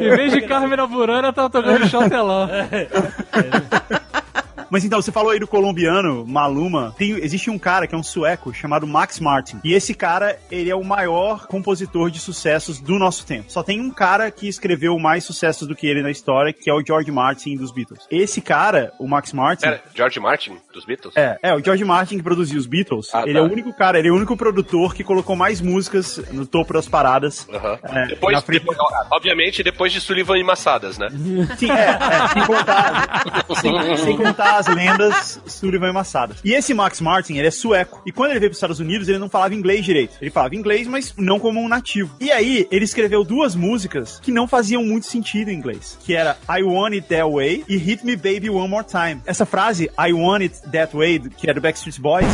em 0.00 0.16
vez 0.16 0.32
de 0.32 0.40
Carmen 0.42 0.86
Burana, 0.88 1.32
tava 1.32 1.50
tocando 1.50 1.86
Teló. 2.08 2.48
Mas 4.70 4.84
então, 4.84 5.00
você 5.00 5.12
falou 5.12 5.30
aí 5.30 5.38
do 5.38 5.46
colombiano, 5.46 6.24
Maluma. 6.26 6.94
Tem, 6.98 7.10
existe 7.12 7.50
um 7.50 7.58
cara 7.58 7.86
que 7.86 7.94
é 7.94 7.98
um 7.98 8.02
sueco 8.02 8.52
chamado 8.52 8.86
Max 8.86 9.20
Martin. 9.20 9.60
E 9.64 9.72
esse 9.72 9.94
cara, 9.94 10.38
ele 10.50 10.70
é 10.70 10.74
o 10.74 10.84
maior 10.84 11.46
compositor 11.46 12.10
de 12.10 12.18
sucessos 12.18 12.80
do 12.80 12.98
nosso 12.98 13.24
tempo. 13.26 13.50
Só 13.50 13.62
tem 13.62 13.80
um 13.80 13.90
cara 13.90 14.30
que 14.30 14.48
escreveu 14.48 14.98
mais 14.98 15.24
sucessos 15.24 15.66
do 15.66 15.74
que 15.74 15.86
ele 15.86 16.02
na 16.02 16.10
história, 16.10 16.52
que 16.52 16.68
é 16.70 16.74
o 16.74 16.84
George 16.84 17.10
Martin 17.10 17.56
dos 17.56 17.70
Beatles. 17.72 18.06
Esse 18.10 18.40
cara, 18.40 18.92
o 18.98 19.06
Max 19.06 19.32
Martin. 19.32 19.62
Pera, 19.66 19.82
George 19.94 20.20
Martin, 20.20 20.56
dos 20.72 20.84
Beatles? 20.84 21.16
É, 21.16 21.38
é, 21.42 21.54
o 21.54 21.62
George 21.64 21.84
Martin 21.84 22.16
que 22.18 22.22
produziu 22.22 22.58
os 22.58 22.66
Beatles. 22.66 23.14
Ah, 23.14 23.22
ele 23.22 23.34
tá. 23.34 23.38
é 23.38 23.42
o 23.42 23.46
único 23.50 23.72
cara, 23.72 23.98
ele 23.98 24.08
é 24.08 24.10
o 24.10 24.16
único 24.16 24.36
produtor 24.36 24.94
que 24.94 25.04
colocou 25.04 25.36
mais 25.36 25.60
músicas 25.60 26.18
no 26.32 26.46
topo 26.46 26.72
das 26.72 26.88
paradas. 26.88 27.46
Aham. 27.52 27.78
É, 27.84 28.06
depois, 28.08 28.34
na 28.34 28.42
frente- 28.42 28.60
depois- 28.60 28.78
obviamente, 29.10 29.62
depois 29.62 29.92
de 29.92 30.00
Sullivan 30.00 30.38
e 30.38 30.44
Massadas, 30.44 30.98
né? 30.98 31.08
Sim, 31.56 31.70
é, 31.70 31.90
é, 31.90 32.28
sem 32.32 32.44
contar, 32.46 33.44
sem, 33.60 33.96
sem 33.96 34.16
contar 34.16 34.55
as 34.56 34.66
lendas 34.66 35.40
Sullivan 35.46 35.90
e 35.90 35.92
Massadas. 35.92 36.38
E 36.44 36.52
esse 36.54 36.72
Max 36.74 37.00
Martin, 37.00 37.34
ele 37.34 37.48
é 37.48 37.50
sueco. 37.50 38.02
E 38.06 38.12
quando 38.12 38.30
ele 38.30 38.40
veio 38.40 38.50
para 38.50 38.54
os 38.54 38.58
Estados 38.58 38.80
Unidos, 38.80 39.08
ele 39.08 39.18
não 39.18 39.28
falava 39.28 39.54
inglês 39.54 39.84
direito. 39.84 40.16
Ele 40.20 40.30
falava 40.30 40.54
inglês, 40.54 40.86
mas 40.86 41.14
não 41.16 41.38
como 41.38 41.60
um 41.60 41.68
nativo. 41.68 42.14
E 42.20 42.30
aí, 42.30 42.66
ele 42.70 42.84
escreveu 42.84 43.24
duas 43.24 43.54
músicas 43.54 44.20
que 44.20 44.32
não 44.32 44.46
faziam 44.46 44.82
muito 44.84 45.06
sentido 45.06 45.50
em 45.50 45.54
inglês. 45.54 45.98
Que 46.04 46.14
era 46.14 46.36
I 46.48 46.62
Want 46.62 46.94
It 46.94 47.08
That 47.08 47.30
Way 47.30 47.64
e 47.68 47.76
Hit 47.76 48.04
Me 48.04 48.16
Baby 48.16 48.50
One 48.50 48.68
More 48.68 48.86
Time. 48.86 49.20
Essa 49.26 49.46
frase, 49.46 49.90
I 49.98 50.12
Want 50.12 50.42
It 50.42 50.60
That 50.70 50.96
Way, 50.96 51.20
que 51.36 51.50
é 51.50 51.54
do 51.54 51.60
Backstreet 51.60 52.00
Boys, 52.00 52.26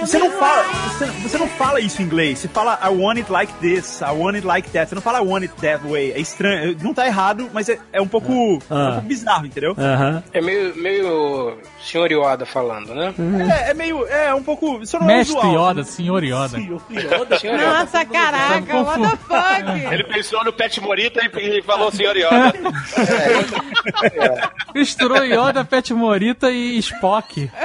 Você 0.00 0.18
não 0.18 0.30
fala, 0.32 0.62
você, 0.62 1.06
você 1.06 1.38
não 1.38 1.48
fala 1.48 1.80
isso 1.80 2.02
em 2.02 2.04
inglês. 2.04 2.38
Você 2.40 2.48
fala 2.48 2.78
I 2.82 2.88
want 2.88 3.18
it 3.18 3.30
like 3.30 3.52
this, 3.60 4.00
I 4.00 4.10
want 4.12 4.34
it 4.34 4.46
like 4.46 4.68
that. 4.70 4.88
Você 4.88 4.94
não 4.94 5.02
fala 5.02 5.18
I 5.18 5.22
want 5.22 5.42
it 5.42 5.54
that 5.60 5.86
way. 5.86 6.12
É 6.12 6.18
estranho. 6.18 6.76
Não 6.82 6.92
tá 6.92 7.06
errado, 7.06 7.48
mas 7.52 7.68
é, 7.68 7.78
é 7.92 8.00
um 8.00 8.08
pouco, 8.08 8.32
é 8.32 8.74
um 8.74 8.92
pouco 8.92 9.00
bizarro, 9.02 9.46
entendeu? 9.46 9.74
Aham. 9.78 10.22
É 10.32 10.40
meio, 10.40 10.74
meio 10.76 11.58
senhor 11.82 12.10
Yoda 12.10 12.46
falando, 12.46 12.94
né? 12.94 13.14
É, 13.66 13.70
é 13.70 13.74
meio, 13.74 14.06
é 14.06 14.34
um 14.34 14.42
pouco, 14.42 14.82
isso 14.82 14.98
não 14.98 15.06
Mestre 15.06 15.36
é 15.36 15.38
usual. 15.38 15.70
Yoda, 15.70 15.84
senhor 15.84 16.24
Yoda. 16.24 16.48
Senhor 16.48 16.82
Yoda. 16.90 17.38
Nossa, 17.56 18.04
caraca, 18.04 18.76
what 18.76 19.02
the 19.02 19.16
fuck? 19.16 19.94
Ele 19.94 20.04
pensou 20.04 20.44
no 20.44 20.52
Pet 20.52 20.80
Morita 20.80 21.20
e, 21.24 21.62
falou 21.62 21.90
Senhor 21.90 22.16
Yoda. 22.16 22.52
Misturou 24.74 25.24
Yoda, 25.24 25.64
Pet 25.64 25.92
Morita 25.94 26.50
e 26.50 26.78
Spock. 26.78 27.50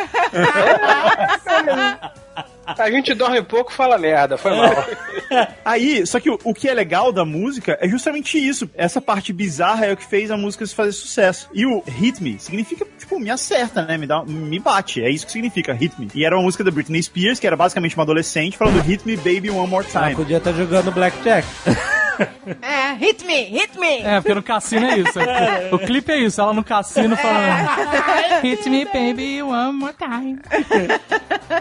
A 2.77 2.89
gente 2.91 3.13
dorme 3.13 3.41
pouco 3.41 3.71
e 3.71 3.75
fala 3.75 3.97
merda, 3.97 4.37
foi 4.37 4.55
mal. 4.55 4.73
Aí, 5.63 6.05
só 6.05 6.19
que 6.19 6.29
o, 6.29 6.39
o 6.43 6.53
que 6.53 6.67
é 6.67 6.73
legal 6.73 7.11
da 7.11 7.23
música 7.23 7.77
é 7.81 7.87
justamente 7.87 8.37
isso. 8.37 8.69
Essa 8.75 8.99
parte 8.99 9.31
bizarra 9.31 9.85
é 9.85 9.93
o 9.93 9.97
que 9.97 10.05
fez 10.05 10.31
a 10.31 10.37
música 10.37 10.65
fazer 10.67 10.91
sucesso. 10.91 11.49
E 11.53 11.65
o 11.65 11.81
Hit 11.85 12.21
Me 12.21 12.39
significa, 12.39 12.85
tipo, 12.97 13.19
me 13.19 13.29
acerta, 13.29 13.83
né? 13.83 13.97
Me, 13.97 14.07
dá, 14.07 14.23
me 14.25 14.59
bate. 14.59 15.01
É 15.03 15.09
isso 15.09 15.25
que 15.25 15.31
significa, 15.31 15.73
Hit 15.73 15.99
Me. 15.99 16.09
E 16.13 16.25
era 16.25 16.35
uma 16.35 16.43
música 16.43 16.63
da 16.63 16.71
Britney 16.71 17.01
Spears, 17.01 17.39
que 17.39 17.47
era 17.47 17.55
basicamente 17.55 17.95
uma 17.95 18.03
adolescente, 18.03 18.57
falando 18.57 18.81
Hit 18.81 19.05
Me 19.05 19.15
Baby 19.15 19.49
One 19.49 19.67
More 19.67 19.85
Ela 19.93 20.03
Time. 20.05 20.15
podia 20.15 20.37
estar 20.37 20.53
jogando 20.53 20.91
Blackjack. 20.91 21.47
É, 22.61 22.93
hit 22.93 23.25
me, 23.25 23.43
hit 23.45 23.77
me. 23.79 23.99
É, 24.01 24.19
porque 24.21 24.33
no 24.33 24.43
cassino 24.43 24.85
é 24.85 24.97
isso. 24.99 25.19
O 25.71 25.79
clipe 25.79 26.11
é 26.11 26.17
isso, 26.19 26.39
ela 26.41 26.53
no 26.53 26.63
cassino 26.63 27.15
falando 27.17 27.69
Hit 28.43 28.69
me 28.69 28.85
baby 28.85 29.41
one 29.41 29.73
more 29.77 29.93
time. 29.97 30.39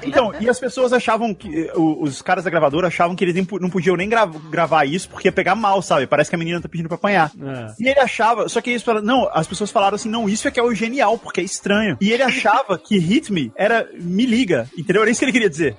Então, 0.03 0.33
e 0.41 0.49
as 0.49 0.59
pessoas 0.59 0.93
achavam 0.93 1.35
que. 1.35 1.71
Os 1.77 2.21
caras 2.23 2.45
da 2.45 2.51
gravadora 2.51 2.89
achavam 2.89 3.15
que 3.15 3.25
eles 3.25 3.35
não 3.61 3.71
podiam 3.71 3.97
nem 3.97 4.09
gra- 4.09 4.27
gravar 4.51 4.85
isso 4.87 5.09
porque 5.09 5.29
ia 5.29 5.33
pegar 5.33 5.55
mal, 5.55 5.81
sabe? 5.83 6.07
Parece 6.07 6.31
que 6.31 6.37
a 6.37 6.39
menina 6.39 6.61
tá 6.61 6.69
pedindo 6.69 6.89
pra 6.89 6.97
apanhar. 6.97 7.31
É. 7.41 7.75
E 7.79 7.89
ele 7.89 8.01
achava, 8.01 8.49
só 8.49 8.61
que 8.61 8.71
eles 8.71 8.83
falaram, 8.83 9.05
não, 9.07 9.31
as 9.33 9.47
pessoas 9.47 9.71
falaram 9.71 9.95
assim, 9.95 10.09
não, 10.09 10.29
isso 10.29 10.49
é 10.49 10.51
que 10.51 10.59
é 10.59 10.63
o 10.63 10.75
genial, 10.75 11.19
porque 11.19 11.41
é 11.41 11.45
estranho. 11.45 11.97
E 12.01 12.13
ele 12.13 12.23
achava 12.23 12.79
que 12.79 12.99
Hit 12.99 13.33
Me 13.33 13.53
era 13.57 13.89
me 13.99 14.25
liga, 14.27 14.69
entendeu? 14.77 15.03
Era 15.03 15.11
isso 15.11 15.21
que 15.21 15.25
ele 15.27 15.33
queria 15.33 15.51
dizer. 15.51 15.75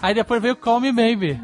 Aí 0.00 0.14
depois 0.14 0.40
veio 0.40 0.56
Call 0.56 0.80
Me 0.80 0.92
Baby. 0.92 1.40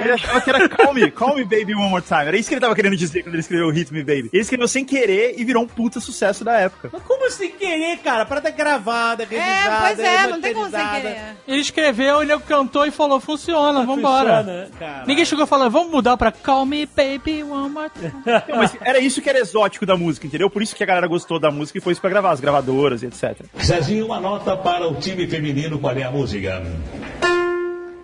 Ele 0.00 0.12
achava 0.12 0.40
que 0.40 0.50
era 0.50 0.68
Call 0.68 0.94
Me, 0.94 1.10
Call 1.10 1.36
Me 1.36 1.44
Baby 1.44 1.74
One 1.78 1.90
More 1.90 2.02
Time. 2.04 2.20
Era 2.26 2.36
isso 2.36 2.48
que 2.48 2.54
ele 2.54 2.60
tava 2.60 2.74
querendo 2.74 2.96
dizer 2.96 3.22
quando 3.22 3.34
ele 3.34 3.40
escreveu 3.40 3.70
Hit 3.70 3.92
Me 3.92 4.02
Baby. 4.02 4.30
Ele 4.32 4.42
escreveu 4.42 4.68
sem 4.68 4.84
querer 4.84 5.34
e 5.38 5.44
virou 5.44 5.62
um 5.62 5.66
puta 5.66 6.00
sucesso 6.00 6.44
da 6.44 6.54
época. 6.58 6.90
Mas 6.92 7.02
como 7.02 7.30
sem 7.30 7.50
querer, 7.50 7.98
cara? 7.98 8.24
Pra 8.24 8.40
tá 8.40 8.50
gravada, 8.50 9.24
É, 9.24 9.26
revisada, 9.26 9.86
pois 9.86 9.98
é, 9.98 10.26
não 10.26 10.40
tem 10.40 10.54
como 10.54 10.70
sem 10.70 10.88
querer. 10.88 11.18
Ele 11.46 11.60
escreveu, 11.60 12.22
ele 12.22 12.38
cantou 12.40 12.86
e 12.86 12.90
falou, 12.90 13.20
funciona, 13.20 13.84
vambora. 13.84 14.38
Funciona, 14.44 14.68
cara. 14.78 15.04
Ninguém 15.06 15.24
chegou 15.24 15.44
e 15.44 15.48
falou, 15.48 15.70
vamos 15.70 15.90
mudar 15.90 16.16
pra 16.16 16.32
Call 16.32 16.66
Me 16.66 16.86
Baby 16.86 17.42
One 17.42 17.70
More 17.70 17.90
Time. 17.90 18.12
Não, 18.48 18.56
mas 18.58 18.76
era 18.80 18.98
isso 18.98 19.20
que 19.20 19.28
era 19.28 19.38
exótico 19.38 19.84
da 19.86 19.96
música, 19.96 20.26
entendeu? 20.26 20.48
Por 20.50 20.62
isso 20.62 20.74
que 20.74 20.82
a 20.82 20.86
galera 20.86 21.06
gostou 21.06 21.38
da 21.38 21.50
música 21.50 21.78
e 21.78 21.80
foi 21.80 21.92
isso 21.92 22.00
pra 22.00 22.10
gravar, 22.10 22.30
as 22.32 22.40
gravadoras 22.40 23.02
e 23.02 23.06
etc. 23.06 23.36
Zezinho, 23.62 24.06
uma 24.06 24.20
nota 24.20 24.56
para 24.56 24.86
o 24.88 24.94
time 24.96 25.26
feminino. 25.26 25.78
Qual 25.78 25.94
é 25.94 26.02
a 26.02 26.10
música? 26.10 26.62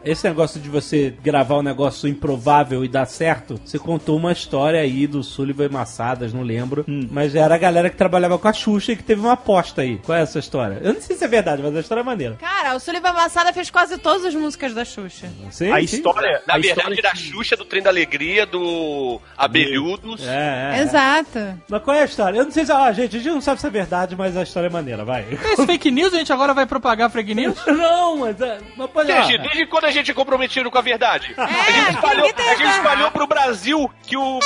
Esse 0.04 0.26
negócio 0.28 0.60
de 0.60 0.68
você 0.68 1.14
gravar 1.22 1.56
um 1.58 1.62
negócio 1.62 2.08
improvável 2.08 2.84
e 2.84 2.88
dar 2.88 3.06
certo, 3.06 3.60
você 3.64 3.78
contou 3.78 4.16
uma 4.16 4.32
história 4.32 4.80
aí 4.80 5.06
do 5.06 5.22
Sullivan 5.22 5.66
e 5.66 5.68
Massadas, 5.68 6.32
não 6.32 6.42
lembro. 6.42 6.84
Mas 7.10 7.34
era 7.34 7.54
a 7.54 7.58
galera 7.58 7.88
que 7.90 7.96
trabalhava 7.96 8.38
com 8.38 8.48
a 8.48 8.52
Xuxa 8.52 8.92
e 8.92 8.96
que 8.96 9.02
teve 9.02 9.20
uma 9.20 9.32
aposta 9.32 9.82
aí. 9.82 9.98
Qual 10.04 10.16
é 10.16 10.22
essa 10.22 10.38
história? 10.38 10.78
Eu 10.82 10.94
não 10.94 11.00
sei 11.00 11.16
se 11.16 11.24
é 11.24 11.28
verdade, 11.28 11.62
mas 11.62 11.74
a 11.76 11.80
história 11.80 12.00
é 12.00 12.04
maneira. 12.04 12.36
Cara, 12.36 12.74
o 12.76 12.80
Sullivan 12.80 13.12
Massada 13.12 13.52
fez 13.52 13.70
quase 13.70 13.98
todas 13.98 14.24
as 14.24 14.34
músicas 14.34 14.74
da 14.74 14.84
Xuxa. 14.84 15.28
Sim, 15.50 15.70
A 15.72 15.78
sim. 15.78 15.84
história. 15.84 16.42
Na 16.46 16.54
a 16.54 16.58
verdade, 16.58 16.80
história 16.80 17.02
da 17.02 17.14
Xuxa, 17.14 17.56
do 17.56 17.64
Trem 17.64 17.82
da 17.82 17.90
Alegria, 17.90 18.44
do 18.46 19.20
Abelhudos. 19.36 20.26
É, 20.26 20.72
é. 20.76 20.82
Exato. 20.82 21.38
Mas 21.68 21.82
qual 21.82 21.96
é 21.96 22.02
a 22.02 22.04
história? 22.04 22.38
Eu 22.38 22.44
não 22.44 22.50
sei 22.52 22.64
se. 22.66 22.72
Ah, 22.72 22.92
gente, 22.92 23.16
a 23.16 23.20
gente 23.20 23.32
não 23.32 23.40
sabe 23.40 23.60
se 23.60 23.66
é 23.66 23.70
verdade, 23.70 24.16
mas 24.16 24.36
a 24.36 24.42
história 24.42 24.66
é 24.66 24.70
maneira, 24.70 25.04
vai. 25.04 25.26
Esse 25.52 25.64
fake 25.66 25.90
news, 25.90 26.12
a 26.12 26.18
gente 26.18 26.32
agora 26.32 26.52
vai 26.52 26.66
propagar 26.66 27.10
fake 27.10 27.34
news? 27.34 27.56
não, 27.66 28.18
mas. 28.18 28.40
é, 28.40 28.58
Mas 28.76 28.90
pode 28.90 29.06
Desde, 29.06 29.38
desde 29.38 29.66
quando 29.66 29.84
a 29.84 29.90
gente 29.94 30.10
é 30.10 30.14
comprometido 30.14 30.70
com 30.70 30.78
a 30.78 30.82
verdade? 30.82 31.34
a 31.36 31.46
gente 31.46 31.88
É, 31.88 31.90
espalhou, 31.90 32.26
a 32.26 32.54
gente 32.54 32.70
espalhou 32.70 33.10
pro 33.10 33.26
Brasil 33.26 33.90
que 34.02 34.16
o 34.16 34.38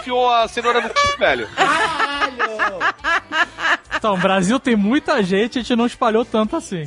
enfiou 0.00 0.30
a 0.30 0.46
cenoura 0.46 0.80
no 0.82 0.88
cu, 0.90 1.18
velho. 1.18 1.48
Então, 3.96 4.14
o 4.14 4.18
Brasil 4.18 4.60
tem 4.60 4.76
muita 4.76 5.22
gente, 5.22 5.58
a 5.58 5.62
gente 5.62 5.74
não 5.74 5.86
espalhou 5.86 6.26
tanto 6.26 6.56
assim. 6.56 6.84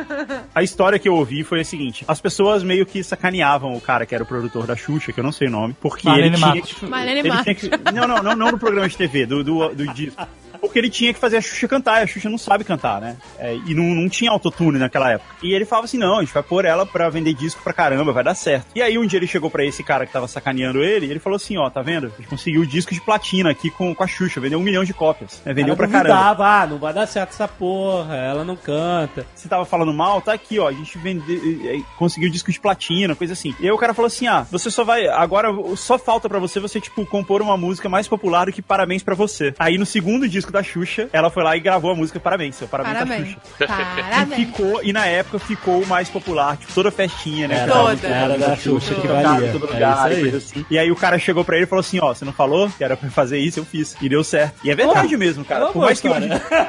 A 0.54 0.62
história 0.62 0.98
que 0.98 1.08
eu 1.08 1.14
ouvi 1.14 1.42
foi 1.42 1.60
a 1.60 1.64
seguinte: 1.64 2.04
as 2.06 2.20
pessoas 2.20 2.62
meio 2.62 2.84
que 2.84 3.02
sacaneavam 3.02 3.74
o 3.74 3.80
cara 3.80 4.04
que 4.04 4.14
era 4.14 4.24
o 4.24 4.26
produtor 4.26 4.66
da 4.66 4.76
Xuxa, 4.76 5.10
que 5.10 5.20
eu 5.20 5.24
não 5.24 5.32
sei 5.32 5.48
o 5.48 5.50
nome, 5.50 5.74
porque 5.80 6.06
Marlene 6.06 6.36
ele 6.36 6.62
tinha. 6.62 6.90
Marlene 6.90 7.20
ele 7.20 7.42
tinha 7.42 7.54
que 7.54 7.70
não, 7.92 8.06
não, 8.06 8.22
não, 8.22 8.36
não 8.36 8.52
no 8.52 8.58
programa 8.58 8.86
de 8.88 8.96
TV, 8.96 9.24
do, 9.24 9.42
do, 9.42 9.68
do 9.70 9.86
disco. 9.94 10.20
Porque 10.60 10.78
ele 10.78 10.90
tinha 10.90 11.12
que 11.12 11.18
fazer 11.18 11.38
a 11.38 11.40
Xuxa 11.40 11.66
cantar, 11.68 12.00
e 12.00 12.04
a 12.04 12.06
Xuxa 12.06 12.28
não 12.28 12.38
sabe 12.38 12.64
cantar, 12.64 13.00
né? 13.00 13.16
É, 13.38 13.54
e 13.66 13.74
não, 13.74 13.84
não 13.94 14.08
tinha 14.08 14.30
autotune 14.30 14.78
naquela 14.78 15.12
época. 15.12 15.34
E 15.42 15.52
ele 15.52 15.64
falava 15.64 15.86
assim: 15.86 15.98
não, 15.98 16.18
a 16.18 16.20
gente 16.20 16.34
vai 16.34 16.42
pôr 16.42 16.64
ela 16.64 16.84
pra 16.84 17.08
vender 17.08 17.34
disco 17.34 17.62
pra 17.62 17.72
caramba, 17.72 18.12
vai 18.12 18.24
dar 18.24 18.34
certo. 18.34 18.66
E 18.74 18.82
aí 18.82 18.98
um 18.98 19.06
dia 19.06 19.18
ele 19.18 19.26
chegou 19.26 19.50
pra 19.50 19.64
esse 19.64 19.82
cara 19.82 20.06
que 20.06 20.12
tava 20.12 20.28
sacaneando 20.28 20.82
ele, 20.82 21.06
e 21.06 21.10
ele 21.10 21.20
falou 21.20 21.36
assim: 21.36 21.56
ó, 21.56 21.68
tá 21.70 21.82
vendo? 21.82 22.06
A 22.06 22.10
gente 22.10 22.28
conseguiu 22.28 22.62
o 22.62 22.66
disco 22.66 22.94
de 22.94 23.00
platina 23.00 23.50
aqui 23.50 23.70
com, 23.70 23.94
com 23.94 24.04
a 24.04 24.06
Xuxa, 24.06 24.40
vendeu 24.40 24.58
um 24.58 24.62
milhão 24.62 24.84
de 24.84 24.92
cópias. 24.92 25.40
Né? 25.44 25.52
Vendeu 25.52 25.74
Ela 25.74 25.76
pra 25.76 25.88
caramba. 25.88 26.44
ah, 26.44 26.66
não 26.66 26.78
vai 26.78 26.92
dar 26.92 27.06
certo 27.06 27.30
essa 27.30 27.48
porra, 27.48 28.16
ela 28.16 28.44
não 28.44 28.56
canta. 28.56 29.26
você 29.34 29.48
tava 29.48 29.64
falando 29.64 29.92
mal, 29.92 30.20
tá 30.20 30.32
aqui, 30.32 30.58
ó, 30.58 30.68
a 30.68 30.72
gente 30.72 30.96
vende, 30.98 31.22
eh, 31.66 31.82
conseguiu 31.96 32.30
disco 32.30 32.52
de 32.52 32.60
platina, 32.60 33.14
coisa 33.14 33.32
assim. 33.32 33.54
E 33.60 33.64
aí 33.64 33.72
o 33.72 33.78
cara 33.78 33.94
falou 33.94 34.06
assim, 34.06 34.26
ah, 34.26 34.46
você 34.50 34.70
só 34.70 34.84
vai, 34.84 35.06
agora 35.06 35.48
só 35.76 35.98
falta 35.98 36.28
pra 36.28 36.38
você, 36.38 36.60
você, 36.60 36.80
tipo, 36.80 37.04
compor 37.06 37.42
uma 37.42 37.56
música 37.56 37.88
mais 37.88 38.06
popular 38.06 38.46
do 38.46 38.52
que 38.52 38.62
Parabéns 38.62 39.02
pra 39.02 39.14
Você. 39.14 39.54
Aí 39.58 39.76
no 39.78 39.86
segundo 39.86 40.28
disco 40.28 40.49
da 40.52 40.62
Xuxa, 40.62 41.08
ela 41.12 41.30
foi 41.30 41.42
lá 41.42 41.56
e 41.56 41.60
gravou 41.60 41.90
a 41.90 41.94
música 41.94 42.18
Parabéns, 42.20 42.56
seu 42.56 42.68
Parabéns, 42.68 42.98
Parabéns. 42.98 43.36
pra 43.58 43.66
Xuxa. 43.68 43.82
E 43.98 44.02
Parabéns. 44.02 44.34
ficou, 44.46 44.80
e 44.82 44.92
na 44.92 45.06
época 45.06 45.38
ficou 45.38 45.82
o 45.82 45.86
mais 45.86 46.08
popular, 46.08 46.56
tipo, 46.56 46.72
toda 46.72 46.90
festinha, 46.90 47.48
né? 47.48 47.58
Era, 47.60 47.72
Toda. 47.72 48.08
era 48.08 48.38
da 48.38 48.56
Xuxa 48.56 48.94
que 48.94 49.06
valia. 49.06 49.52
todo 49.52 49.66
É 49.68 49.72
lugar, 49.74 50.10
isso 50.12 50.20
coisa 50.20 50.36
aí. 50.36 50.42
assim. 50.42 50.66
E 50.70 50.78
aí 50.78 50.90
o 50.90 50.96
cara 50.96 51.18
chegou 51.18 51.44
pra 51.44 51.56
ele 51.56 51.64
e 51.64 51.68
falou 51.68 51.80
assim, 51.80 51.98
ó, 52.02 52.12
você 52.14 52.24
não 52.24 52.32
falou 52.32 52.68
que 52.70 52.82
era 52.84 52.96
pra 52.96 53.10
fazer 53.10 53.38
isso, 53.38 53.60
eu 53.60 53.64
fiz. 53.64 53.96
E 54.00 54.08
deu 54.08 54.22
certo. 54.24 54.54
E 54.64 54.70
é 54.70 54.74
verdade 54.74 55.16
mesmo, 55.16 55.44
cara. 55.44 55.66
Por 55.66 55.82
mais 55.82 56.00
que 56.00 56.08
hoje- 56.08 56.28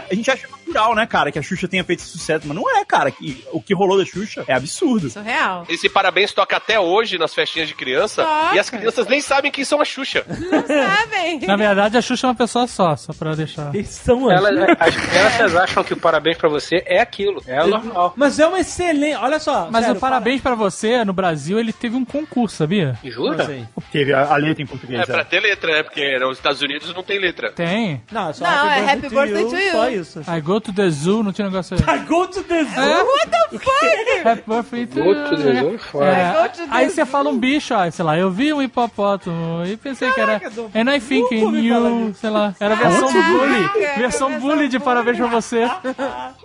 a 0.09 0.13
gente 0.13 0.29
acha 0.31 0.47
natural, 0.71 0.95
né, 0.95 1.05
cara, 1.05 1.31
que 1.31 1.39
a 1.39 1.41
Xuxa 1.41 1.67
tenha 1.67 1.83
feito 1.83 2.01
sucesso, 2.01 2.47
mas 2.47 2.55
não 2.55 2.63
é, 2.77 2.85
cara. 2.85 3.11
Que, 3.11 3.43
o 3.51 3.61
que 3.61 3.73
rolou 3.73 3.97
da 3.97 4.05
Xuxa 4.05 4.43
é 4.47 4.53
absurdo. 4.53 5.09
Surreal. 5.09 5.65
Esse 5.69 5.89
parabéns 5.89 6.31
toca 6.33 6.55
até 6.55 6.79
hoje 6.79 7.17
nas 7.17 7.33
festinhas 7.33 7.67
de 7.67 7.75
criança 7.75 8.23
Toca. 8.23 8.55
e 8.55 8.59
as 8.59 8.69
crianças 8.69 9.07
nem 9.07 9.21
sabem 9.21 9.51
quem 9.51 9.63
são 9.65 9.81
a 9.81 9.85
Xuxa. 9.85 10.25
Não 10.27 10.65
sabem. 10.65 11.39
Na 11.45 11.55
verdade, 11.55 11.97
a 11.97 12.01
Xuxa 12.01 12.27
é 12.27 12.29
uma 12.29 12.35
pessoa 12.35 12.67
só, 12.67 12.95
só 12.95 13.13
pra 13.13 13.35
deixar. 13.35 13.73
Eles 13.73 13.89
são 13.89 14.31
Ela- 14.31 14.49
assim. 14.49 14.75
as 14.79 14.95
crianças 14.95 15.55
acham 15.55 15.83
que 15.83 15.93
o 15.93 15.97
parabéns 15.97 16.37
pra 16.37 16.49
você 16.49 16.83
é 16.85 16.99
aquilo. 16.99 17.41
É 17.45 17.63
o 17.63 17.67
normal. 17.67 18.13
Mas 18.15 18.39
é 18.39 18.47
uma 18.47 18.59
excelente. 18.59 19.15
Olha 19.15 19.39
só. 19.39 19.67
Mas 19.71 19.85
sério, 19.85 19.97
o 19.97 19.99
parabéns 19.99 20.41
pra 20.41 20.55
você, 20.55 21.03
no 21.03 21.13
Brasil, 21.13 21.59
ele 21.59 21.73
teve 21.73 21.95
um 21.95 22.05
concurso, 22.05 22.55
sabia? 22.55 22.97
Jura? 23.03 23.43
Assim. 23.43 23.67
Teve 23.91 24.13
a, 24.13 24.33
a 24.33 24.35
letra 24.37 24.63
em 24.63 24.65
português. 24.67 24.99
É 24.99 25.03
é. 25.03 25.05
pra 25.05 25.23
ter 25.25 25.39
letra, 25.39 25.71
né? 25.73 25.83
Porque 25.83 26.17
nos 26.19 26.37
Estados 26.37 26.61
Unidos 26.61 26.93
não 26.93 27.03
tem 27.03 27.19
letra. 27.19 27.51
Tem. 27.51 28.01
Não, 28.11 28.29
é 28.29 28.33
só 28.33 28.45
Não, 28.45 28.69
é 28.69 28.91
Happy 28.93 29.09
Birthday 29.09 29.45
to 29.45 29.57
you. 29.57 29.71
Só 29.71 29.89
isso. 29.89 30.21
I 30.27 30.41
go 30.41 30.60
to 30.61 30.71
the 30.71 30.89
zoo, 30.89 31.21
não 31.23 31.31
tinha 31.33 31.47
um 31.47 31.51
negócio 31.51 31.75
aí. 31.77 31.99
Go 32.05 32.27
to 32.27 32.41
the 32.43 32.63
zoo. 32.63 32.81
É? 32.83 33.03
What 33.03 33.29
the 33.29 33.59
fuck? 33.59 34.27
Happy 34.27 34.43
birthday 34.47 34.85
to 34.85 35.03
Go 35.03 35.13
to 35.15 35.35
the 35.37 35.55
zoo, 35.61 35.79
foda. 35.79 36.05
É, 36.05 36.31
Go 36.43 36.49
to 36.49 36.57
the 36.57 36.67
aí 36.69 36.89
você 36.89 36.95
zoo. 37.03 37.05
fala 37.07 37.29
um 37.29 37.37
bicho, 37.37 37.73
ó, 37.73 37.89
sei 37.91 38.05
lá, 38.05 38.17
eu 38.17 38.29
vi 38.31 38.53
um 38.53 38.61
hipopótamo 38.61 39.65
e 39.65 39.75
pensei 39.75 40.09
que 40.11 40.19
era. 40.21 40.39
do- 40.51 40.71
And 40.75 40.89
I 40.95 40.99
think 40.99 41.33
in 41.35 41.55
you, 41.65 42.13
sei 42.13 42.29
lá, 42.29 42.53
era 42.59 42.73
a 42.75 42.77
versão 42.77 43.11
Caraca, 43.11 43.29
bully. 43.31 43.69
versão 43.97 44.11
Versão 44.11 44.39
bully 44.39 44.67
de 44.67 44.79
parabéns 44.79 45.17
pra 45.17 45.27
você. 45.27 45.67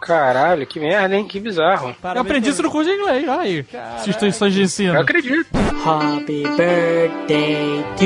Caralho, 0.00 0.66
que 0.66 0.80
merda, 0.80 1.14
hein? 1.16 1.26
Que 1.26 1.38
bizarro. 1.40 1.94
Eu 2.14 2.20
aprendi 2.20 2.50
isso 2.50 2.62
no 2.62 2.70
curso 2.70 2.88
de 2.90 2.96
inglês, 2.96 3.28
olha 3.28 3.40
aí. 3.40 3.66
Instituições 3.98 4.54
de 4.54 4.62
ensino. 4.62 4.94
Eu 4.94 5.00
acredito. 5.02 5.48
Happy 5.84 6.42
birthday 6.56 7.84
to 7.98 8.04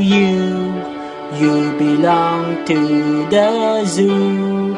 you. 0.00 0.90
You 1.40 1.72
belong 1.78 2.56
to 2.66 3.26
the 3.30 3.84
zoo. 3.84 4.76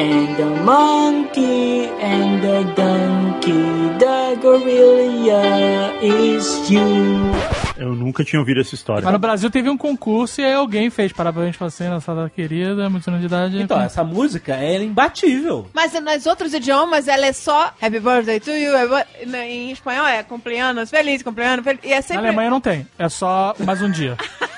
And 0.00 0.34
the 0.36 0.44
monkey 0.64 1.90
and 2.00 2.40
the 2.40 2.64
donkey, 2.74 3.98
the 3.98 4.36
gorilla 4.40 5.92
is 6.02 6.70
you. 6.70 7.30
Eu 7.76 7.94
nunca 7.94 8.22
tinha 8.24 8.40
ouvido 8.40 8.60
essa 8.60 8.74
história. 8.74 9.02
Mas 9.04 9.12
no 9.12 9.18
Brasil 9.18 9.50
teve 9.50 9.68
um 9.70 9.76
concurso 9.76 10.40
e 10.40 10.44
aí 10.44 10.52
alguém 10.54 10.88
fez 10.90 11.12
parabéns 11.12 11.56
pra 11.56 11.68
você, 11.70 11.88
nossa 11.88 12.14
data 12.14 12.30
querida, 12.30 12.88
muitos 12.90 13.08
anos 13.08 13.20
de 13.20 13.26
idade. 13.26 13.60
Então, 13.60 13.80
essa 13.80 14.02
música 14.04 14.54
é 14.54 14.82
imbatível. 14.82 15.66
Mas 15.74 15.92
nos 15.92 16.26
outros 16.26 16.52
idiomas 16.54 17.06
ela 17.08 17.26
é 17.26 17.32
só 17.32 17.72
Happy 17.80 18.00
Birthday 18.00 18.38
to 18.40 18.50
you. 18.50 18.74
é 18.76 19.06
na- 19.26 19.46
Em 19.46 19.70
espanhol 19.70 20.06
é 20.06 20.22
cumpleaños, 20.22 20.90
feliz, 20.90 21.22
cumpleaños, 21.22 21.64
feliz. 21.64 21.80
E 21.84 21.92
é 21.92 21.96
Na 21.96 22.02
sempre. 22.02 22.26
Alemanha 22.26 22.50
não 22.50 22.60
tem, 22.60 22.86
é 22.98 23.08
só 23.08 23.54
mais 23.64 23.80
um 23.82 23.90
dia. 23.90 24.16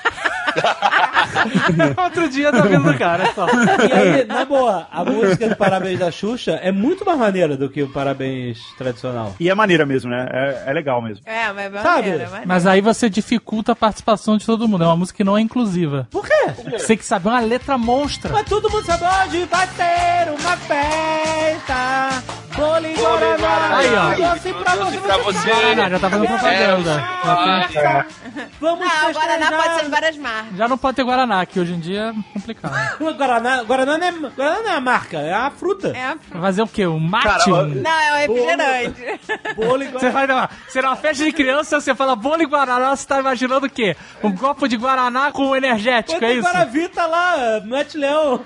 Outro 1.97 2.29
dia 2.29 2.51
da 2.51 2.61
vida 2.61 2.79
do 2.79 2.97
cara, 2.97 3.23
é 3.23 3.33
só. 3.33 3.47
E 3.47 3.91
aí, 3.91 4.25
na 4.25 4.45
boa, 4.45 4.87
a 4.91 5.03
música 5.03 5.49
do 5.49 5.55
Parabéns 5.55 5.99
da 5.99 6.11
Xuxa 6.11 6.53
é 6.61 6.71
muito 6.71 7.05
mais 7.05 7.17
maneira 7.17 7.57
do 7.57 7.69
que 7.69 7.81
o 7.81 7.89
Parabéns 7.89 8.59
tradicional. 8.77 9.35
E 9.39 9.49
é 9.49 9.55
maneira 9.55 9.85
mesmo, 9.85 10.09
né? 10.09 10.27
É, 10.31 10.63
é 10.67 10.73
legal 10.73 11.01
mesmo. 11.01 11.23
É, 11.25 11.51
mas 11.51 11.73
é 11.73 11.81
Sabe? 11.81 11.87
maneiro, 11.87 12.23
é 12.23 12.25
maneiro. 12.25 12.47
Mas 12.47 12.67
aí 12.67 12.81
você 12.81 13.09
dificulta 13.09 13.71
a 13.71 13.75
participação 13.75 14.37
de 14.37 14.45
todo 14.45 14.67
mundo. 14.67 14.83
É 14.83 14.87
uma 14.87 14.97
música 14.97 15.17
que 15.17 15.23
não 15.23 15.37
é 15.37 15.41
inclusiva. 15.41 16.07
Por 16.11 16.25
quê? 16.25 16.53
Você 16.71 16.87
tem 16.87 16.97
que 16.97 17.05
saber 17.05 17.29
uma 17.29 17.39
letra 17.39 17.77
monstra. 17.77 18.31
Mas 18.31 18.47
todo 18.47 18.69
mundo 18.69 18.85
sabe, 18.85 19.03
hoje 19.03 19.45
vai 19.45 19.67
ter 19.67 20.31
uma 20.31 20.57
festa. 20.57 22.23
E 22.55 22.93
Guaraná. 22.95 23.77
Aí, 23.77 23.95
ó. 23.95 24.33
Doce 24.33 24.53
pra 24.53 24.75
você. 24.75 24.97
pra 24.99 25.17
você. 25.17 25.51
Ah, 25.51 25.89
já 25.89 25.99
tá 25.99 26.09
fazendo 26.09 26.27
propaganda. 26.27 27.03
Já, 27.23 28.05
tem- 28.05 28.43
Vamos 28.59 28.87
Ah, 28.87 29.07
o 29.09 29.13
Guaraná 29.13 29.51
pode 29.51 29.75
ser 29.75 29.83
de 29.85 29.89
várias 29.91 30.17
marcas. 30.17 30.57
já 30.57 30.67
não 30.67 30.77
pode 30.77 30.95
ter 30.95 31.03
Guaraná, 31.03 31.45
que 31.45 31.59
hoje 31.59 31.73
em 31.73 31.79
dia 31.79 32.13
é 32.17 32.33
complicado. 32.33 32.97
Guaraná, 33.17 33.63
Guaraná, 33.63 33.97
não 33.97 34.07
é, 34.07 34.11
Guaraná 34.11 34.61
não 34.61 34.69
é 34.71 34.75
a 34.75 34.81
marca, 34.81 35.17
é 35.17 35.33
a 35.33 35.49
fruta. 35.51 35.89
É 35.95 36.03
a... 36.03 36.15
Vai 36.31 36.41
fazer 36.41 36.61
o 36.61 36.67
quê? 36.67 36.85
Um 36.85 36.99
mate? 36.99 37.49
Não, 37.49 37.57
é 37.59 38.27
o 38.27 38.33
refrigerante. 38.33 39.19
Bolo 39.55 39.83
e 39.83 39.87
Você 39.87 40.09
Guaraná. 40.09 40.47
vai 40.47 40.49
será 40.69 40.89
uma 40.89 40.95
festa 40.95 41.23
de 41.23 41.31
criança, 41.31 41.79
você 41.81 41.93
fala 41.95 42.15
bolo 42.15 42.41
e 42.43 42.45
Guaraná, 42.45 42.95
você 42.95 43.07
tá 43.07 43.19
imaginando 43.19 43.65
o 43.65 43.69
quê? 43.69 43.95
Um 44.23 44.31
copo 44.35 44.67
de 44.67 44.77
Guaraná 44.77 45.31
com 45.31 45.55
energético, 45.55 46.19
Põe 46.19 46.29
é 46.29 46.33
isso? 46.33 46.47
Guaravita 46.47 47.05
lá, 47.05 47.61
mete 47.65 47.97
leão. 47.97 48.41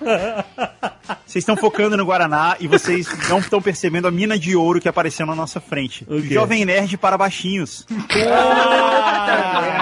Vocês 1.25 1.41
estão 1.43 1.55
focando 1.57 1.97
no 1.97 2.05
Guaraná 2.05 2.55
e 2.59 2.67
vocês 2.67 3.07
não 3.29 3.39
estão 3.39 3.61
percebendo 3.61 3.97
a 4.06 4.11
mina 4.11 4.38
de 4.38 4.56
ouro 4.56 4.80
que 4.80 4.88
apareceu 4.90 5.26
na 5.26 5.34
nossa 5.34 5.60
frente. 5.60 6.06
O 6.10 6.22
quê? 6.22 6.34
Jovem 6.34 6.65
Nerd 6.65 6.98
para 6.98 7.18
baixinhos. 7.18 7.86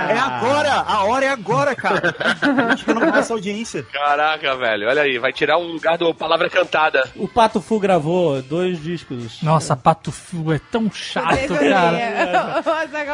É 0.05 0.17
agora! 0.17 0.71
A 0.87 1.03
hora 1.05 1.25
é 1.25 1.29
agora, 1.29 1.75
cara. 1.75 2.15
A 2.41 2.75
gente 2.75 2.87
não 2.93 3.11
com 3.11 3.17
essa 3.17 3.33
audiência. 3.33 3.83
Caraca, 3.91 4.55
velho, 4.55 4.87
olha 4.87 5.01
aí, 5.01 5.17
vai 5.17 5.33
tirar 5.33 5.57
um 5.57 5.73
lugar 5.73 5.97
do 5.97 6.13
Palavra 6.13 6.49
Cantada. 6.49 7.07
O 7.15 7.27
Pato 7.27 7.61
Fu 7.61 7.79
gravou 7.79 8.41
dois 8.41 8.81
discos. 8.81 9.41
Nossa, 9.41 9.75
Pato 9.75 10.11
Fu 10.11 10.51
é 10.51 10.59
tão 10.71 10.91
chato, 10.91 11.53
cara. 11.57 12.63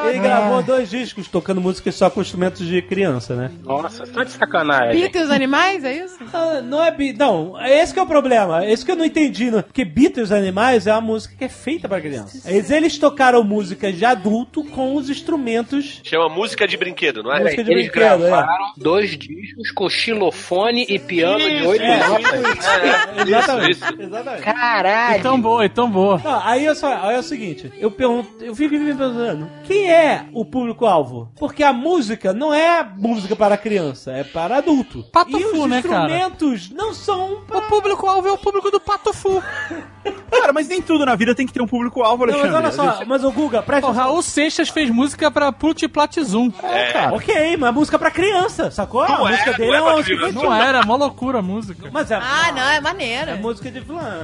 Ele 0.10 0.20
gravou 0.20 0.62
dois 0.64 0.90
discos 0.90 1.28
tocando 1.28 1.62
músicas 1.62 1.96
só 1.96 2.10
com 2.10 2.22
instrumentos 2.22 2.66
de 2.66 2.82
criança, 2.82 3.36
né? 3.36 3.52
Nossa, 3.64 4.06
tá 4.08 4.24
de 4.24 4.32
sacanagem. 4.32 5.02
Beatles 5.02 5.30
animais, 5.32 5.84
é 5.84 5.94
isso? 5.94 6.18
Ah, 6.34 6.62
não 6.62 6.84
é. 6.84 6.96
Não, 7.18 7.60
é 7.60 7.82
esse 7.82 7.94
que 7.94 8.00
é 8.00 8.04
o 8.04 8.08
problema. 8.08 8.64
É 8.66 8.72
isso 8.72 8.86
que 8.86 8.92
eu 8.92 8.96
não 8.96 9.06
entendi. 9.06 9.52
Né? 9.52 9.62
Porque 9.62 9.86
Beatles 9.86 10.32
Animais 10.32 10.88
é 10.88 10.91
uma 10.94 11.02
música 11.02 11.36
que 11.38 11.44
é 11.44 11.50
feita 11.50 11.88
pra 11.88 12.02
criança. 12.02 12.50
Eles, 12.50 12.70
eles 12.70 12.98
tocaram 12.98 13.44
música 13.44 13.92
de 13.92 14.04
adulto 14.06 14.64
com 14.64 14.96
os 14.96 15.10
instrumentos. 15.10 16.02
Chama 16.04 16.30
música 16.30 16.68
de 16.68 16.78
brinquedo, 16.78 17.24
não 17.24 17.34
é? 17.34 17.40
Música 17.42 17.64
de 17.64 17.72
Eles 17.72 17.86
brinquedo, 17.86 18.26
é. 18.26 18.30
gravaram 18.30 18.74
dois 18.78 19.18
discos 19.18 19.72
com 19.72 19.90
xilofone 19.90 20.86
e 20.88 21.00
piano 21.00 21.40
de 21.40 21.58
Isso, 21.58 21.68
oito 21.68 21.84
é, 21.84 22.08
notas. 22.08 22.32
Exatamente. 23.28 23.72
isso. 23.72 24.02
Exatamente. 24.02 24.44
Caralho. 24.44 25.16
É 25.16 25.20
tão 25.20 25.40
boa, 25.42 25.66
é 25.66 25.70
tão 25.70 25.90
boa. 25.90 26.22
Não, 26.24 26.42
aí 26.46 26.66
é, 26.66 26.76
só, 26.76 26.94
aí 26.94 27.16
é 27.16 27.20
o 27.20 27.24
seguinte, 27.24 27.72
eu 27.78 27.92
pergunto, 27.92 28.44
eu 28.44 28.56
fico 28.56 28.76
me 28.76 28.94
perguntando, 28.94 29.50
quem 29.64 29.92
é 29.92 30.26
o 30.34 30.46
público-alvo? 30.46 31.32
Porque 31.38 31.64
a 31.64 31.74
música 31.74 32.34
não 32.34 32.54
é 32.54 32.84
música 32.98 33.36
para 33.36 33.58
criança, 33.58 34.12
é 34.12 34.24
para 34.24 34.58
adulto. 34.58 35.04
Pato 35.12 35.38
e 35.38 35.44
Fu, 35.44 35.64
os 35.64 35.70
né, 35.70 35.82
cara? 35.82 36.06
instrumentos 36.06 36.70
não 36.72 36.94
são 36.94 37.44
O 37.50 37.62
público-alvo 37.64 38.28
é 38.28 38.32
o 38.32 38.38
público 38.38 38.70
do 38.72 38.80
Pato 38.80 39.14
Fu. 39.14 39.42
Cara, 40.32 40.54
mas 40.54 40.68
nem 40.68 40.81
tudo 40.82 41.06
na 41.06 41.16
vida 41.16 41.34
tem 41.36 41.46
que 41.46 41.54
ter 41.54 41.62
um 41.62 41.68
público-alvo, 41.68 42.26
Não, 42.26 42.34
Alexandre. 42.34 42.62
mas 42.64 42.80
olha 42.80 42.94
só, 42.94 43.06
mas 43.06 43.24
o 43.24 43.32
Guga, 43.32 43.62
presta 43.62 43.88
O 43.88 43.92
Raul 43.92 44.22
Seixas 44.22 44.70
fez 44.70 44.90
música 44.90 45.30
pra 45.32 45.52
Plut 45.52 45.88
Platzum. 45.88 46.52
É, 46.64 46.92
cara. 46.94 47.14
Ok, 47.16 47.58
mas 47.58 47.74
música 47.74 47.98
pra 48.00 48.12
criança, 48.12 48.70
sacou? 48.72 49.08
Não 49.08 49.26
a 49.26 49.30
é, 49.30 49.32
música 49.32 49.52
não 49.52 49.58
dele 49.58 49.72
é 49.72 49.76
é 49.76 49.82
uma 49.82 49.88
pra 49.90 49.98
música 49.98 50.18
criança. 50.18 50.34
Não 50.46 50.54
era, 50.54 50.86
mó 50.86 50.96
loucura 50.96 51.40
a 51.40 51.42
música. 51.42 51.90
Mas 51.92 52.12
é, 52.12 52.16
Ah, 52.16 52.52
não, 52.52 52.62
é 52.70 52.82
maneiro. 52.82 53.32
é 53.32 53.36
música 53.36 53.70
de, 53.72 53.84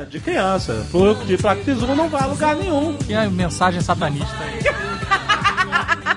de 0.10 0.20
criança. 0.20 0.86
Plactizum 1.42 1.96
não 1.96 2.10
vai 2.10 2.22
a 2.24 2.26
lugar 2.28 2.56
nenhum. 2.56 2.98
E 3.08 3.14
a 3.14 3.30
mensagem 3.30 3.82
satanista 3.82 4.36
aí. 4.44 4.60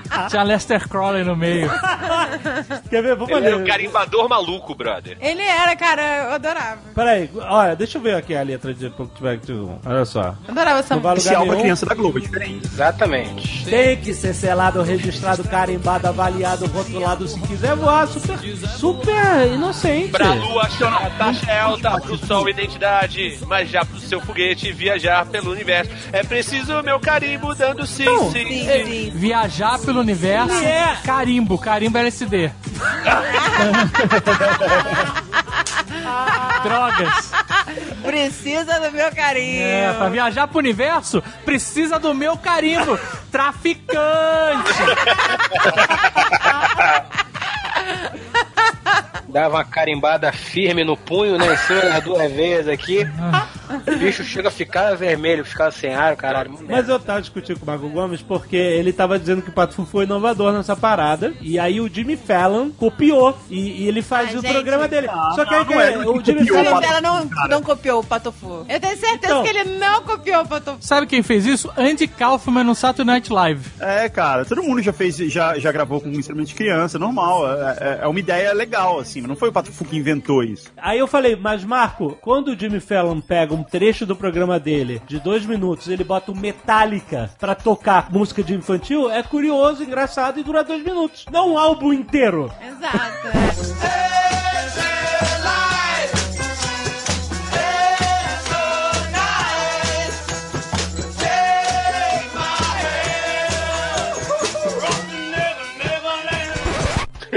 Tinha 0.29 0.43
Lester 0.43 0.87
Crowley 0.87 1.23
no 1.23 1.35
meio. 1.35 1.69
Quer 2.89 3.01
ver? 3.03 3.15
Vamos 3.15 3.31
Ele 3.35 3.47
era 3.47 3.57
um 3.57 3.63
carimbador 3.65 4.29
maluco, 4.29 4.75
brother. 4.75 5.17
Ele 5.19 5.41
era, 5.41 5.75
cara, 5.75 6.01
eu 6.25 6.31
adorava. 6.33 6.79
Peraí, 6.93 7.29
olha, 7.35 7.75
deixa 7.75 7.97
eu 7.97 8.01
ver 8.01 8.15
aqui 8.15 8.35
a 8.35 8.41
letra 8.43 8.73
de 8.73 8.89
Plactizum. 8.89 9.77
Olha 9.85 10.05
só. 10.05 10.35
Eu 10.45 10.51
adorava 10.51 10.79
essa 10.79 10.95
música. 10.95 10.95
lugar 10.95 11.17
Especial 11.17 11.41
pra 11.43 11.51
nenhum. 11.51 11.61
criança 11.63 11.85
da 11.85 11.95
Globo, 11.95 12.17
é 12.17 12.21
diferente. 12.21 12.65
Exatamente. 12.65 13.65
Tem 13.65 13.97
que 13.97 14.13
ser 14.13 14.33
selado, 14.33 14.81
registrado, 14.81 15.43
carimbado, 15.43 16.07
avaliado, 16.07 16.65
rotulado 16.67 17.27
se 17.27 17.39
quiser 17.41 17.75
voar. 17.75 18.07
Super, 18.07 18.37
super 18.67 19.47
inocente. 19.53 20.09
Pra 20.11 20.33
lua, 20.33 20.63
a 20.63 21.09
taxa 21.17 21.51
é 21.51 21.59
alta, 21.59 21.99
pro 22.01 22.17
sol, 22.17 22.49
identidade. 22.49 23.39
Mas 23.47 23.69
já 23.69 23.85
pro 23.85 23.99
seu 23.99 24.19
foguete 24.21 24.71
viajar 24.71 25.25
pelo 25.25 25.51
universo. 25.51 25.91
É 26.11 26.23
preciso 26.23 26.81
meu 26.83 26.99
carimbo 26.99 27.53
dando 27.55 27.85
sim, 27.85 28.05
Não. 28.05 28.31
sim, 28.31 28.41
Sim, 28.47 28.65
sim. 28.65 28.85
sim. 28.85 29.11
Viajar 29.13 29.79
pelo 29.79 29.99
universo. 29.99 30.10
É. 30.63 30.97
Carimbo, 31.03 31.57
carimbo 31.57 31.97
LSD. 31.97 32.51
Drogas. 36.63 37.31
Precisa 38.03 38.79
do 38.79 38.91
meu 38.91 39.11
carinho. 39.15 39.63
É, 39.63 39.93
pra 39.93 40.09
viajar 40.09 40.47
pro 40.47 40.59
universo, 40.59 41.23
precisa 41.45 41.97
do 41.99 42.13
meu 42.13 42.37
carimbo. 42.37 42.99
Traficante. 43.31 44.71
Dava 49.31 49.55
uma 49.57 49.63
carimbada 49.63 50.31
firme 50.31 50.83
no 50.83 50.95
punho, 50.97 51.37
né? 51.37 51.53
Em 51.53 51.57
cima 51.57 51.81
das 51.81 52.03
duas 52.03 52.31
vezes 52.31 52.67
aqui. 52.67 53.07
O 53.87 53.97
bicho 53.97 54.23
chega 54.23 54.49
a 54.49 54.51
ficar 54.51 54.95
vermelho, 54.95 55.45
ficar 55.45 55.71
sem 55.71 55.93
ar, 55.93 56.15
caralho. 56.15 56.57
Mas 56.67 56.89
eu 56.89 56.99
tava 56.99 57.21
discutindo 57.21 57.57
com 57.59 57.63
o 57.65 57.67
Marco 57.67 57.89
Gomes 57.89 58.21
porque 58.21 58.55
ele 58.55 58.91
tava 58.91 59.17
dizendo 59.17 59.41
que 59.41 59.49
o 59.49 59.53
Pato 59.53 59.73
Fu 59.73 59.85
foi 59.85 60.03
inovador 60.05 60.51
nessa 60.53 60.75
parada. 60.75 61.33
E 61.41 61.57
aí 61.57 61.79
o 61.79 61.87
Jimmy 61.87 62.17
Fallon 62.17 62.69
copiou. 62.71 63.37
E, 63.49 63.83
e 63.83 63.87
ele 63.87 64.01
faz 64.01 64.29
Ah, 64.35 64.39
o 64.39 64.41
gente. 64.41 64.51
programa 64.51 64.87
dele. 64.87 65.07
Só 65.35 65.45
que 65.45 65.53
aí 65.53 65.65
não 65.65 65.79
é, 65.81 65.97
o 66.07 66.23
Jimmy 66.23 66.47
Fallon. 66.47 66.81
Ela 66.81 67.01
não, 67.01 67.29
não 67.49 67.61
copiou 67.61 68.01
o 68.01 68.03
Patofu. 68.03 68.65
Eu 68.67 68.79
tenho 68.79 68.97
certeza 68.97 69.33
Então. 69.33 69.43
que 69.43 69.49
ele 69.49 69.77
não 69.77 70.01
copiou 70.03 70.41
o 70.43 70.47
Patofu. 70.47 70.77
Sabe 70.81 71.07
quem 71.07 71.23
fez 71.23 71.45
isso? 71.45 71.71
Andy 71.77 72.07
Kaufman 72.07 72.63
no 72.63 72.75
Saturday 72.75 73.05
Night 73.05 73.31
Live. 73.31 73.65
É, 73.79 74.09
cara, 74.09 74.43
todo 74.45 74.61
mundo 74.63 74.81
já 74.81 74.91
fez, 74.93 75.15
já, 75.15 75.57
já 75.57 75.71
gravou 75.71 76.01
com 76.01 76.09
um 76.09 76.13
instrumento 76.19 76.47
de 76.47 76.55
criança, 76.55 76.99
normal. 76.99 77.47
É, 77.49 77.77
é- 77.79 77.99
é 78.03 78.07
uma 78.07 78.19
ideia 78.19 78.53
legal, 78.53 78.99
assim, 78.99 79.20
não 79.27 79.35
foi 79.35 79.49
o 79.49 79.51
Pato 79.51 79.71
Fu 79.71 79.85
que 79.85 79.97
inventou 79.97 80.43
isso. 80.43 80.71
Aí 80.77 80.99
eu 80.99 81.07
falei, 81.07 81.35
mas 81.35 81.63
Marco, 81.63 82.17
quando 82.21 82.49
o 82.49 82.59
Jimmy 82.59 82.79
Fallon 82.79 83.19
pega 83.21 83.53
um 83.53 83.63
trecho 83.63 84.05
do 84.05 84.15
programa 84.15 84.59
dele 84.59 85.01
de 85.07 85.19
dois 85.19 85.45
minutos, 85.45 85.87
ele 85.87 86.03
bota 86.03 86.31
o 86.31 86.37
Metallica 86.37 87.29
pra 87.39 87.55
tocar 87.55 88.11
música 88.11 88.43
de 88.43 88.53
infantil, 88.53 89.09
é 89.09 89.23
curioso, 89.23 89.83
engraçado 89.83 90.39
e 90.39 90.43
dura 90.43 90.63
dois 90.63 90.83
minutos. 90.83 91.25
Não 91.31 91.53
um 91.53 91.57
álbum 91.57 91.93
inteiro. 91.93 92.51
Exato. 92.61 93.27
é. 93.85 94.07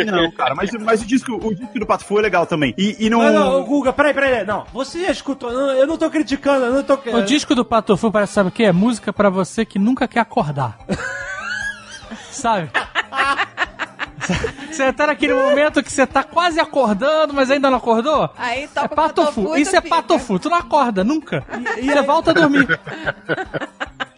Não, 0.07 0.31
cara, 0.33 0.55
mas, 0.55 0.71
mas 0.73 1.03
o, 1.03 1.07
disco, 1.07 1.33
o 1.35 1.55
disco 1.55 1.79
do 1.79 1.87
Pato 1.87 2.05
Fu 2.05 2.19
é 2.19 2.23
legal 2.23 2.47
também. 2.47 2.75
E, 2.77 2.97
e 3.07 3.11
não... 3.11 3.23
Não, 3.23 3.33
não, 3.33 3.65
Guga, 3.65 3.93
peraí, 3.93 4.15
peraí. 4.15 4.45
Não, 4.45 4.65
você 4.73 5.05
já 5.05 5.11
escutou. 5.11 5.53
não, 5.53 5.71
Eu 5.73 5.87
não 5.87 5.97
tô 5.97 6.11
criticando, 6.11 6.67
eu 6.67 6.73
não 6.73 6.83
tô. 6.83 6.95
O 6.95 7.23
disco 7.23 7.55
do 7.55 7.65
Patofu 7.65 8.11
parece, 8.11 8.33
sabe 8.33 8.49
o 8.49 8.53
que? 8.53 8.65
É 8.65 8.73
música 8.73 9.13
pra 9.13 9.31
você 9.31 9.65
que 9.65 9.79
nunca 9.79 10.09
quer 10.09 10.21
acordar. 10.21 10.79
sabe? 12.31 12.71
Você 14.71 14.93
tá 14.93 15.07
naquele 15.07 15.35
momento 15.35 15.83
que 15.83 15.93
você 15.93 16.07
tá 16.07 16.23
quase 16.23 16.59
acordando, 16.59 17.35
mas 17.35 17.51
ainda 17.51 17.71
não 17.71 17.79
acordou? 17.79 18.31
Aí 18.37 18.65
É 18.65 18.69
toca 18.69 18.89
patofu. 18.89 19.43
Patofu 19.43 19.57
e 19.57 19.63
Isso 19.63 19.77
é 19.77 19.81
patofu. 19.81 20.39
Tu 20.39 20.49
não 20.49 20.57
acorda 20.57 21.05
nunca. 21.05 21.45
E, 21.79 21.87
você 21.87 22.03
volta 22.03 22.31
a 22.31 22.35
dormir. 22.35 22.67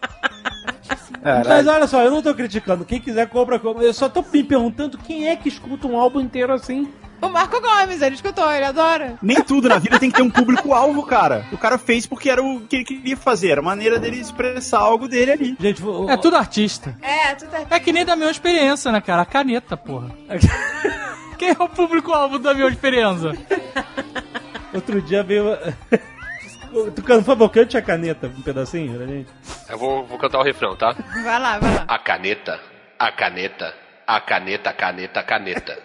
Mas 1.47 1.67
olha 1.67 1.87
só, 1.87 2.01
eu 2.03 2.11
não 2.11 2.21
tô 2.21 2.33
criticando. 2.33 2.85
Quem 2.85 2.99
quiser 2.99 3.27
compra, 3.27 3.59
compra. 3.59 3.83
Eu 3.83 3.93
só 3.93 4.07
tô 4.09 4.23
me 4.33 4.43
perguntando 4.43 4.97
quem 4.97 5.27
é 5.27 5.35
que 5.35 5.49
escuta 5.49 5.87
um 5.87 5.97
álbum 5.97 6.19
inteiro 6.21 6.53
assim. 6.53 6.87
O 7.19 7.29
Marco 7.29 7.59
Gomes, 7.59 7.99
ele 8.03 8.13
escutou, 8.13 8.51
ele 8.53 8.65
adora. 8.65 9.15
Nem 9.23 9.41
tudo 9.41 9.67
na 9.67 9.79
vida 9.79 9.97
tem 9.97 10.11
que 10.11 10.15
ter 10.17 10.21
um 10.21 10.29
público-alvo, 10.29 11.01
cara. 11.03 11.45
O 11.51 11.57
cara 11.57 11.79
fez 11.79 12.05
porque 12.05 12.29
era 12.29 12.43
o 12.43 12.61
que 12.61 12.75
ele 12.75 12.85
queria 12.85 13.17
fazer, 13.17 13.49
era 13.49 13.59
a 13.61 13.63
maneira 13.63 13.97
dele 13.97 14.19
expressar 14.19 14.77
algo 14.79 15.07
dele 15.07 15.31
ali. 15.31 15.57
Gente, 15.59 15.83
o- 15.83 16.07
É 16.07 16.15
tudo 16.15 16.35
artista. 16.37 16.95
É, 17.01 17.33
tu 17.33 17.47
tá... 17.47 17.65
É 17.71 17.79
que 17.79 17.91
nem 17.91 18.05
da 18.05 18.15
minha 18.15 18.29
experiência, 18.29 18.91
né, 18.91 19.01
cara? 19.01 19.23
A 19.23 19.25
caneta, 19.25 19.75
porra. 19.75 20.11
Quem 21.39 21.49
é 21.49 21.55
o 21.63 21.67
público-alvo 21.67 22.37
da 22.37 22.53
minha 22.53 22.67
experiência? 22.67 23.31
outro 24.73 25.01
dia 25.01 25.23
veio. 25.23 25.45
Tucano, 26.95 27.21
por 27.21 27.25
favor, 27.25 27.49
cante 27.49 27.77
a 27.77 27.81
caneta 27.81 28.27
um 28.27 28.41
pedacinho 28.41 28.97
pra 28.97 29.05
gente. 29.07 29.29
Eu 29.69 29.77
vou, 29.77 30.05
vou 30.05 30.17
cantar 30.17 30.39
o 30.39 30.43
refrão, 30.43 30.75
tá? 30.75 30.93
Vai 31.23 31.39
lá, 31.39 31.59
vai 31.59 31.75
lá. 31.75 31.85
A 31.87 31.99
caneta, 31.99 32.59
a 32.99 33.11
caneta, 33.11 33.73
a 34.05 34.19
caneta, 34.21 34.69
a 34.69 34.73
caneta, 34.73 35.19
a 35.19 35.23
caneta. 35.23 35.79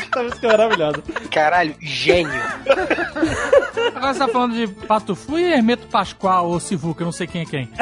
Essa 0.00 0.22
música 0.22 0.46
é 0.46 0.50
maravilhosa. 0.50 1.02
Caralho, 1.30 1.74
gênio. 1.80 2.42
Agora 3.94 4.14
você 4.14 4.18
tá 4.18 4.28
falando 4.28 4.54
de 4.54 4.66
Patofu 4.86 5.38
e 5.38 5.52
Hermeto 5.52 5.86
Pascoal 5.88 6.48
ou 6.48 6.58
Sivuca, 6.58 7.02
eu 7.02 7.06
não 7.06 7.12
sei 7.12 7.26
quem 7.26 7.42
é 7.42 7.44
quem. 7.44 7.70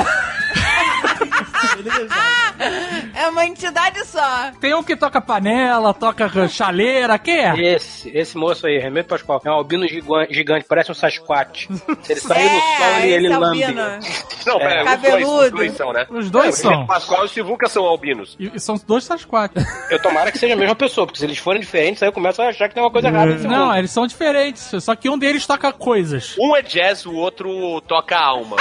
É 3.14 3.28
uma 3.28 3.44
entidade 3.46 4.04
só. 4.06 4.50
Tem 4.60 4.74
um 4.74 4.82
que 4.82 4.96
toca 4.96 5.20
panela, 5.20 5.92
toca 5.92 6.48
chaleira, 6.48 7.18
quem 7.18 7.38
é? 7.38 7.74
Esse, 7.74 8.10
esse 8.16 8.36
moço 8.36 8.66
aí, 8.66 8.78
Remédio 8.78 9.08
Pascoal, 9.10 9.40
é 9.44 9.50
um 9.50 9.54
albino 9.54 9.86
gigan- 9.88 10.26
gigante, 10.30 10.64
parece 10.68 10.90
um 10.90 10.94
Sasquatch. 10.94 11.66
Se 12.02 12.12
ele 12.12 12.20
sair 12.20 12.44
no 12.50 12.60
sol, 12.60 12.98
ele, 13.02 13.12
ele 13.12 13.26
é 13.32 13.36
lambe. 13.38 13.64
Não, 14.46 14.58
pera, 14.58 14.84
os 14.84 14.86
dois, 14.86 15.02
Cabeludo. 15.02 15.44
os 15.46 15.50
dois 15.50 15.72
são, 15.74 15.92
né? 15.92 16.06
Os 16.10 16.30
dois 16.30 16.48
é, 16.48 16.52
são. 16.62 16.82
O 16.82 16.86
Pascoal 16.86 17.22
e 17.22 17.26
o 17.26 17.28
Sivuca 17.28 17.68
são 17.68 17.84
albinos. 17.84 18.36
E, 18.38 18.52
e 18.54 18.60
são 18.60 18.80
dois 18.86 19.04
Sasquatch. 19.04 19.54
Eu 19.90 20.00
tomara 20.00 20.30
que 20.30 20.38
seja 20.38 20.54
a 20.54 20.56
mesma 20.56 20.74
pessoa, 20.76 21.06
porque 21.06 21.18
se 21.18 21.24
eles 21.24 21.38
forem 21.38 21.60
diferentes, 21.60 22.02
aí 22.02 22.08
eu 22.08 22.12
começo 22.12 22.40
a 22.42 22.48
achar 22.48 22.68
que 22.68 22.74
tem 22.74 22.82
uma 22.82 22.90
coisa 22.90 23.08
errada 23.08 23.34
Não, 23.34 23.66
mundo. 23.66 23.76
eles 23.76 23.90
são 23.90 24.06
diferentes, 24.06 24.70
só 24.82 24.94
que 24.94 25.08
um 25.10 25.18
deles 25.18 25.46
toca 25.46 25.72
coisas. 25.72 26.34
Um 26.38 26.54
é 26.56 26.62
jazz, 26.62 27.04
o 27.06 27.14
outro 27.14 27.80
toca 27.82 28.16
alma. 28.16 28.56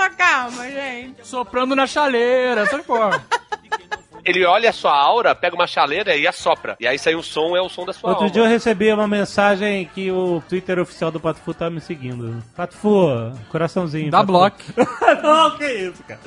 Como 0.00 0.06
é 0.06 0.10
que 0.12 0.16
toca 0.16 0.24
a 0.24 0.42
alma, 0.44 0.70
gente? 0.70 1.28
Soprando 1.28 1.76
na 1.76 1.86
chaleira, 1.86 2.62
essa 2.62 2.78
porra. 2.78 3.22
Ele 4.24 4.44
olha 4.44 4.70
a 4.70 4.72
sua 4.72 4.92
aura, 4.96 5.34
pega 5.34 5.54
uma 5.54 5.66
chaleira 5.66 6.16
e 6.16 6.26
assopra. 6.26 6.76
E 6.80 6.86
aí 6.86 6.98
sai 6.98 7.14
um 7.14 7.22
som, 7.22 7.56
é 7.56 7.60
o 7.60 7.68
som 7.68 7.84
da 7.84 7.92
sua 7.92 8.10
Outro 8.10 8.24
alma. 8.24 8.32
dia 8.32 8.42
eu 8.42 8.48
recebi 8.48 8.92
uma 8.92 9.06
mensagem 9.08 9.88
que 9.94 10.10
o 10.10 10.42
Twitter 10.48 10.78
oficial 10.78 11.10
do 11.10 11.20
Pato 11.20 11.40
Fu 11.40 11.52
tava 11.54 11.70
me 11.70 11.80
seguindo. 11.80 12.42
Pato 12.56 12.76
Fu, 12.76 13.08
coraçãozinho. 13.50 14.10
Dá 14.10 14.22
bloco. 14.22 14.58
não, 15.22 15.50
que 15.56 15.64
isso, 15.66 16.02
cara. 16.04 16.20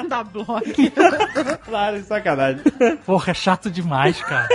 Dá 0.08 0.24
bloco. 0.24 0.60
Claro, 1.64 1.96
é 1.96 2.00
sacanagem. 2.00 2.62
Porra, 3.06 3.30
é 3.30 3.34
chato 3.34 3.70
demais, 3.70 4.20
cara. 4.22 4.48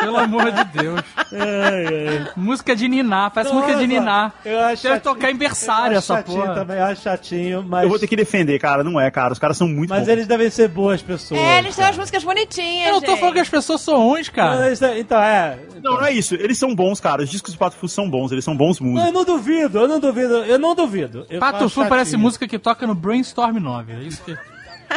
Pelo 0.00 0.18
amor 0.18 0.50
de 0.50 0.64
Deus. 0.64 1.00
Ai, 1.32 1.86
ai. 1.86 2.28
Música 2.36 2.74
de 2.76 2.88
Niná, 2.88 3.30
parece 3.30 3.54
música 3.54 3.74
de 3.76 3.86
Nossa, 3.86 4.00
Niná. 4.00 4.32
Eu 4.44 4.60
acho 4.60 4.82
Deve 4.82 5.00
tocar 5.00 5.30
em 5.30 5.36
berçário 5.36 5.94
Eu 5.94 5.98
acho 5.98 6.12
essa 6.12 6.16
chatinho 6.16 6.40
porra. 6.42 6.54
também, 6.54 6.76
eu 6.76 6.84
acho 6.84 7.02
chatinho, 7.02 7.62
mas... 7.66 7.84
Eu 7.84 7.88
vou 7.88 7.98
ter 7.98 8.06
que 8.06 8.16
defender, 8.16 8.58
cara, 8.58 8.82
não 8.84 9.00
é, 9.00 9.10
cara. 9.10 9.32
Os 9.32 9.38
caras 9.38 9.56
são 9.56 9.68
muito 9.68 9.90
Mas 9.90 10.00
bons. 10.00 10.08
eles 10.08 10.26
devem 10.26 10.50
ser 10.50 10.68
boas 10.68 11.00
pessoas. 11.02 11.40
É, 11.40 11.51
eles 11.58 11.76
têm 11.76 11.84
umas 11.84 11.98
músicas 11.98 12.24
bonitinhas, 12.24 12.86
Eu 12.88 12.92
não 12.94 13.00
tô 13.00 13.06
gente. 13.12 13.20
falando 13.20 13.34
que 13.34 13.40
as 13.40 13.48
pessoas 13.48 13.80
são 13.80 13.98
ruins, 14.08 14.28
cara. 14.28 14.60
Não, 14.60 14.72
isso 14.72 14.84
é- 14.84 14.98
Então, 14.98 15.20
é... 15.22 15.58
Não, 15.82 15.94
não 15.94 16.04
é 16.06 16.12
isso. 16.12 16.34
Eles 16.34 16.58
são 16.58 16.74
bons, 16.74 17.00
cara. 17.00 17.22
Os 17.22 17.30
discos 17.30 17.52
do 17.54 17.58
Pato 17.58 17.76
Fu 17.76 17.88
são 17.88 18.08
bons, 18.08 18.30
eles 18.32 18.44
são 18.44 18.56
bons 18.56 18.78
Não, 18.80 18.86
músicos. 18.88 19.06
eu 19.08 19.12
não 19.12 19.24
duvido, 19.24 19.78
eu 19.80 19.88
não 19.88 19.98
duvido, 20.00 20.34
eu 20.44 20.58
não 20.58 20.74
duvido. 20.74 21.26
Eu 21.28 21.40
Pato 21.40 21.68
Fu 21.68 21.84
parece 21.86 22.16
música 22.16 22.46
que 22.46 22.58
toca 22.58 22.86
no 22.86 22.94
Brainstorm 22.94 23.58
9. 23.58 23.92
É 23.92 23.98
isso 24.02 24.22
que... 24.22 24.36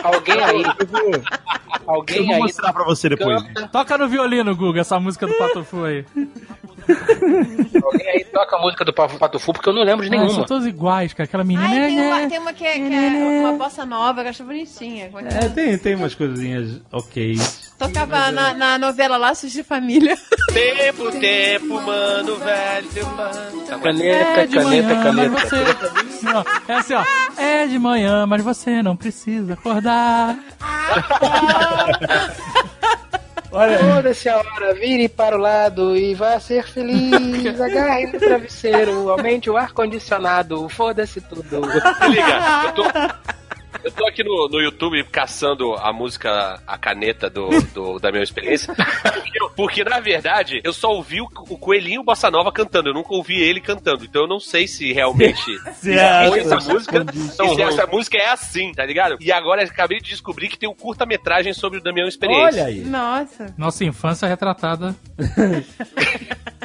Alguém 0.03 0.41
aí, 0.43 0.63
Eu 0.79 0.87
vou, 0.87 1.01
eu 1.11 1.23
alguém 1.87 2.25
vou 2.25 2.35
aí 2.35 2.41
mostrar 2.41 2.73
pra 2.73 2.83
você 2.83 3.09
depois. 3.09 3.41
Toca 3.71 3.97
no 3.97 4.07
violino, 4.07 4.55
Guga, 4.55 4.81
essa 4.81 4.99
música 4.99 5.25
do 5.27 5.33
Pato 5.35 5.63
Fu 5.63 5.83
aí. 5.83 6.05
Alguém 7.83 8.07
aí 8.09 8.25
toca 8.25 8.55
a 8.55 8.59
música 8.61 8.85
do 8.85 8.93
Pa- 8.93 9.07
Pato 9.09 9.39
Fu, 9.39 9.53
porque 9.53 9.69
eu 9.69 9.73
não 9.73 9.83
lembro 9.83 10.07
de 10.07 10.15
Ah, 10.15 10.19
são 10.19 10.27
nenhuma. 10.27 10.45
todos 10.45 10.67
iguais, 10.67 11.13
cara. 11.13 11.25
Aquela 11.27 11.43
menina. 11.43 11.67
Ai, 11.67 11.87
tem 11.87 11.95
né, 11.97 12.07
uma, 12.07 12.29
tem 12.29 12.39
uma 12.39 12.53
que, 12.53 12.65
é- 12.65 12.73
que 12.73 12.93
é 12.93 13.09
uma 13.47 13.53
bossa 13.53 13.85
nova, 13.85 14.21
que 14.21 14.27
eu 14.27 14.29
acho 14.31 14.43
bonitinha. 14.43 15.05
É 15.05 15.35
é? 15.43 15.45
É, 15.45 15.49
tem, 15.49 15.77
tem 15.77 15.95
umas 15.95 16.13
coisinhas 16.15 16.81
ok. 16.91 17.35
Tocava 17.77 18.31
na, 18.31 18.53
na 18.53 18.77
novela 18.77 19.17
Laços 19.17 19.51
de 19.51 19.61
Família. 19.63 20.15
Tempo, 20.53 21.11
tempo, 21.19 21.81
mano, 21.81 22.37
velho. 22.37 22.87
mano. 23.17 23.81
Caneta, 23.81 24.41
É 24.41 24.47
caneta, 24.47 24.95
manhã, 24.95 25.03
caneta. 25.03 25.29
você... 25.49 25.55
Não, 26.23 26.45
é 26.67 26.73
assim, 26.73 26.93
ó. 26.93 27.03
É 27.37 27.67
de 27.67 27.77
manhã, 27.77 28.25
mas 28.25 28.41
você 28.41 28.81
não 28.81 28.95
precisa 28.95 29.53
acordar. 29.53 29.84
Olha, 33.51 33.77
Foda-se 33.79 34.27
a 34.27 34.37
hora, 34.37 34.73
vire 34.73 35.07
para 35.07 35.37
o 35.37 35.39
lado 35.39 35.95
e 35.95 36.13
vá 36.13 36.37
ser 36.41 36.67
feliz. 36.67 37.57
Agarre 37.61 38.07
no 38.07 38.19
travesseiro, 38.19 39.09
aumente 39.09 39.49
o 39.49 39.55
ar-condicionado, 39.55 40.67
foda-se 40.67 41.21
tudo. 41.21 41.61
Liga, 42.09 42.63
eu 42.65 42.71
tô, 42.73 42.83
eu 43.85 43.91
tô 43.91 44.07
aqui 44.07 44.23
no, 44.23 44.49
no 44.49 44.59
YouTube 44.59 45.03
caçando 45.05 45.73
a 45.75 45.93
música 45.93 46.59
A 46.65 46.77
Caneta 46.77 47.29
do, 47.29 47.47
do- 47.73 47.99
da 47.99 48.11
minha 48.11 48.23
experiência. 48.23 48.73
Porque, 49.55 49.83
na 49.83 49.99
verdade, 49.99 50.59
eu 50.63 50.73
só 50.73 50.89
ouvi 50.91 51.21
o, 51.21 51.27
o 51.49 51.57
Coelhinho 51.57 52.03
Bossa 52.03 52.29
Nova 52.31 52.51
cantando. 52.51 52.89
Eu 52.89 52.93
nunca 52.93 53.13
ouvi 53.13 53.41
ele 53.41 53.61
cantando. 53.61 54.03
Então 54.03 54.23
eu 54.23 54.27
não 54.27 54.39
sei 54.39 54.67
se 54.67 54.91
realmente 54.91 55.41
se 55.75 55.93
foi 55.93 56.39
é, 56.39 56.39
essa 56.41 56.55
música. 56.57 57.05
e 57.13 57.55
se 57.55 57.61
essa 57.61 57.87
música 57.87 58.17
é 58.17 58.27
assim, 58.31 58.71
tá 58.73 58.85
ligado? 58.85 59.17
E 59.21 59.31
agora 59.31 59.61
eu 59.63 59.67
acabei 59.67 59.99
de 59.99 60.09
descobrir 60.09 60.49
que 60.49 60.57
tem 60.57 60.67
um 60.67 60.75
curta-metragem 60.75 61.53
sobre 61.53 61.79
o 61.79 61.81
Damião 61.83 62.07
Experiência. 62.07 62.61
Olha 62.63 62.65
aí. 62.65 62.81
Nossa. 62.83 63.53
Nossa 63.57 63.85
infância 63.85 64.27
retratada. 64.27 64.95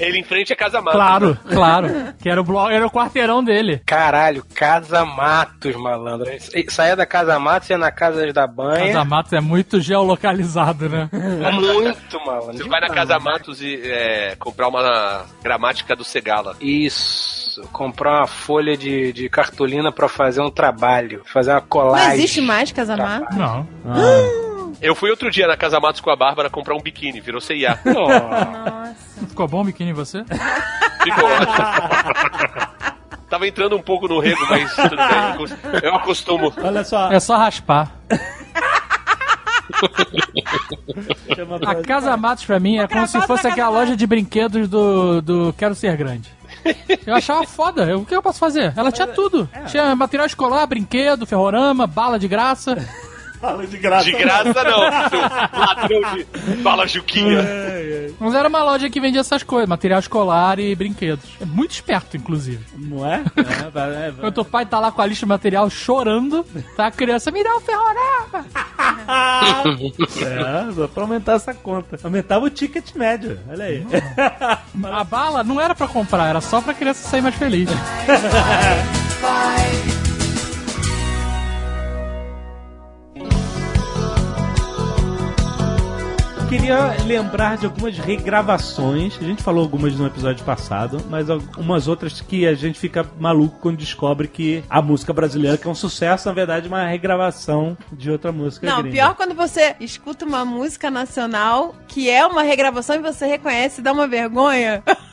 Ele 0.00 0.18
em 0.18 0.24
frente 0.24 0.50
à 0.52 0.56
Casa 0.56 0.80
Mata. 0.80 0.96
Claro, 0.96 1.38
claro. 1.50 1.88
Que 2.22 2.30
era 2.30 2.40
o, 2.40 2.44
blog, 2.44 2.72
era 2.72 2.86
o 2.86 2.90
quarteirão 2.90 3.44
dele. 3.44 3.82
Caralho, 3.84 4.42
Casa 4.54 5.04
Matos, 5.04 5.76
malandro. 5.76 6.30
Saia 6.70 6.96
da 6.96 7.04
Casa 7.10 7.38
Matos 7.40 7.68
e 7.68 7.72
ia 7.72 7.78
na 7.78 7.90
Casa 7.90 8.32
da 8.32 8.46
Banha. 8.46 8.86
Casa 8.86 9.04
Matos 9.04 9.32
é 9.32 9.40
muito 9.40 9.80
geolocalizado, 9.80 10.88
né? 10.88 11.10
Muito, 11.12 12.24
malandro. 12.24 12.56
Você 12.56 12.68
vai 12.68 12.80
na 12.80 12.88
Casa 12.88 13.18
Matos 13.18 13.60
e 13.60 13.80
é, 13.84 14.36
comprar 14.38 14.68
uma 14.68 15.26
gramática 15.42 15.96
do 15.96 16.04
Segala. 16.04 16.56
Isso. 16.60 17.62
Comprar 17.72 18.20
uma 18.20 18.26
folha 18.28 18.76
de, 18.76 19.12
de 19.12 19.28
cartolina 19.28 19.90
pra 19.90 20.08
fazer 20.08 20.40
um 20.40 20.50
trabalho. 20.50 21.22
Fazer 21.26 21.50
uma 21.50 21.60
colagem. 21.60 22.06
Não 22.06 22.14
existe 22.14 22.40
mais 22.40 22.70
casamato? 22.70 23.34
Não. 23.34 23.66
Eu 24.80 24.94
fui 24.94 25.10
outro 25.10 25.30
dia 25.30 25.48
na 25.48 25.56
Casa 25.56 25.80
Matos 25.80 26.00
com 26.00 26.10
a 26.10 26.16
Bárbara 26.16 26.48
comprar 26.48 26.74
um 26.74 26.80
biquíni, 26.80 27.20
virou 27.20 27.40
CIA. 27.40 27.78
Nossa. 27.84 28.96
Ficou 29.28 29.48
bom 29.48 29.62
o 29.62 29.64
biquíni 29.64 29.90
em 29.90 29.94
você? 29.94 30.24
Ficou 31.02 31.24
ótimo. 31.24 32.80
Tava 33.30 33.46
entrando 33.46 33.76
um 33.76 33.80
pouco 33.82 34.06
no 34.08 34.18
rego, 34.18 34.44
mas 34.50 34.74
tudo 34.74 34.96
bem. 34.96 35.80
Eu 35.82 35.94
acostumo. 35.94 36.52
Olha 36.62 36.84
só, 36.84 37.10
É 37.12 37.20
só 37.20 37.36
raspar. 37.36 37.92
A 41.66 41.74
Casa 41.82 42.16
Matos 42.16 42.44
pra 42.44 42.58
mim 42.60 42.78
é 42.78 42.86
como 42.88 43.06
se 43.06 43.20
fosse 43.22 43.46
aquela 43.46 43.68
loja 43.70 43.96
de 43.96 44.06
brinquedos 44.06 44.68
do, 44.68 45.22
do 45.22 45.54
Quero 45.56 45.74
Ser 45.74 45.96
Grande. 45.96 46.28
Eu 47.06 47.14
achava 47.14 47.44
foda. 47.46 47.84
Eu- 47.84 48.00
o 48.00 48.04
que 48.04 48.14
eu 48.14 48.20
posso 48.22 48.38
fazer? 48.38 48.72
Ela 48.76 48.90
tinha 48.92 49.06
tudo. 49.06 49.48
Tinha 49.66 49.94
material 49.94 50.26
escolar, 50.26 50.66
brinquedo, 50.66 51.24
ferrorama, 51.26 51.86
bala 51.86 52.18
de 52.18 52.28
graça. 52.28 52.76
Fala 53.40 53.66
de 53.66 53.78
graça. 53.78 54.04
De 54.04 54.12
graça 54.12 54.64
não, 54.64 55.08
seu 55.08 55.20
ladrão 55.58 56.00
de 56.14 56.24
bala 56.62 56.86
Juquinha. 56.86 57.44
Mas 58.18 58.34
era 58.34 58.48
uma 58.48 58.62
loja 58.62 58.90
que 58.90 59.00
vendia 59.00 59.20
essas 59.20 59.42
coisas, 59.42 59.68
material 59.68 59.98
escolar 59.98 60.58
e 60.58 60.74
brinquedos. 60.74 61.24
É 61.40 61.44
muito 61.44 61.72
esperto, 61.72 62.16
inclusive. 62.16 62.64
Não 62.76 63.06
é? 63.06 63.22
É, 63.36 63.70
vai, 63.70 63.90
é, 63.90 64.10
vai. 64.10 64.20
Quando 64.20 64.38
o 64.38 64.44
pai 64.44 64.66
tá 64.66 64.78
lá 64.78 64.92
com 64.92 65.00
a 65.00 65.06
lista 65.06 65.24
de 65.24 65.28
material 65.28 65.68
chorando, 65.70 66.44
tá 66.76 66.86
a 66.86 66.90
criança, 66.90 67.30
me 67.30 67.42
dá 67.42 67.56
um 67.56 67.60
ferrorama. 67.60 68.46
É, 70.20 70.72
só 70.72 70.88
pra 70.88 71.02
aumentar 71.02 71.34
essa 71.34 71.54
conta. 71.54 71.98
Aumentava 72.02 72.44
o 72.44 72.50
ticket 72.50 72.94
médio, 72.94 73.38
olha 73.48 73.64
aí. 73.64 73.86
A 74.84 75.04
bala 75.04 75.42
não 75.42 75.60
era 75.60 75.74
pra 75.74 75.88
comprar, 75.88 76.28
era 76.28 76.40
só 76.40 76.60
pra 76.60 76.74
criança 76.74 77.08
sair 77.08 77.20
mais 77.20 77.34
feliz. 77.34 77.68
queria 86.50 86.96
lembrar 87.06 87.56
de 87.56 87.66
algumas 87.66 87.96
regravações. 87.96 89.16
A 89.20 89.24
gente 89.24 89.40
falou 89.40 89.62
algumas 89.62 89.94
no 89.94 90.04
episódio 90.04 90.44
passado, 90.44 91.00
mas 91.08 91.30
algumas 91.30 91.86
outras 91.86 92.20
que 92.20 92.44
a 92.44 92.54
gente 92.54 92.76
fica 92.76 93.06
maluco 93.20 93.60
quando 93.60 93.76
descobre 93.76 94.26
que 94.26 94.64
a 94.68 94.82
música 94.82 95.12
brasileira, 95.12 95.56
que 95.56 95.68
é 95.68 95.70
um 95.70 95.76
sucesso, 95.76 96.26
na 96.26 96.34
verdade, 96.34 96.66
é 96.66 96.68
uma 96.68 96.84
regravação 96.84 97.78
de 97.92 98.10
outra 98.10 98.32
música 98.32 98.66
Não, 98.66 98.82
gringa. 98.82 98.96
pior 98.96 99.14
quando 99.14 99.32
você 99.32 99.76
escuta 99.78 100.24
uma 100.24 100.44
música 100.44 100.90
nacional 100.90 101.72
que 101.86 102.10
é 102.10 102.26
uma 102.26 102.42
regravação 102.42 102.96
e 102.96 102.98
você 102.98 103.26
reconhece 103.26 103.80
e 103.80 103.84
dá 103.84 103.92
uma 103.92 104.08
vergonha. 104.08 104.82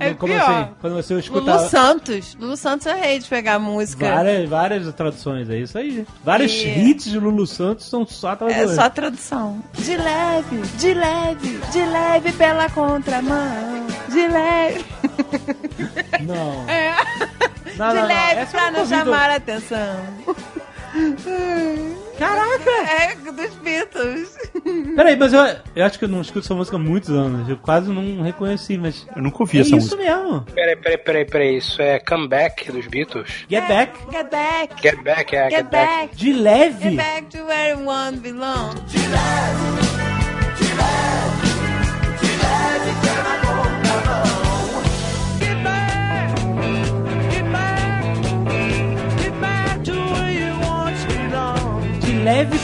é 0.00 0.14
Como 0.14 0.32
pior. 0.32 0.50
assim? 0.50 0.68
Quando 0.80 0.96
você 0.96 1.18
escuta 1.18 1.54
Lulu 1.56 1.68
Santos. 1.68 2.36
Lulu 2.40 2.56
Santos 2.56 2.86
é 2.86 2.94
rei 2.94 3.18
de 3.18 3.28
pegar 3.28 3.58
música. 3.58 4.14
várias, 4.14 4.48
várias 4.48 4.94
traduções, 4.94 5.48
é 5.50 5.58
isso 5.58 5.78
aí. 5.78 6.06
Vários 6.24 6.52
E- 6.52 6.66
hits 6.68 7.04
de 7.04 7.18
Lulu 7.18 7.46
Santos 7.46 7.88
são 7.88 8.06
só 8.06 8.32
É 8.32 8.36
traduções. 8.36 8.74
só 8.74 8.88
tradução. 8.90 9.62
De 9.78 9.96
leve, 9.96 10.56
de 10.78 10.94
leve, 10.94 11.60
de 11.72 11.82
leve 11.84 12.32
pela 12.32 12.68
contramão. 12.70 13.86
De 14.08 14.26
leve. 14.28 14.84
Não. 16.22 16.68
É. 16.68 16.94
Não, 17.76 17.88
de 17.88 17.94
não, 17.94 18.02
não. 18.02 18.06
leve 18.08 18.42
eu 18.42 18.46
pra 18.48 18.70
não 18.70 18.86
chamar 18.86 19.30
a 19.30 19.36
atenção. 19.36 19.96
Caraca! 22.18 22.70
É 23.00 23.14
dos 23.32 23.54
Beatles. 23.56 24.38
Peraí, 24.94 25.16
mas 25.16 25.32
eu, 25.32 25.40
eu 25.74 25.84
acho 25.84 25.98
que 25.98 26.04
eu 26.04 26.08
não 26.08 26.20
escuto 26.20 26.40
essa 26.40 26.54
música 26.54 26.76
há 26.76 26.80
muitos 26.80 27.10
anos. 27.10 27.48
Eu 27.48 27.56
quase 27.56 27.90
não 27.90 28.22
reconheci, 28.22 28.76
mas. 28.76 29.06
Eu 29.16 29.22
nunca 29.22 29.38
ouvi 29.40 29.58
é 29.58 29.60
essa 29.62 29.76
isso 29.76 29.96
música. 29.96 30.02
mesmo. 30.02 30.42
Peraí, 30.54 30.76
peraí, 30.76 30.98
peraí, 30.98 31.24
peraí. 31.24 31.56
Isso 31.56 31.80
é 31.80 31.98
Comeback 31.98 32.70
dos 32.70 32.86
Beatles? 32.86 33.46
Get 33.48 33.66
Back. 33.66 33.92
Get 34.12 34.30
back. 34.30 34.82
Get 34.82 35.02
Back, 35.02 35.36
é, 35.36 35.50
Get 35.50 35.70
back. 35.70 36.16
De 36.16 36.32
leve. 36.32 36.90
Get 36.90 36.96
back 36.96 37.26
to 37.30 37.44
where 37.44 37.76
one 37.76 38.18
belongs. 38.18 38.80
De 38.92 38.98
leve 38.98 39.82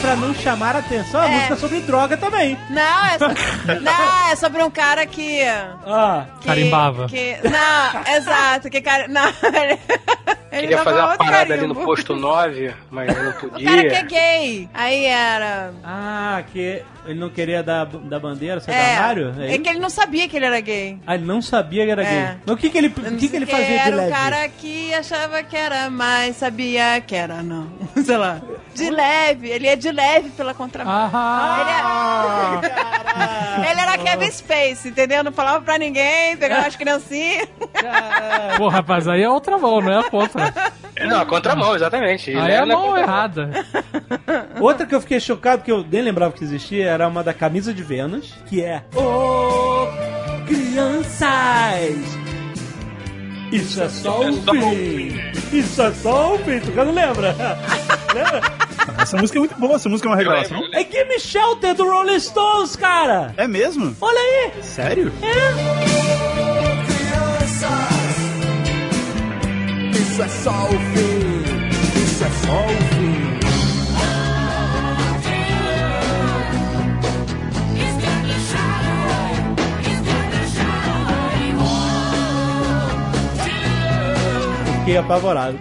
pra 0.01 0.17
não 0.17 0.35
chamar 0.35 0.77
a 0.77 0.79
atenção. 0.81 1.21
A 1.21 1.27
É. 1.29 1.35
música 1.35 1.55
é 1.55 1.57
sobre 1.57 1.81
droga 1.81 2.17
também. 2.17 2.57
Não, 2.71 3.05
é, 3.07 3.19
so... 3.19 3.27
não, 3.83 4.31
é 4.31 4.37
sobre 4.37 4.63
um 4.63 4.71
cara 4.71 5.05
que. 5.07 5.43
Ah. 5.87 6.27
que 6.41 6.47
Carimbava. 6.47 7.07
Que... 7.09 7.37
Não, 7.45 8.15
exato. 8.17 8.71
Que 8.71 8.81
cara. 8.81 9.09
Não, 9.09 9.27
ele. 9.43 9.79
ele 10.53 10.61
Queria 10.63 10.79
fazer 10.85 10.99
uma 11.01 11.17
parada 11.17 11.55
ali 11.55 11.67
no 11.67 11.75
carimbo. 11.75 11.85
posto 11.85 12.15
9, 12.17 12.75
mas 12.91 13.09
não 13.17 13.31
O 13.49 13.51
podia. 13.51 13.69
cara 13.71 13.83
que 13.89 13.95
é 13.95 14.03
gay. 14.05 14.69
Aí 14.75 15.05
era. 15.07 15.73
Ah, 15.85 16.43
que 16.53 16.83
ele 17.07 17.19
não 17.19 17.31
queria 17.31 17.63
dar 17.63 17.87
da 17.87 18.19
bandeira, 18.21 18.61
ser 18.61 18.71
É, 18.71 18.75
do 18.75 18.91
armário? 19.01 19.35
é 19.41 19.57
que 19.59 19.69
ele 19.69 19.79
não 19.79 19.89
sabia 19.89 20.29
que 20.29 20.37
ele 20.37 20.45
era 20.45 20.61
gay. 20.61 20.99
Ah, 21.07 21.15
ele 21.15 21.25
não 21.25 21.41
sabia 21.41 21.85
que 21.87 21.91
era 21.91 22.03
É. 22.03 22.07
gay. 22.07 22.37
Mas 22.47 22.55
o 22.55 22.57
que, 22.59 22.69
que 22.71 22.79
ele, 22.79 22.89
o 22.89 23.17
que, 23.17 23.29
que 23.29 23.37
ele 23.37 23.47
que 23.47 23.53
fazia 23.53 23.67
de 23.67 23.75
Era 23.75 23.97
leve? 23.97 24.09
um 24.11 24.15
cara 24.15 24.49
que 24.49 24.93
achava 24.95 25.43
que 25.43 25.57
era, 25.57 25.89
mas 25.91 26.37
sabia 26.37 27.01
que 27.01 27.15
era 27.15 27.43
não. 27.43 27.67
Sei 28.05 28.17
lá. 28.17 28.41
De 28.75 28.91
leve. 28.91 29.48
Ele 29.49 29.67
é 29.67 29.77
de 29.77 29.91
leve 29.91 30.31
pela 30.31 30.55
contramão. 30.55 31.11
Ah, 31.13 32.61
Ele, 32.61 33.67
é... 33.67 33.71
ele 33.71 33.81
era 33.81 33.99
Kevin 33.99 34.31
Space, 34.31 34.89
entendeu? 34.89 35.25
Não 35.25 35.33
falava 35.33 35.61
pra 35.65 35.79
ninguém, 35.79 36.37
pegava 36.37 36.67
as 36.67 36.77
criancinhas. 36.77 37.49
pô, 38.57 38.69
rapaz, 38.69 39.07
aí 39.09 39.23
é 39.23 39.29
outra 39.31 39.59
mão, 39.59 39.81
não 39.81 39.93
é 39.93 39.99
a 40.01 40.05
contra. 40.05 40.53
Não, 41.07 41.21
a 41.21 41.27
contramão, 41.27 41.75
exatamente. 41.75 42.31
Aí 42.31 42.53
é 42.53 42.59
a 42.59 42.63
Ele 42.63 42.73
mão 42.73 42.97
errada. 42.97 43.51
Outra 44.61 44.87
que 44.87 44.95
eu 44.95 45.01
fiquei 45.01 45.21
chocado, 45.21 45.63
que 45.63 45.71
eu 45.71 45.85
nem 45.89 46.03
lembrava 46.03 46.33
que 46.33 46.43
existia, 46.45 46.87
era 46.87 47.07
uma 47.07 47.23
da 47.23 47.33
camisa 47.33 47.73
de 47.73 47.83
Vênus, 47.83 48.35
que 48.47 48.63
é 48.63 48.83
Ô 48.95 49.87
crianças! 50.47 52.28
Isso 53.51 53.83
é 53.83 53.89
só 53.89 54.21
o 54.21 54.33
fim! 54.33 55.19
Isso 55.53 55.83
é 55.83 55.93
só 55.93 56.35
o 56.35 56.39
fim! 56.39 56.61
Tu 56.61 56.71
não 56.73 56.93
lembra? 56.93 57.35
lembra? 58.15 58.41
Essa 59.01 59.17
música 59.17 59.39
é 59.39 59.41
muito 59.41 59.55
boa, 59.57 59.77
essa 59.77 59.89
música 59.89 60.09
é 60.09 60.11
uma 60.11 60.17
regravação. 60.17 60.63
É 60.73 60.85
Gimme 60.85 61.19
Shelter 61.19 61.75
do 61.75 61.85
Rolling 61.89 62.21
Stones, 62.21 62.77
cara! 62.77 63.33
É 63.37 63.49
mesmo? 63.49 63.97
Olha 64.01 64.19
aí! 64.19 64.63
Sério? 64.63 65.13
Isso 69.95 70.23
é 70.23 70.29
só 70.29 70.51
o 70.51 70.69
fim. 70.69 72.03
Isso 72.03 72.25
é 72.25 72.47
só 72.47 72.65
o 72.65 72.95
fim. 72.95 73.28
Fiquei 84.89 84.97
apavorado. 84.97 85.59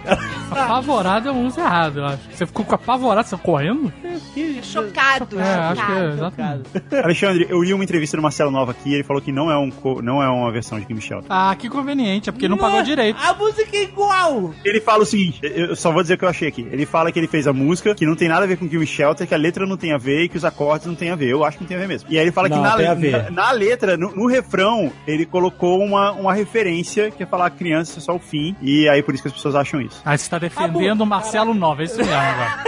Apavorado 0.64 1.28
é 1.28 1.32
um 1.32 1.46
uso 1.46 1.60
errado, 1.60 1.98
eu 2.00 2.04
acho. 2.06 2.18
Você 2.32 2.46
ficou 2.46 2.64
com 2.64 2.74
apavorado, 2.74 3.28
você 3.28 3.36
correndo? 3.36 3.92
Que 4.34 4.60
Chocado. 4.62 5.38
É, 5.40 5.42
acho 5.54 5.74
que 5.86 5.92
é 5.92 5.94
chocado. 5.94 6.12
exatamente. 6.14 6.68
Alexandre, 7.04 7.46
eu 7.48 7.62
li 7.62 7.72
uma 7.74 7.84
entrevista 7.84 8.16
do 8.16 8.22
Marcelo 8.22 8.50
Nova 8.50 8.72
aqui 8.72 8.90
e 8.90 8.94
ele 8.94 9.04
falou 9.04 9.22
que 9.22 9.32
não 9.32 9.50
é, 9.50 9.56
um, 9.58 9.70
não 10.02 10.22
é 10.22 10.28
uma 10.28 10.50
versão 10.52 10.78
de 10.78 10.86
Game 10.86 11.00
Shelter. 11.00 11.26
Ah, 11.30 11.54
que 11.58 11.68
conveniente, 11.68 12.28
é 12.28 12.32
porque 12.32 12.48
não 12.48 12.56
pagou 12.58 12.82
direito. 12.82 13.18
A 13.22 13.34
música 13.34 13.76
é 13.76 13.82
igual! 13.84 14.52
Ele 14.64 14.80
fala 14.80 15.02
o 15.02 15.06
seguinte, 15.06 15.40
eu 15.42 15.74
só 15.76 15.90
vou 15.92 16.02
dizer 16.02 16.14
o 16.14 16.18
que 16.18 16.24
eu 16.24 16.28
achei 16.28 16.48
aqui. 16.48 16.66
Ele 16.70 16.86
fala 16.86 17.10
que 17.12 17.18
ele 17.18 17.28
fez 17.28 17.46
a 17.46 17.52
música, 17.52 17.94
que 17.94 18.06
não 18.06 18.14
tem 18.16 18.28
nada 18.28 18.44
a 18.44 18.46
ver 18.48 18.56
com 18.56 18.66
Game 18.66 18.86
Shelter, 18.86 19.26
que 19.26 19.34
a 19.34 19.38
letra 19.38 19.66
não 19.66 19.76
tem 19.76 19.92
a 19.92 19.98
ver 19.98 20.24
e 20.24 20.28
que 20.28 20.36
os 20.36 20.44
acordes 20.44 20.86
não 20.86 20.94
tem 20.94 21.10
a 21.10 21.16
ver. 21.16 21.28
Eu 21.30 21.44
acho 21.44 21.56
que 21.58 21.64
não 21.64 21.68
tem 21.68 21.76
a 21.76 21.80
ver 21.80 21.88
mesmo. 21.88 22.08
E 22.10 22.18
aí 22.18 22.24
ele 22.24 22.32
fala 22.32 22.48
Não, 22.48 22.56
que 22.56 22.62
na, 22.62 22.76
tem 22.76 22.86
a 22.86 22.94
le- 22.94 23.00
ver. 23.00 23.24
na, 23.24 23.30
na 23.30 23.50
letra, 23.52 23.96
no, 23.96 24.14
no 24.14 24.26
refrão, 24.26 24.92
ele 25.06 25.24
colocou 25.26 25.80
uma, 25.82 26.12
uma 26.12 26.34
referência 26.34 27.10
que 27.10 27.22
é 27.22 27.26
falar 27.26 27.50
criança 27.50 27.98
é 27.98 28.02
só 28.02 28.14
o 28.14 28.18
fim. 28.18 28.54
E 28.60 28.88
aí 28.88 29.02
por 29.02 29.14
isso 29.14 29.22
que 29.22 29.28
as 29.28 29.34
pessoas 29.34 29.54
acham 29.54 29.80
isso. 29.80 30.00
Aí 30.04 30.16
você 30.18 30.28
tá 30.28 30.38
defendendo 30.48 31.02
o 31.02 31.06
Marcelo 31.06 31.54
Nova, 31.54 31.82
é 31.82 31.84
isso 31.84 31.96
mesmo 31.96 32.12
agora. 32.14 32.62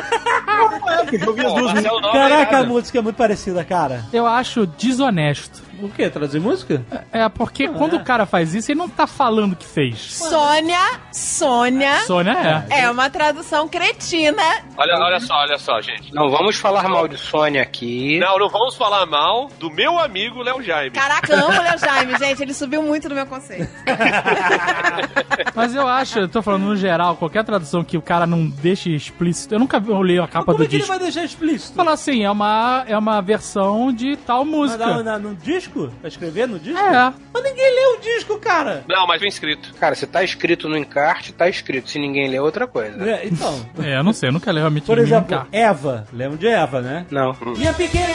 É, 1.11 1.17
eu 1.17 1.47
as 1.47 1.55
duas 1.55 2.13
Caraca, 2.13 2.57
é 2.57 2.61
a 2.61 2.65
música 2.65 2.99
é 2.99 3.03
muito 3.03 3.17
parecida, 3.17 3.65
cara. 3.65 4.05
Eu 4.13 4.27
acho 4.27 4.67
desonesto. 4.67 5.70
O 5.83 5.89
quê? 5.89 6.09
Traduzir 6.11 6.41
música? 6.41 6.85
É, 7.13 7.29
porque 7.29 7.69
quando 7.69 7.95
o 7.97 8.05
cara 8.05 8.27
faz 8.27 8.55
isso, 8.55 8.71
ele 8.71 8.79
não 8.79 8.89
tá 8.89 9.07
falando 9.07 9.57
que 9.57 9.65
fez. 9.65 9.99
Sônia, 10.15 10.79
Sônia. 11.13 12.01
Sônia 12.07 12.65
é. 12.71 12.81
É 12.83 12.91
uma 12.91 13.09
tradução 13.09 13.69
cretina. 13.69 14.43
Olha, 14.77 14.95
olha 14.99 15.21
só, 15.21 15.35
olha 15.35 15.59
só, 15.59 15.81
gente. 15.81 16.13
Não 16.15 16.31
vamos 16.31 16.57
falar 16.57 16.89
mal 16.89 17.07
de 17.09 17.17
Sônia 17.17 17.63
aqui. 17.63 18.19
Não, 18.19 18.39
não 18.39 18.49
vamos 18.49 18.77
falar 18.77 19.07
mal 19.07 19.49
do 19.59 19.71
meu 19.71 19.99
amigo 19.99 20.43
Léo 20.43 20.63
Jaime. 20.63 20.91
Caraca, 20.91 21.35
amo 21.35 21.59
o 21.59 21.63
Léo 21.63 21.79
Jaime, 21.79 22.19
gente. 22.19 22.43
Ele 22.43 22.55
subiu 22.55 22.83
muito 22.83 23.09
no 23.09 23.15
meu 23.15 23.27
conceito. 23.27 23.71
Mas 25.55 25.75
eu 25.75 25.87
acho, 25.87 26.19
eu 26.21 26.29
tô 26.29 26.43
falando 26.43 26.65
no 26.65 26.77
geral, 26.77 27.17
qualquer 27.17 27.45
tradução 27.45 27.83
que 27.85 27.97
o 27.97 28.03
cara 28.03 28.27
não 28.27 28.47
deixe 28.49 28.91
explícito. 28.95 29.55
Eu 29.55 29.59
nunca 29.59 29.83
olhei 29.93 30.19
a 30.19 30.27
capa 30.29 30.47
Como 30.47 30.59
do 30.59 30.65
é 30.65 30.67
que 30.67 30.75
ele 30.77 30.83
disco. 30.83 30.93
vai 30.93 30.99
deixar 31.03 31.25
explícito? 31.25 31.75
Fala 31.75 31.93
assim, 31.93 32.25
é 32.25 32.31
uma, 32.31 32.85
é 32.87 32.97
uma 32.97 33.21
versão 33.21 33.93
de 33.93 34.17
tal 34.17 34.45
Mas 34.45 34.55
música. 34.55 34.87
na- 34.87 35.03
na- 35.03 35.19
no 35.19 35.35
disco? 35.71 35.93
Pra 36.01 36.09
escrever 36.09 36.49
no 36.49 36.59
disco? 36.59 36.79
É. 36.79 37.13
Mas 37.33 37.43
ninguém 37.43 37.75
lê 37.75 37.97
o 37.97 38.01
disco, 38.01 38.39
cara. 38.39 38.85
Não, 38.89 39.07
mas 39.07 39.21
vem 39.21 39.29
escrito. 39.29 39.73
Cara, 39.75 39.95
se 39.95 40.07
tá 40.07 40.23
escrito 40.23 40.69
no 40.69 40.77
encarte, 40.77 41.33
tá 41.33 41.49
escrito. 41.49 41.89
Se 41.91 41.99
ninguém 41.99 42.29
lê, 42.29 42.37
é 42.37 42.43
outra 42.43 42.67
coisa. 42.67 43.03
É, 43.09 43.27
então, 43.27 43.67
É, 43.83 43.97
eu 43.99 44.03
não 44.05 44.13
sei, 44.13 44.29
eu 44.29 44.33
nunca 44.33 44.51
li 44.53 44.59
realmente 44.59 44.85
por 44.85 44.99
exemplo, 44.99 45.37
nunca. 45.37 45.47
Eva. 45.53 46.07
Lembra 46.13 46.37
de 46.39 46.47
Eva, 46.49 46.81
né? 46.81 47.07
Não. 47.11 47.37
Minha 47.57 47.73
pequena 47.73 48.07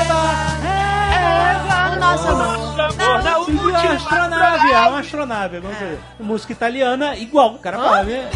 Eva, 0.00 1.96
O 1.96 2.00
nosso 2.00 2.28
amor. 2.28 2.60
Eva, 3.00 3.38
uma 3.38 3.78
astronave, 3.94 4.72
é 4.72 4.78
uma 4.88 5.00
astronave, 5.00 5.58
vamos 5.60 5.78
dizer. 5.78 5.98
Música 6.18 6.52
italiana, 6.52 7.16
igual, 7.16 7.54
o 7.54 7.58
cara 7.58 7.78
fala, 7.78 8.02
né? 8.04 8.30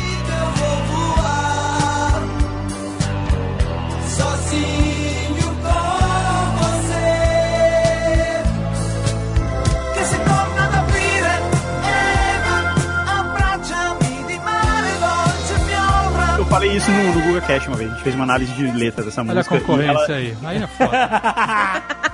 Falei 16.55 16.70
isso 16.76 16.89
no, 16.89 17.02
no 17.14 17.20
Google 17.20 17.40
Cash 17.43 17.66
uma 17.66 17.76
vez. 17.76 17.90
A 17.90 17.94
gente 17.94 18.02
fez 18.05 18.14
uma 18.14 18.22
análise 18.24 18.52
de 18.52 18.62
letra 18.70 19.05
dessa 19.05 19.22
Olha 19.22 19.32
a 19.32 19.35
música. 19.35 19.56
e 19.56 19.60
concorrência 19.60 19.90
ela- 19.93 20.14
aí. 20.16 20.36
Aí 20.44 20.62
é 20.62 20.66
foda. 20.68 22.12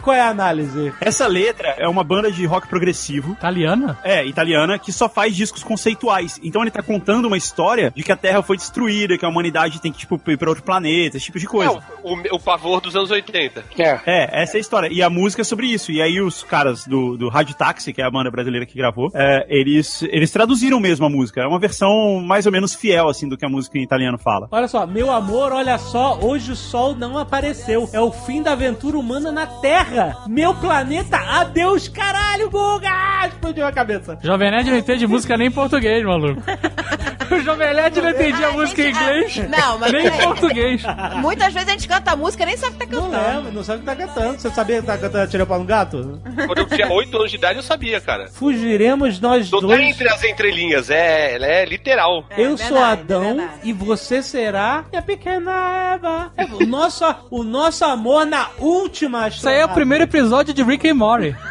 qual 0.00 0.14
é 0.14 0.20
a 0.20 0.28
análise? 0.28 0.92
Essa 1.00 1.26
letra 1.26 1.74
é 1.78 1.88
uma 1.88 2.02
banda 2.04 2.30
de 2.30 2.44
rock 2.46 2.68
progressivo. 2.68 3.32
Italiana? 3.32 3.98
É, 4.02 4.24
italiana, 4.24 4.78
que 4.78 4.92
só 4.92 5.08
faz 5.08 5.34
discos 5.34 5.62
conceituais. 5.62 6.40
Então 6.42 6.62
ele 6.62 6.70
tá 6.70 6.82
contando 6.82 7.26
uma 7.26 7.36
história 7.36 7.92
de 7.94 8.02
que 8.02 8.12
a 8.12 8.16
Terra 8.16 8.42
foi 8.42 8.56
destruída, 8.56 9.16
que 9.16 9.24
a 9.24 9.28
humanidade 9.28 9.80
tem 9.80 9.92
que, 9.92 9.98
tipo, 9.98 10.20
ir 10.28 10.36
pra 10.36 10.48
outro 10.48 10.64
planeta, 10.64 11.16
esse 11.16 11.26
tipo 11.26 11.38
de 11.38 11.46
coisa. 11.46 11.72
É, 11.72 11.76
o, 12.02 12.14
o, 12.14 12.36
o 12.36 12.40
pavor 12.40 12.80
dos 12.80 12.94
anos 12.96 13.10
80. 13.10 13.64
É. 13.78 14.00
É, 14.06 14.42
essa 14.42 14.56
é 14.56 14.58
a 14.58 14.60
história. 14.60 14.88
E 14.92 15.02
a 15.02 15.10
música 15.10 15.42
é 15.42 15.44
sobre 15.44 15.66
isso. 15.66 15.92
E 15.92 16.00
aí 16.00 16.20
os 16.20 16.42
caras 16.42 16.86
do, 16.86 17.16
do 17.16 17.28
Rádio 17.28 17.54
Táxi, 17.54 17.92
que 17.92 18.00
é 18.00 18.04
a 18.04 18.10
banda 18.10 18.30
brasileira 18.30 18.66
que 18.66 18.76
gravou, 18.76 19.10
é, 19.14 19.46
eles, 19.48 20.02
eles 20.04 20.30
traduziram 20.30 20.80
mesmo 20.80 21.06
a 21.06 21.10
música. 21.10 21.42
É 21.42 21.46
uma 21.46 21.58
versão 21.58 22.20
mais 22.20 22.46
ou 22.46 22.52
menos 22.52 22.74
fiel, 22.74 23.08
assim, 23.08 23.28
do 23.28 23.36
que 23.36 23.44
a 23.44 23.48
música 23.48 23.78
em 23.78 23.82
italiano 23.82 24.18
fala. 24.18 24.48
Olha 24.50 24.68
só, 24.68 24.86
meu 24.86 25.10
amor, 25.10 25.52
olha 25.52 25.78
só, 25.78 26.18
hoje 26.20 26.52
o 26.52 26.56
sol 26.56 26.94
não 26.94 27.18
apareceu. 27.18 27.88
É 27.92 28.00
o 28.00 28.12
fim 28.12 28.42
da 28.42 28.52
aventura 28.52 28.98
humana 28.98 29.30
na 29.30 29.46
Terra. 29.46 29.89
Meu 30.28 30.54
planeta, 30.54 31.16
adeus, 31.16 31.88
caralho, 31.88 32.50
Guga! 32.50 33.26
Explodiu 33.26 33.66
a 33.66 33.72
cabeça. 33.72 34.18
Jovem 34.22 34.50
Nerd 34.50 34.70
não 34.70 34.78
entende 34.78 35.06
música 35.06 35.36
nem 35.36 35.48
em 35.48 35.50
português, 35.50 36.04
maluco. 36.04 36.42
o 37.40 37.40
Jovem 37.42 37.74
Nerd 37.74 38.00
não 38.00 38.10
entendia 38.10 38.48
A 38.48 38.52
música 38.52 38.82
em 38.82 38.94
gente- 38.94 39.02
inglês, 39.02 39.36
Não, 39.48 39.78
mas 39.78 39.92
nem 39.92 40.06
em 40.06 40.10
português. 40.10 40.82
Muitas 41.16 41.52
vezes 41.52 41.68
a 41.68 41.72
gente 41.72 41.88
canta 41.88 42.12
a 42.12 42.16
música 42.16 42.42
e 42.42 42.46
nem 42.46 42.56
sabe 42.56 42.76
o 42.76 42.78
que 42.78 42.86
tá 42.86 42.96
Não 42.96 43.10
cantando. 43.10 43.36
lembra, 43.36 43.52
não 43.52 43.64
sabe 43.64 43.78
o 43.78 43.80
que 43.80 43.86
tá 43.86 43.96
cantando. 43.96 44.40
Você 44.40 44.50
sabia 44.50 44.80
que 44.80 44.86
tá 44.86 44.98
cantando 44.98 45.30
Tirei 45.30 45.46
para 45.46 45.56
um 45.58 45.64
gato? 45.64 46.20
Quando 46.46 46.58
eu 46.58 46.66
tinha 46.66 46.88
8 46.90 47.16
anos 47.16 47.30
de 47.30 47.36
idade, 47.36 47.58
eu 47.58 47.62
sabia, 47.62 48.00
cara. 48.00 48.28
Fugiremos 48.28 49.20
nós 49.20 49.50
Não 49.50 49.60
tá 49.60 49.66
dois. 49.68 49.80
entre 49.80 50.08
as 50.08 50.24
entrelinhas, 50.24 50.90
é, 50.90 51.34
ela 51.34 51.46
é 51.46 51.64
literal. 51.64 52.24
É 52.30 52.42
Eu 52.42 52.56
sou 52.56 52.68
verdade, 52.78 53.00
Adão 53.02 53.22
é 53.22 53.26
verdade. 53.34 53.52
e 53.64 53.72
você 53.72 54.22
será 54.22 54.84
minha 54.90 55.02
pequena 55.02 55.94
Eva. 55.94 56.32
É, 56.36 56.44
O 56.44 56.66
nosso, 56.66 57.04
o 57.30 57.42
nosso 57.42 57.84
amor 57.84 58.24
na 58.26 58.48
última 58.58 59.28
Isso 59.28 59.48
aí 59.48 59.58
é 59.60 59.64
o 59.64 59.68
primeiro 59.68 60.04
episódio 60.04 60.52
de 60.54 60.62
Rick 60.62 60.88
and 60.88 60.94
Morty. 60.94 61.34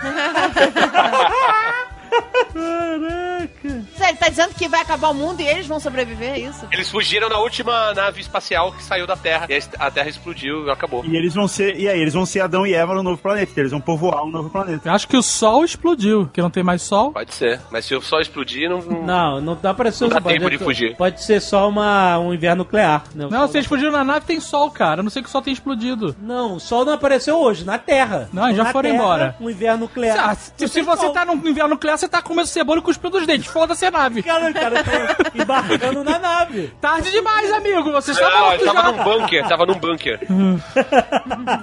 Caraca. 3.48 3.86
Você 3.96 4.14
tá 4.16 4.30
dizendo 4.30 4.54
que 4.54 4.68
vai 4.68 4.82
acabar 4.82 5.10
o 5.10 5.14
mundo 5.14 5.40
e 5.42 5.48
eles 5.48 5.66
vão 5.68 5.80
sobreviver, 5.80 6.34
é 6.34 6.40
isso? 6.40 6.66
Eles 6.72 6.90
fugiram 6.90 7.30
na 7.30 7.38
última 7.40 7.94
nave 7.94 8.22
espacial 8.22 8.72
que 8.72 8.84
saiu 8.84 9.08
da 9.08 9.16
Terra. 9.16 9.46
E 9.50 9.60
a- 9.80 9.92
Terra 9.92 10.10
explodiu 10.10 10.68
e 10.68 10.72
acabou. 10.72 11.04
E 11.06 11.16
eles 11.16 11.34
vão 11.34 11.48
ser. 11.48 11.76
E 11.80 11.88
aí, 11.88 12.00
eles 12.00 12.14
vão 12.14 12.26
ser 12.26 12.42
Adão 12.42 12.66
e 12.66 12.74
Eva 12.74 12.94
no 12.94 13.04
novo 13.04 13.18
planeta. 13.22 13.52
Eles 13.60 13.72
vão 13.72 13.82
povoar 13.82 14.24
um 14.24 14.30
novo 14.30 14.50
planeta. 14.50 14.88
Eu 14.90 14.94
acho 14.94 15.08
que 15.08 15.18
o 15.18 15.24
sol 15.24 15.64
explodiu, 15.66 16.30
que 16.34 16.42
não 16.42 16.50
tem 16.50 16.64
mais 16.64 16.82
sol. 16.82 17.12
Pode 17.12 17.34
ser. 17.34 17.60
Mas 17.72 17.86
se 17.86 17.96
o 17.96 18.02
sol 18.02 18.20
explodir, 18.22 18.70
não. 18.70 18.80
não- 18.82 19.42
Não, 19.42 19.56
dá 19.62 19.74
pra 19.74 19.92
ser 19.92 20.04
Não 20.06 20.10
dá 20.12 20.22
pode- 20.22 20.38
tempo 20.38 20.50
de 20.50 20.58
fugir. 20.58 20.96
Pode 20.96 21.24
ser 21.24 21.42
só 21.42 21.68
uma, 21.68 22.18
um 22.20 22.34
inverno 22.34 22.64
nuclear. 22.64 23.04
né? 23.16 23.28
Não, 23.30 23.40
sol 23.40 23.48
se 23.50 23.58
eles 23.58 23.68
fugiram 23.68 23.92
na 23.92 24.04
nave, 24.04 24.26
tem 24.26 24.40
sol, 24.40 24.70
cara. 24.72 25.00
Eu 25.00 25.04
não 25.04 25.10
sei 25.10 25.22
que 25.22 25.30
o 25.30 25.32
sol 25.32 25.42
tem 25.42 25.54
explodido. 25.54 26.16
Não, 26.22 26.56
o 26.56 26.60
sol 26.60 26.84
não 26.86 26.94
apareceu 26.94 27.38
hoje, 27.40 27.64
na 27.66 27.78
Terra. 27.78 28.30
Não, 28.34 28.54
já 28.54 28.66
Na 28.66 28.72
foram 28.72 28.90
Terra, 28.90 29.02
embora. 29.04 29.36
Um 29.40 29.50
inverno 29.50 29.80
nuclear. 29.82 30.30
Ah, 30.30 30.36
se, 30.36 30.68
se 30.68 30.82
você 30.82 31.10
tá 31.12 31.26
no 31.26 31.34
inverno 31.48 31.72
nuclear, 31.72 31.98
você 31.98 32.08
tá 32.08 32.22
comendo 32.22 32.48
cebola 32.48 32.80
e 32.80 32.82
cuspindo 32.84 33.18
os 33.18 33.26
dentes. 33.30 33.52
Foda-se 33.52 33.86
a 33.86 33.92
nave. 33.92 34.24
Cara, 34.24 34.52
cara, 34.54 34.84
tá 34.84 34.92
embarcando 35.36 36.04
na 36.04 36.20
nave. 36.20 36.74
Tarde 36.82 37.12
demais, 37.12 37.52
amigo. 37.52 37.92
Você 37.92 38.12
está 38.12 38.30
Não, 38.30 38.40
morto 38.40 38.54
ele 38.56 38.66
tava 38.66 38.82
já. 38.82 38.92
num 38.92 39.04
bunker, 39.04 39.48
tava 39.48 39.66
num 39.66 39.76
bunker. 39.80 40.20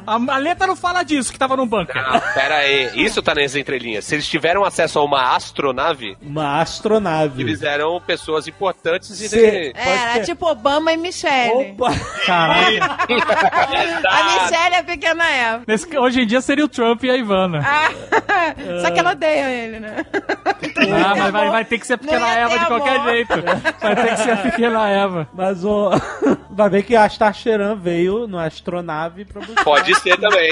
A, 0.07 0.35
a 0.35 0.39
letra 0.39 0.67
não 0.67 0.77
fala 0.77 1.03
disso, 1.03 1.33
que 1.33 1.39
tava 1.39 1.57
num 1.57 1.67
bunker. 1.67 1.97
Ah, 1.97 2.21
pera 2.35 2.57
aí, 2.57 2.91
isso 2.95 3.23
tá 3.23 3.35
nas 3.35 3.55
entrelinhas. 3.55 4.05
Se 4.05 4.15
eles 4.15 4.27
tiveram 4.29 4.65
acesso 4.65 4.99
a 4.99 5.05
uma 5.05 5.35
astronave, 5.35 6.17
Uma 6.23 6.61
astronave. 6.61 7.43
eles 7.43 7.63
eram 7.63 8.01
pessoas 8.01 8.47
importantes 8.49 9.11
e 9.21 9.29
Cê- 9.29 9.73
É, 9.75 9.89
era 10.01 10.13
ser. 10.15 10.25
tipo 10.27 10.47
Obama 10.47 10.93
e 10.93 10.97
Michelle. 10.97 11.73
Opa! 11.73 11.91
Caralho. 12.25 12.81
A 12.83 14.25
Michelle 14.25 14.75
é 14.77 14.83
pequena 14.83 15.29
Eva. 15.31 15.63
Nesse- 15.67 15.99
hoje 15.99 16.23
em 16.23 16.27
dia 16.27 16.41
seria 16.41 16.65
o 16.65 16.69
Trump 16.69 17.03
e 17.05 17.11
a 17.11 17.17
Ivana. 17.17 17.63
Ah, 17.65 17.91
Só 18.83 18.91
que 18.91 18.99
ela 19.01 19.13
odeia 19.13 19.51
ele, 19.51 19.81
né? 19.81 20.05
Ah, 21.05 21.15
mas 21.17 21.33
vai, 21.33 21.51
vai 21.51 21.56
ter 21.65 21.79
que 21.79 21.87
ser 21.87 21.95
a 21.95 21.99
pequena 21.99 22.35
Eva 22.35 22.59
de 22.59 22.67
qualquer 22.67 23.03
jeito. 23.05 23.35
Vai 23.81 23.97
ter 23.97 24.09
que 24.11 24.17
ser 24.17 24.31
a 24.33 24.37
pequena 24.37 24.89
Eva. 24.89 25.29
Mas 25.33 25.65
o. 25.65 25.91
Vai 26.51 26.71
ver 26.71 26.83
que 26.85 26.97
a 26.97 27.07
Starcheran 27.09 27.77
veio 27.77 28.27
numa 28.27 28.47
astronave 28.47 29.25
pra 29.25 29.41
buscar. 29.41 29.65
Pode 29.65 29.95
ser 29.97 30.19
também. 30.19 30.51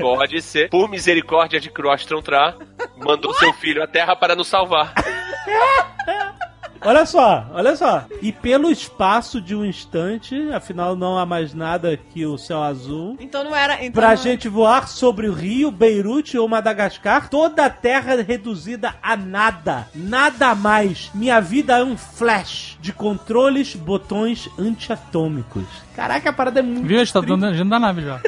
Pode 0.00 0.40
ser. 0.42 0.70
Por 0.70 0.88
misericórdia 0.88 1.58
de 1.58 1.70
Crostron 1.70 2.22
Tra, 2.22 2.56
mandou 2.96 3.34
seu 3.34 3.52
filho 3.54 3.82
à 3.82 3.86
Terra 3.86 4.14
para 4.14 4.36
nos 4.36 4.46
salvar. 4.46 4.94
Olha 6.82 7.04
só, 7.04 7.46
olha 7.52 7.76
só. 7.76 8.04
E 8.22 8.32
pelo 8.32 8.70
espaço 8.70 9.40
de 9.40 9.54
um 9.54 9.64
instante, 9.64 10.34
afinal 10.52 10.96
não 10.96 11.18
há 11.18 11.26
mais 11.26 11.52
nada 11.52 11.96
que 11.96 12.24
o 12.24 12.38
céu 12.38 12.62
azul. 12.62 13.16
Então 13.20 13.44
não 13.44 13.54
era. 13.54 13.74
Então 13.84 14.00
Pra 14.00 14.10
não- 14.10 14.16
gente 14.16 14.48
voar 14.48 14.88
sobre 14.88 15.28
o 15.28 15.32
Rio, 15.34 15.70
Beirute 15.70 16.38
ou 16.38 16.48
Madagascar, 16.48 17.28
toda 17.28 17.66
a 17.66 17.70
terra 17.70 18.22
reduzida 18.22 18.94
a 19.02 19.14
nada. 19.16 19.88
Nada 19.94 20.54
mais. 20.54 21.10
Minha 21.14 21.38
vida 21.40 21.78
é 21.78 21.84
um 21.84 21.96
flash 21.98 22.78
de 22.80 22.92
controles, 22.92 23.74
botões 23.76 24.48
antiatômicos. 24.58 25.64
Caraca, 26.00 26.30
a 26.30 26.32
parada 26.32 26.60
é 26.60 26.62
muito. 26.62 26.86
Viu? 26.86 26.96
A 26.96 27.04
gente 27.04 27.12
tá 27.12 27.20
dando 27.20 27.44
a 27.44 27.50
da 27.52 27.78
nave 27.78 28.00
já. 28.00 28.18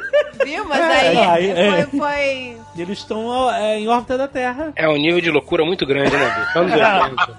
Viu? 0.44 0.68
Mas 0.68 0.78
É, 0.78 1.08
aí 1.08 1.16
aí, 1.16 1.50
é. 1.50 1.86
foi, 1.86 1.98
foi. 2.00 2.56
Eles 2.76 2.98
estão 2.98 3.50
é, 3.50 3.80
em 3.80 3.88
órbita 3.88 4.18
da 4.18 4.28
Terra. 4.28 4.74
É 4.76 4.86
um 4.86 4.96
nível 4.98 5.22
de 5.22 5.30
loucura 5.30 5.64
muito 5.64 5.86
grande, 5.86 6.14
né, 6.14 6.52
80. 6.54 7.36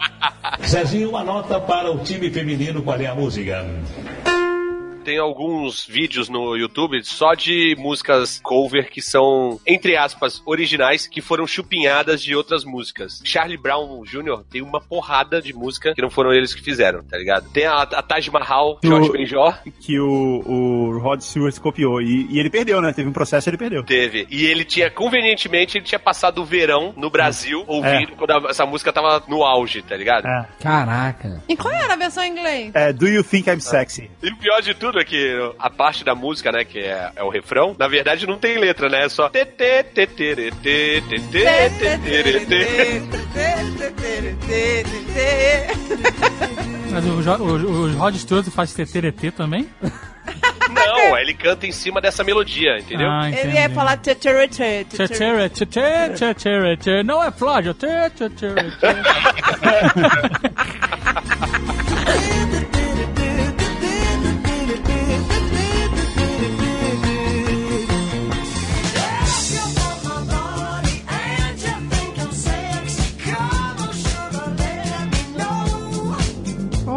Zezinho, 0.65 1.09
uma 1.09 1.23
nota 1.23 1.59
para 1.59 1.91
o 1.91 1.99
time 1.99 2.31
feminino. 2.31 2.81
Qual 2.81 2.99
é 2.99 3.05
a 3.05 3.13
música? 3.13 3.63
Tem 5.03 5.17
alguns 5.19 5.85
vídeos 5.85 6.29
no 6.29 6.55
YouTube 6.55 7.03
só 7.03 7.33
de 7.33 7.75
músicas 7.77 8.39
cover 8.43 8.89
que 8.89 9.01
são, 9.01 9.59
entre 9.67 9.95
aspas, 9.97 10.41
originais, 10.45 11.07
que 11.07 11.21
foram 11.21 11.45
chupinhadas 11.45 12.21
de 12.21 12.35
outras 12.35 12.63
músicas. 12.63 13.21
Charlie 13.23 13.57
Brown 13.57 14.03
Jr. 14.03 14.43
tem 14.49 14.61
uma 14.61 14.79
porrada 14.81 15.41
de 15.41 15.53
música 15.53 15.93
que 15.93 16.01
não 16.01 16.09
foram 16.09 16.31
eles 16.33 16.53
que 16.53 16.61
fizeram, 16.61 17.03
tá 17.03 17.17
ligado? 17.17 17.49
Tem 17.51 17.65
a, 17.65 17.81
a 17.81 18.01
Taj 18.01 18.29
Mahal, 18.31 18.79
Jorge 18.83 19.09
O- 19.09 19.13
Benjor, 19.13 19.59
Que 19.81 19.99
o, 19.99 20.41
o 20.45 20.99
Rod 20.99 21.21
Stewart 21.21 21.57
copiou. 21.59 22.01
E, 22.01 22.27
e 22.29 22.39
ele 22.39 22.49
perdeu, 22.49 22.81
né? 22.81 22.93
Teve 22.93 23.09
um 23.09 23.13
processo 23.13 23.47
e 23.47 23.51
ele 23.51 23.57
perdeu. 23.57 23.83
teve. 23.83 24.25
E 24.29 24.45
ele 24.45 24.63
tinha, 24.63 24.89
convenientemente, 24.89 25.77
ele 25.77 25.85
tinha 25.85 25.99
passado 25.99 26.41
o 26.41 26.45
verão 26.45 26.93
no 26.97 27.09
Brasil 27.09 27.63
ouvindo 27.67 28.13
quando 28.15 28.31
a- 28.31 28.49
essa 28.49 28.65
música 28.65 28.91
tava 28.93 29.23
no 29.27 29.43
auge, 29.43 29.81
tá 29.81 29.95
ligado? 29.95 30.25
É. 30.27 30.47
Caraca. 30.61 31.43
E 31.47 31.55
qual 31.57 31.73
era 31.73 31.93
a 31.93 31.97
versão 31.97 32.23
em 32.23 32.31
inglês? 32.31 32.71
É, 32.73 32.91
Do 32.93 33.07
You 33.07 33.23
Think 33.23 33.49
I'm 33.49 33.59
Sexy? 33.59 34.09
E 34.21 34.29
o 34.29 34.37
pior 34.37 34.61
de 34.61 34.73
tudo 34.73 34.92
absurdo 34.93 34.99
é 34.99 35.03
que 35.03 35.53
a 35.57 35.69
parte 35.69 36.03
da 36.03 36.13
música, 36.13 36.51
né, 36.51 36.63
que 36.63 36.79
é, 36.79 37.11
é 37.15 37.23
o 37.23 37.29
refrão, 37.29 37.75
na 37.77 37.87
verdade 37.87 38.27
não 38.27 38.37
tem 38.37 38.57
letra, 38.57 38.89
né? 38.89 39.05
É 39.05 39.09
só 39.09 39.29
Mas 46.91 47.05
o, 47.05 47.43
o, 47.43 47.45
o 47.45 47.93
Rod 47.93 48.15
Stewart 48.15 48.47
faz 48.49 48.73
TTRT 48.73 49.31
também? 49.31 49.67
Não, 50.69 51.17
ele 51.17 51.33
canta 51.33 51.67
em 51.67 51.71
cima 51.71 51.99
dessa 51.99 52.23
melodia, 52.23 52.77
entendeu? 52.79 53.09
Ah, 53.09 53.29
ele 53.29 53.57
é 53.57 53.67
falar 53.69 53.97
tchatcharete. 53.97 54.95
Tchatcharete, 54.95 57.03
não 57.03 57.23
é 57.23 57.31
Flávio. 57.31 57.73
Tchatcharete. 57.73 58.77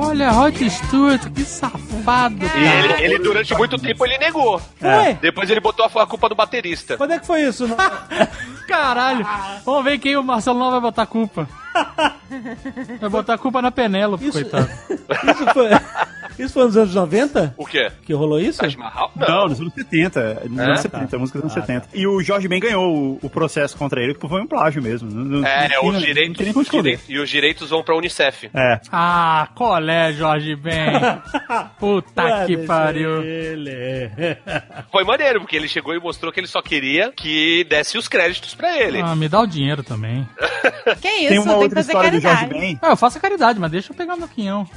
Olha, 0.06 0.30
Rod 0.30 0.56
Stewart, 0.68 1.30
que 1.32 1.42
safado, 1.44 2.46
cara. 2.46 2.60
ele, 2.60 3.04
ele, 3.04 3.18
durante 3.18 3.54
muito 3.54 3.78
tempo, 3.78 4.04
ele 4.06 4.18
negou. 4.18 4.58
Foi? 4.78 5.14
Depois 5.14 5.50
ele 5.50 5.60
botou 5.60 5.84
a, 5.84 6.02
a 6.02 6.06
culpa 6.06 6.28
do 6.28 6.34
baterista. 6.34 6.96
Quando 6.96 7.12
é 7.12 7.18
que 7.18 7.26
foi 7.26 7.42
isso? 7.42 7.66
Caralho. 8.68 9.26
Vamos 9.64 9.84
ver 9.84 9.98
quem 9.98 10.16
o 10.16 10.22
Marcelo 10.22 10.58
não 10.58 10.70
vai 10.70 10.80
botar 10.80 11.02
a 11.02 11.06
culpa. 11.06 11.48
Vai 13.00 13.10
botar 13.10 13.34
a 13.34 13.38
culpa 13.38 13.60
na 13.62 13.70
Penélope, 13.70 14.24
Isso- 14.28 14.32
coitado. 14.40 14.68
Isso 15.30 15.46
foi, 15.52 15.68
isso 16.38 16.54
foi 16.54 16.64
nos 16.64 16.76
anos 16.76 16.94
90 16.94 17.54
O 17.56 17.64
quê? 17.66 17.90
que 18.04 18.12
rolou 18.12 18.38
isso? 18.40 18.58
Taj 18.60 18.76
Mahal? 18.76 19.10
Não, 19.16 19.48
nos 19.48 19.60
anos 19.60 19.72
70. 19.74 20.42
Nos 20.48 20.58
É? 20.58 20.62
anos 20.64 20.80
70, 20.80 21.18
música 21.18 21.38
dos 21.40 21.52
anos 21.56 21.66
70. 21.66 21.88
E 21.94 22.06
o 22.06 22.22
Jorge 22.22 22.48
Ben 22.48 22.60
ganhou 22.60 22.84
o, 22.94 23.18
o 23.22 23.30
processo 23.30 23.76
contra 23.76 24.02
ele, 24.02 24.14
porque 24.14 24.28
foi 24.28 24.40
um 24.42 24.46
plágio 24.46 24.82
mesmo. 24.82 25.10
Não- 25.10 25.24
não- 25.40 25.46
É, 25.46 25.68
não 25.68 25.86
os 25.86 25.94
Não 25.94 26.00
direitos, 26.00 26.56
os 26.56 26.68
direitos- 26.68 27.04
E 27.08 27.18
os 27.18 27.28
direitos 27.30 27.70
vão 27.70 27.82
pra 27.82 27.96
Unicef. 27.96 28.50
É. 28.54 28.80
Ah, 28.92 29.48
colé, 29.54 30.12
Jorge 30.12 30.54
Ben. 30.56 30.76
Puta 31.78 32.22
Ué, 32.24 32.46
que 32.46 32.56
pariu. 32.58 33.22
ele. 33.22 33.70
Foi 34.92 35.04
maneiro, 35.04 35.40
porque 35.40 35.56
ele 35.56 35.68
chegou 35.68 35.94
e 35.94 36.00
mostrou 36.00 36.32
que 36.32 36.40
ele 36.40 36.46
só 36.46 36.60
queria 36.62 37.12
que 37.12 37.64
desse 37.68 37.98
os 37.98 38.08
créditos 38.08 38.54
pra 38.54 38.76
ele. 38.80 39.00
Ah, 39.00 39.14
me 39.14 39.28
dá 39.28 39.40
o 39.40 39.46
dinheiro 39.46 39.82
também. 39.82 40.26
Que 41.00 41.08
isso? 41.08 41.28
Tem 41.28 41.38
uma 41.38 41.46
Tem 41.46 41.56
que 41.58 41.62
outra 41.64 41.76
fazer 41.82 41.92
história 41.92 42.10
do 42.12 42.20
Jorge 42.20 42.36
caridade. 42.38 42.60
Ben. 42.60 42.78
Ah, 42.80 42.90
eu 42.90 42.96
faço 42.96 43.18
a 43.18 43.20
caridade, 43.20 43.58
mas 43.58 43.70
deixa 43.72 43.92
eu 43.92 43.96
pegar 43.96 44.16
meu 44.16 44.28
quinhão. 44.28 44.68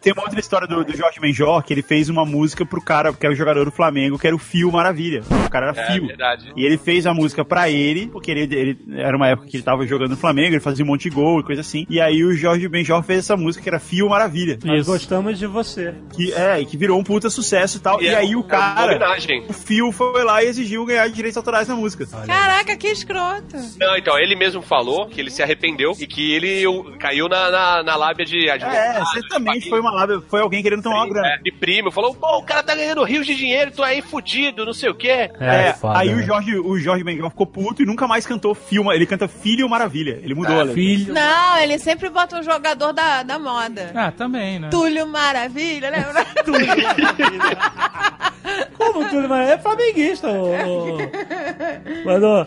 Tem 0.00 0.12
uma 0.12 0.22
outra 0.22 0.38
história 0.40 0.66
do, 0.66 0.84
do, 0.84 0.96
Jorge 0.96 1.20
Benjor 1.20 1.62
que 1.62 1.72
ele 1.72 1.82
fez 1.82 2.08
uma 2.08 2.24
música 2.24 2.64
pro 2.64 2.80
cara, 2.80 3.12
que 3.12 3.24
era 3.24 3.32
o 3.32 3.36
jogador 3.36 3.64
do 3.64 3.70
Flamengo, 3.70 4.18
que 4.18 4.26
era 4.26 4.34
o 4.36 4.38
Fio 4.38 4.70
Maravilha. 4.72 5.22
O 5.46 5.50
cara 5.50 5.68
era 5.70 5.80
É 5.80 5.92
Fio. 5.92 6.06
verdade. 6.06 6.52
E 6.56 6.64
ele 6.64 6.76
fez 6.78 7.06
a 7.06 7.14
música 7.14 7.44
pra 7.44 7.68
ele, 7.70 8.06
porque 8.08 8.30
ele, 8.30 8.42
ele- 8.54 8.78
era 8.96 9.16
uma 9.16 9.28
época 9.28 9.48
que 9.48 9.56
ele 9.56 9.62
tava 9.64 9.86
jogando 9.86 10.10
no 10.10 10.16
Flamengo, 10.16 10.54
ele 10.54 10.60
fazia 10.60 10.84
um 10.84 10.88
monte 10.88 11.02
de 11.04 11.10
gol 11.10 11.40
e 11.40 11.42
coisa 11.44 11.60
assim. 11.60 11.86
E 11.88 12.00
aí 12.00 12.24
o 12.24 12.34
Jorge 12.34 12.68
Benjor 12.68 13.02
fez 13.02 13.20
essa 13.20 13.36
música 13.36 13.62
que 13.62 13.68
era 13.68 13.78
Fio 13.78 14.08
Maravilha. 14.08 14.58
Nós 14.64 14.86
gostamos 14.86 15.38
de 15.38 15.46
você. 15.46 15.94
Que, 16.14 16.32
é, 16.32 16.60
e 16.60 16.66
que 16.66 16.76
virou 16.76 16.98
um 16.98 17.04
puta 17.04 17.28
sucesso 17.30 17.78
e 17.78 17.80
tal. 17.80 18.02
E, 18.02 18.06
é 18.08 18.14
aí 18.16 18.34
o 18.34 18.40
uma 18.40 18.48
cara, 18.48 18.86
homenagem. 18.96 19.44
o 19.48 19.52
Fio 19.52 19.92
foi 19.92 20.24
lá 20.24 20.42
e 20.42 20.46
exigiu 20.48 20.84
ganhar 20.84 21.08
direitos 21.08 21.36
autorais 21.36 21.68
na 21.68 21.74
música. 21.76 22.06
Caraca, 22.26 22.76
que 22.76 22.88
escroto. 22.88 23.56
Não, 23.78 23.96
então, 23.96 24.18
ele 24.18 24.34
mesmo 24.36 24.62
falou 24.62 25.06
que 25.08 25.20
ele 25.20 25.30
se 25.30 25.42
arrependeu 25.42 25.92
e 25.98 26.06
que 26.06 26.32
ele 26.32 26.64
caiu 26.98 27.28
na, 27.28 27.50
na, 27.50 27.82
na 27.82 27.96
lábia 27.96 28.24
de 28.24 28.48
É, 28.48 28.52
advogado, 28.52 29.04
certamente 29.12 29.68
foi 29.72 29.80
uma 29.80 29.90
lábia, 29.90 30.22
foi 30.28 30.40
alguém 30.40 30.62
querendo 30.62 30.82
tomar 30.82 30.96
uma 30.96 31.08
grana. 31.08 31.28
é, 31.28 31.38
de 31.38 31.50
primo. 31.50 31.90
Falou, 31.90 32.14
pô, 32.14 32.38
o 32.38 32.42
cara 32.42 32.62
tá 32.62 32.74
ganhando 32.74 33.02
rios 33.04 33.26
de 33.26 33.34
dinheiro, 33.34 33.70
tu 33.70 33.82
aí 33.82 34.02
fudido, 34.02 34.66
não 34.66 34.74
sei 34.74 34.90
o 34.90 34.94
quê. 34.94 35.30
É, 35.40 35.72
foda, 35.72 35.98
aí 35.98 36.08
né? 36.08 36.14
o 36.14 36.22
Jorge, 36.22 36.56
o 36.58 36.78
Jorge 36.78 37.02
Benjor 37.02 37.30
ficou 37.30 37.46
puto 37.46 37.82
e 37.82 37.86
nunca 37.86 38.06
mais 38.06 38.26
cantou 38.26 38.54
filma. 38.54 38.94
Ele 38.94 39.06
canta 39.06 39.26
Filho 39.26 39.68
Maravilha. 39.68 40.20
Ele 40.22 40.34
mudou 40.34 40.54
a 40.54 40.58
letra. 40.58 40.74
Filho. 40.74 41.14
Não, 41.14 41.58
ele 41.58 41.78
sempre 41.78 42.10
bota 42.10 42.38
um 42.38 42.42
jogador 42.42 42.92
da, 42.92 43.22
da 43.22 43.38
moda. 43.38 43.92
Ah, 43.94 44.10
também, 44.12 44.58
né? 44.58 44.68
Túlio 44.70 45.06
Maravilha, 45.06 45.90
lembra? 45.90 46.26
Como 48.76 49.08
tudo, 49.08 49.28
mas 49.28 49.48
é 49.50 49.58
flamenguista, 49.58 50.28
ô. 50.28 50.94
ô. 50.94 50.98
Mano, 52.04 52.46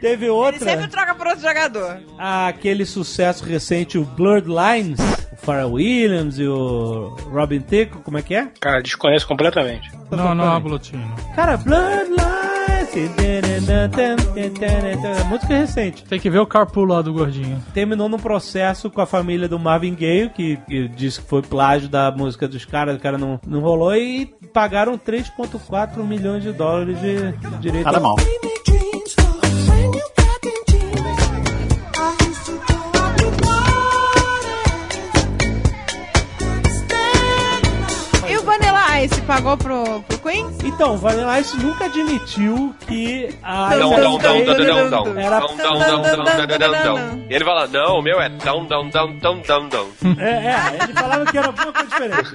teve 0.00 0.26
Ele 0.26 0.30
outra. 0.30 0.58
sempre 0.58 0.88
troca 0.88 1.14
por 1.14 1.26
outro 1.26 1.42
jogador. 1.42 2.00
aquele 2.18 2.84
sucesso 2.84 3.44
recente, 3.44 3.98
o 3.98 4.04
Blurred 4.04 4.48
Lines, 4.48 4.98
o 5.32 5.36
Pharrell 5.36 5.72
Williams 5.72 6.38
e 6.38 6.46
o 6.46 7.16
Robin 7.32 7.60
Thicke, 7.60 7.98
como 8.02 8.18
é 8.18 8.22
que 8.22 8.34
é? 8.34 8.48
Cara, 8.60 8.82
desconheço 8.82 9.26
completamente. 9.26 9.90
Não, 10.10 10.34
não 10.34 10.60
Blutino. 10.60 11.14
Cara, 11.34 11.56
Blurred 11.56 12.10
Lines. 12.10 12.47
Música 12.88 13.38
recente. 15.58 16.04
Tem 16.04 16.18
que 16.18 16.30
ver 16.30 16.38
o 16.38 16.46
carpool 16.46 16.84
lá 16.84 17.02
do 17.02 17.12
gordinho. 17.12 17.62
Terminou 17.74 18.08
num 18.08 18.18
processo 18.18 18.90
com 18.90 19.00
a 19.00 19.06
família 19.06 19.48
do 19.48 19.58
Marvin 19.58 19.94
Gaye, 19.94 20.30
que, 20.30 20.56
que 20.56 20.88
disse 20.88 21.20
que 21.20 21.28
foi 21.28 21.42
plágio 21.42 21.88
da 21.88 22.10
música 22.10 22.48
dos 22.48 22.64
caras, 22.64 22.96
o 22.96 23.00
cara 23.00 23.18
não, 23.18 23.40
não 23.46 23.60
rolou, 23.60 23.94
e 23.94 24.26
pagaram 24.52 24.96
3,4 24.98 26.02
milhões 26.04 26.42
de 26.42 26.52
dólares 26.52 27.00
de, 27.00 27.32
de 27.32 27.58
direito. 27.58 27.84
Nada 27.84 28.00
mal. 28.00 28.16
Ice 39.04 39.20
pagou 39.22 39.56
pro, 39.56 40.02
pro 40.02 40.18
Queen? 40.18 40.46
Então, 40.64 40.94
o 40.94 40.96
Vanilla 40.96 41.38
Ice 41.40 41.56
nunca 41.56 41.84
admitiu 41.84 42.74
que 42.86 43.28
a. 43.42 43.68
Dão, 43.76 43.90
dão, 43.90 44.18
dão, 44.18 44.44
dão, 44.44 44.56
dão, 44.56 44.90
dão. 44.90 45.18
Era-. 45.18 45.40
E 47.28 47.34
ele 47.34 47.44
fala, 47.44 47.66
não, 47.68 47.98
o 47.98 48.02
meu 48.02 48.20
é 48.20 48.28
dão, 48.28 48.64
dão, 48.64 48.88
dão, 48.88 49.16
dão, 49.18 49.40
dão, 49.40 49.68
dão. 49.68 49.88
É, 50.18 50.46
é, 50.46 50.84
ele 50.84 50.92
falava 50.94 51.26
que 51.26 51.38
era 51.38 51.46
alguma 51.46 51.72
coisa 51.72 51.88
diferente. 51.88 52.30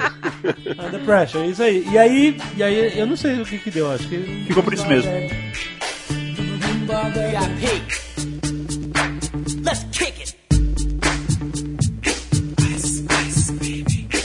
Under 0.86 1.00
pressure, 1.02 1.50
isso 1.50 1.64
aí. 1.64 1.86
E 1.92 1.98
aí, 1.98 2.38
e 2.56 2.64
aí 2.64 3.00
eu 3.00 3.08
não 3.08 3.18
sei 3.18 3.42
o 3.42 3.46
que 3.46 3.58
que 3.58 3.72
deu, 3.72 3.92
acho 3.92 4.08
que. 4.08 4.46
Ficou 4.48 4.64
por 4.64 4.74
isso 4.74 4.88
mesmo. 4.88 5.12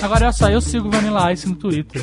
Agora 0.03 0.25
olha 0.27 0.33
só, 0.33 0.49
eu 0.51 0.61
sigo 0.61 0.89
o 0.89 0.91
Vanilla 0.91 1.33
Ice 1.33 1.49
no 1.49 1.55
Twitter. 1.57 2.03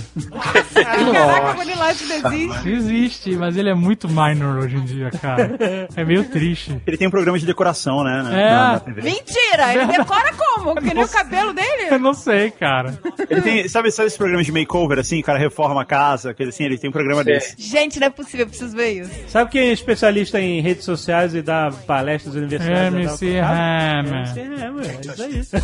Caraca, 0.73 1.51
o 1.53 1.57
Vanilla 1.57 1.91
Ice 1.91 2.03
existe. 2.11 2.69
Existe, 2.69 3.35
mas 3.37 3.55
ele 3.57 3.69
é 3.69 3.73
muito 3.73 4.07
minor 4.09 4.57
hoje 4.59 4.75
em 4.77 4.83
dia, 4.85 5.09
cara. 5.11 5.55
É 5.95 6.03
meio 6.03 6.23
triste. 6.25 6.79
Ele 6.85 6.97
tem 6.97 7.07
um 7.07 7.11
programa 7.11 7.39
de 7.39 7.45
decoração, 7.45 8.03
né? 8.03 8.21
na- 8.23 8.39
É. 8.39 8.49
na- 8.49 8.71
na 8.73 8.79
TV. 8.79 9.01
Mentira, 9.01 9.73
ele 9.73 9.85
decora 9.85 10.31
como? 10.33 10.75
Que 10.75 10.93
nem 10.93 11.03
o 11.03 11.07
cabelo 11.07 11.49
Eu 11.51 11.53
dele? 11.53 11.97
não 11.99 12.13
sei, 12.13 12.51
cara. 12.51 12.97
Ele 13.29 13.41
tem, 13.41 13.67
sabe, 13.67 13.91
sabe 13.91 14.07
esse 14.07 14.17
programa 14.17 14.43
de 14.43 14.51
makeover, 14.51 14.99
assim? 14.99 15.19
O 15.19 15.23
cara 15.23 15.39
reforma 15.39 15.81
a 15.81 15.85
casa, 15.85 16.33
coisa 16.33 16.49
assim? 16.49 16.63
Ele 16.65 16.77
tem 16.77 16.89
um 16.89 16.93
programa 16.93 17.23
desse. 17.23 17.55
Gente, 17.57 17.99
não 17.99 18.07
é 18.07 18.09
possível, 18.09 18.41
eu 18.41 18.47
preciso 18.49 18.75
ver 18.75 19.01
isso. 19.01 19.11
Sabe 19.27 19.49
quem 19.51 19.69
é 19.69 19.71
especialista 19.71 20.39
em 20.39 20.59
redes 20.61 20.83
sociais 20.83 21.33
e 21.33 21.41
dá 21.41 21.71
palestras 21.87 22.35
universitárias? 22.35 22.93
MC 23.21 23.37
Hammer. 23.39 24.13
MC 24.15 24.39
Hammer, 24.41 24.85
é 24.85 24.99
isso 25.01 25.23
aí. 25.23 25.63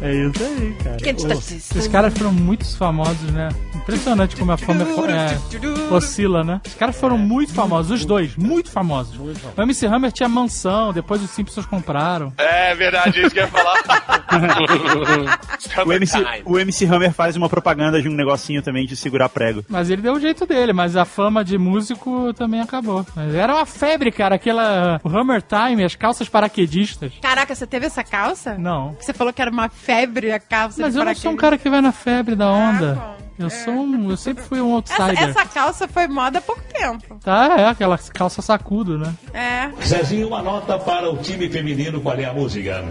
é 0.02 0.14
isso 0.14 0.39
aí, 0.44 0.76
cara. 0.82 0.96
Esses 1.38 1.88
caras 1.88 2.12
foram 2.14 2.32
muito 2.32 2.64
famosos, 2.76 3.30
né? 3.32 3.48
Impressionante 3.80 4.36
como 4.36 4.52
a 4.52 4.58
fama 4.58 4.84
é, 5.10 5.92
oscila, 5.92 6.44
né? 6.44 6.60
Os 6.66 6.74
caras 6.74 6.98
foram 6.98 7.16
muito 7.16 7.52
famosos, 7.52 8.00
os 8.00 8.04
dois, 8.04 8.36
muito 8.36 8.70
famosos. 8.70 9.18
O 9.56 9.62
MC 9.62 9.86
Hammer 9.86 10.12
tinha 10.12 10.28
mansão, 10.28 10.92
depois 10.92 11.22
os 11.22 11.30
Simpsons 11.30 11.66
compraram. 11.66 12.32
É 12.36 12.74
verdade, 12.74 13.20
é 13.20 13.22
isso 13.22 13.30
que 13.34 13.40
eu 13.40 13.44
ia 13.44 13.48
falar. 13.48 14.20
O 15.84 15.92
MC, 15.92 16.18
o 16.44 16.58
MC 16.58 16.86
Hammer 16.86 17.12
faz 17.12 17.36
uma 17.36 17.48
propaganda 17.48 18.00
de 18.00 18.08
um 18.08 18.14
negocinho 18.14 18.62
também 18.62 18.86
de 18.86 18.96
segurar 18.96 19.28
prego. 19.28 19.64
Mas 19.68 19.90
ele 19.90 20.02
deu 20.02 20.14
o 20.14 20.20
jeito 20.20 20.46
dele, 20.46 20.72
mas 20.72 20.96
a 20.96 21.04
fama 21.04 21.44
de 21.44 21.58
músico 21.58 22.32
também 22.34 22.60
acabou. 22.60 23.04
Mas 23.14 23.34
era 23.34 23.54
uma 23.54 23.66
febre, 23.66 24.10
cara, 24.12 24.36
aquela. 24.36 25.00
O 25.02 25.08
Hammer 25.08 25.42
Time, 25.42 25.84
as 25.84 25.94
calças 25.94 26.28
paraquedistas. 26.28 27.12
Caraca, 27.20 27.54
você 27.54 27.66
teve 27.66 27.86
essa 27.86 28.04
calça? 28.04 28.56
Não. 28.56 28.96
Você 29.00 29.12
falou 29.12 29.32
que 29.32 29.42
era 29.42 29.50
uma 29.50 29.68
febre 29.68 30.32
a 30.32 30.38
calça 30.38 30.82
Mas 30.82 30.94
de 30.94 30.98
eu 31.00 31.04
não 31.04 31.14
sou 31.14 31.32
um 31.32 31.36
cara 31.36 31.58
que 31.58 31.68
vai 31.68 31.80
na 31.80 31.92
febre 31.92 32.36
da 32.36 32.48
onda. 32.50 32.94
bom. 32.94 33.29
Eu 33.40 33.48
sou 33.48 33.72
um. 33.72 34.10
Eu 34.10 34.16
sempre 34.18 34.44
fui 34.44 34.60
um 34.60 34.78
Essa, 34.78 35.02
outsider. 35.04 35.30
essa 35.30 35.46
calça 35.46 35.88
foi 35.88 36.06
moda 36.06 36.38
há 36.38 36.42
pouco 36.42 36.60
tempo. 36.70 37.18
Tá, 37.24 37.56
é 37.58 37.66
aquela 37.66 37.96
calça 38.12 38.42
sacudo, 38.42 38.98
né? 38.98 39.14
É. 39.32 39.70
Zezinho, 39.82 40.28
uma 40.28 40.42
nota 40.42 40.78
para 40.78 41.10
o 41.10 41.16
time 41.16 41.48
feminino. 41.48 42.02
Qual 42.02 42.14
é 42.16 42.26
a 42.26 42.34
música? 42.34 42.84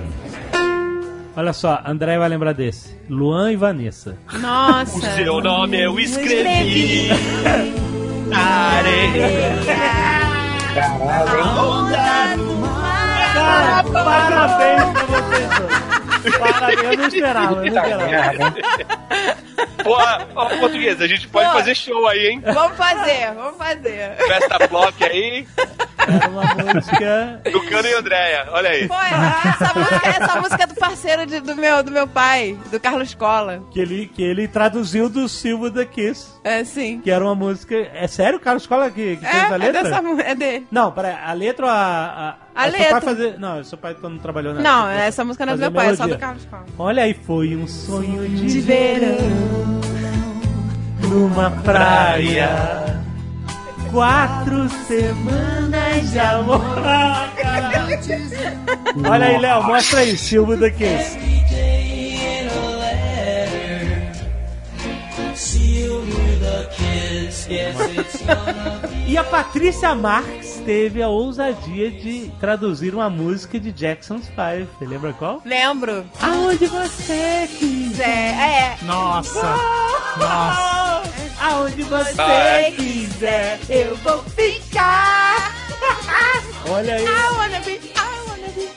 Olha 1.38 1.53
só, 1.53 1.80
André 1.85 2.17
vai 2.17 2.27
lembrar 2.27 2.53
desse. 2.53 2.97
Luan 3.07 3.51
e 3.51 3.55
Vanessa. 3.55 4.17
Nossa. 4.39 4.99
Seu 5.15 5.39
nome 5.39 5.80
eu 5.80 5.99
escrevi 5.99 7.09
na 8.27 8.39
areia. 8.39 9.30
Cara, 13.34 13.84
parabéns 13.84 14.84
pra 14.91 15.05
vocês 15.07 15.98
Parabéns, 16.40 16.84
eu 16.84 16.98
não 16.98 17.08
esperava, 17.08 17.52
eu 17.54 17.56
não 17.58 17.66
esperava. 17.68 18.54
Pô, 19.84 19.98
ó, 20.36 20.46
português, 20.60 21.02
a 21.02 21.08
gente 21.08 21.28
pode 21.28 21.48
Pô. 21.50 21.54
fazer 21.58 21.76
show 21.76 22.08
aí, 22.08 22.28
hein? 22.28 22.41
Vamos 22.54 22.78
fazer, 22.78 23.34
vamos 23.34 23.58
fazer. 23.58 24.16
Festa 24.28 24.68
block 24.68 25.04
aí, 25.04 25.48
Era 26.08 26.30
uma 26.30 26.44
música. 26.74 27.41
do 27.52 27.66
Cano 27.68 27.88
e 27.88 27.94
Andréia. 27.94 28.48
Olha 28.52 28.70
aí. 28.70 28.88
Pô, 28.88 28.96
essa 28.96 29.74
música, 29.80 30.08
essa 30.10 30.41
música 30.41 30.64
é 30.64 30.68
do 30.68 30.76
parceiro 30.76 31.26
de- 31.26 31.40
do, 31.40 31.56
meu, 31.56 31.82
do 31.84 31.91
meu 31.91 32.08
pai, 32.08 32.58
do 32.72 32.80
Carlos 32.80 33.14
Cola. 33.14 33.64
Que 33.72 33.80
ele, 33.80 34.08
que 34.08 34.22
ele 34.24 34.48
traduziu 34.48 35.10
do 35.10 35.28
Silva 35.30 35.70
da 35.70 35.86
Kiss. 35.86 36.34
É, 36.44 36.64
sim. 36.64 37.00
Que 37.02 37.12
era 37.12 37.24
uma 37.24 37.36
música. 37.36 37.76
É 37.94 38.08
sério, 38.08 38.40
Carlos 38.40 38.66
Cola 38.68 38.90
que, 38.90 39.18
que 39.18 39.26
fez 39.26 39.44
É, 39.44 39.46
a 39.46 39.56
é, 39.56 39.58
letra? 39.58 39.84
dessa, 39.84 40.02
mu- 40.02 40.20
é 40.22 40.36
dele. 40.36 40.68
Não, 40.72 40.91
peraí, 40.91 41.16
a 41.26 41.34
letra 41.34 41.66
ou 41.66 41.72
a. 41.72 42.36
A 42.60 42.64
Seu 42.64 42.72
pai 42.72 42.81
letra. 42.81 43.02
fazer... 43.02 43.40
Não, 43.40 43.64
seu 43.64 43.77
pai 43.77 43.95
não 44.03 44.18
trabalhou 44.18 44.53
nessa. 44.53 44.64
Não, 44.64 44.90
essa 44.90 45.23
música 45.23 45.45
não 45.45 45.53
é 45.53 45.56
do 45.56 45.60
meu 45.61 45.72
pai, 45.72 45.88
é 45.90 45.95
só 45.95 46.03
melodia. 46.03 46.18
do 46.18 46.19
Carlos 46.19 46.45
Cola. 46.45 46.65
Olha 46.77 47.03
aí, 47.03 47.14
foi 47.14 47.56
um 47.56 47.65
sonho 47.68 48.27
de, 48.27 48.48
De 48.48 48.60
verão. 48.61 49.18
numa 51.07 51.52
praia. 51.52 52.99
Quatro 53.91 54.68
semanas 54.88 56.11
de 56.11 56.19
amor. 56.19 56.61
Olha 59.10 59.26
aí, 59.26 59.38
Léo, 59.40 59.64
mostra 59.64 60.02
aí, 60.02 60.15
Silva 60.18 60.56
da 60.57 60.69
Kiss. 60.69 61.18
E 69.07 69.18
a 69.18 69.23
Patrícia 69.23 69.95
Marx 69.95 70.39
teve 70.70 71.02
a 71.02 71.08
ousadia 71.08 71.90
de 71.90 72.32
traduzir 72.40 72.94
uma 72.94 73.10
música 73.10 73.60
de 73.60 73.72
Jackson's 73.72 74.28
Five. 74.28 74.68
Você 74.78 74.86
lembra 74.86 75.12
qual? 75.14 75.41
Lembro. 75.44 76.06
Aonde 76.22 76.68
você 76.68 77.50
quiser. 77.58 78.06
É, 78.08 78.78
é. 78.78 78.78
Nossa! 78.84 79.41
Nossa! 80.16 81.02
Aonde 81.41 81.82
você 81.82 82.22
é. 82.22 82.72
quiser. 82.72 83.60
Eu 83.68 83.96
vou 83.96 84.22
ficar. 84.26 85.56
Olha 86.70 86.98
aí. 86.98 87.04
I 87.04 87.36
wanna 87.36 87.60
be. 87.62 87.98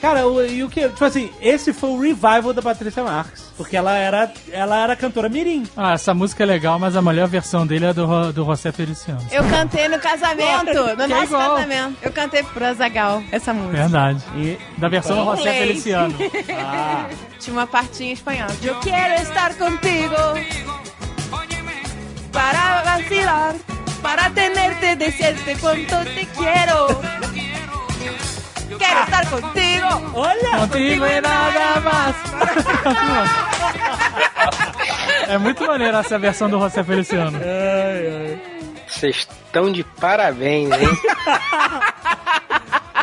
Cara, 0.03 0.27
o, 0.27 0.45
e 0.45 0.61
o 0.61 0.69
que. 0.69 0.81
Tipo 0.89 1.05
assim, 1.05 1.31
esse 1.39 1.71
foi 1.71 1.89
o 1.91 1.97
revival 1.97 2.51
da 2.51 2.61
Patrícia 2.61 3.01
Marques. 3.01 3.41
Porque 3.55 3.77
ela 3.77 3.93
era, 3.93 4.29
ela 4.51 4.83
era 4.83 4.97
cantora 4.97 5.29
Mirim. 5.29 5.63
Ah, 5.77 5.93
essa 5.93 6.13
música 6.13 6.43
é 6.43 6.45
legal, 6.45 6.77
mas 6.77 6.97
a 6.97 7.01
melhor 7.01 7.25
versão 7.29 7.65
dele 7.65 7.85
é 7.85 7.93
do, 7.93 8.33
do 8.33 8.43
José 8.43 8.73
Feliciano. 8.73 9.25
Eu 9.31 9.45
cantei 9.45 9.87
no 9.87 9.97
casamento, 9.97 10.73
no 10.97 11.03
é 11.03 11.07
nosso 11.07 11.23
igual. 11.23 11.55
casamento. 11.55 11.97
Eu 12.01 12.11
cantei 12.11 12.43
pro 12.43 12.65
Azagal 12.65 13.23
essa 13.31 13.53
música. 13.53 13.77
Verdade. 13.77 14.21
E, 14.35 14.59
Da 14.77 14.89
versão 14.89 15.21
Em 15.21 15.37
José 15.37 15.39
inglês. 15.39 15.67
Feliciano. 15.69 16.15
ah, 16.59 17.07
Tinha 17.39 17.53
uma 17.55 17.65
partinha 17.65 18.09
em 18.09 18.13
espanhol. 18.13 18.49
Eu 18.61 18.77
quero 18.81 19.23
estar 19.23 19.53
contigo 19.53 20.15
para 22.29 22.81
vacilar, 22.81 23.55
para 24.01 24.29
tenerte, 24.31 24.97
decirte 24.97 25.55
cuánto 25.61 26.03
te 26.13 26.25
quiero. 26.25 26.87
Quero 28.77 29.03
estar 29.03 29.29
contigo. 29.29 30.11
olha! 30.13 30.59
Contigo 30.59 31.05
e 31.05 31.21
nada 31.21 31.79
mais. 31.81 32.15
É 35.27 35.37
muito 35.37 35.65
maneiro 35.65 35.97
essa 35.97 36.19
versão 36.19 36.49
do 36.49 36.59
José 36.59 36.83
Feliciano. 36.83 37.39
Vocês 38.87 39.15
estão 39.17 39.71
de 39.71 39.83
parabéns, 39.83 40.71
hein? 40.71 40.89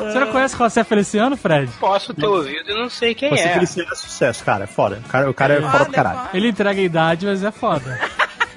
Você 0.01 0.19
não 0.19 0.33
conhece 0.33 0.57
José 0.57 0.83
Feliciano, 0.83 1.37
Fred? 1.37 1.71
Posso 1.79 2.15
ter 2.15 2.25
ouvido 2.27 2.71
e 2.71 2.75
não 2.75 2.89
sei 2.89 3.15
quem 3.15 3.29
Você 3.31 3.43
é. 3.43 3.53
Feliciano 3.53 3.91
é 3.93 3.95
sucesso, 3.95 4.43
cara. 4.45 4.65
É 4.65 4.67
foda. 4.67 4.99
O 5.05 5.09
cara, 5.09 5.31
o 5.31 5.35
cara 5.35 5.55
é 5.55 5.61
foda 5.61 5.85
pra 5.85 5.93
caralho. 5.93 6.21
Ele 6.33 6.49
entrega 6.49 6.81
a 6.81 6.85
idade, 6.85 7.27
mas 7.27 7.45
é 7.45 7.51
foda. 7.51 8.01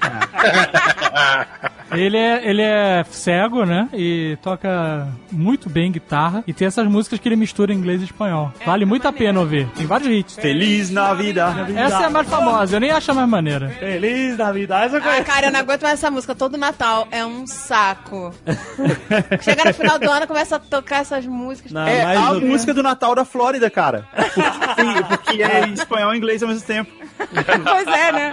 Ele 1.92 2.16
é, 2.16 2.44
ele 2.48 2.60
é 2.62 3.04
cego, 3.08 3.64
né? 3.64 3.88
E 3.92 4.36
toca 4.42 5.06
muito 5.30 5.70
bem 5.70 5.92
guitarra. 5.92 6.42
E 6.44 6.52
tem 6.52 6.66
essas 6.66 6.88
músicas 6.88 7.20
que 7.20 7.28
ele 7.28 7.36
mistura 7.36 7.72
inglês 7.72 8.00
e 8.00 8.04
espanhol. 8.04 8.52
Vale 8.66 8.84
muito 8.84 9.06
a 9.06 9.12
pena 9.12 9.38
ouvir. 9.38 9.68
Tem 9.76 9.86
vários 9.86 10.08
hits. 10.08 10.34
Feliz 10.34 10.90
Navidad. 10.90 11.54
Essa 11.76 12.02
é 12.02 12.06
a 12.06 12.10
mais 12.10 12.28
famosa, 12.28 12.74
eu 12.76 12.80
nem 12.80 12.90
acho 12.90 13.12
a 13.12 13.14
mais 13.14 13.28
maneira. 13.28 13.68
Feliz 13.68 14.36
Navidade, 14.36 14.86
essa 14.86 14.96
Ah, 14.96 15.00
coisa. 15.02 15.24
cara, 15.24 15.46
eu 15.46 15.52
não 15.52 15.60
aguento 15.60 15.82
mais 15.82 15.94
essa 15.94 16.10
música. 16.10 16.34
Todo 16.34 16.56
Natal 16.58 17.06
é 17.12 17.24
um 17.24 17.46
saco. 17.46 18.34
Chega 19.42 19.64
no 19.66 19.74
final 19.74 19.96
do 19.98 20.10
ano, 20.10 20.26
começa 20.26 20.56
a 20.56 20.58
tocar 20.58 20.96
essas 21.02 21.24
músicas. 21.26 21.70
Não, 21.70 21.86
É 21.86 22.16
a 22.16 22.32
o- 22.32 22.40
música 22.40 22.74
do 22.74 22.82
Natal 22.82 23.14
da 23.14 23.24
Flórida, 23.24 23.70
cara. 23.70 24.04
Porque, 24.16 25.04
porque 25.08 25.42
é 25.44 25.66
em 25.66 25.74
espanhol 25.74 26.12
e 26.12 26.18
inglês 26.18 26.42
ao 26.42 26.48
mesmo 26.48 26.66
tempo. 26.66 26.90
Pois 27.62 27.86
é, 27.86 28.10
né? 28.12 28.32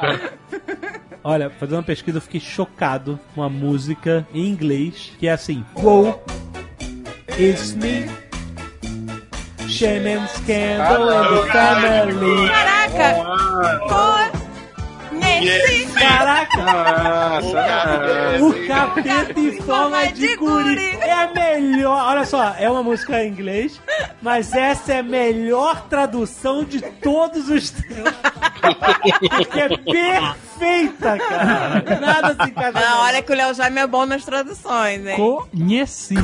Olha, 1.24 1.50
fazendo 1.50 1.78
uma 1.78 1.84
pesquisa, 1.84 2.18
eu 2.18 2.22
fiquei 2.22 2.40
chocado 2.40 3.20
com 3.36 3.44
a 3.44 3.50
música 3.50 4.28
em 4.34 4.48
inglês, 4.48 5.12
que 5.20 5.28
é 5.28 5.32
assim: 5.32 5.64
Wow, 5.76 6.24
it's 7.40 7.74
me. 7.74 8.10
Shame 9.68 10.08
and 10.10 10.28
scandal 10.28 11.10
in 11.10 11.36
the 11.36 11.52
family. 11.52 12.50
Caraca! 12.50 14.41
Caraca! 15.94 16.58
Nossa, 17.42 18.44
O 18.44 18.68
capeta 18.68 19.40
em 19.40 19.62
forma 19.62 20.08
de 20.08 20.36
guri 20.36 20.98
é 21.02 21.12
a 21.12 21.32
melhor. 21.34 22.08
Olha 22.10 22.26
só, 22.26 22.56
é 22.58 22.70
uma 22.70 22.84
música 22.84 23.24
em 23.24 23.30
inglês, 23.30 23.80
mas 24.22 24.54
essa 24.54 24.94
é 24.94 25.00
a 25.00 25.04
melhor 25.04 25.88
tradução 25.88 26.64
de 26.64 26.82
todos 26.82 27.50
os 27.50 27.70
tempos. 27.72 28.14
Porque 29.30 29.60
é 29.60 29.68
perfeita, 29.78 31.18
cara. 31.18 32.00
Nada 32.00 32.44
se 32.44 32.50
encaixa. 32.52 32.80
Não, 32.80 33.02
olha 33.02 33.22
que 33.22 33.32
o 33.32 33.36
Léo 33.36 33.54
Jaime 33.54 33.80
é 33.80 33.88
bom 33.88 34.06
nas 34.06 34.24
traduções, 34.24 35.06
hein? 35.06 35.16
Conheci. 35.16 36.16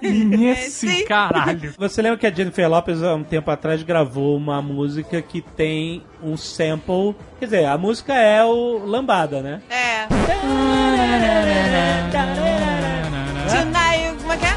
Conheci, 0.00 1.04
caralho. 1.04 1.74
Você 1.76 2.00
lembra 2.02 2.18
que 2.18 2.26
a 2.26 2.30
Jennifer 2.30 2.68
Lopez, 2.68 3.02
há 3.02 3.14
um 3.14 3.24
tempo 3.24 3.50
atrás, 3.50 3.82
gravou 3.82 4.36
uma 4.36 4.62
música 4.62 5.20
que 5.20 5.40
tem 5.42 6.02
um 6.22 6.36
sample. 6.36 7.14
Quer 7.38 7.44
dizer, 7.46 7.64
a 7.66 7.78
música 7.78 8.14
é 8.14 8.27
o 8.44 8.84
Lambada, 8.84 9.40
né? 9.40 9.60
É. 9.70 10.06
Tonight, 13.48 14.16
como 14.20 14.32
é 14.32 14.36
que 14.36 14.46
é? 14.46 14.54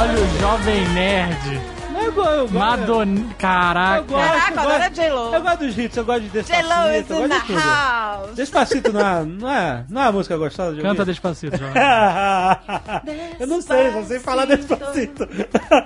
Olha 0.00 0.18
o 0.18 0.40
jovem 0.40 0.88
nerd. 0.88 1.71
Eu, 2.02 2.24
eu, 2.24 2.48
go- 2.48 2.58
Madonna. 2.58 3.20
eu 3.20 3.34
Caraca. 3.38 4.00
gosto. 4.02 4.26
Caraca, 4.28 4.52
eu 4.54 4.60
agora 4.60 4.78
gosto- 4.78 4.82
é 4.82 4.90
J-Lo. 5.04 5.34
Eu 5.34 5.42
gosto 5.42 5.58
dos 5.58 5.78
hits, 5.78 5.96
eu 5.96 6.04
gosto 6.04 6.20
de 6.22 6.28
Despacito, 6.28 6.68
J-Lo 6.68 6.86
eu 6.88 7.00
is 7.00 7.10
in 7.10 7.14
gosto 7.14 7.28
the 7.28 7.38
de 7.40 7.46
tudo. 7.46 7.58
house. 7.60 8.30
Despacito 8.34 8.92
não 8.92 9.00
é, 9.00 9.24
não 9.24 9.50
é, 9.50 9.84
não 9.88 10.00
é 10.02 10.04
uma 10.06 10.12
música 10.12 10.36
gostosa 10.36 10.74
de 10.74 10.82
Canta 10.82 11.02
ouvir? 11.02 11.04
despacito, 11.12 11.56
jovem. 11.56 11.74
eu 13.40 13.46
não 13.46 13.60
sei, 13.62 13.92
só 13.92 14.02
sei 14.02 14.20
falar 14.20 14.44
Despacito. 14.46 15.26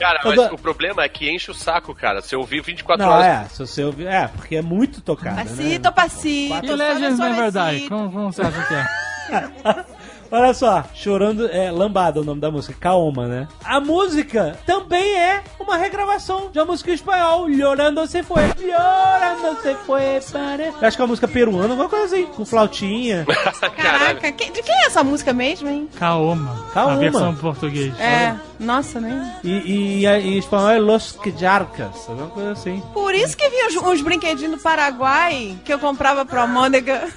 Cara, 0.01 0.21
Eu 0.25 0.37
mas 0.37 0.53
o 0.53 0.59
problema 0.59 1.03
é 1.03 1.09
que 1.09 1.31
enche 1.31 1.51
o 1.51 1.55
saco, 1.55 1.95
cara. 1.95 2.21
Você 2.23 2.35
ouvir 2.37 2.63
24 2.63 3.05
Não, 3.05 3.13
horas. 3.13 3.27
é, 3.27 3.45
se 3.51 3.59
você 3.67 3.85
ouvir. 3.85 4.07
É, 4.07 4.29
porque 4.29 4.57
é 4.57 4.63
muito 4.63 5.01
tocada. 5.01 5.37
Passito, 5.37 5.85
né? 5.89 5.91
passito. 5.91 6.67
E 6.67 6.73
Legends 6.75 7.19
na 7.19 7.29
Never 7.31 7.51
Die? 7.53 7.89
Como, 7.89 8.11
como 8.11 8.33
você 8.33 8.43
acha 8.43 8.63
que 8.67 8.75
é? 8.75 9.87
Olha 10.31 10.53
só, 10.55 10.85
chorando 10.95 11.49
é 11.51 11.71
Lambada 11.71 12.21
o 12.21 12.25
nome 12.25 12.41
da 12.41 12.51
música, 12.51 12.77
Kaoma, 12.79 13.27
né? 13.27 13.49
A 13.65 13.81
música 13.81 14.57
também 14.67 15.17
é 15.19 15.43
uma 15.61 15.77
regravação 15.77 16.51
de 16.53 16.59
uma 16.59 16.65
música 16.67 16.91
em 16.91 16.95
espanhol, 16.95 17.49
Llorando 17.49 18.07
se 18.07 18.23
foi, 18.23 18.43
Llorando 18.43 19.61
se 19.63 19.75
foi, 19.87 20.03
pare... 20.33 20.73
Eu 20.81 20.87
acho 20.89 20.97
que 20.97 21.03
é 21.03 21.05
uma 21.05 21.09
música 21.11 21.29
peruana, 21.29 21.71
alguma 21.71 21.89
coisa 21.89 22.07
assim, 22.07 22.27
com 22.27 22.45
flautinha. 22.45 23.25
Caraca, 23.77 24.33
que- 24.33 24.51
de 24.51 24.63
quem 24.63 24.75
é 24.75 24.87
essa 24.87 25.03
música 25.05 25.33
mesmo, 25.33 25.69
hein? 25.69 25.89
Kaoma. 25.99 26.67
Kaoma. 26.73 26.93
A 26.93 26.97
versão 26.97 27.35
português. 27.35 27.99
É, 28.01 28.35
nossa, 28.59 29.01
né? 29.01 29.39
E, 29.45 29.51
e, 29.51 30.07
e 30.07 30.07
em 30.07 30.39
espanhol 30.39 30.71
é 30.71 30.79
Los 30.79 31.13
Quejarcas, 31.13 32.09
alguma 32.09 32.29
coisa 32.29 32.53
assim. 32.53 32.83
Por 32.93 33.15
isso 33.15 33.37
que 33.37 33.49
vinha 33.49 33.69
os, 33.69 33.77
uns 33.77 34.03
brinquedinhos 34.03 34.57
do 34.57 34.63
Paraguai 34.63 35.57
que 35.65 35.73
eu 35.73 35.79
comprava 35.79 36.25
pro 36.25 36.47
Mônica 36.47 37.09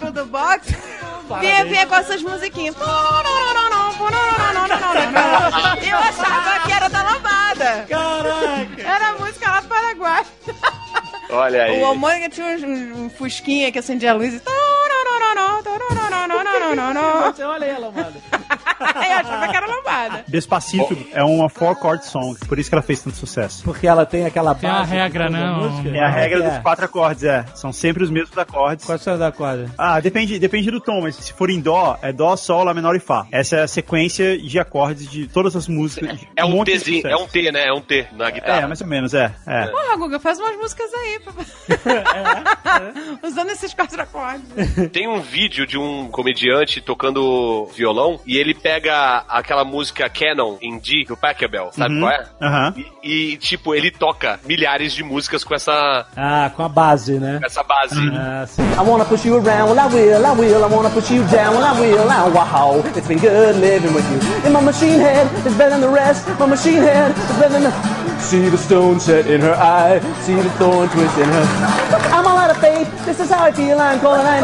pro 0.00 0.10
do 0.12 0.26
box. 0.26 0.74
Vinha, 1.40 1.64
vinha 1.64 1.86
com 1.86 1.94
essas 1.94 2.22
musiquinhas. 2.22 2.74
E 5.82 5.88
eu 5.88 5.96
achava 5.96 6.60
que 6.66 6.72
era 6.72 6.88
da 6.88 7.02
lambada. 7.02 7.86
Caraca! 7.88 8.82
Era 8.82 9.08
a 9.08 9.12
música 9.14 9.50
lá 9.50 9.60
do 9.60 9.68
Paraguai. 9.68 10.26
Olha 11.30 11.64
aí. 11.64 11.82
O 11.82 11.94
Mônica 11.94 12.28
tinha 12.28 12.46
um, 12.46 13.04
um 13.04 13.10
fusquinha 13.10 13.72
que 13.72 13.78
acendia 13.78 14.10
a 14.10 14.14
luz 14.14 14.34
e. 14.34 14.42
Olha 17.42 17.66
aí, 17.66 17.80
Lambada. 17.80 18.14
Eu 19.14 19.16
achava 19.18 19.48
que 19.48 19.56
era 19.56 19.66
lambada. 19.66 20.24
Despacito 20.28 20.96
é 21.12 21.22
uma 21.22 21.48
four 21.48 21.76
chord 21.80 22.04
song, 22.06 22.38
por 22.46 22.58
isso 22.58 22.68
que 22.68 22.74
ela 22.74 22.82
fez 22.82 23.02
tanto 23.02 23.16
sucesso. 23.16 23.62
Porque 23.64 23.86
ela 23.86 24.04
tem 24.06 24.24
aquela 24.26 24.54
Tem 24.54 24.68
a 24.68 24.74
base 24.74 24.90
que 24.90 24.96
regra, 24.96 25.26
toda 25.26 25.38
né, 25.38 25.50
música. 25.52 25.88
o- 25.88 25.94
É 25.94 26.00
a 26.04 26.08
regra 26.08 26.44
É. 26.44 26.50
dos 26.50 26.58
quatro 26.62 26.84
acordes, 26.84 27.24
é. 27.24 27.44
São 27.54 27.72
sempre 27.72 28.02
os 28.04 28.10
mesmos 28.10 28.36
acordes. 28.36 28.84
Quais 28.84 29.00
são 29.02 29.12
as 29.14 29.18
da 29.18 29.30
quadra? 29.32 29.70
Ah, 29.78 30.00
depende, 30.00 30.38
depende 30.38 30.70
do 30.70 30.80
tom, 30.80 31.00
mas 31.02 31.16
se 31.16 31.32
for 31.32 31.50
em 31.50 31.60
dó, 31.60 31.98
é 32.02 32.12
dó, 32.12 32.36
sol, 32.36 32.64
lá 32.64 32.74
menor 32.74 32.94
e 32.96 33.00
fá. 33.00 33.26
Essa 33.32 33.56
é 33.56 33.62
a 33.62 33.68
sequência 33.68 34.36
de 34.38 34.58
acordes 34.58 35.08
de 35.10 35.26
todas 35.26 35.54
as 35.56 35.68
músicas. 35.68 36.18
de 36.18 36.28
É 36.36 36.44
um 36.44 36.62
de 36.64 36.78
Tzinho, 36.78 37.06
é 37.06 37.16
um 37.16 37.26
T, 37.26 37.52
né? 37.52 37.66
É 37.68 37.72
um 37.72 37.80
T 37.80 38.06
na 38.12 38.30
guitarra. 38.30 38.62
É, 38.62 38.66
mais 38.66 38.80
ou 38.80 38.86
menos, 38.86 39.14
é. 39.14 39.34
é. 39.46 39.66
Porra, 39.66 39.96
Guga, 39.96 40.18
faz 40.20 40.38
umas 40.38 40.56
músicas 40.56 40.90
aí. 40.94 41.20
Usando 43.22 43.50
esses 43.50 43.72
quatro 43.74 44.00
acordes. 44.00 44.44
Tem 44.92 45.08
um 45.08 45.20
vídeo 45.20 45.66
de 45.66 45.78
um 45.78 46.08
comediante 46.08 46.80
tocando 46.80 47.66
violão 47.74 48.20
e 48.26 48.36
ele 48.36 48.54
pega 48.64 49.24
aquela 49.28 49.62
música 49.62 50.08
Canon 50.08 50.56
em 50.62 50.78
D 50.78 51.04
do 51.06 51.14
Pachelbel, 51.18 51.68
sabe 51.70 51.94
Uhum. 51.96 52.00
qual 52.00 52.12
é? 52.12 52.24
Aham. 52.40 52.74
E, 53.02 53.32
e, 53.32 53.36
tipo, 53.36 53.74
ele 53.74 53.90
toca 53.90 54.40
milhares 54.46 54.94
de 54.94 55.02
músicas 55.04 55.44
com 55.44 55.54
essa, 55.54 56.06
Ah, 56.16 56.50
com 56.56 56.62
a 56.62 56.68
base, 56.68 57.18
né? 57.20 57.40
com 57.40 57.46
essa 57.46 57.62
base. 57.62 57.94
Ah, 58.16 58.46
sim. 58.46 58.62
I 58.62 58.80
wanna 58.88 59.04
push 59.04 59.26
you 59.26 59.36
around, 59.36 59.70
well 59.70 59.78
I 59.78 59.94
will, 59.94 60.26
I 60.26 60.30
will. 60.30 60.64
I 60.64 60.74
wanna 60.74 60.88
push 60.88 61.10
you 61.10 61.22
down, 61.24 61.54
well 61.56 61.62
I 61.64 61.78
will. 61.78 62.08
Oh, 62.08 62.30
wow, 62.32 62.82
it's 62.96 63.06
been 63.06 63.18
good 63.18 63.60
living 63.60 63.92
with 63.92 64.04
you. 64.10 64.46
And 64.46 64.52
my 64.54 64.62
machine 64.62 64.98
head 64.98 65.26
is 65.46 65.52
better 65.54 65.70
than 65.70 65.82
the 65.82 65.88
rest. 65.90 66.26
My 66.40 66.46
machine 66.46 66.80
head 66.82 67.10
is 67.12 67.38
better 67.38 67.52
than 67.60 67.64
the. 67.64 67.93
See 68.24 68.48
the 68.48 68.56
stone 68.56 68.98
set 69.00 69.26
in 69.26 69.42
her 69.42 69.52
eye. 69.52 70.00
See 70.22 70.34
the 70.34 70.48
thorn 70.52 70.88
twist 70.88 71.18
in 71.18 71.28
her. 71.28 71.44
I'm 72.14 72.26
all 72.26 72.38
out 72.38 72.50
of 72.50 72.56
faith. 72.56 72.88
This 73.04 73.20
is 73.20 73.30
how 73.30 73.44
I 73.44 73.52
feel. 73.52 73.78
I'm 73.78 74.00
calling, 74.00 74.24
I'm 74.24 74.42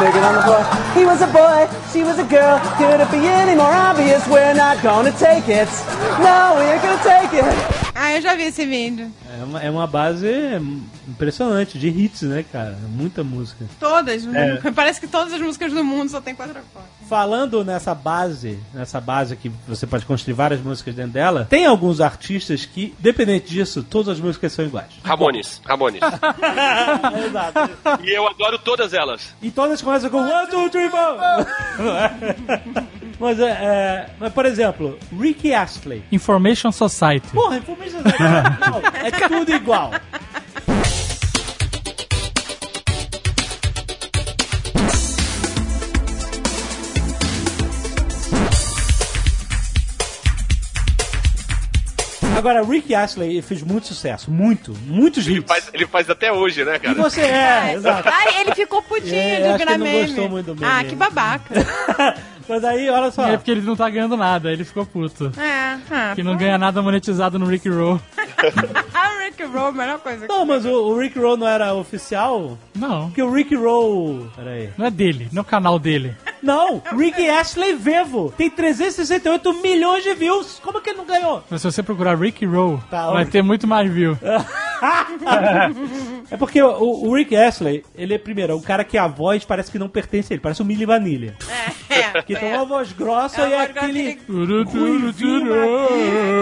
naked 0.00 0.22
on 0.24 0.34
the 0.34 0.42
floor. 0.42 0.64
He 0.94 1.04
was 1.04 1.20
a 1.20 1.26
boy, 1.28 1.68
she 1.92 2.02
was 2.02 2.18
a 2.18 2.24
girl. 2.24 2.58
Could 2.78 3.00
it 3.00 3.10
be 3.12 3.26
any 3.26 3.54
more 3.54 3.70
obvious? 3.70 4.26
We're 4.28 4.54
not 4.54 4.82
gonna 4.82 5.12
take 5.12 5.46
it. 5.48 5.68
No, 6.24 6.56
we 6.56 6.64
ain't 6.72 6.82
gonna 6.82 7.02
take 7.04 7.44
it. 7.44 7.77
Ah, 8.00 8.14
eu 8.14 8.22
já 8.22 8.36
vi 8.36 8.44
esse 8.44 8.64
vídeo. 8.64 9.10
É 9.28 9.42
uma, 9.42 9.62
é 9.64 9.68
uma 9.68 9.84
base 9.84 10.28
impressionante 11.08 11.76
de 11.76 11.88
hits, 11.88 12.22
né, 12.22 12.44
cara? 12.52 12.78
Muita 12.90 13.24
música. 13.24 13.64
Todas. 13.80 14.24
É. 14.24 14.70
Parece 14.70 15.00
que 15.00 15.08
todas 15.08 15.32
as 15.32 15.40
músicas 15.40 15.72
do 15.72 15.82
mundo 15.82 16.08
só 16.08 16.20
tem 16.20 16.32
quatro 16.32 16.56
acordes. 16.56 16.92
Falando 17.08 17.64
nessa 17.64 17.96
base, 17.96 18.56
nessa 18.72 19.00
base 19.00 19.34
que 19.34 19.50
você 19.66 19.84
pode 19.84 20.06
construir 20.06 20.34
várias 20.34 20.60
músicas 20.60 20.94
dentro 20.94 21.10
dela, 21.14 21.44
tem 21.50 21.66
alguns 21.66 22.00
artistas 22.00 22.64
que, 22.64 22.94
dependente 23.00 23.48
disso, 23.50 23.82
todas 23.82 24.10
as 24.10 24.20
músicas 24.20 24.52
são 24.52 24.64
iguais. 24.64 24.92
Ramones, 25.02 25.60
Ramones. 25.64 26.00
Exato. 27.26 28.04
e 28.04 28.10
eu 28.16 28.28
adoro 28.28 28.60
todas 28.60 28.94
elas. 28.94 29.34
E 29.42 29.50
todas 29.50 29.82
começam 29.82 30.08
com 30.08 30.18
One, 30.18 30.46
two, 30.48 30.70
three, 30.70 30.88
four. 30.88 31.16
Mas, 33.18 33.40
é, 33.40 33.50
é, 33.50 34.06
mas, 34.18 34.32
por 34.32 34.46
exemplo, 34.46 34.98
Ricky 35.18 35.52
Astley. 35.52 36.02
Information 36.12 36.70
Society. 36.70 37.28
Porra, 37.32 37.56
Information 37.56 38.02
Society. 38.02 38.20
Não, 38.60 39.06
é 39.06 39.28
tudo 39.28 39.52
igual. 39.52 39.90
Agora, 52.38 52.62
Rick 52.64 52.94
Astley 52.94 53.42
fez 53.42 53.62
muito 53.62 53.88
sucesso. 53.88 54.30
Muito. 54.30 54.72
Muitos 54.86 55.26
Ele 55.26 55.38
hits. 55.40 55.48
faz, 55.48 55.70
ele 55.74 55.86
faz 55.86 56.08
até 56.08 56.32
hoje, 56.32 56.64
né, 56.64 56.76
E 56.76 56.78
cara? 56.78 56.94
você 56.94 57.20
é, 57.22 57.74
exato. 57.74 58.08
Ai, 58.08 58.40
ele 58.40 58.54
ficou 58.54 58.80
putinho 58.82 59.14
É, 59.16 59.36
de 59.40 59.52
que 59.52 59.58
virar 59.58 59.74
ele 59.74 59.82
meme. 59.84 60.06
gostou 60.06 60.28
muito 60.28 60.54
do 60.54 60.60
meme. 60.60 60.72
Ah, 60.72 60.84
que 60.84 60.94
babaca. 60.94 61.54
Mas 62.48 62.64
aí, 62.64 62.88
olha 62.88 63.10
só. 63.10 63.28
É 63.28 63.36
porque 63.36 63.50
ele 63.50 63.60
não 63.60 63.76
tá 63.76 63.90
ganhando 63.90 64.16
nada, 64.16 64.50
ele 64.50 64.64
ficou 64.64 64.86
puto. 64.86 65.30
É, 65.38 65.78
ah, 65.90 66.12
Que 66.14 66.22
não 66.22 66.34
ganha 66.36 66.56
nada 66.56 66.80
monetizado 66.80 67.38
no 67.38 67.44
Rick 67.44 67.68
Roll. 67.68 68.00
a 68.94 69.18
Rick 69.24 69.42
Roll, 69.44 69.66
a 69.66 69.72
melhor 69.72 69.98
coisa. 69.98 70.26
que- 70.26 70.32
Não, 70.32 70.46
mas 70.46 70.64
o, 70.64 70.70
o 70.70 70.98
Rick 70.98 71.18
Roll 71.18 71.36
não 71.36 71.46
era 71.46 71.74
oficial? 71.74 72.56
Não. 72.74 73.08
Porque 73.08 73.22
o 73.22 73.30
Rick 73.30 73.54
Roll. 73.54 74.28
Peraí. 74.34 74.70
Não 74.78 74.86
é 74.86 74.90
dele, 74.90 75.28
não 75.30 75.40
é 75.40 75.42
o 75.42 75.44
canal 75.44 75.78
dele. 75.78 76.16
Não, 76.42 76.82
Rick 76.96 77.28
Astley 77.28 77.74
Vevo. 77.74 78.32
Tem 78.36 78.48
368 78.50 79.52
milhões 79.62 80.02
de 80.04 80.14
views. 80.14 80.60
Como 80.62 80.80
que 80.80 80.90
ele 80.90 80.98
não 80.98 81.06
ganhou? 81.06 81.42
Mas 81.50 81.62
se 81.62 81.70
você 81.70 81.82
procurar 81.82 82.18
Rick 82.18 82.44
Roll, 82.46 82.80
Tá, 82.90 83.10
vai 83.10 83.24
ter 83.26 83.42
muito 83.42 83.66
mais 83.66 83.90
view. 83.90 84.16
É 86.30 86.36
porque 86.36 86.62
o, 86.62 87.08
o 87.08 87.12
Rick 87.14 87.34
Astley, 87.34 87.84
ele 87.96 88.14
é 88.14 88.18
primeiro, 88.18 88.52
é 88.52 88.56
um 88.56 88.60
cara 88.60 88.84
que 88.84 88.96
a 88.96 89.08
voz 89.08 89.44
parece 89.44 89.72
que 89.72 89.78
não 89.78 89.88
pertence 89.88 90.32
a 90.32 90.34
ele, 90.34 90.40
parece 90.40 90.62
o 90.62 90.64
Milli 90.64 90.84
Vanilha. 90.86 91.34
É, 91.90 92.22
Que 92.22 92.36
tem 92.36 92.52
uma 92.54 92.64
voz 92.64 92.92
grossa 92.92 93.42
É 93.42 93.48
e 93.48 93.52
é 93.54 93.60
aquele. 93.62 94.18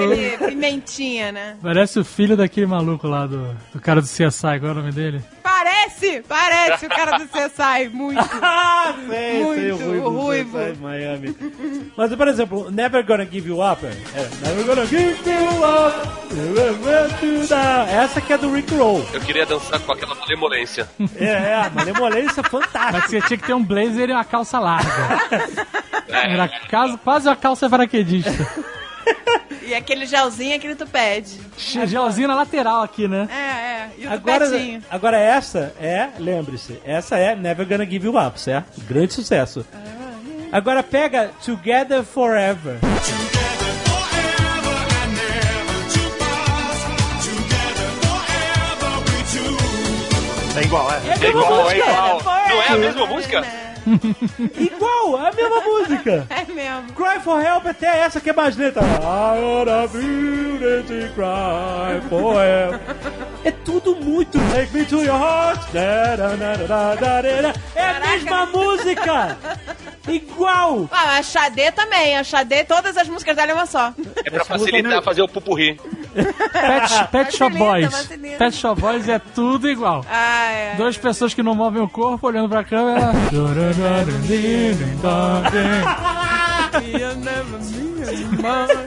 Aquele 0.04 0.36
pimentinha, 0.48 1.32
né? 1.32 1.56
Parece 1.62 1.98
o 1.98 2.04
filho 2.04 2.36
daquele 2.36 2.66
maluco 2.66 3.06
lá 3.08 3.26
do, 3.26 3.56
do 3.72 3.80
cara 3.80 4.00
do 4.00 4.06
CSI, 4.06 4.58
qual 4.60 4.66
é 4.66 4.70
o 4.70 4.74
nome 4.74 4.92
dele? 4.92 5.22
Parece, 5.76 6.22
parece 6.28 6.86
o 6.86 6.88
cara 6.88 7.18
do 7.18 7.26
CSI, 7.26 7.88
muito. 7.92 8.16
Ah, 8.42 8.94
sei, 9.08 9.42
Muito, 9.44 9.58
sei, 9.60 9.70
o 9.72 9.76
ruivo. 9.76 10.10
ruivo. 10.10 10.58
sei, 10.58 10.74
Miami. 10.80 11.36
Mas, 11.96 12.14
por 12.14 12.28
exemplo, 12.28 12.70
Never 12.70 13.04
Gonna 13.04 13.24
Give 13.26 13.48
You 13.48 13.60
Up. 13.60 13.84
É, 13.84 14.46
Never 14.46 14.64
Gonna 14.64 14.86
Give 14.86 15.16
You 15.30 15.48
Up. 15.64 16.34
never 16.34 17.08
to 17.18 17.46
die. 17.46 17.94
Essa 17.94 18.20
que 18.20 18.32
é 18.32 18.38
do 18.38 18.52
Rick 18.52 18.74
Roll. 18.74 19.04
Eu 19.12 19.20
queria 19.20 19.44
dançar 19.46 19.80
com 19.80 19.92
aquela 19.92 20.14
malemolência. 20.14 20.88
É, 21.16 21.24
é, 21.24 21.54
a 21.54 21.70
malemolência 21.70 22.42
Mas 22.42 22.50
fantástica. 22.50 23.08
você 23.08 23.20
tinha 23.22 23.38
que 23.38 23.46
ter 23.46 23.54
um 23.54 23.62
blazer 23.64 24.08
e 24.10 24.12
uma 24.12 24.24
calça 24.24 24.58
larga. 24.58 24.90
É. 26.08 26.32
Era 26.34 26.48
quase 27.02 27.26
uma 27.28 27.34
calça 27.34 27.68
paraquedista. 27.68 28.30
E 29.62 29.74
aquele 29.74 30.06
gelzinho, 30.06 30.54
aquele 30.54 30.76
tupete. 30.76 31.40
Gelzinho 31.58 32.28
na 32.28 32.34
lateral 32.36 32.82
aqui, 32.82 33.08
né? 33.08 33.28
É, 33.30 33.34
é. 33.34 33.90
E 33.98 34.06
o 34.06 34.12
Agora, 34.12 34.46
agora 34.90 35.18
essa 35.18 35.74
é, 35.80 36.10
lembre-se, 36.18 36.80
essa 36.84 37.18
é 37.18 37.34
Never 37.34 37.66
Gonna 37.66 37.84
Give 37.84 38.06
You 38.06 38.18
Up, 38.18 38.40
certo? 38.40 38.80
Grande 38.82 39.12
sucesso. 39.12 39.66
Agora 40.52 40.82
pega 40.82 41.30
Together 41.44 42.04
Forever. 42.04 42.78
É 50.56 50.62
igual, 50.62 50.88
é. 50.90 50.96
É 50.96 51.26
É 51.26 51.28
igual, 51.28 51.70
é 51.70 51.78
igual. 51.78 52.22
Não 52.24 52.62
é 52.62 52.68
a 52.68 52.76
mesma 52.76 53.06
música? 53.06 53.65
Igual, 54.58 55.24
é 55.24 55.28
a 55.28 55.32
mesma 55.32 55.60
música. 55.60 56.26
É 56.28 56.44
mesmo. 56.52 56.92
Cry 56.94 57.20
for 57.22 57.40
Help 57.40 57.66
até 57.66 58.00
essa 58.00 58.20
que 58.20 58.30
é 58.30 58.32
mais 58.32 58.56
lenta. 58.56 58.80
I 58.80 59.40
wanna 59.40 59.86
beauty 59.88 61.08
cry 61.14 62.08
for 62.08 62.42
help. 62.42 62.80
É 63.44 63.50
tudo 63.50 63.94
muito 63.96 64.38
Take 64.52 64.76
me 64.76 64.84
to 64.84 65.02
your 65.02 65.16
heart. 65.16 65.70
Da, 65.72 66.16
da, 66.16 66.28
da, 66.34 66.56
da, 66.56 66.66
da, 66.66 66.94
da, 66.94 67.20
da. 67.22 67.54
É 67.74 67.90
a 67.90 68.00
mesma 68.00 68.46
música. 68.46 69.38
Igual. 70.08 70.88
Ah, 70.90 71.18
a 71.18 71.22
Xadê 71.22 71.70
também. 71.72 72.16
A 72.16 72.24
Xadê, 72.24 72.64
todas 72.64 72.96
as 72.96 73.08
músicas 73.08 73.36
dela 73.36 73.52
é 73.52 73.54
uma 73.54 73.66
só. 73.66 73.92
É 74.24 74.30
pra 74.30 74.44
facilitar 74.44 75.02
fazer 75.02 75.22
o 75.22 75.28
pupurri. 75.28 75.78
Pet, 76.16 77.08
Pet 77.10 77.36
Shop 77.36 77.56
Boys. 77.56 78.08
Pet 78.38 78.56
Shop 78.56 78.80
Boys 78.80 79.08
é 79.08 79.18
tudo 79.18 79.68
igual. 79.68 80.04
Ah, 80.10 80.50
é. 80.50 80.74
Duas 80.76 80.96
pessoas 80.96 81.34
que 81.34 81.42
não 81.42 81.54
movem 81.54 81.82
o 81.82 81.88
corpo 81.88 82.26
olhando 82.26 82.48
pra 82.48 82.64
câmera. 82.64 83.12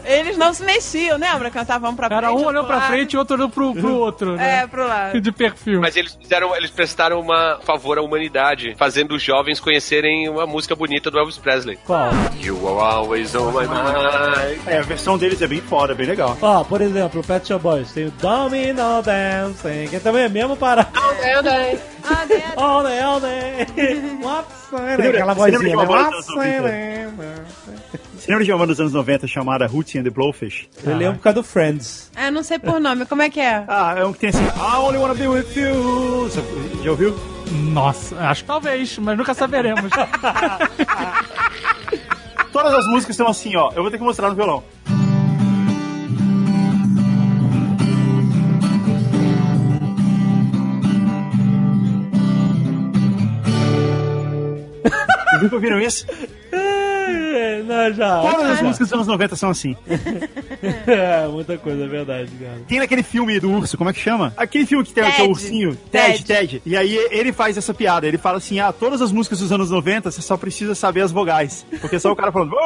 Eles 0.06 0.38
não 0.38 0.54
se 0.54 0.64
mexiam, 0.64 1.18
lembra? 1.18 1.50
Cantavam 1.50 1.96
pra 1.96 2.08
Era 2.08 2.28
frente. 2.28 2.41
um 2.41 2.46
olhando 2.46 2.68
pra 2.68 2.82
frente 2.82 3.14
e 3.14 3.18
outro 3.18 3.36
olhando 3.36 3.50
pro, 3.50 3.74
pro 3.74 3.96
outro, 3.96 4.36
né? 4.36 4.62
É, 4.64 4.68
pro 4.68 4.88
lado. 4.88 5.20
De 5.22 5.32
perfil. 5.32 5.80
Mas 5.82 5.96
eles 5.96 6.16
fizeram, 6.16 6.56
eles 6.56 6.70
prestaram 6.70 7.20
uma 7.20 7.60
favor 7.64 7.98
à 7.98 8.02
humanidade, 8.02 8.76
fazendo 8.78 9.16
os 9.16 9.22
jovens 9.24 9.60
conhecerem 9.60 10.30
uma 10.30 10.46
música 10.46 10.76
bonita 10.76 11.10
do 11.12 11.20
Elvis 11.20 11.38
Presley. 11.38 11.78
Qual? 11.86 12.10
You 12.41 12.58
are 12.80 12.96
always 12.96 13.34
on 13.36 13.52
my 13.52 13.68
mind. 13.68 14.60
É, 14.68 14.78
a 14.78 14.82
versão 14.82 15.18
deles 15.18 15.41
é 15.41 15.48
bem 15.48 15.62
foda, 15.62 15.94
bem 15.94 16.08
legal. 16.08 16.38
Ó, 16.41 16.64
por 16.64 16.82
exemplo, 16.82 17.24
Pet 17.24 17.48
Shop 17.48 17.62
Boys 17.62 17.91
tem 17.91 18.08
o 18.08 18.12
Domino 18.12 19.02
Dancing, 19.04 19.88
que 19.90 20.00
também 20.00 20.24
é 20.24 20.30
mesmo 20.30 20.56
para 20.56 20.88
Ah, 20.94 21.14
é. 21.22 21.80
All 22.57 22.84
day, 22.84 22.99
all 23.02 23.19
day. 23.19 23.65
What's 24.22 24.60
Aquela 24.73 25.34
você 25.34 25.52
lembra 25.52 25.60
vozinha, 25.60 25.60
de 25.60 25.76
uma 25.76 25.86
né? 25.86 25.91
What's 25.91 26.26
Você 28.18 28.31
lembra 28.31 28.45
de 28.45 28.52
uma 28.52 28.57
banda 28.57 28.68
dos 28.73 28.80
anos 28.80 28.94
90 28.94 29.27
chamada 29.27 29.65
Hootie 29.65 29.99
and 29.99 30.03
the 30.03 30.10
Blowfish? 30.10 30.68
Eu 30.84 30.98
lembro 30.98 31.18
por 31.18 31.23
causa 31.23 31.36
do 31.36 31.44
Friends. 31.44 32.11
Ah, 32.15 32.31
não 32.31 32.44
sei 32.44 32.57
por 32.60 32.80
nome. 32.80 33.06
Como 33.06 33.22
é 33.22 33.30
que 33.30 33.40
é? 33.40 33.64
Ah, 33.68 33.95
é 33.98 34.06
um 34.06 34.14
que 34.14 34.19
tem 34.19 34.30
assim, 34.30 34.44
I 34.44 34.77
only 34.77 34.98
wanna 34.98 35.14
be 35.15 35.27
with 35.27 35.45
you. 35.56 36.23
Você 36.30 36.41
Já 36.84 36.91
ouviu? 36.91 37.15
Nossa, 37.72 38.15
acho 38.19 38.44
que 38.44 38.48
talvez, 38.48 38.98
mas 38.98 39.18
nunca 39.18 39.34
saberemos. 39.34 39.90
Todas 42.52 42.73
as 42.73 42.86
músicas 42.88 43.11
estão 43.15 43.27
assim, 43.27 43.56
ó. 43.56 43.72
Eu 43.76 43.81
vou 43.84 43.91
ter 43.91 43.98
que 43.98 44.03
mostrar 44.03 44.30
no 44.30 44.36
violão. 44.36 44.64
Nunca 55.41 55.56
ouviram 55.56 55.80
isso? 55.80 56.06
É, 57.40 57.64
Não, 57.64 57.94
já. 57.94 58.22
Todas 58.22 58.49
as 58.52 58.61
músicas 58.61 58.88
dos 58.90 58.94
anos 58.94 59.07
90 59.07 59.36
são 59.36 59.49
assim. 59.49 59.76
É, 60.88 61.28
muita 61.28 61.57
coisa, 61.57 61.84
é 61.84 61.88
verdade, 61.88 62.30
cara. 62.32 62.57
Tem 62.68 62.80
naquele 62.80 63.03
filme 63.03 63.40
do 63.40 63.49
urso, 63.52 63.78
como 63.78 63.90
é 63.90 63.94
que 63.94 63.99
chama? 63.99 64.34
Aquele 64.36 64.66
filme 64.66 64.84
que 64.84 64.91
tem 64.94 65.03
é 65.03 65.24
o 65.24 65.30
ursinho. 65.30 65.76
Ted, 65.91 66.24
Ted. 66.24 66.26
Ted. 66.26 66.61
E 66.66 66.76
aí 66.76 66.95
ele 67.11 67.32
faz 67.32 67.57
essa 67.57 67.74
piada. 67.74 68.06
Ele 68.07 68.18
fala 68.18 68.38
assim: 68.38 68.60
ah, 68.60 68.74
todas 68.74 69.02
as 69.02 69.11
músicas 69.11 69.40
dos 69.40 69.52
anos 69.52 69.72
90 69.72 70.11
você 70.11 70.22
só 70.22 70.36
precisa 70.36 70.76
saber 70.76 71.02
as 71.02 71.11
vogais. 71.11 71.66
Porque 71.80 71.95
é 71.95 71.99
só 71.99 72.11
o 72.11 72.16
cara 72.16 72.32
falando. 72.32 72.52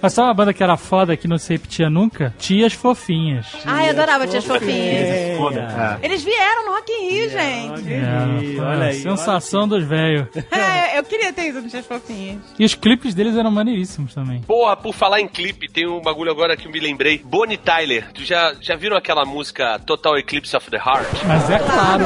Mas 0.00 0.12
sabe 0.12 0.28
uma 0.28 0.34
banda 0.34 0.52
que 0.52 0.62
era 0.62 0.76
foda 0.76 1.16
que 1.16 1.28
não 1.28 1.38
se 1.38 1.52
repetia 1.52 1.90
nunca? 1.90 2.34
Tias 2.38 2.72
Fofinhas. 2.72 3.46
Ai, 3.64 3.86
eu 3.86 3.90
adorava 3.90 4.26
Tias 4.26 4.44
Fofinhas. 4.44 5.08
É, 5.08 5.34
Foda. 5.36 5.98
Eles 6.02 6.22
vieram 6.22 6.66
no 6.66 6.72
Rock 6.72 6.92
in 6.92 7.10
Rio, 7.10 7.30
gente. 7.30 7.92
É, 7.92 8.60
olha 8.60 8.86
aí, 8.86 8.94
sensação 9.00 9.68
dos 9.68 9.84
velhos. 9.84 10.26
É, 10.50 10.98
eu 10.98 11.04
queria 11.04 11.32
ter 11.32 11.42
Fofinhas. 11.86 12.38
E 12.58 12.64
os 12.64 12.74
clipes 12.74 13.14
deles 13.14 13.36
eram 13.36 13.50
maneiríssimos 13.50 14.14
também. 14.14 14.40
Porra, 14.42 14.76
por 14.76 14.94
falar 14.94 15.20
em 15.20 15.28
clipe, 15.28 15.68
tem 15.70 15.86
um 15.88 16.00
bagulho 16.00 16.30
agora 16.30 16.56
que 16.56 16.66
eu 16.66 16.72
me 16.72 16.80
lembrei. 16.80 17.18
Bonnie 17.24 17.56
Tyler. 17.56 18.10
Tu 18.12 18.24
já, 18.24 18.54
já 18.60 18.76
viram 18.76 18.96
aquela 18.96 19.24
música 19.24 19.78
Total 19.80 20.16
Eclipse 20.18 20.56
of 20.56 20.70
the 20.70 20.76
Heart? 20.76 21.08
Mas 21.26 21.50
é 21.50 21.58
claro. 21.58 22.04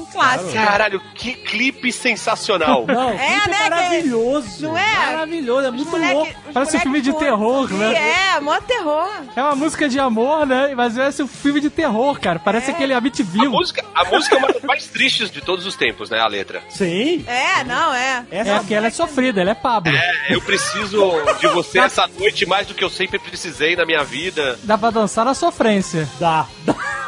Um 0.00 0.04
clássico. 0.06 0.52
Caralho, 0.52 1.00
que 1.14 1.32
clipe 1.34 1.92
sensacional. 1.92 2.84
Não, 2.92 3.10
É, 3.10 3.34
é, 3.44 3.48
né, 3.48 3.68
maravilhoso. 3.70 4.62
Não 4.68 4.76
é? 4.78 5.06
Maravilhoso, 5.06 5.66
é 5.66 5.70
Os 5.70 5.76
muito 5.76 5.90
moleque- 5.90 6.14
louco. 6.14 6.32
Parece 6.52 6.76
um 6.76 6.80
filme 6.80 7.00
de 7.00 7.12
terror, 7.14 7.72
né? 7.72 7.94
É, 8.36 8.40
mó 8.40 8.60
terror. 8.60 9.10
É 9.34 9.42
uma 9.42 9.54
música 9.56 9.88
de 9.88 9.98
amor, 9.98 10.46
né? 10.46 10.74
Mas 10.74 10.94
parece 10.94 11.22
um 11.22 11.26
filme 11.28 11.60
de 11.60 11.70
terror, 11.70 12.18
cara. 12.20 12.38
Parece 12.38 12.70
aquele 12.70 12.92
A 12.92 12.98
Amityville. 12.98 13.48
música, 13.48 13.84
a 13.94 14.04
música 14.04 14.34
é 14.36 14.38
uma 14.38 14.48
das 14.52 14.62
mais 14.62 14.86
tristes 14.86 15.30
de 15.30 15.40
todos 15.40 15.66
os 15.66 15.74
tempos, 15.76 16.10
né? 16.10 16.18
A 16.20 16.26
letra. 16.26 16.62
Sim. 16.68 17.24
É, 17.26 17.64
não, 17.64 17.92
é. 17.94 18.24
É 18.30 18.38
Essa 18.38 18.61
porque 18.62 18.74
ela 18.74 18.86
é 18.86 18.90
sofrida, 18.90 19.40
ela 19.40 19.50
é 19.50 19.54
Pablo. 19.54 19.92
É, 19.94 20.34
eu 20.34 20.40
preciso 20.40 21.10
de 21.40 21.46
você 21.48 21.78
essa 21.80 22.06
noite 22.18 22.46
mais 22.46 22.66
do 22.66 22.74
que 22.74 22.82
eu 22.84 22.90
sempre 22.90 23.18
precisei 23.18 23.74
na 23.76 23.84
minha 23.84 24.02
vida. 24.04 24.58
Dá 24.64 24.78
pra 24.78 24.90
dançar 24.90 25.24
na 25.24 25.34
sofrência. 25.34 26.08
dá. 26.18 26.46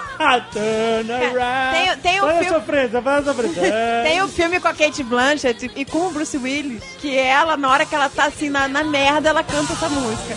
Turn 0.53 1.11
around. 1.11 1.77
Tem- 1.77 1.97
tem 1.99 2.23
um 2.23 2.27
a 2.27 2.31
filme- 2.35 2.49
sofrência, 2.49 3.03
olha 3.05 3.17
a 3.19 3.23
sofrência. 3.25 3.63
Tem 4.07 4.23
o 4.23 4.29
filme 4.29 4.61
com 4.61 4.69
a 4.69 4.73
Kate 4.73 5.03
Blanchett 5.03 5.69
e 5.75 5.85
com 5.85 6.07
o 6.07 6.11
Bruce 6.13 6.37
Willis, 6.39 6.85
que 7.01 7.19
ela, 7.19 7.57
na 7.57 7.69
hora 7.69 7.85
que 7.85 7.93
ela 7.95 8.09
tá 8.09 8.27
assim 8.27 8.49
na, 8.49 8.69
na 8.69 8.85
merda, 8.85 9.31
ela 9.31 9.43
canta 9.43 9.73
essa 9.73 9.89
música. 9.89 10.35
I 10.35 10.37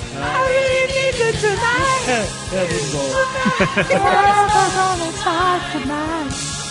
really 0.50 0.94
need 0.94 1.20
you 1.22 1.32
tonight. 1.40 2.08
É, 2.08 2.26
é 2.56 2.66
muito 2.66 2.92
bom. 2.92 3.08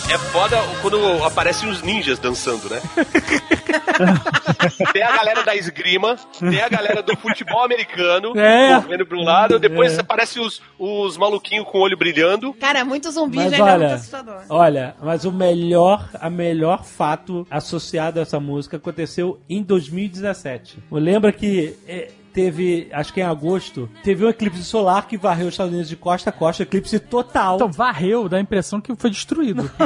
É 0.09 0.17
foda 0.17 0.57
quando 0.81 1.23
aparecem 1.25 1.69
os 1.69 1.81
ninjas 1.81 2.17
dançando, 2.17 2.69
né? 2.69 2.81
tem 4.93 5.03
a 5.03 5.17
galera 5.17 5.43
da 5.43 5.53
esgrima, 5.55 6.15
tem 6.39 6.61
a 6.61 6.69
galera 6.69 7.03
do 7.03 7.15
futebol 7.17 7.61
americano, 7.63 8.31
É. 8.37 8.79
correndo 8.81 9.05
pra 9.05 9.17
um 9.17 9.23
lado, 9.23 9.59
depois 9.59 9.97
É. 9.97 10.01
aparecem 10.01 10.41
os, 10.41 10.61
os 10.79 11.17
maluquinhos 11.17 11.67
com 11.67 11.79
o 11.79 11.81
olho 11.81 11.97
brilhando. 11.97 12.53
Cara, 12.53 12.85
muito 12.85 13.11
zumbi 13.11 13.37
Mas 13.37 13.51
já 13.51 13.57
é 13.57 13.59
muito 13.59 13.73
olha, 13.73 13.95
assustador. 13.95 14.41
olha, 14.49 14.95
mas 15.03 15.25
o 15.25 15.31
melhor, 15.31 16.09
a 16.13 16.29
melhor 16.29 16.85
fato 16.85 17.45
associado 17.51 18.19
a 18.19 18.21
essa 18.21 18.39
música 18.39 18.77
aconteceu 18.77 19.39
em 19.49 19.61
2017. 19.61 20.79
Lembra 20.89 21.33
que 21.33 21.75
é, 21.85 22.11
teve, 22.37 22.87
acho 22.93 23.11
que 23.11 23.19
em 23.19 23.23
agosto, 23.23 23.89
teve 24.03 24.23
um 24.23 24.29
eclipse 24.29 24.63
solar 24.63 25.07
que 25.07 25.17
varreu 25.17 25.47
os 25.47 25.55
Estados 25.55 25.71
Unidos 25.73 25.89
de 25.89 25.95
costa 25.95 26.29
a 26.29 26.31
costa, 26.31 26.61
eclipse 26.61 26.99
total. 26.99 27.55
Então, 27.55 27.71
varreu, 27.71 28.29
dá 28.29 28.37
a 28.37 28.39
impressão 28.39 28.79
que 28.79 28.95
foi 28.95 29.09
destruído. 29.09 29.63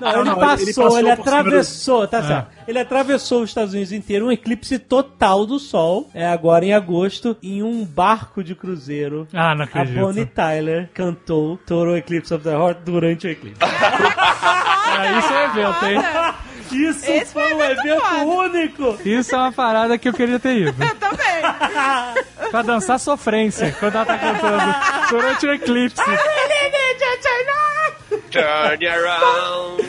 Não, 0.00 0.12
Não, 0.12 0.20
ele, 0.20 0.30
não, 0.30 0.36
passou, 0.38 0.62
ele 0.62 0.74
passou 0.74 0.98
ele 1.00 1.10
atravessou, 1.10 2.06
tá 2.06 2.18
É. 2.18 2.22
certo. 2.22 2.48
Ele 2.68 2.78
atravessou 2.78 3.42
os 3.42 3.50
Estados 3.50 3.74
Unidos 3.74 3.90
inteiro, 3.90 4.26
um 4.26 4.30
eclipse 4.32 4.78
total 4.78 5.44
do 5.44 5.58
Sol, 5.58 6.08
é 6.14 6.24
agora 6.24 6.64
em 6.64 6.72
agosto, 6.72 7.36
em 7.42 7.60
um 7.64 7.84
barco 7.84 8.44
de 8.44 8.54
cruzeiro. 8.54 9.26
Ah, 9.34 9.56
não 9.56 9.62
A 9.62 9.64
acredito. 9.64 9.98
Bonnie 10.00 10.26
Tyler 10.26 10.88
cantou 10.94 11.56
Total 11.66 11.96
Eclipse 11.96 12.32
of 12.32 12.44
the 12.44 12.52
Heart 12.52 12.78
durante 12.84 13.26
o 13.26 13.30
eclipse. 13.30 13.58
Ah, 14.90 15.18
isso 15.18 15.32
é 15.32 15.44
evento, 15.44 15.84
hein? 15.84 15.98
Isso 16.72 17.10
Esse 17.10 17.32
foi 17.32 17.44
um 17.54 17.56
foi 17.58 17.66
muito 17.66 17.80
evento 17.86 18.00
foda. 18.00 18.24
único! 18.24 18.98
Isso 19.04 19.34
é 19.34 19.38
uma 19.38 19.52
parada 19.52 19.98
que 19.98 20.08
eu 20.08 20.12
queria 20.12 20.38
ter 20.38 20.56
ido. 20.58 20.82
Eu 20.82 20.94
também. 20.96 22.50
Pra 22.50 22.62
dançar 22.62 22.98
sofrência, 22.98 23.74
quando 23.78 23.94
ela 23.96 24.06
tá 24.06 24.18
cantando 24.18 24.74
durante 25.10 25.46
o 25.46 25.52
eclipse. 25.54 26.02
Turn 28.30 28.86
around. 28.86 29.82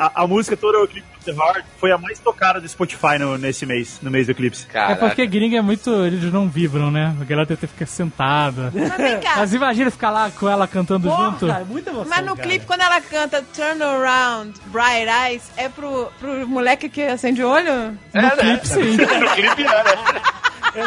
A, 0.00 0.22
a 0.22 0.26
música 0.26 0.56
Total 0.56 0.84
Eclipse 0.84 1.08
of 1.18 1.24
the 1.24 1.32
Heart 1.32 1.64
foi 1.78 1.92
a 1.92 1.98
mais 1.98 2.18
tocada 2.18 2.60
do 2.60 2.68
Spotify 2.68 3.18
no- 3.18 3.36
nesse 3.36 3.66
mês, 3.66 3.98
no 4.02 4.10
mês 4.10 4.26
do 4.26 4.30
Eclipse. 4.32 4.66
É 4.68 4.72
Caraca. 4.72 5.06
porque 5.06 5.26
gringa 5.26 5.58
é 5.58 5.60
muito. 5.60 5.90
Eles 6.06 6.32
não 6.32 6.48
vibram, 6.48 6.90
né? 6.90 7.14
A 7.20 7.24
galera 7.24 7.46
tem 7.46 7.56
que 7.56 7.66
ficar 7.66 7.86
sentada. 7.86 8.72
Mas 8.74 8.96
vem 8.96 9.20
cá. 9.20 9.34
Mas 9.36 9.52
imagina 9.54 9.90
ficar 9.90 10.10
lá 10.10 10.30
com 10.30 10.48
ela 10.48 10.66
cantando 10.66 11.08
junto. 11.10 11.46
Porra, 11.46 11.60
é 11.60 11.64
muita 11.64 11.90
emoção, 11.90 12.08
Mas 12.08 12.24
no 12.24 12.36
cara. 12.36 12.48
clipe, 12.48 12.64
quando 12.66 12.80
ela 12.80 13.00
canta 13.00 13.42
Turn 13.54 13.82
Around, 13.82 14.60
Bright 14.66 15.08
Eyes, 15.08 15.50
é 15.56 15.68
pro, 15.68 16.10
pro 16.18 16.46
moleque 16.48 16.88
que 16.88 17.02
acende 17.02 17.42
o 17.42 17.48
olho? 17.48 17.98
É, 18.14 18.22
No 18.22 18.30
clipe, 18.36 18.68
sim. 18.68 18.96
no 18.96 19.30
clipe 19.34 19.62
é, 19.64 19.84
né? 19.84 20.22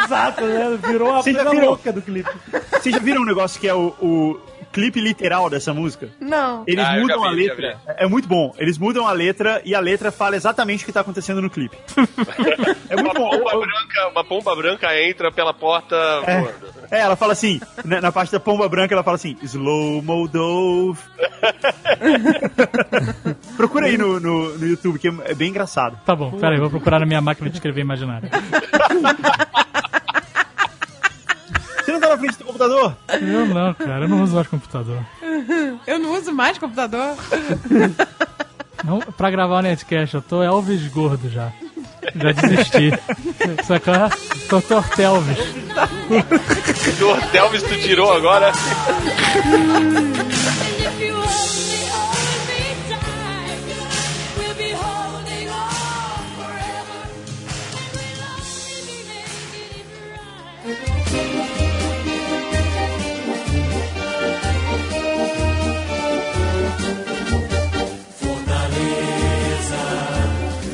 Exato, 0.04 0.44
né? 0.44 0.78
Virou 0.86 1.14
a 1.16 1.22
coisa 1.22 1.52
louca 1.52 1.92
do 1.92 2.00
clipe. 2.00 2.30
Vocês 2.72 2.94
já 2.94 3.00
viram 3.00 3.20
um 3.22 3.26
negócio 3.26 3.60
que 3.60 3.68
é 3.68 3.74
o, 3.74 3.88
o 4.00 4.40
clipe 4.74 5.00
literal 5.00 5.48
dessa 5.48 5.72
música? 5.72 6.08
Não. 6.20 6.64
Eles 6.66 6.84
Ah, 6.84 6.98
mudam 6.98 7.24
a 7.24 7.32
vi, 7.32 7.46
já 7.46 7.54
letra. 7.54 7.80
É 7.96 8.06
muito 8.08 8.26
bom. 8.28 8.52
Eles 8.58 8.76
mudam 8.76 9.06
a 9.06 9.12
letra 9.12 9.62
e 9.64 9.72
a 9.74 9.78
letra 9.80 10.10
fala 10.10 10.34
exatamente 10.34 10.82
o 10.82 10.86
que 10.86 10.92
tá 10.92 11.00
acontecendo 11.00 11.40
no 11.40 11.48
clipe. 11.48 11.76
é 12.90 12.96
muito 12.96 13.10
Uma 13.10 13.14
bom. 13.14 13.30
pomba, 13.30 13.50
branca, 13.60 14.08
uma 14.10 14.24
pomba 14.24 14.56
branca 14.56 15.00
entra 15.00 15.30
pela 15.30 15.54
porta 15.54 15.96
voando. 16.20 16.74
É, 16.90 17.00
ela 17.00 17.14
fala 17.16 17.32
assim, 17.32 17.60
na, 17.84 18.00
na 18.00 18.10
parte 18.12 18.32
da 18.32 18.40
pomba 18.40 18.68
branca, 18.68 18.92
ela 18.94 19.04
fala 19.04 19.14
assim, 19.14 19.36
Slow 19.42 20.02
Moldove. 20.02 20.98
Procura 23.56 23.86
aí 23.86 23.96
no, 23.96 24.18
no, 24.18 24.58
no 24.58 24.66
YouTube, 24.66 24.98
que 24.98 25.08
é 25.08 25.34
bem 25.34 25.50
engraçado. 25.50 25.96
Tá 26.04 26.16
bom, 26.16 26.32
peraí, 26.32 26.58
vou 26.58 26.70
procurar 26.70 26.98
na 26.98 27.06
minha 27.06 27.20
máquina 27.20 27.48
de 27.48 27.56
escrever 27.56 27.80
imaginária. 27.82 28.28
Não 31.94 32.00
tá 32.00 32.08
na 32.08 32.18
frente 32.18 32.38
do 32.38 32.44
computador? 32.44 32.96
Eu 33.08 33.46
não, 33.46 33.74
cara, 33.74 34.04
eu 34.04 34.08
não 34.08 34.22
uso 34.22 34.34
mais 34.34 34.48
computador. 34.48 34.98
Eu 35.86 35.98
não 36.00 36.12
uso 36.18 36.32
mais 36.32 36.58
computador. 36.58 37.16
Não, 38.82 38.98
pra 39.00 39.30
gravar 39.30 39.58
o 39.58 39.62
Netcast, 39.62 40.14
eu 40.16 40.22
tô 40.22 40.42
Elvis 40.42 40.86
gordo 40.88 41.30
já. 41.30 41.52
Já 42.14 42.32
desisti. 42.32 42.90
Sacou? 43.64 43.94
Tô 44.48 44.60
Tortelvis. 44.60 45.38
Do 46.98 47.08
Ortelvis 47.08 47.62
tu 47.62 47.78
tirou 47.78 48.12
agora. 48.12 48.52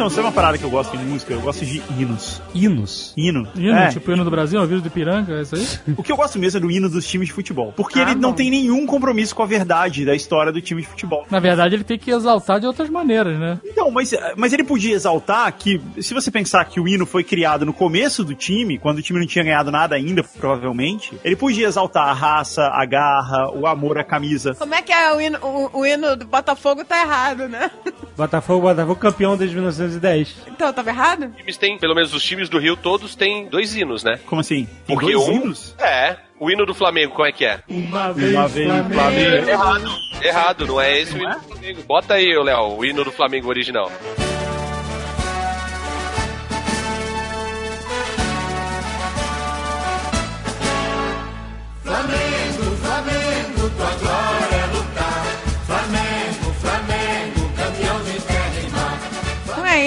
Então, 0.00 0.08
sabe 0.08 0.22
uma 0.28 0.32
parada 0.32 0.56
que 0.56 0.64
eu 0.64 0.70
gosto 0.70 0.96
de 0.96 1.04
música? 1.04 1.34
Eu 1.34 1.42
gosto 1.42 1.62
de 1.62 1.82
hinos. 1.98 2.40
Hinos. 2.54 3.12
Hino. 3.14 3.46
Hino, 3.54 3.76
É. 3.76 3.88
tipo 3.88 4.10
hino 4.10 4.24
do 4.24 4.30
Brasil, 4.30 4.58
aviso 4.58 4.80
do 4.80 4.90
Piranga, 4.90 5.34
é 5.34 5.42
isso 5.42 5.54
aí? 5.54 5.66
O 5.94 6.02
que 6.02 6.10
eu 6.10 6.16
gosto 6.16 6.38
mesmo 6.38 6.56
é 6.56 6.60
do 6.62 6.70
hino 6.70 6.88
dos 6.88 7.06
times 7.06 7.28
de 7.28 7.34
futebol. 7.34 7.70
Porque 7.76 7.98
Ah, 7.98 8.02
ele 8.04 8.14
não 8.14 8.30
bom. 8.30 8.34
tem 8.36 8.50
nenhum 8.50 8.86
compromisso 8.86 9.34
com 9.34 9.42
a 9.42 9.46
verdade 9.46 10.06
da 10.06 10.14
história 10.14 10.50
do 10.50 10.58
time 10.62 10.80
de 10.80 10.88
futebol. 10.88 11.26
Na 11.30 11.38
verdade, 11.38 11.74
ele 11.74 11.84
tem 11.84 11.98
que 11.98 12.10
exaltar 12.10 12.58
de 12.58 12.66
outras 12.66 12.88
maneiras, 12.88 13.38
né? 13.38 13.60
Então, 13.62 13.90
mas, 13.90 14.14
mas 14.38 14.54
ele 14.54 14.64
podia 14.64 14.94
exaltar 14.94 15.52
que, 15.52 15.78
se 16.00 16.14
você 16.14 16.30
pensar 16.30 16.64
que 16.64 16.80
o 16.80 16.88
hino 16.88 17.04
foi 17.04 17.22
criado 17.22 17.66
no 17.66 17.74
começo 17.74 18.24
do 18.24 18.34
time, 18.34 18.78
quando 18.78 19.00
o 19.00 19.02
time 19.02 19.20
não 19.20 19.26
tinha 19.26 19.44
ganhado 19.44 19.70
nada 19.70 19.96
ainda, 19.96 20.22
provavelmente, 20.24 21.12
ele 21.22 21.36
podia 21.36 21.66
exaltar 21.68 22.08
a 22.08 22.14
raça, 22.14 22.62
a 22.72 22.86
garra, 22.86 23.50
o 23.50 23.66
amor 23.66 23.98
à 23.98 24.04
camisa. 24.04 24.54
Como 24.54 24.74
é 24.74 24.80
que 24.80 24.92
é 24.94 25.12
o 25.14 25.20
hino, 25.20 25.38
o, 25.42 25.80
o 25.80 25.86
hino 25.86 26.16
do 26.16 26.24
Botafogo 26.24 26.86
tá 26.86 27.02
errado, 27.02 27.46
né? 27.48 27.70
Botafogo, 28.16 28.62
Botafogo 28.62 28.96
campeão 28.96 29.36
desde 29.36 29.58
1910. 29.98 30.36
Então, 30.48 30.66
eu 30.68 30.72
tava 30.72 30.90
errado? 30.90 31.26
Os 31.30 31.36
times 31.36 31.56
têm, 31.56 31.78
pelo 31.78 31.94
menos 31.94 32.14
os 32.14 32.22
times 32.22 32.48
do 32.48 32.58
Rio, 32.58 32.76
todos 32.76 33.14
têm 33.14 33.46
dois 33.48 33.74
hinos, 33.74 34.02
né? 34.04 34.18
Como 34.26 34.40
assim? 34.40 34.66
Tem 34.86 34.96
Porque 34.96 35.12
dois 35.12 35.28
um- 35.28 35.32
hinos? 35.32 35.74
É. 35.78 36.16
O 36.38 36.50
hino 36.50 36.64
do 36.64 36.72
Flamengo, 36.74 37.12
como 37.12 37.26
é 37.26 37.32
que 37.32 37.44
é? 37.44 37.60
Uma 37.68 38.06
Uma 38.06 38.12
vez 38.14 38.32
Flamengo. 38.32 39.48
Errado. 39.50 39.90
Errado, 40.22 40.66
não 40.66 40.80
é 40.80 40.98
esse 40.98 41.14
o 41.14 41.18
hino 41.18 41.34
do 41.34 41.40
Flamengo. 41.40 41.82
Bota 41.82 42.14
aí, 42.14 42.34
ô, 42.36 42.42
Léo, 42.42 42.76
o 42.78 42.84
hino 42.84 43.04
do 43.04 43.12
Flamengo 43.12 43.48
original. 43.48 43.90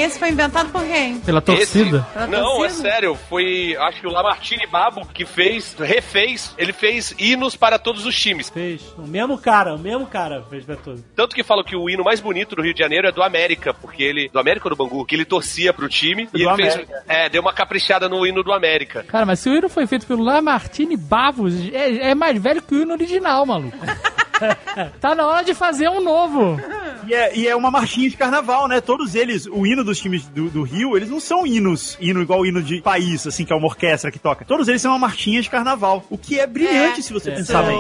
Esse 0.03 0.19
foi 0.19 0.29
inventado 0.29 0.69
por 0.71 0.83
quem? 0.85 1.19
Pela 1.19 1.41
torcida. 1.41 1.97
Esse- 1.99 2.13
Pela 2.13 2.27
não, 2.27 2.57
torcida? 2.57 2.87
é 2.87 2.91
sério. 2.91 3.15
Foi, 3.29 3.75
acho 3.79 4.01
que 4.01 4.07
o 4.07 4.11
Lamartine 4.11 4.67
Babo 4.67 5.05
que 5.13 5.25
fez, 5.25 5.75
refez, 5.79 6.53
ele 6.57 6.73
fez 6.73 7.13
hinos 7.17 7.55
para 7.55 7.77
todos 7.79 8.05
os 8.05 8.15
times. 8.19 8.49
Fez. 8.49 8.81
O 8.97 9.07
mesmo 9.07 9.37
cara, 9.37 9.73
o 9.75 9.79
mesmo 9.79 10.05
cara 10.05 10.43
fez 10.49 10.63
pra 10.65 10.75
tudo. 10.75 11.03
Tanto 11.15 11.35
que 11.35 11.43
falam 11.43 11.63
que 11.63 11.75
o 11.75 11.89
hino 11.89 12.03
mais 12.03 12.19
bonito 12.19 12.55
do 12.55 12.61
Rio 12.61 12.73
de 12.73 12.79
Janeiro 12.79 13.07
é 13.07 13.11
do 13.11 13.23
América, 13.23 13.73
porque 13.73 14.03
ele. 14.03 14.29
Do 14.29 14.39
América 14.39 14.67
ou 14.67 14.75
do 14.75 14.77
Bangu? 14.77 15.05
Que 15.05 15.15
ele 15.15 15.25
torcia 15.25 15.73
pro 15.73 15.87
time 15.89 16.27
e 16.33 16.43
Do 16.43 16.49
ele 16.49 16.55
fez. 16.55 16.87
É, 17.07 17.29
deu 17.29 17.41
uma 17.41 17.53
caprichada 17.53 18.07
no 18.09 18.25
hino 18.25 18.43
do 18.43 18.51
América. 18.51 19.03
Cara, 19.03 19.25
mas 19.25 19.39
se 19.39 19.49
o 19.49 19.55
hino 19.55 19.69
foi 19.69 19.87
feito 19.87 20.05
pelo 20.05 20.23
Lamartine 20.23 20.97
Bavos, 20.97 21.53
é, 21.73 22.11
é 22.11 22.15
mais 22.15 22.41
velho 22.41 22.61
que 22.61 22.73
o 22.75 22.81
hino 22.81 22.93
original, 22.93 23.45
maluco. 23.45 23.77
tá 24.99 25.15
na 25.15 25.25
hora 25.27 25.43
de 25.43 25.53
fazer 25.53 25.89
um 25.89 26.01
novo. 26.01 26.59
E 27.07 27.13
é, 27.13 27.35
e 27.37 27.47
é 27.47 27.55
uma 27.55 27.69
marchinha 27.69 28.09
de 28.09 28.15
carnaval, 28.17 28.67
né? 28.67 28.79
Todos 28.79 29.13
eles, 29.15 29.45
o 29.45 29.65
hino 29.67 29.83
dos 29.83 29.99
times 29.99 30.25
do, 30.27 30.49
do 30.49 30.63
Rio, 30.63 30.95
eles 30.95 31.09
não 31.09 31.19
são 31.19 31.45
hinos, 31.45 31.97
hino 31.99 32.21
igual 32.21 32.39
o 32.41 32.45
hino 32.45 32.61
de 32.63 32.81
país, 32.81 33.25
assim, 33.27 33.43
que 33.45 33.51
é 33.51 33.55
uma 33.55 33.67
orquestra 33.67 34.09
que 34.11 34.19
toca. 34.19 34.45
Todos 34.45 34.67
eles 34.67 34.81
são 34.81 34.91
uma 34.91 34.99
marchinha 34.99 35.41
de 35.41 35.49
carnaval. 35.49 36.05
O 36.09 36.17
que 36.17 36.39
é 36.39 36.47
brilhante 36.47 36.99
É. 36.99 37.03
se 37.03 37.11
você 37.11 37.29
É. 37.31 37.35
pensar 37.35 37.63
bem. 37.63 37.77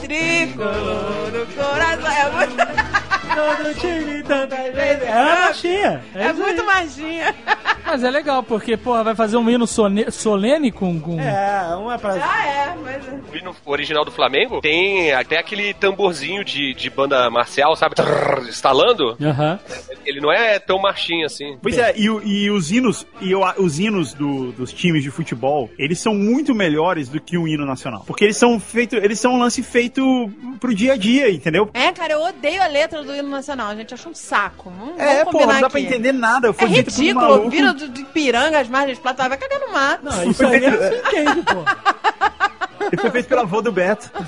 Tricolor, 0.00 1.46
coração. 1.56 2.12
É 2.12 2.30
muito, 2.46 2.56
Todo 3.34 3.74
time, 3.74 4.22
tantas 4.22 4.74
vezes. 4.74 5.02
É 5.04 5.10
uma 5.12 5.34
marchinha. 5.40 6.04
é 6.14 6.30
isso 6.30 6.42
aí. 6.42 6.46
muito 6.46 6.64
magia. 6.66 7.34
Mas 7.84 8.04
é 8.04 8.10
legal, 8.10 8.42
porque, 8.42 8.76
porra, 8.76 9.02
vai 9.04 9.14
fazer 9.14 9.36
um 9.36 9.48
hino 9.50 9.66
solene 9.66 10.70
com. 10.70 11.00
com... 11.00 11.20
É, 11.20 11.74
uma 11.76 11.98
pra. 11.98 12.14
Ah, 12.14 12.46
é, 12.46 12.74
mas. 12.82 13.02
O 13.32 13.36
hino 13.36 13.56
original 13.64 14.04
do 14.04 14.10
Flamengo 14.10 14.60
tem 14.60 15.12
até 15.12 15.38
aquele 15.38 15.72
tamborzinho 15.74 16.44
de, 16.44 16.74
de 16.74 16.90
banda 16.90 17.28
marcial, 17.30 17.74
sabe? 17.76 17.94
Trrr, 17.94 18.48
estalando. 18.48 19.16
Aham. 19.20 19.58
Ele 20.04 20.20
não 20.20 20.32
é 20.32 20.58
tão 20.58 20.78
marchinho 20.80 21.26
assim. 21.26 21.56
Pois 21.62 21.76
é, 21.78 21.94
e, 21.96 22.04
e 22.04 22.50
os 22.50 22.70
hinos, 22.70 23.06
e 23.20 23.30
eu- 23.30 23.42
os 23.58 23.78
hinos 23.78 24.12
do- 24.14 24.52
dos 24.52 24.72
times 24.72 25.02
de 25.02 25.10
futebol, 25.10 25.70
eles 25.78 25.98
são 26.00 26.14
muito 26.14 26.54
melhores 26.54 27.08
do 27.08 27.20
que 27.20 27.36
o 27.38 27.46
hino 27.46 27.64
nacional. 27.66 28.04
Porque 28.06 28.24
eles 28.24 28.36
são 28.36 28.58
feito, 28.58 28.96
eles 28.96 29.18
são 29.20 29.34
um 29.34 29.38
lance 29.38 29.62
feito 29.62 30.30
pro 30.58 30.74
dia 30.74 30.94
a 30.94 30.96
dia, 30.96 31.30
entendeu? 31.30 31.70
É, 31.74 31.92
cara, 31.92 32.14
eu 32.14 32.22
odeio 32.22 32.62
a 32.62 32.66
letra 32.66 33.02
do 33.02 33.14
hino 33.20 33.30
nacional. 33.30 33.68
A 33.70 33.74
gente 33.76 33.94
acha 33.94 34.08
um 34.08 34.14
saco. 34.14 34.70
Não, 34.70 34.94
É, 34.98 35.24
vamos 35.24 35.32
pô, 35.40 35.46
não 35.46 35.60
dá 35.60 35.68
pra 35.70 35.78
aqui. 35.78 35.86
entender 35.86 36.12
nada. 36.12 36.48
É 36.48 36.52
Foi 36.52 36.68
feito 36.68 36.90
por 36.92 36.98
um 36.98 37.02
ridículo. 37.02 37.28
maluco. 37.28 37.50
Vira 37.50 37.72
do- 37.72 37.88
de 37.88 38.04
piranga 38.06 38.58
as 38.60 38.68
margens 38.68 38.96
de 38.96 39.02
plata. 39.02 39.28
Vai 39.28 39.38
cagar 39.38 39.60
no 39.60 39.72
mato. 39.72 40.04
Não, 40.04 40.30
isso 40.30 40.44
aí 40.46 40.60
você 40.70 41.02
entende, 41.06 41.42
pô. 41.42 41.64
Ele 42.92 43.00
foi 43.00 43.10
feito 43.10 43.28
pela 43.28 43.42
avó 43.42 43.60
do 43.60 43.70
Beto. 43.70 44.10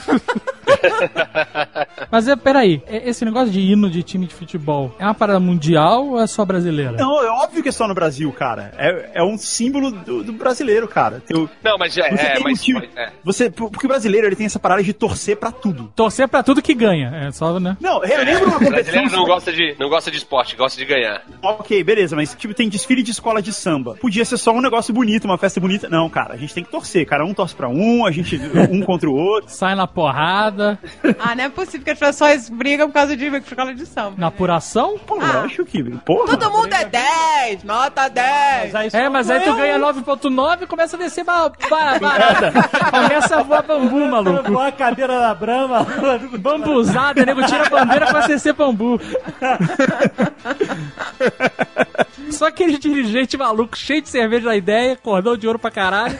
Mas 2.10 2.28
é, 2.28 2.36
peraí, 2.36 2.82
é- 2.86 3.08
esse 3.08 3.24
negócio 3.24 3.50
de 3.50 3.60
hino 3.60 3.88
de 3.90 4.02
time 4.02 4.26
de 4.26 4.34
futebol 4.34 4.94
é 4.98 5.04
uma 5.04 5.14
parada 5.14 5.40
mundial 5.40 6.06
ou 6.08 6.20
é 6.20 6.26
só 6.26 6.44
brasileira? 6.44 6.92
Não, 6.92 7.22
é 7.24 7.30
óbvio 7.32 7.62
que 7.62 7.68
é 7.68 7.72
só 7.72 7.86
no 7.88 7.94
Brasil, 7.94 8.30
cara. 8.32 8.72
É, 8.78 9.10
é 9.20 9.22
um 9.22 9.36
símbolo 9.38 9.90
do, 9.90 10.22
do 10.24 10.32
brasileiro, 10.32 10.86
cara. 10.88 11.22
Tem 11.26 11.36
o- 11.36 11.48
Não, 11.62 11.76
mas 11.78 11.96
é, 11.96 12.10
Você 12.10 12.22
é, 12.26 12.32
tem 12.34 12.40
um 12.40 12.44
mas, 12.44 12.62
time- 12.62 12.88
mas- 12.94 12.96
é. 13.08 13.12
Você, 13.24 13.50
porque 13.50 13.86
o 13.86 13.88
brasileiro 13.88 14.26
ele 14.26 14.36
tem 14.36 14.46
essa 14.46 14.58
parada 14.58 14.82
de 14.82 14.92
torcer 14.92 15.36
pra 15.36 15.50
tudo. 15.50 15.92
Torcer 15.96 16.28
pra 16.28 16.42
tudo 16.42 16.62
que 16.62 16.74
ganha. 16.74 17.08
É 17.26 17.30
só, 17.32 17.58
né? 17.58 17.76
Não, 17.80 18.04
eu 18.04 18.24
lembro 18.24 18.46
uma 18.46 18.56
O 18.56 18.58
competição. 18.58 18.72
brasileiro 19.02 19.10
não 19.16 19.24
gosta, 19.24 19.52
de, 19.52 19.76
não 19.78 19.88
gosta 19.88 20.10
de 20.10 20.16
esporte, 20.18 20.56
gosta 20.56 20.78
de 20.78 20.84
ganhar. 20.84 21.22
Ok, 21.42 21.82
beleza, 21.84 22.14
mas 22.16 22.34
tipo, 22.34 22.54
tem 22.54 22.68
desfile 22.68 23.02
de 23.02 23.10
escola 23.10 23.40
de 23.42 23.52
samba. 23.52 23.96
Podia 24.00 24.24
ser 24.24 24.36
só 24.36 24.52
um 24.52 24.60
negócio 24.60 24.92
bonito, 24.92 25.24
uma 25.24 25.38
festa 25.38 25.60
bonita. 25.60 25.88
Não, 25.88 26.08
cara, 26.08 26.34
a 26.34 26.36
gente 26.36 26.54
tem 26.54 26.64
que 26.64 26.70
torcer. 26.70 27.06
Cara, 27.06 27.24
um 27.24 27.34
torce 27.34 27.54
pra 27.54 27.68
um, 27.68 28.04
a 28.06 28.10
gente 28.10 28.40
um 28.70 28.82
contra 28.82 29.08
o 29.08 29.14
outro. 29.14 29.50
Sai 29.52 29.74
na 29.74 29.86
porrada, 29.86 30.78
Ah, 31.18 31.34
não 31.34 31.44
é 31.44 31.48
possível 31.48 31.82
que 31.84 31.90
as 31.90 31.98
pessoas 31.98 32.48
brigam 32.48 32.88
por 32.88 32.94
causa 32.94 33.16
de 33.16 33.26
escola 33.26 33.74
de 33.74 33.86
samba. 33.86 34.14
na 34.16 34.26
apuração. 34.28 34.98
Pô, 34.98 35.18
Ah. 35.20 35.32
eu 35.34 35.40
acho 35.42 35.64
que. 35.64 35.82
Porra. 35.98 36.36
Todo 36.36 36.50
mundo 36.50 36.72
é 36.74 36.84
10, 36.84 37.04
nota 37.64 38.08
10. 38.08 38.74
aí 38.74 38.90
É, 38.92 39.08
mas 39.08 39.30
aí 39.30 39.40
tu 39.40 39.54
ganha 39.54 39.78
9.9 39.78 40.62
e 40.62 40.66
começa 40.66 40.96
a 40.96 40.98
descer 40.98 41.24
ba 41.24 41.48
ba 41.48 41.98
barata. 41.98 42.52
começa 42.90 43.36
a 43.36 43.42
voar 43.42 43.62
bambu, 43.62 44.06
maluco. 44.08 44.50
Boa 44.50 44.68
a 44.68 44.72
cadeira 44.72 45.18
da 45.18 45.34
Brahma. 45.34 45.86
Bambuzada, 46.38 47.24
nego 47.24 47.44
tira 47.44 47.66
a 47.66 47.70
bandeira 47.70 48.06
pra 48.06 48.22
CC 48.22 48.52
bambu. 48.52 49.00
Só 52.30 52.46
aquele 52.46 52.78
dirigente 52.78 53.36
maluco, 53.36 53.76
cheio 53.76 54.00
de 54.00 54.08
cerveja 54.08 54.46
na 54.46 54.56
ideia, 54.56 54.96
cordão 54.96 55.36
de 55.36 55.46
ouro 55.46 55.58
pra 55.58 55.70
caralho, 55.70 56.18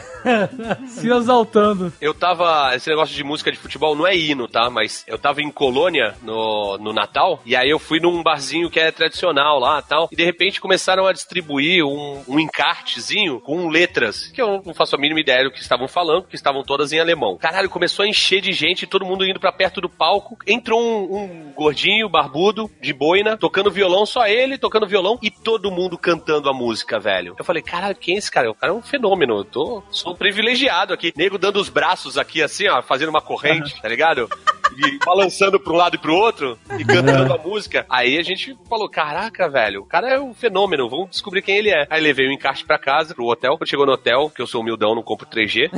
se 0.87 1.09
exaltando. 1.09 1.91
Eu 1.99 2.13
tava. 2.13 2.75
Esse 2.75 2.89
negócio 2.89 3.15
de 3.15 3.23
música 3.23 3.51
de 3.51 3.57
futebol 3.57 3.95
não 3.95 4.05
é 4.05 4.15
hino, 4.15 4.47
tá? 4.47 4.69
Mas 4.69 5.03
eu 5.07 5.17
tava 5.17 5.41
em 5.41 5.49
Colônia 5.51 6.13
no, 6.21 6.77
no 6.77 6.93
Natal, 6.93 7.41
e 7.45 7.55
aí 7.55 7.69
eu 7.69 7.79
fui 7.79 7.99
num 7.99 8.21
barzinho 8.21 8.69
que 8.69 8.79
é 8.79 8.91
tradicional 8.91 9.59
lá 9.59 9.81
tal. 9.81 10.07
E 10.11 10.15
de 10.15 10.23
repente 10.23 10.61
começaram 10.61 10.92
a 10.99 11.13
distribuir 11.13 11.85
um, 11.85 12.23
um 12.27 12.39
encartezinho 12.39 13.39
com 13.39 13.69
letras, 13.69 14.27
que 14.27 14.41
eu 14.41 14.61
não 14.65 14.73
faço 14.73 14.95
a 14.95 14.99
mínima 14.99 15.19
ideia 15.19 15.43
do 15.43 15.51
que 15.51 15.59
estavam 15.59 15.87
falando, 15.87 16.23
porque 16.23 16.35
estavam 16.35 16.63
todas 16.63 16.91
em 16.91 16.99
alemão. 16.99 17.37
Caralho, 17.37 17.69
começou 17.69 18.03
a 18.03 18.07
encher 18.07 18.41
de 18.41 18.53
gente, 18.53 18.87
todo 18.87 19.05
mundo 19.05 19.25
indo 19.25 19.39
pra 19.39 19.51
perto 19.51 19.81
do 19.81 19.89
palco. 19.89 20.37
Entrou 20.45 20.81
um, 20.81 21.23
um 21.23 21.53
gordinho, 21.53 22.09
barbudo, 22.09 22.69
de 22.81 22.93
boina, 22.93 23.37
tocando 23.37 23.71
violão, 23.71 24.05
só 24.05 24.27
ele 24.27 24.57
tocando 24.57 24.87
violão, 24.87 25.17
e 25.21 25.29
todo 25.29 25.71
mundo 25.71 25.97
cantando 25.97 26.49
a 26.49 26.53
música, 26.53 26.99
velho. 26.99 27.35
Eu 27.37 27.45
falei, 27.45 27.61
caralho, 27.61 27.95
quem 27.95 28.15
é 28.15 28.17
esse 28.17 28.31
cara? 28.31 28.49
O 28.49 28.55
cara 28.55 28.71
é 28.71 28.75
um 28.75 28.81
fenômeno. 28.81 29.37
Eu 29.37 29.45
tô, 29.45 29.83
sou 29.89 30.15
privilegiado 30.15 30.93
aqui. 30.93 31.13
Nego 31.15 31.37
dando 31.37 31.59
os 31.59 31.69
braços 31.69 32.17
aqui, 32.17 32.41
assim, 32.41 32.67
ó, 32.67 32.81
fazendo 32.81 33.09
uma 33.09 33.21
corrente, 33.21 33.79
tá 33.81 33.87
ligado? 33.87 34.29
E 34.77 34.97
balançando 35.05 35.59
pra 35.59 35.73
um 35.73 35.77
lado 35.77 35.95
e 35.95 35.99
pro 35.99 36.15
outro 36.15 36.57
e 36.77 36.83
cantando 36.85 37.33
a 37.33 37.37
música. 37.37 37.85
Aí 37.89 38.17
a 38.17 38.23
gente 38.23 38.57
falou: 38.69 38.89
caraca, 38.89 39.49
velho, 39.49 39.81
o 39.81 39.85
cara 39.85 40.09
é 40.09 40.19
um 40.19 40.33
fenômeno, 40.33 40.89
vamos 40.89 41.09
descobrir 41.09 41.41
quem 41.41 41.57
ele 41.57 41.69
é. 41.69 41.85
Aí 41.89 42.01
levei 42.01 42.27
o 42.27 42.31
encarte 42.31 42.65
pra 42.65 42.77
casa, 42.77 43.13
pro 43.13 43.25
hotel. 43.25 43.57
Quando 43.57 43.69
chegou 43.69 43.85
no 43.85 43.93
hotel, 43.93 44.29
que 44.29 44.41
eu 44.41 44.47
sou 44.47 44.61
humildão, 44.61 44.95
não 44.95 45.03
compro 45.03 45.27
3G, 45.27 45.69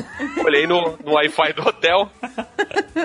olhei 0.44 0.68
no, 0.68 0.98
no 1.04 1.14
Wi-Fi 1.14 1.54
do 1.54 1.68
hotel. 1.68 2.10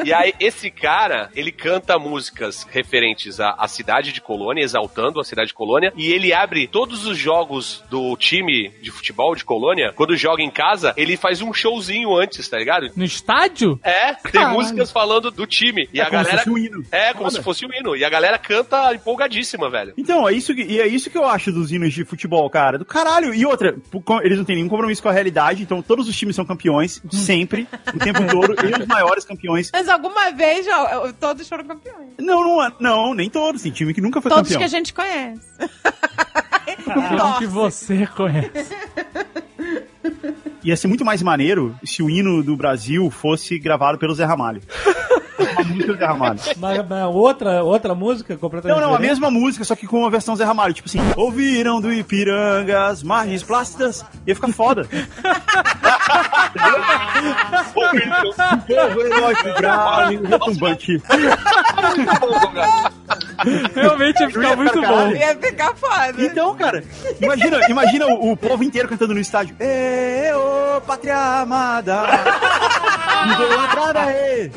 E 0.05 0.13
aí, 0.13 0.33
esse 0.39 0.71
cara, 0.71 1.31
ele 1.35 1.51
canta 1.53 1.99
músicas 1.99 2.67
referentes 2.71 3.41
à, 3.41 3.51
à 3.59 3.67
cidade 3.69 4.13
de 4.13 4.21
Colônia, 4.21 4.63
exaltando 4.63 5.21
a 5.21 5.25
cidade 5.25 5.49
de 5.49 5.55
Colônia, 5.55 5.93
e 5.97 6.13
ele 6.13 6.33
abre 6.33 6.67
todos 6.67 7.07
os 7.07 7.19
jogos 7.19 7.83
do 7.91 8.17
time 8.17 8.71
de 8.81 8.91
futebol 8.91 9.35
de 9.35 9.45
Colônia. 9.45 9.93
Quando 9.95 10.17
joga 10.17 10.43
em 10.43 10.51
casa, 10.51 10.95
ele 10.97 11.17
faz 11.17 11.43
um 11.43 11.53
showzinho 11.53 12.17
antes, 12.17 12.49
tá 12.49 12.57
ligado? 12.59 12.91
No 12.97 13.05
estádio? 13.05 13.79
É, 13.83 14.15
tem 14.15 14.33
Caralho. 14.33 14.55
músicas 14.55 14.91
falando 14.91 15.31
do 15.31 15.47
time. 15.47 15.80
E 15.93 16.01
É 16.01 16.03
a 16.03 16.07
como 16.11 16.19
se 16.25 16.25
galera. 16.31 16.39
fosse 16.39 16.51
um 16.51 16.59
hino. 16.59 16.85
É, 16.91 17.13
como 17.13 17.25
Foda. 17.25 17.37
se 17.37 17.43
fosse 17.43 17.67
um 17.67 17.69
hino. 17.73 17.97
E 17.97 18.05
a 18.05 18.11
galera 18.11 18.39
canta 18.39 18.95
empolgadíssima, 18.95 19.69
velho. 19.71 19.95
Então, 19.97 20.29
é 20.29 20.33
isso 20.33 20.55
que, 20.55 20.63
e 20.63 20.81
é 20.81 20.87
isso 20.87 21.11
que 21.11 21.19
eu 21.19 21.25
acho 21.25 21.51
dos 21.53 21.71
hinos 21.73 21.93
de 21.93 22.05
futebol, 22.05 22.49
cara. 22.51 22.79
Do 22.79 22.85
caralho. 22.85 23.35
E 23.35 23.45
outra, 23.47 23.77
eles 24.23 24.39
não 24.39 24.45
têm 24.45 24.57
nenhum 24.57 24.69
compromisso 24.69 25.03
com 25.03 25.09
a 25.09 25.13
realidade, 25.13 25.63
então 25.63 25.81
todos 25.83 26.09
os 26.09 26.17
times 26.17 26.35
são 26.37 26.45
campeões, 26.45 27.03
sempre, 27.11 27.67
o 27.95 27.99
tempo 27.99 28.21
todo, 28.27 28.55
e 28.67 28.81
os 28.83 28.87
maiores 28.87 29.25
campeões. 29.25 29.71
Mas 29.73 29.89
alguma 29.89 30.31
vez 30.31 30.67
ó, 30.69 31.13
todos 31.19 31.49
foram 31.49 31.65
campeões. 31.65 32.09
Não, 32.19 32.43
não, 32.43 32.73
não, 32.81 33.15
nem 33.15 33.29
todos. 33.31 33.63
Tem 33.63 33.73
time 33.73 33.95
que 33.95 34.01
nunca 34.01 34.21
foi 34.21 34.31
Todos 34.31 34.45
campeão. 34.51 34.59
que 34.61 34.65
a 34.65 34.79
gente 34.79 34.93
conhece. 34.95 35.41
Aquele 36.87 37.39
que 37.39 37.47
você 37.47 38.07
conhece. 38.07 38.75
Ia 40.63 40.77
ser 40.77 40.89
muito 40.89 41.05
mais 41.05 41.23
maneiro 41.23 41.75
se 41.85 42.03
o 42.03 42.11
hino 42.11 42.43
do 42.43 42.57
Brasil 42.57 43.11
fosse 43.11 43.59
gravado 43.59 43.99
pelo 43.99 44.15
Zé 44.15 44.25
Ramalho. 44.25 44.61
Uma 45.41 45.65
música 45.65 45.93
do 45.93 45.99
Zé 45.99 46.05
Ramalho. 46.07 46.41
Mas, 46.59 46.89
mas 46.89 47.05
outra, 47.07 47.63
outra 47.63 47.95
música 47.95 48.37
completamente 48.37 48.75
Não, 48.77 48.81
não, 48.87 48.95
a 48.95 48.99
diferente? 48.99 49.21
mesma 49.21 49.31
música, 49.31 49.65
só 49.65 49.75
que 49.75 49.87
com 49.87 49.99
uma 50.01 50.11
versão 50.11 50.37
Zé 50.37 50.45
Ramalho. 50.45 50.75
Tipo 50.75 50.89
assim, 50.89 51.01
ouviram 51.17 51.81
do 51.81 51.93
Ipiranga 51.93 52.87
as 52.87 53.03
margens 53.03 53.43
plácidas. 53.43 54.05
Ia 54.27 54.35
ficar 54.35 54.53
foda. 54.53 54.87
Grave, 59.59 60.17
retumbante. 60.27 61.03
Realmente 63.75 64.21
ia 64.23 64.31
ficar 64.31 64.57
muito 64.57 64.81
bom. 64.81 65.11
Ia 65.13 65.37
ficar 65.37 65.75
foda. 65.75 66.15
Então, 66.19 66.55
cara, 66.55 66.85
imagina, 67.21 67.61
imagina 67.69 68.07
o, 68.07 68.33
o 68.33 68.37
povo 68.37 68.63
inteiro 68.63 68.89
cantando 68.89 69.15
no 69.15 69.21
estádio. 69.21 69.57
Ê, 69.59 70.33
ô, 70.35 70.81
pátria 70.83 71.17
amada! 71.41 72.03
Idolatrada 73.27 74.01
aí! 74.01 74.51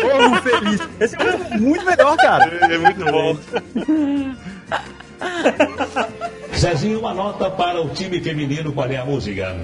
Povo 0.00 0.42
feliz! 0.42 0.80
Esse 1.00 1.16
é 1.16 1.36
muito, 1.36 1.60
muito 1.60 1.84
melhor, 1.84 2.16
cara. 2.16 2.44
É 2.44 2.78
muito 2.78 3.04
bom. 3.04 3.36
Zezinho, 6.56 7.00
uma 7.00 7.14
nota 7.14 7.50
para 7.50 7.80
o 7.80 7.88
time 7.90 8.20
feminino. 8.20 8.72
Qual 8.72 8.88
é 8.88 8.96
a 8.96 9.04
música? 9.04 9.56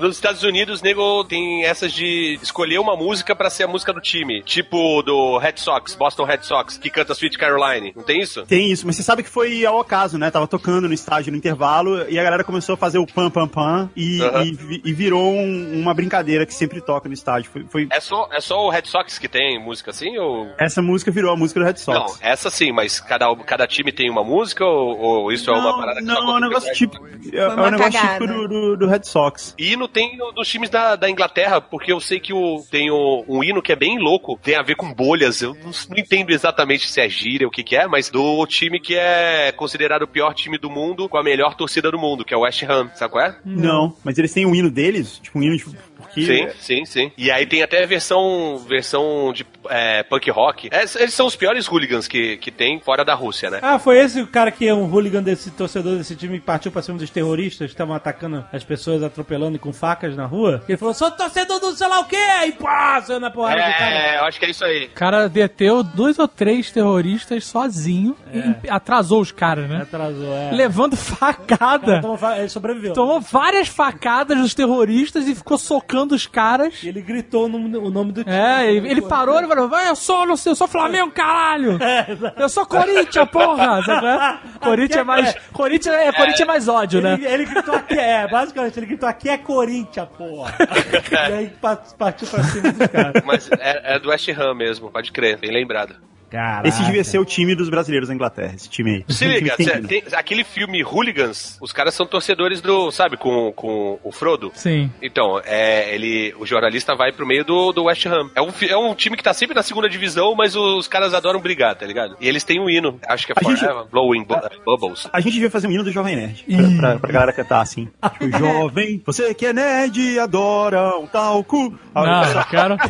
Nos 0.00 0.16
Estados 0.16 0.42
Unidos, 0.42 0.80
nego 0.82 1.24
tem 1.24 1.64
essas 1.64 1.92
de 1.92 2.38
escolher 2.42 2.78
uma 2.78 2.96
música 2.96 3.34
pra 3.34 3.50
ser 3.50 3.64
a 3.64 3.68
música 3.68 3.92
do 3.92 4.00
time. 4.00 4.42
Tipo 4.42 5.02
do 5.02 5.38
Red 5.38 5.54
Sox, 5.56 5.94
Boston 5.94 6.24
Red 6.24 6.42
Sox, 6.42 6.78
que 6.78 6.88
canta 6.90 7.12
Sweet 7.14 7.36
Caroline. 7.36 7.92
Não 7.96 8.02
tem 8.02 8.20
isso? 8.20 8.44
Tem 8.46 8.70
isso, 8.70 8.86
mas 8.86 8.96
você 8.96 9.02
sabe 9.02 9.22
que 9.22 9.28
foi 9.28 9.64
ao 9.66 9.80
acaso, 9.80 10.16
né? 10.18 10.30
Tava 10.30 10.46
tocando 10.46 10.86
no 10.88 10.94
estádio 10.94 11.32
no 11.32 11.38
intervalo 11.38 12.08
e 12.08 12.18
a 12.18 12.22
galera 12.22 12.44
começou 12.44 12.74
a 12.74 12.76
fazer 12.76 12.98
o 12.98 13.06
pam 13.06 13.30
pam 13.30 13.48
pam 13.48 13.90
e, 13.96 14.20
Aham. 14.22 14.44
e 14.44 14.52
vi- 14.52 14.82
e 14.84 14.92
virou 14.92 15.32
um- 15.32 15.80
uma 15.80 15.92
brincadeira 15.94 16.46
que 16.46 16.54
sempre 16.54 16.80
toca 16.80 17.08
no 17.08 17.14
estádio. 17.14 17.50
Foi, 17.50 17.64
foi- 17.68 17.88
É 17.90 18.00
só, 18.00 18.28
é 18.32 18.40
só 18.40 18.66
o 18.66 18.70
Red 18.70 18.82
Sox 18.86 19.18
que 19.18 19.28
tem 19.28 19.58
música 19.62 19.90
assim? 19.90 20.16
Ou... 20.18 20.48
Essa 20.58 20.80
música 20.80 21.10
virou 21.10 21.32
a 21.32 21.36
música 21.36 21.60
do 21.60 21.66
Red 21.66 21.76
Sox. 21.76 21.98
Não, 21.98 22.16
essa 22.20 22.50
sim, 22.50 22.70
mas 22.72 23.00
cada, 23.00 23.34
cada 23.44 23.66
time 23.66 23.90
tem 23.92 24.10
uma 24.10 24.22
música 24.22 24.64
ou, 24.64 24.98
ou 24.98 25.32
isso 25.32 25.50
é 25.50 25.54
uma 25.58 25.76
parada 25.76 26.00
que 26.00 26.06
só 26.06 26.12
Não, 26.14 26.34
é 26.34 26.36
um 26.36 26.40
negócio 26.40 26.72
típico. 26.72 27.06
É, 27.32 27.38
é 27.38 27.48
um 27.48 27.70
negócio 27.70 27.92
cagada. 27.92 28.14
típico 28.18 28.26
do, 28.26 28.48
do- 28.48 28.76
do 28.76 28.86
Red 28.86 29.02
Sox. 29.04 29.54
E 29.58 29.72
hino 29.72 29.87
tem 29.88 30.16
no- 30.16 30.32
dos 30.32 30.48
times 30.48 30.70
da, 30.70 30.96
da 30.96 31.08
Inglaterra, 31.10 31.60
porque 31.60 31.92
eu 31.92 32.00
sei 32.00 32.20
que 32.20 32.32
o, 32.32 32.62
tem 32.70 32.90
o, 32.90 33.24
um 33.28 33.42
hino 33.42 33.62
que 33.62 33.72
é 33.72 33.76
bem 33.76 33.98
louco, 33.98 34.38
tem 34.42 34.54
a 34.56 34.62
ver 34.62 34.74
com 34.76 34.92
bolhas. 34.92 35.42
Eu 35.42 35.54
não, 35.54 35.70
não 35.90 35.96
entendo 35.98 36.30
exatamente 36.30 36.88
se 36.88 37.00
é 37.00 37.08
gíria 37.08 37.46
ou 37.46 37.48
o 37.48 37.52
que, 37.52 37.62
que 37.62 37.76
é, 37.76 37.86
mas 37.86 38.10
do 38.10 38.46
time 38.46 38.80
que 38.80 38.94
é 38.96 39.52
considerado 39.52 40.02
o 40.02 40.08
pior 40.08 40.34
time 40.34 40.58
do 40.58 40.70
mundo 40.70 41.08
com 41.08 41.16
a 41.18 41.22
melhor 41.22 41.54
torcida 41.54 41.90
do 41.90 41.98
mundo, 41.98 42.24
que 42.24 42.32
é 42.34 42.36
o 42.36 42.40
West 42.40 42.62
Ham, 42.62 42.90
sabe 42.94 43.12
qual 43.12 43.24
é? 43.24 43.36
Não, 43.44 43.94
mas 44.04 44.18
eles 44.18 44.32
têm 44.32 44.46
um 44.46 44.54
hino 44.54 44.70
deles, 44.70 45.18
tipo 45.18 45.38
um 45.38 45.42
hino 45.42 45.56
de. 45.56 45.64
Porque 45.96 46.22
Sim, 46.22 46.48
sim, 46.60 46.84
sim. 46.84 47.12
E 47.18 47.30
aí 47.30 47.44
tem 47.46 47.62
até 47.62 47.84
versão, 47.86 48.58
versão 48.66 49.32
de 49.32 49.44
é, 49.68 50.02
punk 50.04 50.30
rock. 50.30 50.68
É, 50.70 50.82
eles 51.00 51.12
são 51.14 51.26
os 51.26 51.34
piores 51.36 51.66
hooligans 51.66 52.06
que, 52.06 52.36
que 52.38 52.50
tem 52.50 52.78
fora 52.80 53.04
da 53.04 53.14
Rússia, 53.14 53.50
né? 53.50 53.58
Ah, 53.62 53.78
foi 53.78 53.98
esse 53.98 54.20
o 54.20 54.26
cara 54.26 54.50
que 54.52 54.66
é 54.66 54.72
um 54.74 54.90
hooligan 54.90 55.22
desse 55.22 55.50
torcedor 55.50 55.96
desse 55.96 56.14
time 56.14 56.38
que 56.38 56.44
partiu 56.46 56.70
pra 56.70 56.82
cima 56.82 56.98
dos 56.98 57.10
terroristas 57.10 57.66
que 57.68 57.74
estavam 57.74 57.94
atacando 57.94 58.44
as 58.52 58.62
pessoas, 58.64 59.02
atropelando 59.02 59.56
e 59.56 59.58
com 59.58 59.72
facas 59.78 60.16
na 60.16 60.26
rua? 60.26 60.62
Ele 60.68 60.76
falou, 60.76 60.92
sou 60.94 61.10
torcedor 61.10 61.60
do 61.60 61.72
sei 61.76 61.86
lá 61.88 62.00
o 62.00 62.04
quê! 62.04 62.16
E 62.46 62.52
pá, 62.52 63.00
saiu 63.02 63.20
na 63.20 63.30
porrada 63.30 63.56
do 63.56 63.78
cara. 63.78 63.90
É, 63.94 64.18
eu 64.18 64.24
acho 64.24 64.38
que 64.38 64.46
é 64.46 64.50
isso 64.50 64.64
aí. 64.64 64.86
O 64.86 64.90
cara 64.90 65.28
deteu 65.28 65.82
dois 65.82 66.18
ou 66.18 66.26
três 66.28 66.70
terroristas 66.70 67.44
sozinho 67.46 68.16
e 68.32 68.68
atrasou 68.70 69.20
os 69.20 69.32
caras, 69.32 69.68
né? 69.68 69.82
Atrasou, 69.82 70.32
é. 70.34 70.50
Levando 70.52 70.96
facada. 70.96 72.00
Tomou 72.00 72.16
fa- 72.16 72.38
Ele 72.38 72.48
sobreviveu. 72.48 72.92
Tomou 72.92 73.20
várias 73.20 73.68
facadas 73.68 74.36
dos 74.38 74.54
terroristas 74.54 75.26
e 75.28 75.34
ficou 75.34 75.56
socando 75.58 76.14
os 76.14 76.26
caras. 76.26 76.82
E 76.82 76.88
ele 76.88 77.00
gritou 77.00 77.46
o 77.46 77.48
nome, 77.48 77.76
o 77.76 77.90
nome 77.90 78.12
do 78.12 78.24
time. 78.24 78.34
É, 78.34 78.70
ele, 78.72 78.88
ele 78.90 79.02
parou 79.02 79.40
e 79.40 79.46
falou: 79.46 79.68
"Vai, 79.68 79.88
eu 79.88 79.96
sou, 79.96 80.26
não 80.26 80.36
sei, 80.36 80.52
eu 80.52 80.56
sou 80.56 80.66
Flamengo, 80.68 81.10
caralho! 81.10 81.78
É. 81.88 82.06
Eu 82.42 82.48
sou 82.48 82.66
Corinthians, 82.66 83.28
porra! 83.30 83.80
É? 83.80 84.58
Corinthians 84.60 85.00
é 85.00 85.04
mais. 85.04 85.34
Corinthians 85.52 85.94
é, 85.94 86.12
Corinthians 86.12 86.40
é 86.40 86.44
mais 86.44 86.68
ódio, 86.68 87.00
né? 87.00 87.14
Ele, 87.14 87.26
ele 87.26 87.44
gritou 87.46 87.74
aqui, 87.74 87.94
é, 87.98 88.28
basicamente, 88.28 88.78
ele 88.78 88.86
gritou 88.86 89.08
aqui 89.08 89.28
é 89.28 89.38
Corinthians, 89.38 89.67
porra. 90.06 90.54
e 91.30 91.32
aí 91.32 91.48
pa- 91.48 91.76
partiu 91.76 92.28
pra 92.28 92.42
cima 92.44 92.72
dos 92.72 92.86
caras. 92.88 93.22
Mas 93.24 93.50
é, 93.52 93.94
é 93.96 93.98
do 93.98 94.08
West 94.08 94.28
Ham 94.28 94.54
mesmo, 94.54 94.90
pode 94.90 95.12
crer, 95.12 95.36
bem 95.38 95.50
lembrado. 95.50 95.96
Caraca. 96.30 96.68
Esse 96.68 96.82
devia 96.84 97.02
ser 97.04 97.18
o 97.18 97.24
time 97.24 97.54
dos 97.54 97.68
brasileiros 97.68 98.08
da 98.08 98.14
Inglaterra, 98.14 98.52
esse 98.54 98.68
time 98.68 99.04
aí. 99.08 99.14
Se 99.14 99.24
liga, 99.26 99.54
cê- 99.56 99.64
time 99.64 99.88
tem- 99.88 100.02
aquele 100.12 100.44
filme 100.44 100.82
Hooligans, 100.84 101.56
os 101.60 101.72
caras 101.72 101.94
são 101.94 102.06
torcedores 102.06 102.60
do, 102.60 102.90
sabe, 102.90 103.16
com, 103.16 103.52
com 103.52 103.98
o 104.02 104.12
Frodo. 104.12 104.50
Sim. 104.54 104.90
Então, 105.02 105.40
é, 105.44 105.94
ele, 105.94 106.34
o 106.38 106.44
jornalista 106.46 106.94
vai 106.94 107.12
pro 107.12 107.26
meio 107.26 107.44
do, 107.44 107.72
do 107.72 107.84
West 107.84 108.04
Ham. 108.06 108.30
É 108.34 108.42
um, 108.42 108.52
é 108.68 108.76
um 108.76 108.94
time 108.94 109.16
que 109.16 109.22
tá 109.22 109.32
sempre 109.32 109.54
na 109.54 109.62
segunda 109.62 109.88
divisão, 109.88 110.34
mas 110.34 110.54
os 110.56 110.86
caras 110.88 111.14
adoram 111.14 111.40
brigar, 111.40 111.74
tá 111.76 111.86
ligado? 111.86 112.16
E 112.20 112.28
eles 112.28 112.44
têm 112.44 112.60
um 112.60 112.68
hino, 112.68 112.98
acho 113.08 113.26
que 113.26 113.32
é 113.32 113.34
A 113.38 113.42
gente- 113.48 113.60
Forever 113.60 113.84
Blowing 113.90 114.24
Bu- 114.24 114.36
Bubbles. 114.64 115.08
A 115.12 115.20
gente 115.20 115.32
devia 115.34 115.50
fazer 115.50 115.66
um 115.66 115.72
hino 115.72 115.84
do 115.84 115.90
Jovem 115.92 116.16
Nerd. 116.16 116.44
Pra, 116.76 116.90
pra, 116.92 116.98
pra 116.98 117.12
galera 117.12 117.32
cantar 117.32 117.60
assim. 117.60 117.88
Tipo, 118.18 118.28
jovem, 118.38 119.02
você 119.04 119.32
que 119.34 119.46
é 119.46 119.52
nerd, 119.52 120.18
adora 120.18 120.96
um 120.98 121.06
talco. 121.06 121.78
Não, 121.94 122.24
eu 122.24 122.44
quero. 122.44 122.76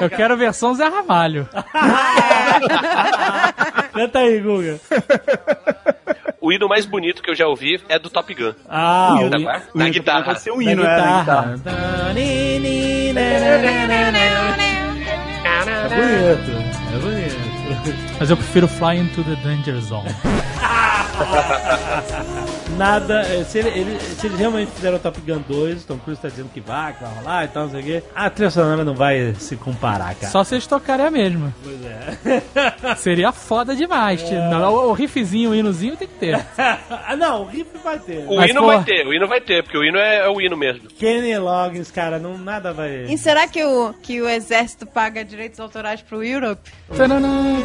Eu 0.00 0.10
quero 0.10 0.34
a 0.34 0.36
versão 0.36 0.74
Zé 0.74 0.88
Ramalho. 0.88 1.48
Canta 3.92 4.18
aí, 4.20 4.40
Guga. 4.40 4.78
O 6.40 6.52
hino 6.52 6.68
mais 6.68 6.86
bonito 6.86 7.22
que 7.22 7.30
eu 7.30 7.34
já 7.34 7.46
ouvi 7.46 7.80
é 7.88 7.98
do 7.98 8.08
Top 8.10 8.32
Gun. 8.34 8.52
Ah, 8.68 9.08
O 9.12 9.14
o 9.14 9.20
hino 9.20 9.30
da 9.30 9.36
o 9.74 9.80
hino 9.82 9.90
guitarra. 9.92 10.24
Pode 10.24 10.40
ser 10.42 10.50
um 10.52 10.62
hino, 10.62 10.82
é, 10.82 10.96
da 10.96 11.18
guitarra. 11.18 11.52
guitarra. 11.56 12.12
É 15.84 15.88
bonito. 15.88 16.50
É 16.94 16.98
bonito. 16.98 17.36
Mas 18.18 18.30
eu 18.30 18.36
prefiro 18.36 18.68
Fly 18.68 18.98
into 18.98 19.22
the 19.24 19.34
Danger 19.36 19.80
Zone. 19.80 20.08
Nada. 22.76 23.22
eh, 23.22 23.44
Se, 23.44 23.58
ele, 23.58 23.68
ele- 23.70 24.00
se 24.00 24.26
eles 24.26 24.38
realmente 24.38 24.70
fizeram 24.72 24.96
o 24.96 25.00
Top 25.00 25.20
Gun 25.20 25.42
2, 25.48 25.84
Tom 25.84 25.98
Cruise 25.98 26.20
tá 26.20 26.28
dizendo 26.28 26.50
que 26.52 26.60
vai, 26.60 26.92
que 26.92 27.02
vai 27.02 27.14
rolar 27.14 27.44
e 27.44 27.48
tal, 27.48 27.64
não 27.64 27.70
sei 27.70 27.80
o 27.80 27.84
quê. 27.84 28.02
A 28.14 28.28
trilha 28.30 28.50
sonora 28.50 28.84
não 28.84 28.94
vai 28.94 29.34
se 29.38 29.56
comparar, 29.56 30.14
cara. 30.14 30.30
Só 30.32 30.44
se 30.44 30.54
eles 30.54 30.66
tocarem 30.66 31.06
a 31.06 31.10
mesma. 31.10 31.54
Pois 31.62 31.78
é. 31.84 32.94
Seria 32.96 33.32
foda 33.32 33.74
demais. 33.74 34.22
Não, 34.30 34.72
O, 34.74 34.90
o 34.90 34.92
riffzinho, 34.92 35.50
o 35.50 35.54
hinozinho 35.54 35.96
tem 35.96 36.06
que 36.08 36.14
ter. 36.14 36.34
ah, 36.58 37.16
não, 37.16 37.42
o 37.42 37.44
riff 37.46 37.70
vai 37.82 37.98
ter. 37.98 38.24
O 38.28 38.36
Mas, 38.36 38.50
hino 38.50 38.60
pô- 38.60 38.66
vai 38.66 38.84
ter, 38.84 39.06
o 39.06 39.14
hino 39.14 39.26
vai 39.28 39.40
ter, 39.40 39.62
porque 39.62 39.78
o 39.78 39.84
hino 39.84 39.98
é, 39.98 40.18
é 40.26 40.28
o 40.28 40.40
hino 40.40 40.56
mesmo. 40.56 40.88
Kenny 40.98 41.36
Loggins, 41.38 41.90
cara, 41.90 42.18
não, 42.18 42.36
nada 42.36 42.72
vai. 42.72 43.04
E 43.08 43.16
será 43.18 43.46
que 43.48 43.64
o, 43.64 43.94
que 44.02 44.20
o 44.20 44.28
exército 44.28 44.86
paga 44.86 45.24
direitos 45.24 45.58
autorais 45.60 46.02
pro 46.02 46.22
Europe? 46.22 46.70
Tananã, 46.96 47.56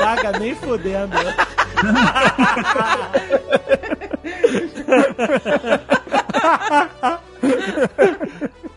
Paga 0.00 0.38
nem 0.38 0.54
fodendo. 0.54 1.16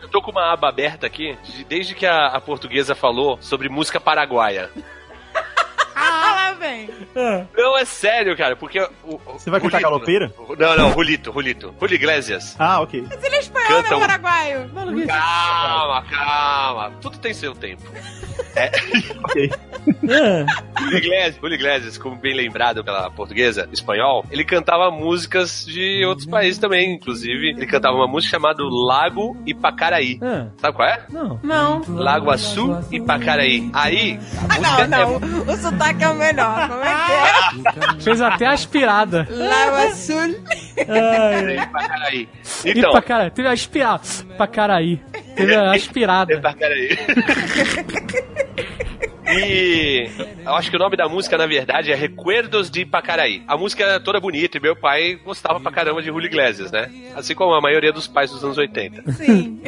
Eu 0.00 0.08
tô 0.08 0.22
com 0.22 0.30
uma 0.30 0.52
aba 0.52 0.68
aberta 0.68 1.06
aqui, 1.06 1.36
de- 1.42 1.64
desde 1.64 1.94
que 1.94 2.06
a, 2.06 2.28
a 2.28 2.40
portuguesa 2.40 2.94
falou 2.94 3.38
sobre 3.40 3.68
música 3.68 4.00
paraguaia. 4.00 4.70
Ah, 6.64 6.68
vem. 7.14 7.48
Não, 7.56 7.76
é 7.76 7.84
sério, 7.84 8.36
cara, 8.36 8.56
porque. 8.56 8.80
O, 9.04 9.18
Você 9.34 9.50
vai 9.50 9.60
cantar 9.60 9.80
galopeira? 9.80 10.32
Não, 10.58 10.76
não, 10.76 10.92
Julito, 10.92 11.32
Julito. 11.32 11.74
Julio 11.80 11.94
Iglesias. 11.94 12.56
Ah, 12.58 12.80
ok. 12.80 13.04
Mas 13.08 13.22
ele 13.24 13.36
é 13.36 13.40
espanhol, 13.40 13.68
Canta 13.68 13.90
não 13.90 13.98
um- 13.98 14.02
é 14.02 14.06
paraguaio. 14.06 14.70
Calma, 15.06 16.04
calma. 16.10 16.92
Tudo 17.00 17.18
tem 17.18 17.34
seu 17.34 17.54
tempo. 17.54 17.82
Ok. 19.24 19.50
Julio 20.78 20.98
Iglesias, 20.98 21.36
Julio 21.40 21.54
Iglesias, 21.54 21.98
como 21.98 22.16
bem 22.16 22.34
lembrado 22.34 22.84
pela 22.84 23.10
portuguesa, 23.10 23.68
espanhol, 23.72 24.24
ele 24.30 24.44
cantava 24.44 24.90
músicas 24.90 25.64
de 25.66 26.04
outros 26.06 26.26
países 26.26 26.58
também. 26.58 26.94
Inclusive, 26.94 27.50
ele 27.50 27.66
cantava 27.66 27.96
uma 27.96 28.06
música 28.06 28.30
chamada 28.32 28.62
Lago 28.62 29.36
Ipacaraí. 29.46 30.18
Ah, 30.22 30.46
Sabe 30.58 30.76
qual 30.76 30.88
é? 30.88 31.04
não. 31.10 31.40
Não. 31.42 31.82
Lago 31.88 32.30
Açu 32.30 32.78
e 32.92 32.96
Ipacaraí. 32.96 33.68
Aí, 33.72 34.18
a 34.48 34.54
música 34.58 34.86
Não, 34.86 35.18
não. 35.20 35.52
O 35.52 35.56
sotaque 35.56 36.04
é 36.04 36.08
o 36.08 36.14
melhor. 36.14 36.53
Como 36.68 36.84
é 36.84 37.94
que 37.96 38.00
Fez 38.04 38.20
até 38.20 38.46
aspirada. 38.46 39.26
é? 39.30 39.34
Lago 39.34 39.76
Azul. 39.76 40.34
é 40.76 41.54
Ipacaraí. 41.62 42.28
E 42.64 42.70
Então, 42.70 42.92
pra 42.92 43.02
cara, 43.02 43.30
teve 43.30 43.48
a 43.48 43.52
aspirada. 43.52 44.02
Pra 44.36 44.46
caraí. 44.46 45.00
Teve 45.36 45.54
a 45.54 45.72
aspirada. 45.74 46.34
Ipacaraí. 46.34 46.98
E 49.26 50.08
eu 50.44 50.54
acho 50.54 50.70
que 50.70 50.76
o 50.76 50.78
nome 50.78 50.96
da 50.96 51.08
música, 51.08 51.36
na 51.38 51.46
verdade, 51.46 51.90
é 51.90 51.94
Recuerdos 51.94 52.70
de 52.70 52.82
Ipacaraí. 52.82 53.42
A 53.48 53.56
música 53.56 53.84
é 53.84 53.98
toda 53.98 54.20
bonita 54.20 54.58
e 54.58 54.60
meu 54.60 54.76
pai 54.76 55.16
gostava 55.24 55.58
pra 55.60 55.72
caramba 55.72 56.00
de 56.02 56.08
Julio 56.08 56.26
Iglesias, 56.26 56.70
né? 56.70 56.90
Assim 57.16 57.34
como 57.34 57.54
a 57.54 57.60
maioria 57.60 57.92
dos 57.92 58.06
pais 58.06 58.30
dos 58.30 58.44
anos 58.44 58.58
80. 58.58 59.12
Sim. 59.12 59.60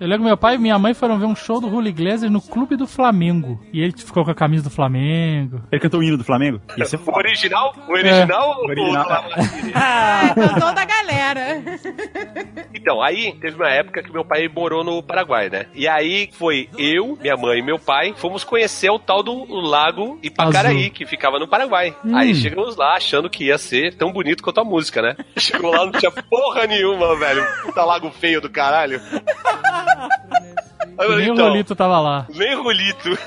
Eu 0.00 0.06
lembro 0.06 0.20
que 0.22 0.26
meu 0.28 0.36
pai 0.36 0.54
e 0.54 0.58
minha 0.58 0.78
mãe 0.78 0.94
foram 0.94 1.18
ver 1.18 1.26
um 1.26 1.36
show 1.36 1.60
do 1.60 1.68
Julio 1.68 1.88
Iglesias 1.90 2.30
no 2.30 2.40
Clube 2.40 2.74
do 2.76 2.86
Flamengo. 2.86 3.60
E 3.72 3.80
ele 3.82 3.92
ficou 3.96 4.24
com 4.24 4.30
a 4.30 4.34
camisa 4.34 4.64
do 4.64 4.70
Flamengo. 4.70 5.60
Ele 5.70 5.80
cantou 5.80 6.00
o 6.00 6.02
hino 6.02 6.16
do 6.16 6.24
Flamengo? 6.24 6.60
Ia 6.76 6.84
ser 6.86 6.96
O 6.96 7.00
foda. 7.00 7.18
original? 7.18 7.74
O 7.88 7.92
original? 7.92 8.62
O 8.62 8.68
original. 8.68 9.24
Ah, 9.74 10.32
cantou 10.34 10.72
da 10.74 10.84
galera. 10.84 11.62
Então, 12.74 13.02
aí 13.02 13.32
teve 13.40 13.56
uma 13.56 13.68
época 13.68 14.02
que 14.02 14.10
meu 14.12 14.24
pai 14.24 14.48
morou 14.48 14.82
no 14.82 15.02
Paraguai, 15.02 15.50
né? 15.50 15.66
E 15.74 15.86
aí 15.86 16.30
foi 16.32 16.68
eu, 16.78 17.18
minha 17.20 17.36
mãe 17.36 17.58
e 17.58 17.62
meu 17.62 17.78
pai, 17.78 18.14
fomos 18.16 18.39
conhecer 18.46 18.90
o 18.90 18.98
tal 18.98 19.22
do 19.22 19.44
lago 19.54 20.18
Ipacaraí, 20.22 20.82
Azul. 20.82 20.90
que 20.90 21.06
ficava 21.06 21.38
no 21.38 21.48
Paraguai. 21.48 21.94
Aí 22.14 22.34
chegamos 22.34 22.76
lá 22.76 22.96
achando 22.96 23.28
que 23.30 23.44
ia 23.44 23.58
ser 23.58 23.94
tão 23.96 24.12
bonito 24.12 24.42
quanto 24.42 24.60
a 24.60 24.64
música, 24.64 25.00
né? 25.02 25.16
Chegou 25.36 25.70
lá, 25.70 25.84
não 25.84 25.92
tinha 25.92 26.10
porra 26.10 26.66
nenhuma, 26.66 27.16
velho. 27.16 27.44
Puta 27.62 27.84
lago 27.84 28.10
feio 28.10 28.40
do 28.40 28.50
caralho. 28.50 29.00
Aí 30.98 31.08
Nem 31.16 31.30
então, 31.30 31.48
Rolito 31.48 31.74
tava 31.74 31.98
lá. 31.98 32.26
Nem 32.34 32.54
Rolito. 32.56 33.18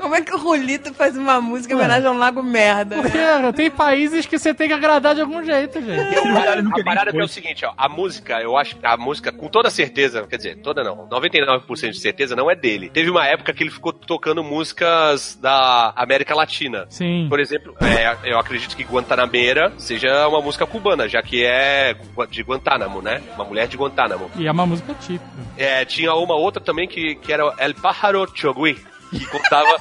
Como 0.00 0.14
é 0.14 0.20
que 0.20 0.34
o 0.34 0.38
Rolito 0.38 0.92
faz 0.94 1.16
uma 1.16 1.40
música 1.40 1.72
em 1.72 1.76
homenagem 1.76 2.06
a 2.06 2.10
um 2.10 2.18
lago 2.18 2.42
merda? 2.42 2.96
Porque 3.00 3.16
Né? 3.16 3.52
tem 3.52 3.70
países 3.70 4.26
que 4.26 4.38
você 4.38 4.52
tem 4.54 4.68
que 4.68 4.74
agradar 4.74 5.14
de 5.14 5.20
algum 5.20 5.42
jeito, 5.44 5.80
gente. 5.80 6.16
a 6.18 6.84
parada 6.84 7.10
é 7.10 7.22
o 7.24 7.28
seguinte, 7.28 7.64
ó. 7.64 7.72
A 7.76 7.88
música, 7.88 8.40
eu 8.40 8.56
acho 8.56 8.76
que 8.76 8.86
a 8.86 8.96
música, 8.96 9.32
com 9.32 9.48
toda 9.48 9.70
certeza, 9.70 10.26
quer 10.26 10.36
dizer, 10.36 10.56
toda 10.58 10.82
não, 10.82 11.08
99% 11.08 11.90
de 11.90 11.98
certeza 12.00 12.36
não 12.36 12.50
é 12.50 12.54
dele. 12.54 12.90
Teve 12.90 13.10
uma 13.10 13.26
época 13.26 13.52
que 13.52 13.62
ele 13.62 13.70
ficou 13.70 13.92
tocando 13.92 14.42
músicas 14.44 15.38
da 15.40 15.92
América 15.96 16.34
Latina. 16.34 16.86
Sim. 16.88 17.26
Por 17.28 17.40
exemplo, 17.40 17.74
é, 17.80 18.30
eu 18.30 18.38
acredito 18.38 18.76
que 18.76 18.82
Guantanameira 18.84 19.72
seja 19.78 20.26
uma 20.28 20.40
música 20.40 20.66
cubana, 20.66 21.08
já 21.08 21.22
que 21.22 21.44
é 21.44 21.94
de 22.30 22.42
Guantánamo, 22.42 23.00
né? 23.00 23.22
Uma 23.34 23.44
mulher 23.44 23.66
de 23.68 23.76
Guantánamo. 23.76 24.30
E 24.36 24.46
é 24.46 24.52
uma 24.52 24.66
música 24.66 24.94
típica. 24.94 25.24
É, 25.56 25.84
tinha 25.84 26.12
uma 26.14 26.34
outra 26.34 26.62
também 26.62 26.86
que, 26.88 27.14
que 27.16 27.32
era 27.32 27.52
El 27.58 27.74
Pájaro 27.74 28.26
Chogui, 28.34 28.76
que 29.18 29.26
contava. 29.26 29.80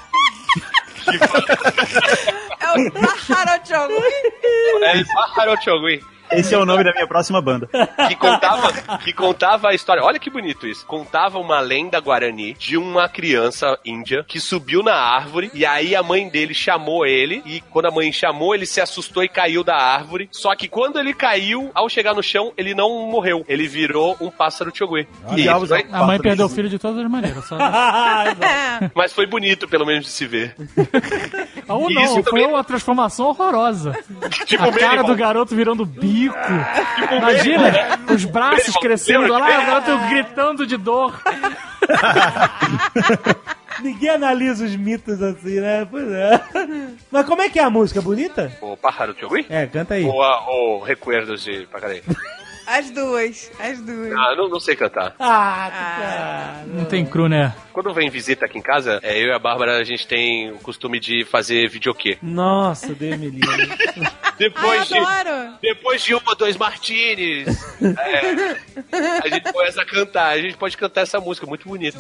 É 2.60 2.72
o 2.72 2.92
Pájaro 2.92 3.68
Chogui. 3.68 4.84
El 4.84 5.06
Pájaro 5.14 5.62
Chogui. 5.62 6.13
Esse 6.32 6.54
é 6.56 6.58
o 6.58 6.66
nome 6.66 6.84
da 6.84 6.92
minha 6.92 7.08
próxima 7.08 7.42
banda. 7.42 7.68
que 8.08 8.16
contava, 8.16 8.98
que 8.98 9.14
contava 9.14 9.70
a 9.70 9.74
história. 9.74 10.04
Olha 10.04 10.20
que 10.20 10.30
bonito 10.30 10.66
isso. 10.68 10.86
Contava 10.86 11.38
uma 11.40 11.60
lenda 11.60 12.00
guarani 12.00 12.54
de 12.54 12.78
uma 12.78 13.08
criança 13.08 13.78
índia 13.86 14.24
que 14.28 14.40
subiu 14.40 14.82
na 14.84 14.96
árvore 14.96 15.52
e 15.54 15.66
aí 15.66 15.96
a 15.96 16.04
mãe 16.04 16.28
dele 16.30 16.54
chamou 16.54 17.06
ele 17.06 17.42
e 17.46 17.62
quando 17.70 17.86
a 17.88 17.92
mãe 17.92 18.12
chamou 18.12 18.56
ele 18.56 18.66
se 18.66 18.82
assustou 18.82 19.24
e 19.24 19.30
caiu 19.30 19.64
da 19.64 19.76
árvore. 19.76 20.28
Só 20.32 20.56
que 20.56 20.68
quando 20.68 21.00
ele 21.00 21.14
caiu, 21.14 21.72
ao 21.74 21.88
chegar 21.90 22.14
no 22.14 22.24
chão, 22.24 22.52
ele 22.58 22.74
não 22.74 23.08
morreu. 23.08 23.46
Ele 23.48 23.68
virou 23.68 24.18
um 24.20 24.30
pássaro. 24.30 24.72
E 24.74 25.36
Diabos, 25.36 25.70
foi- 25.70 25.86
A 25.92 26.04
mãe 26.04 26.20
perdeu 26.20 26.46
o 26.46 26.50
filho 26.50 26.70
de 26.70 26.80
todas 26.80 27.04
as 27.04 27.10
maneiras. 27.12 27.46
Só... 27.46 27.58
mas 28.96 29.14
foi 29.14 29.26
bonito 29.26 29.68
pelo 29.68 29.86
menos 29.86 30.06
de 30.06 30.12
se 30.12 30.26
ver. 30.26 30.56
Ou 31.68 31.90
Isso 31.90 32.00
não, 32.00 32.14
foi 32.16 32.24
também- 32.24 32.48
uma 32.48 32.64
transformação 32.64 33.28
horrorosa. 33.28 33.94
Tipo 34.46 34.64
a 34.64 34.72
cara 34.72 35.04
do 35.04 35.16
garoto 35.16 35.56
virando 35.56 35.86
bico. 36.14 36.36
Tipo 36.96 37.16
Imagina, 37.16 37.72
Minimal. 37.72 38.16
os 38.16 38.26
braços 38.26 38.76
crescendo 38.78 39.22
Lembra 39.22 39.38
lá, 39.38 39.46
o 39.46 39.66
garoto 39.66 39.98
gritando 40.10 40.68
de 40.68 40.78
dor. 40.78 41.20
Ninguém 43.82 44.10
analisa 44.10 44.66
os 44.66 44.76
mitos 44.76 45.22
assim, 45.22 45.60
né? 45.60 45.86
Pois 45.90 46.08
é. 46.10 46.40
Mas 47.12 47.26
como 47.26 47.42
é 47.42 47.50
que 47.50 47.60
é 47.60 47.64
a 47.64 47.70
música? 47.70 48.02
Bonita? 48.02 48.52
O 48.62 48.78
pájaro 48.78 49.16
chogui? 49.20 49.46
É, 49.50 49.66
canta 49.66 49.96
aí. 49.96 50.06
Ou, 50.06 50.22
a- 50.22 50.46
ou 50.48 50.82
Recuerdos 50.82 51.44
de 51.44 51.68
Pacarei? 51.72 52.04
As 52.66 52.90
duas, 52.92 53.52
as 53.60 53.82
duas. 53.82 54.12
Ah, 54.14 54.36
não, 54.36 54.48
não 54.48 54.60
sei 54.60 54.76
cantar. 54.76 55.16
Ah, 55.20 55.70
que 55.72 56.02
cara. 56.02 56.64
Não 56.68 56.86
tem 56.86 57.06
cru, 57.06 57.28
né? 57.28 57.54
Quando 57.74 57.94
vem 57.94 58.10
visita 58.10 58.46
aqui 58.46 58.58
em 58.58 58.62
casa, 58.62 59.00
é, 59.04 59.22
eu 59.22 59.28
e 59.28 59.32
a 59.34 59.40
Bárbara, 59.40 59.78
a 59.78 59.84
gente 59.84 60.08
tem 60.08 60.52
o 60.52 60.60
costume 60.60 61.00
de 61.00 61.26
fazer 61.26 61.70
videokê. 61.70 62.18
Nossa, 62.22 62.94
Deus 62.94 63.18
me 63.18 63.30
livre. 63.30 63.70
Depois 64.38 64.88
de, 64.88 64.98
Ai, 64.98 65.22
adoro. 65.22 65.54
depois 65.62 66.02
de 66.02 66.16
um 66.16 66.20
ou 66.26 66.36
dois 66.36 66.58
martinis, 66.58 67.48
é, 67.82 68.58
a 69.24 69.28
gente 69.28 69.52
começa 69.52 69.82
a 69.82 69.86
cantar. 69.86 70.30
A 70.30 70.40
gente 70.42 70.58
pode 70.58 70.78
cantar 70.78 71.02
essa 71.02 71.20
música, 71.20 71.46
muito 71.46 71.68
bonita. 71.68 71.98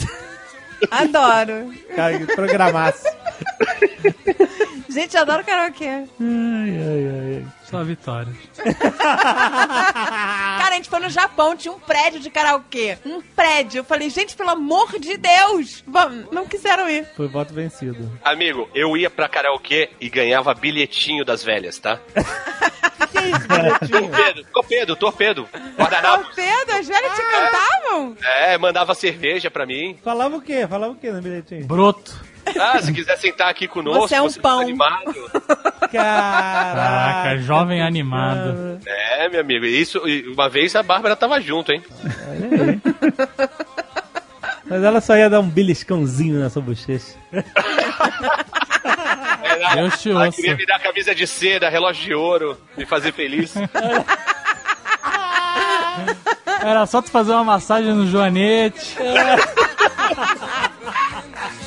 Adoro. 0.89 1.73
Cara, 1.95 2.19
que 2.19 2.35
programasse. 2.35 3.07
Gente, 4.93 5.15
eu 5.15 5.21
adoro 5.21 5.43
karaokê. 5.43 5.87
Ai, 5.87 6.07
ai, 6.19 7.07
ai. 7.09 7.45
Só 7.63 7.83
vitórias. 7.83 8.35
Cara, 8.99 10.69
a 10.69 10.75
gente 10.75 10.89
foi 10.89 10.99
no 10.99 11.09
Japão, 11.09 11.55
tinha 11.55 11.73
um 11.73 11.79
prédio 11.79 12.19
de 12.19 12.29
karaokê. 12.29 12.97
Um 13.03 13.19
prédio. 13.21 13.79
Eu 13.79 13.83
falei, 13.83 14.09
gente, 14.11 14.35
pelo 14.35 14.51
amor 14.51 14.99
de 14.99 15.17
Deus. 15.17 15.83
Vamos, 15.87 16.31
não 16.31 16.45
quiseram 16.45 16.87
ir. 16.87 17.05
Foi 17.15 17.27
voto 17.27 17.53
vencido. 17.53 18.11
Amigo, 18.23 18.69
eu 18.75 18.95
ia 18.95 19.09
pra 19.09 19.27
karaokê 19.27 19.89
e 19.99 20.09
ganhava 20.09 20.53
bilhetinho 20.53 21.25
das 21.25 21.43
velhas, 21.43 21.79
tá? 21.79 21.99
Que 23.11 23.19
isso, 23.19 23.47
bilhetinho? 23.49 24.09
Torpedo, 24.11 24.45
torpedo, 24.53 24.95
torpedo. 24.95 25.49
Guardanapo. 25.75 26.29
Pedro, 26.35 26.75
as 26.75 26.87
velhas 26.87 27.15
te 27.15 27.21
cantavam? 27.23 28.17
É, 28.23 28.57
mandava 28.59 28.93
cerveja 28.93 29.49
pra 29.49 29.65
mim. 29.65 29.97
Falava 30.03 30.35
o 30.35 30.41
quê? 30.41 30.67
Falava 30.67 30.93
o 30.93 30.95
quê 30.95 31.11
no 31.11 31.21
bilhetinho? 31.21 31.65
Broto. 31.65 32.32
Ah, 32.59 32.79
se 32.81 32.91
quiser 32.93 33.17
sentar 33.17 33.49
aqui 33.49 33.67
conosco, 33.67 34.07
Você 34.07 34.15
é 34.15 34.21
um 34.21 34.29
tá 34.31 34.41
pão. 34.41 34.59
animado. 34.59 35.13
Caraca. 35.91 35.91
Caraca, 35.91 37.37
jovem 37.39 37.81
animado. 37.81 38.79
É, 38.85 39.29
meu 39.29 39.41
amigo, 39.41 39.65
isso, 39.65 40.01
uma 40.33 40.49
vez 40.49 40.75
a 40.75 40.83
Bárbara 40.83 41.15
tava 41.15 41.39
junto, 41.39 41.71
hein? 41.71 41.81
Mas 44.65 44.83
ela 44.83 45.01
só 45.01 45.15
ia 45.15 45.29
dar 45.29 45.39
um 45.39 45.49
beliscãozinho 45.49 46.39
na 46.39 46.49
sua 46.49 46.61
bochecha. 46.61 47.13
Ela, 49.43 49.75
Deus 49.75 50.01
te 50.01 50.09
ela 50.09 50.25
ouça. 50.25 50.35
queria 50.35 50.55
me 50.55 50.65
dar 50.65 50.79
camisa 50.79 51.13
de 51.13 51.27
seda, 51.27 51.69
relógio 51.69 52.03
de 52.05 52.13
ouro, 52.13 52.57
me 52.77 52.85
fazer 52.85 53.11
feliz. 53.13 53.53
Era 56.61 56.85
só 56.85 57.01
tu 57.01 57.11
fazer 57.11 57.33
uma 57.33 57.43
massagem 57.43 57.93
no 57.93 58.07
joanete. 58.07 58.95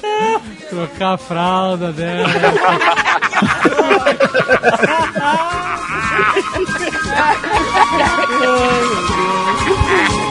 Trocar 0.69 1.15
a 1.15 1.19
fralda 1.19 1.93
dela. 1.93 2.29
O 10.23 10.26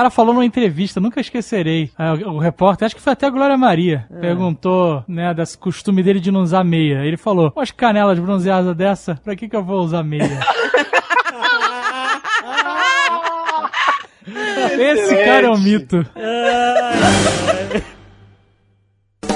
cara 0.00 0.10
falou 0.10 0.32
numa 0.32 0.46
entrevista, 0.46 0.98
nunca 0.98 1.20
esquecerei. 1.20 1.90
Ah, 1.98 2.14
O, 2.14 2.38
repórter, 2.38 2.86
acho 2.86 2.96
que 2.96 3.02
foi 3.02 3.12
até 3.12 3.26
a 3.26 3.30
Glória 3.30 3.58
Maria, 3.58 4.06
perguntou, 4.20 5.04
né, 5.06 5.34
desse 5.34 5.58
costume 5.58 6.02
dele 6.02 6.18
de 6.18 6.30
não 6.32 6.40
usar 6.40 6.64
meia. 6.64 7.04
Ele 7.04 7.18
falou: 7.18 7.52
umas 7.54 7.70
canelas 7.70 8.18
bronzeadas 8.18 8.74
dessa, 8.74 9.16
pra 9.22 9.36
que 9.36 9.46
que 9.48 9.54
eu 9.54 9.62
vou 9.62 9.80
usar 9.80 10.02
meia? 10.02 10.40
Esse 14.78 15.16
cara 15.24 15.46
é 15.46 15.50
um 15.50 15.58
mito. 15.58 16.06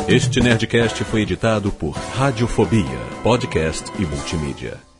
Este 0.08 0.40
Nerdcast 0.40 1.04
foi 1.04 1.22
editado 1.22 1.70
por 1.72 1.90
Radiofobia, 1.90 2.98
podcast 3.22 3.90
e 3.98 4.06
multimídia. 4.06 4.93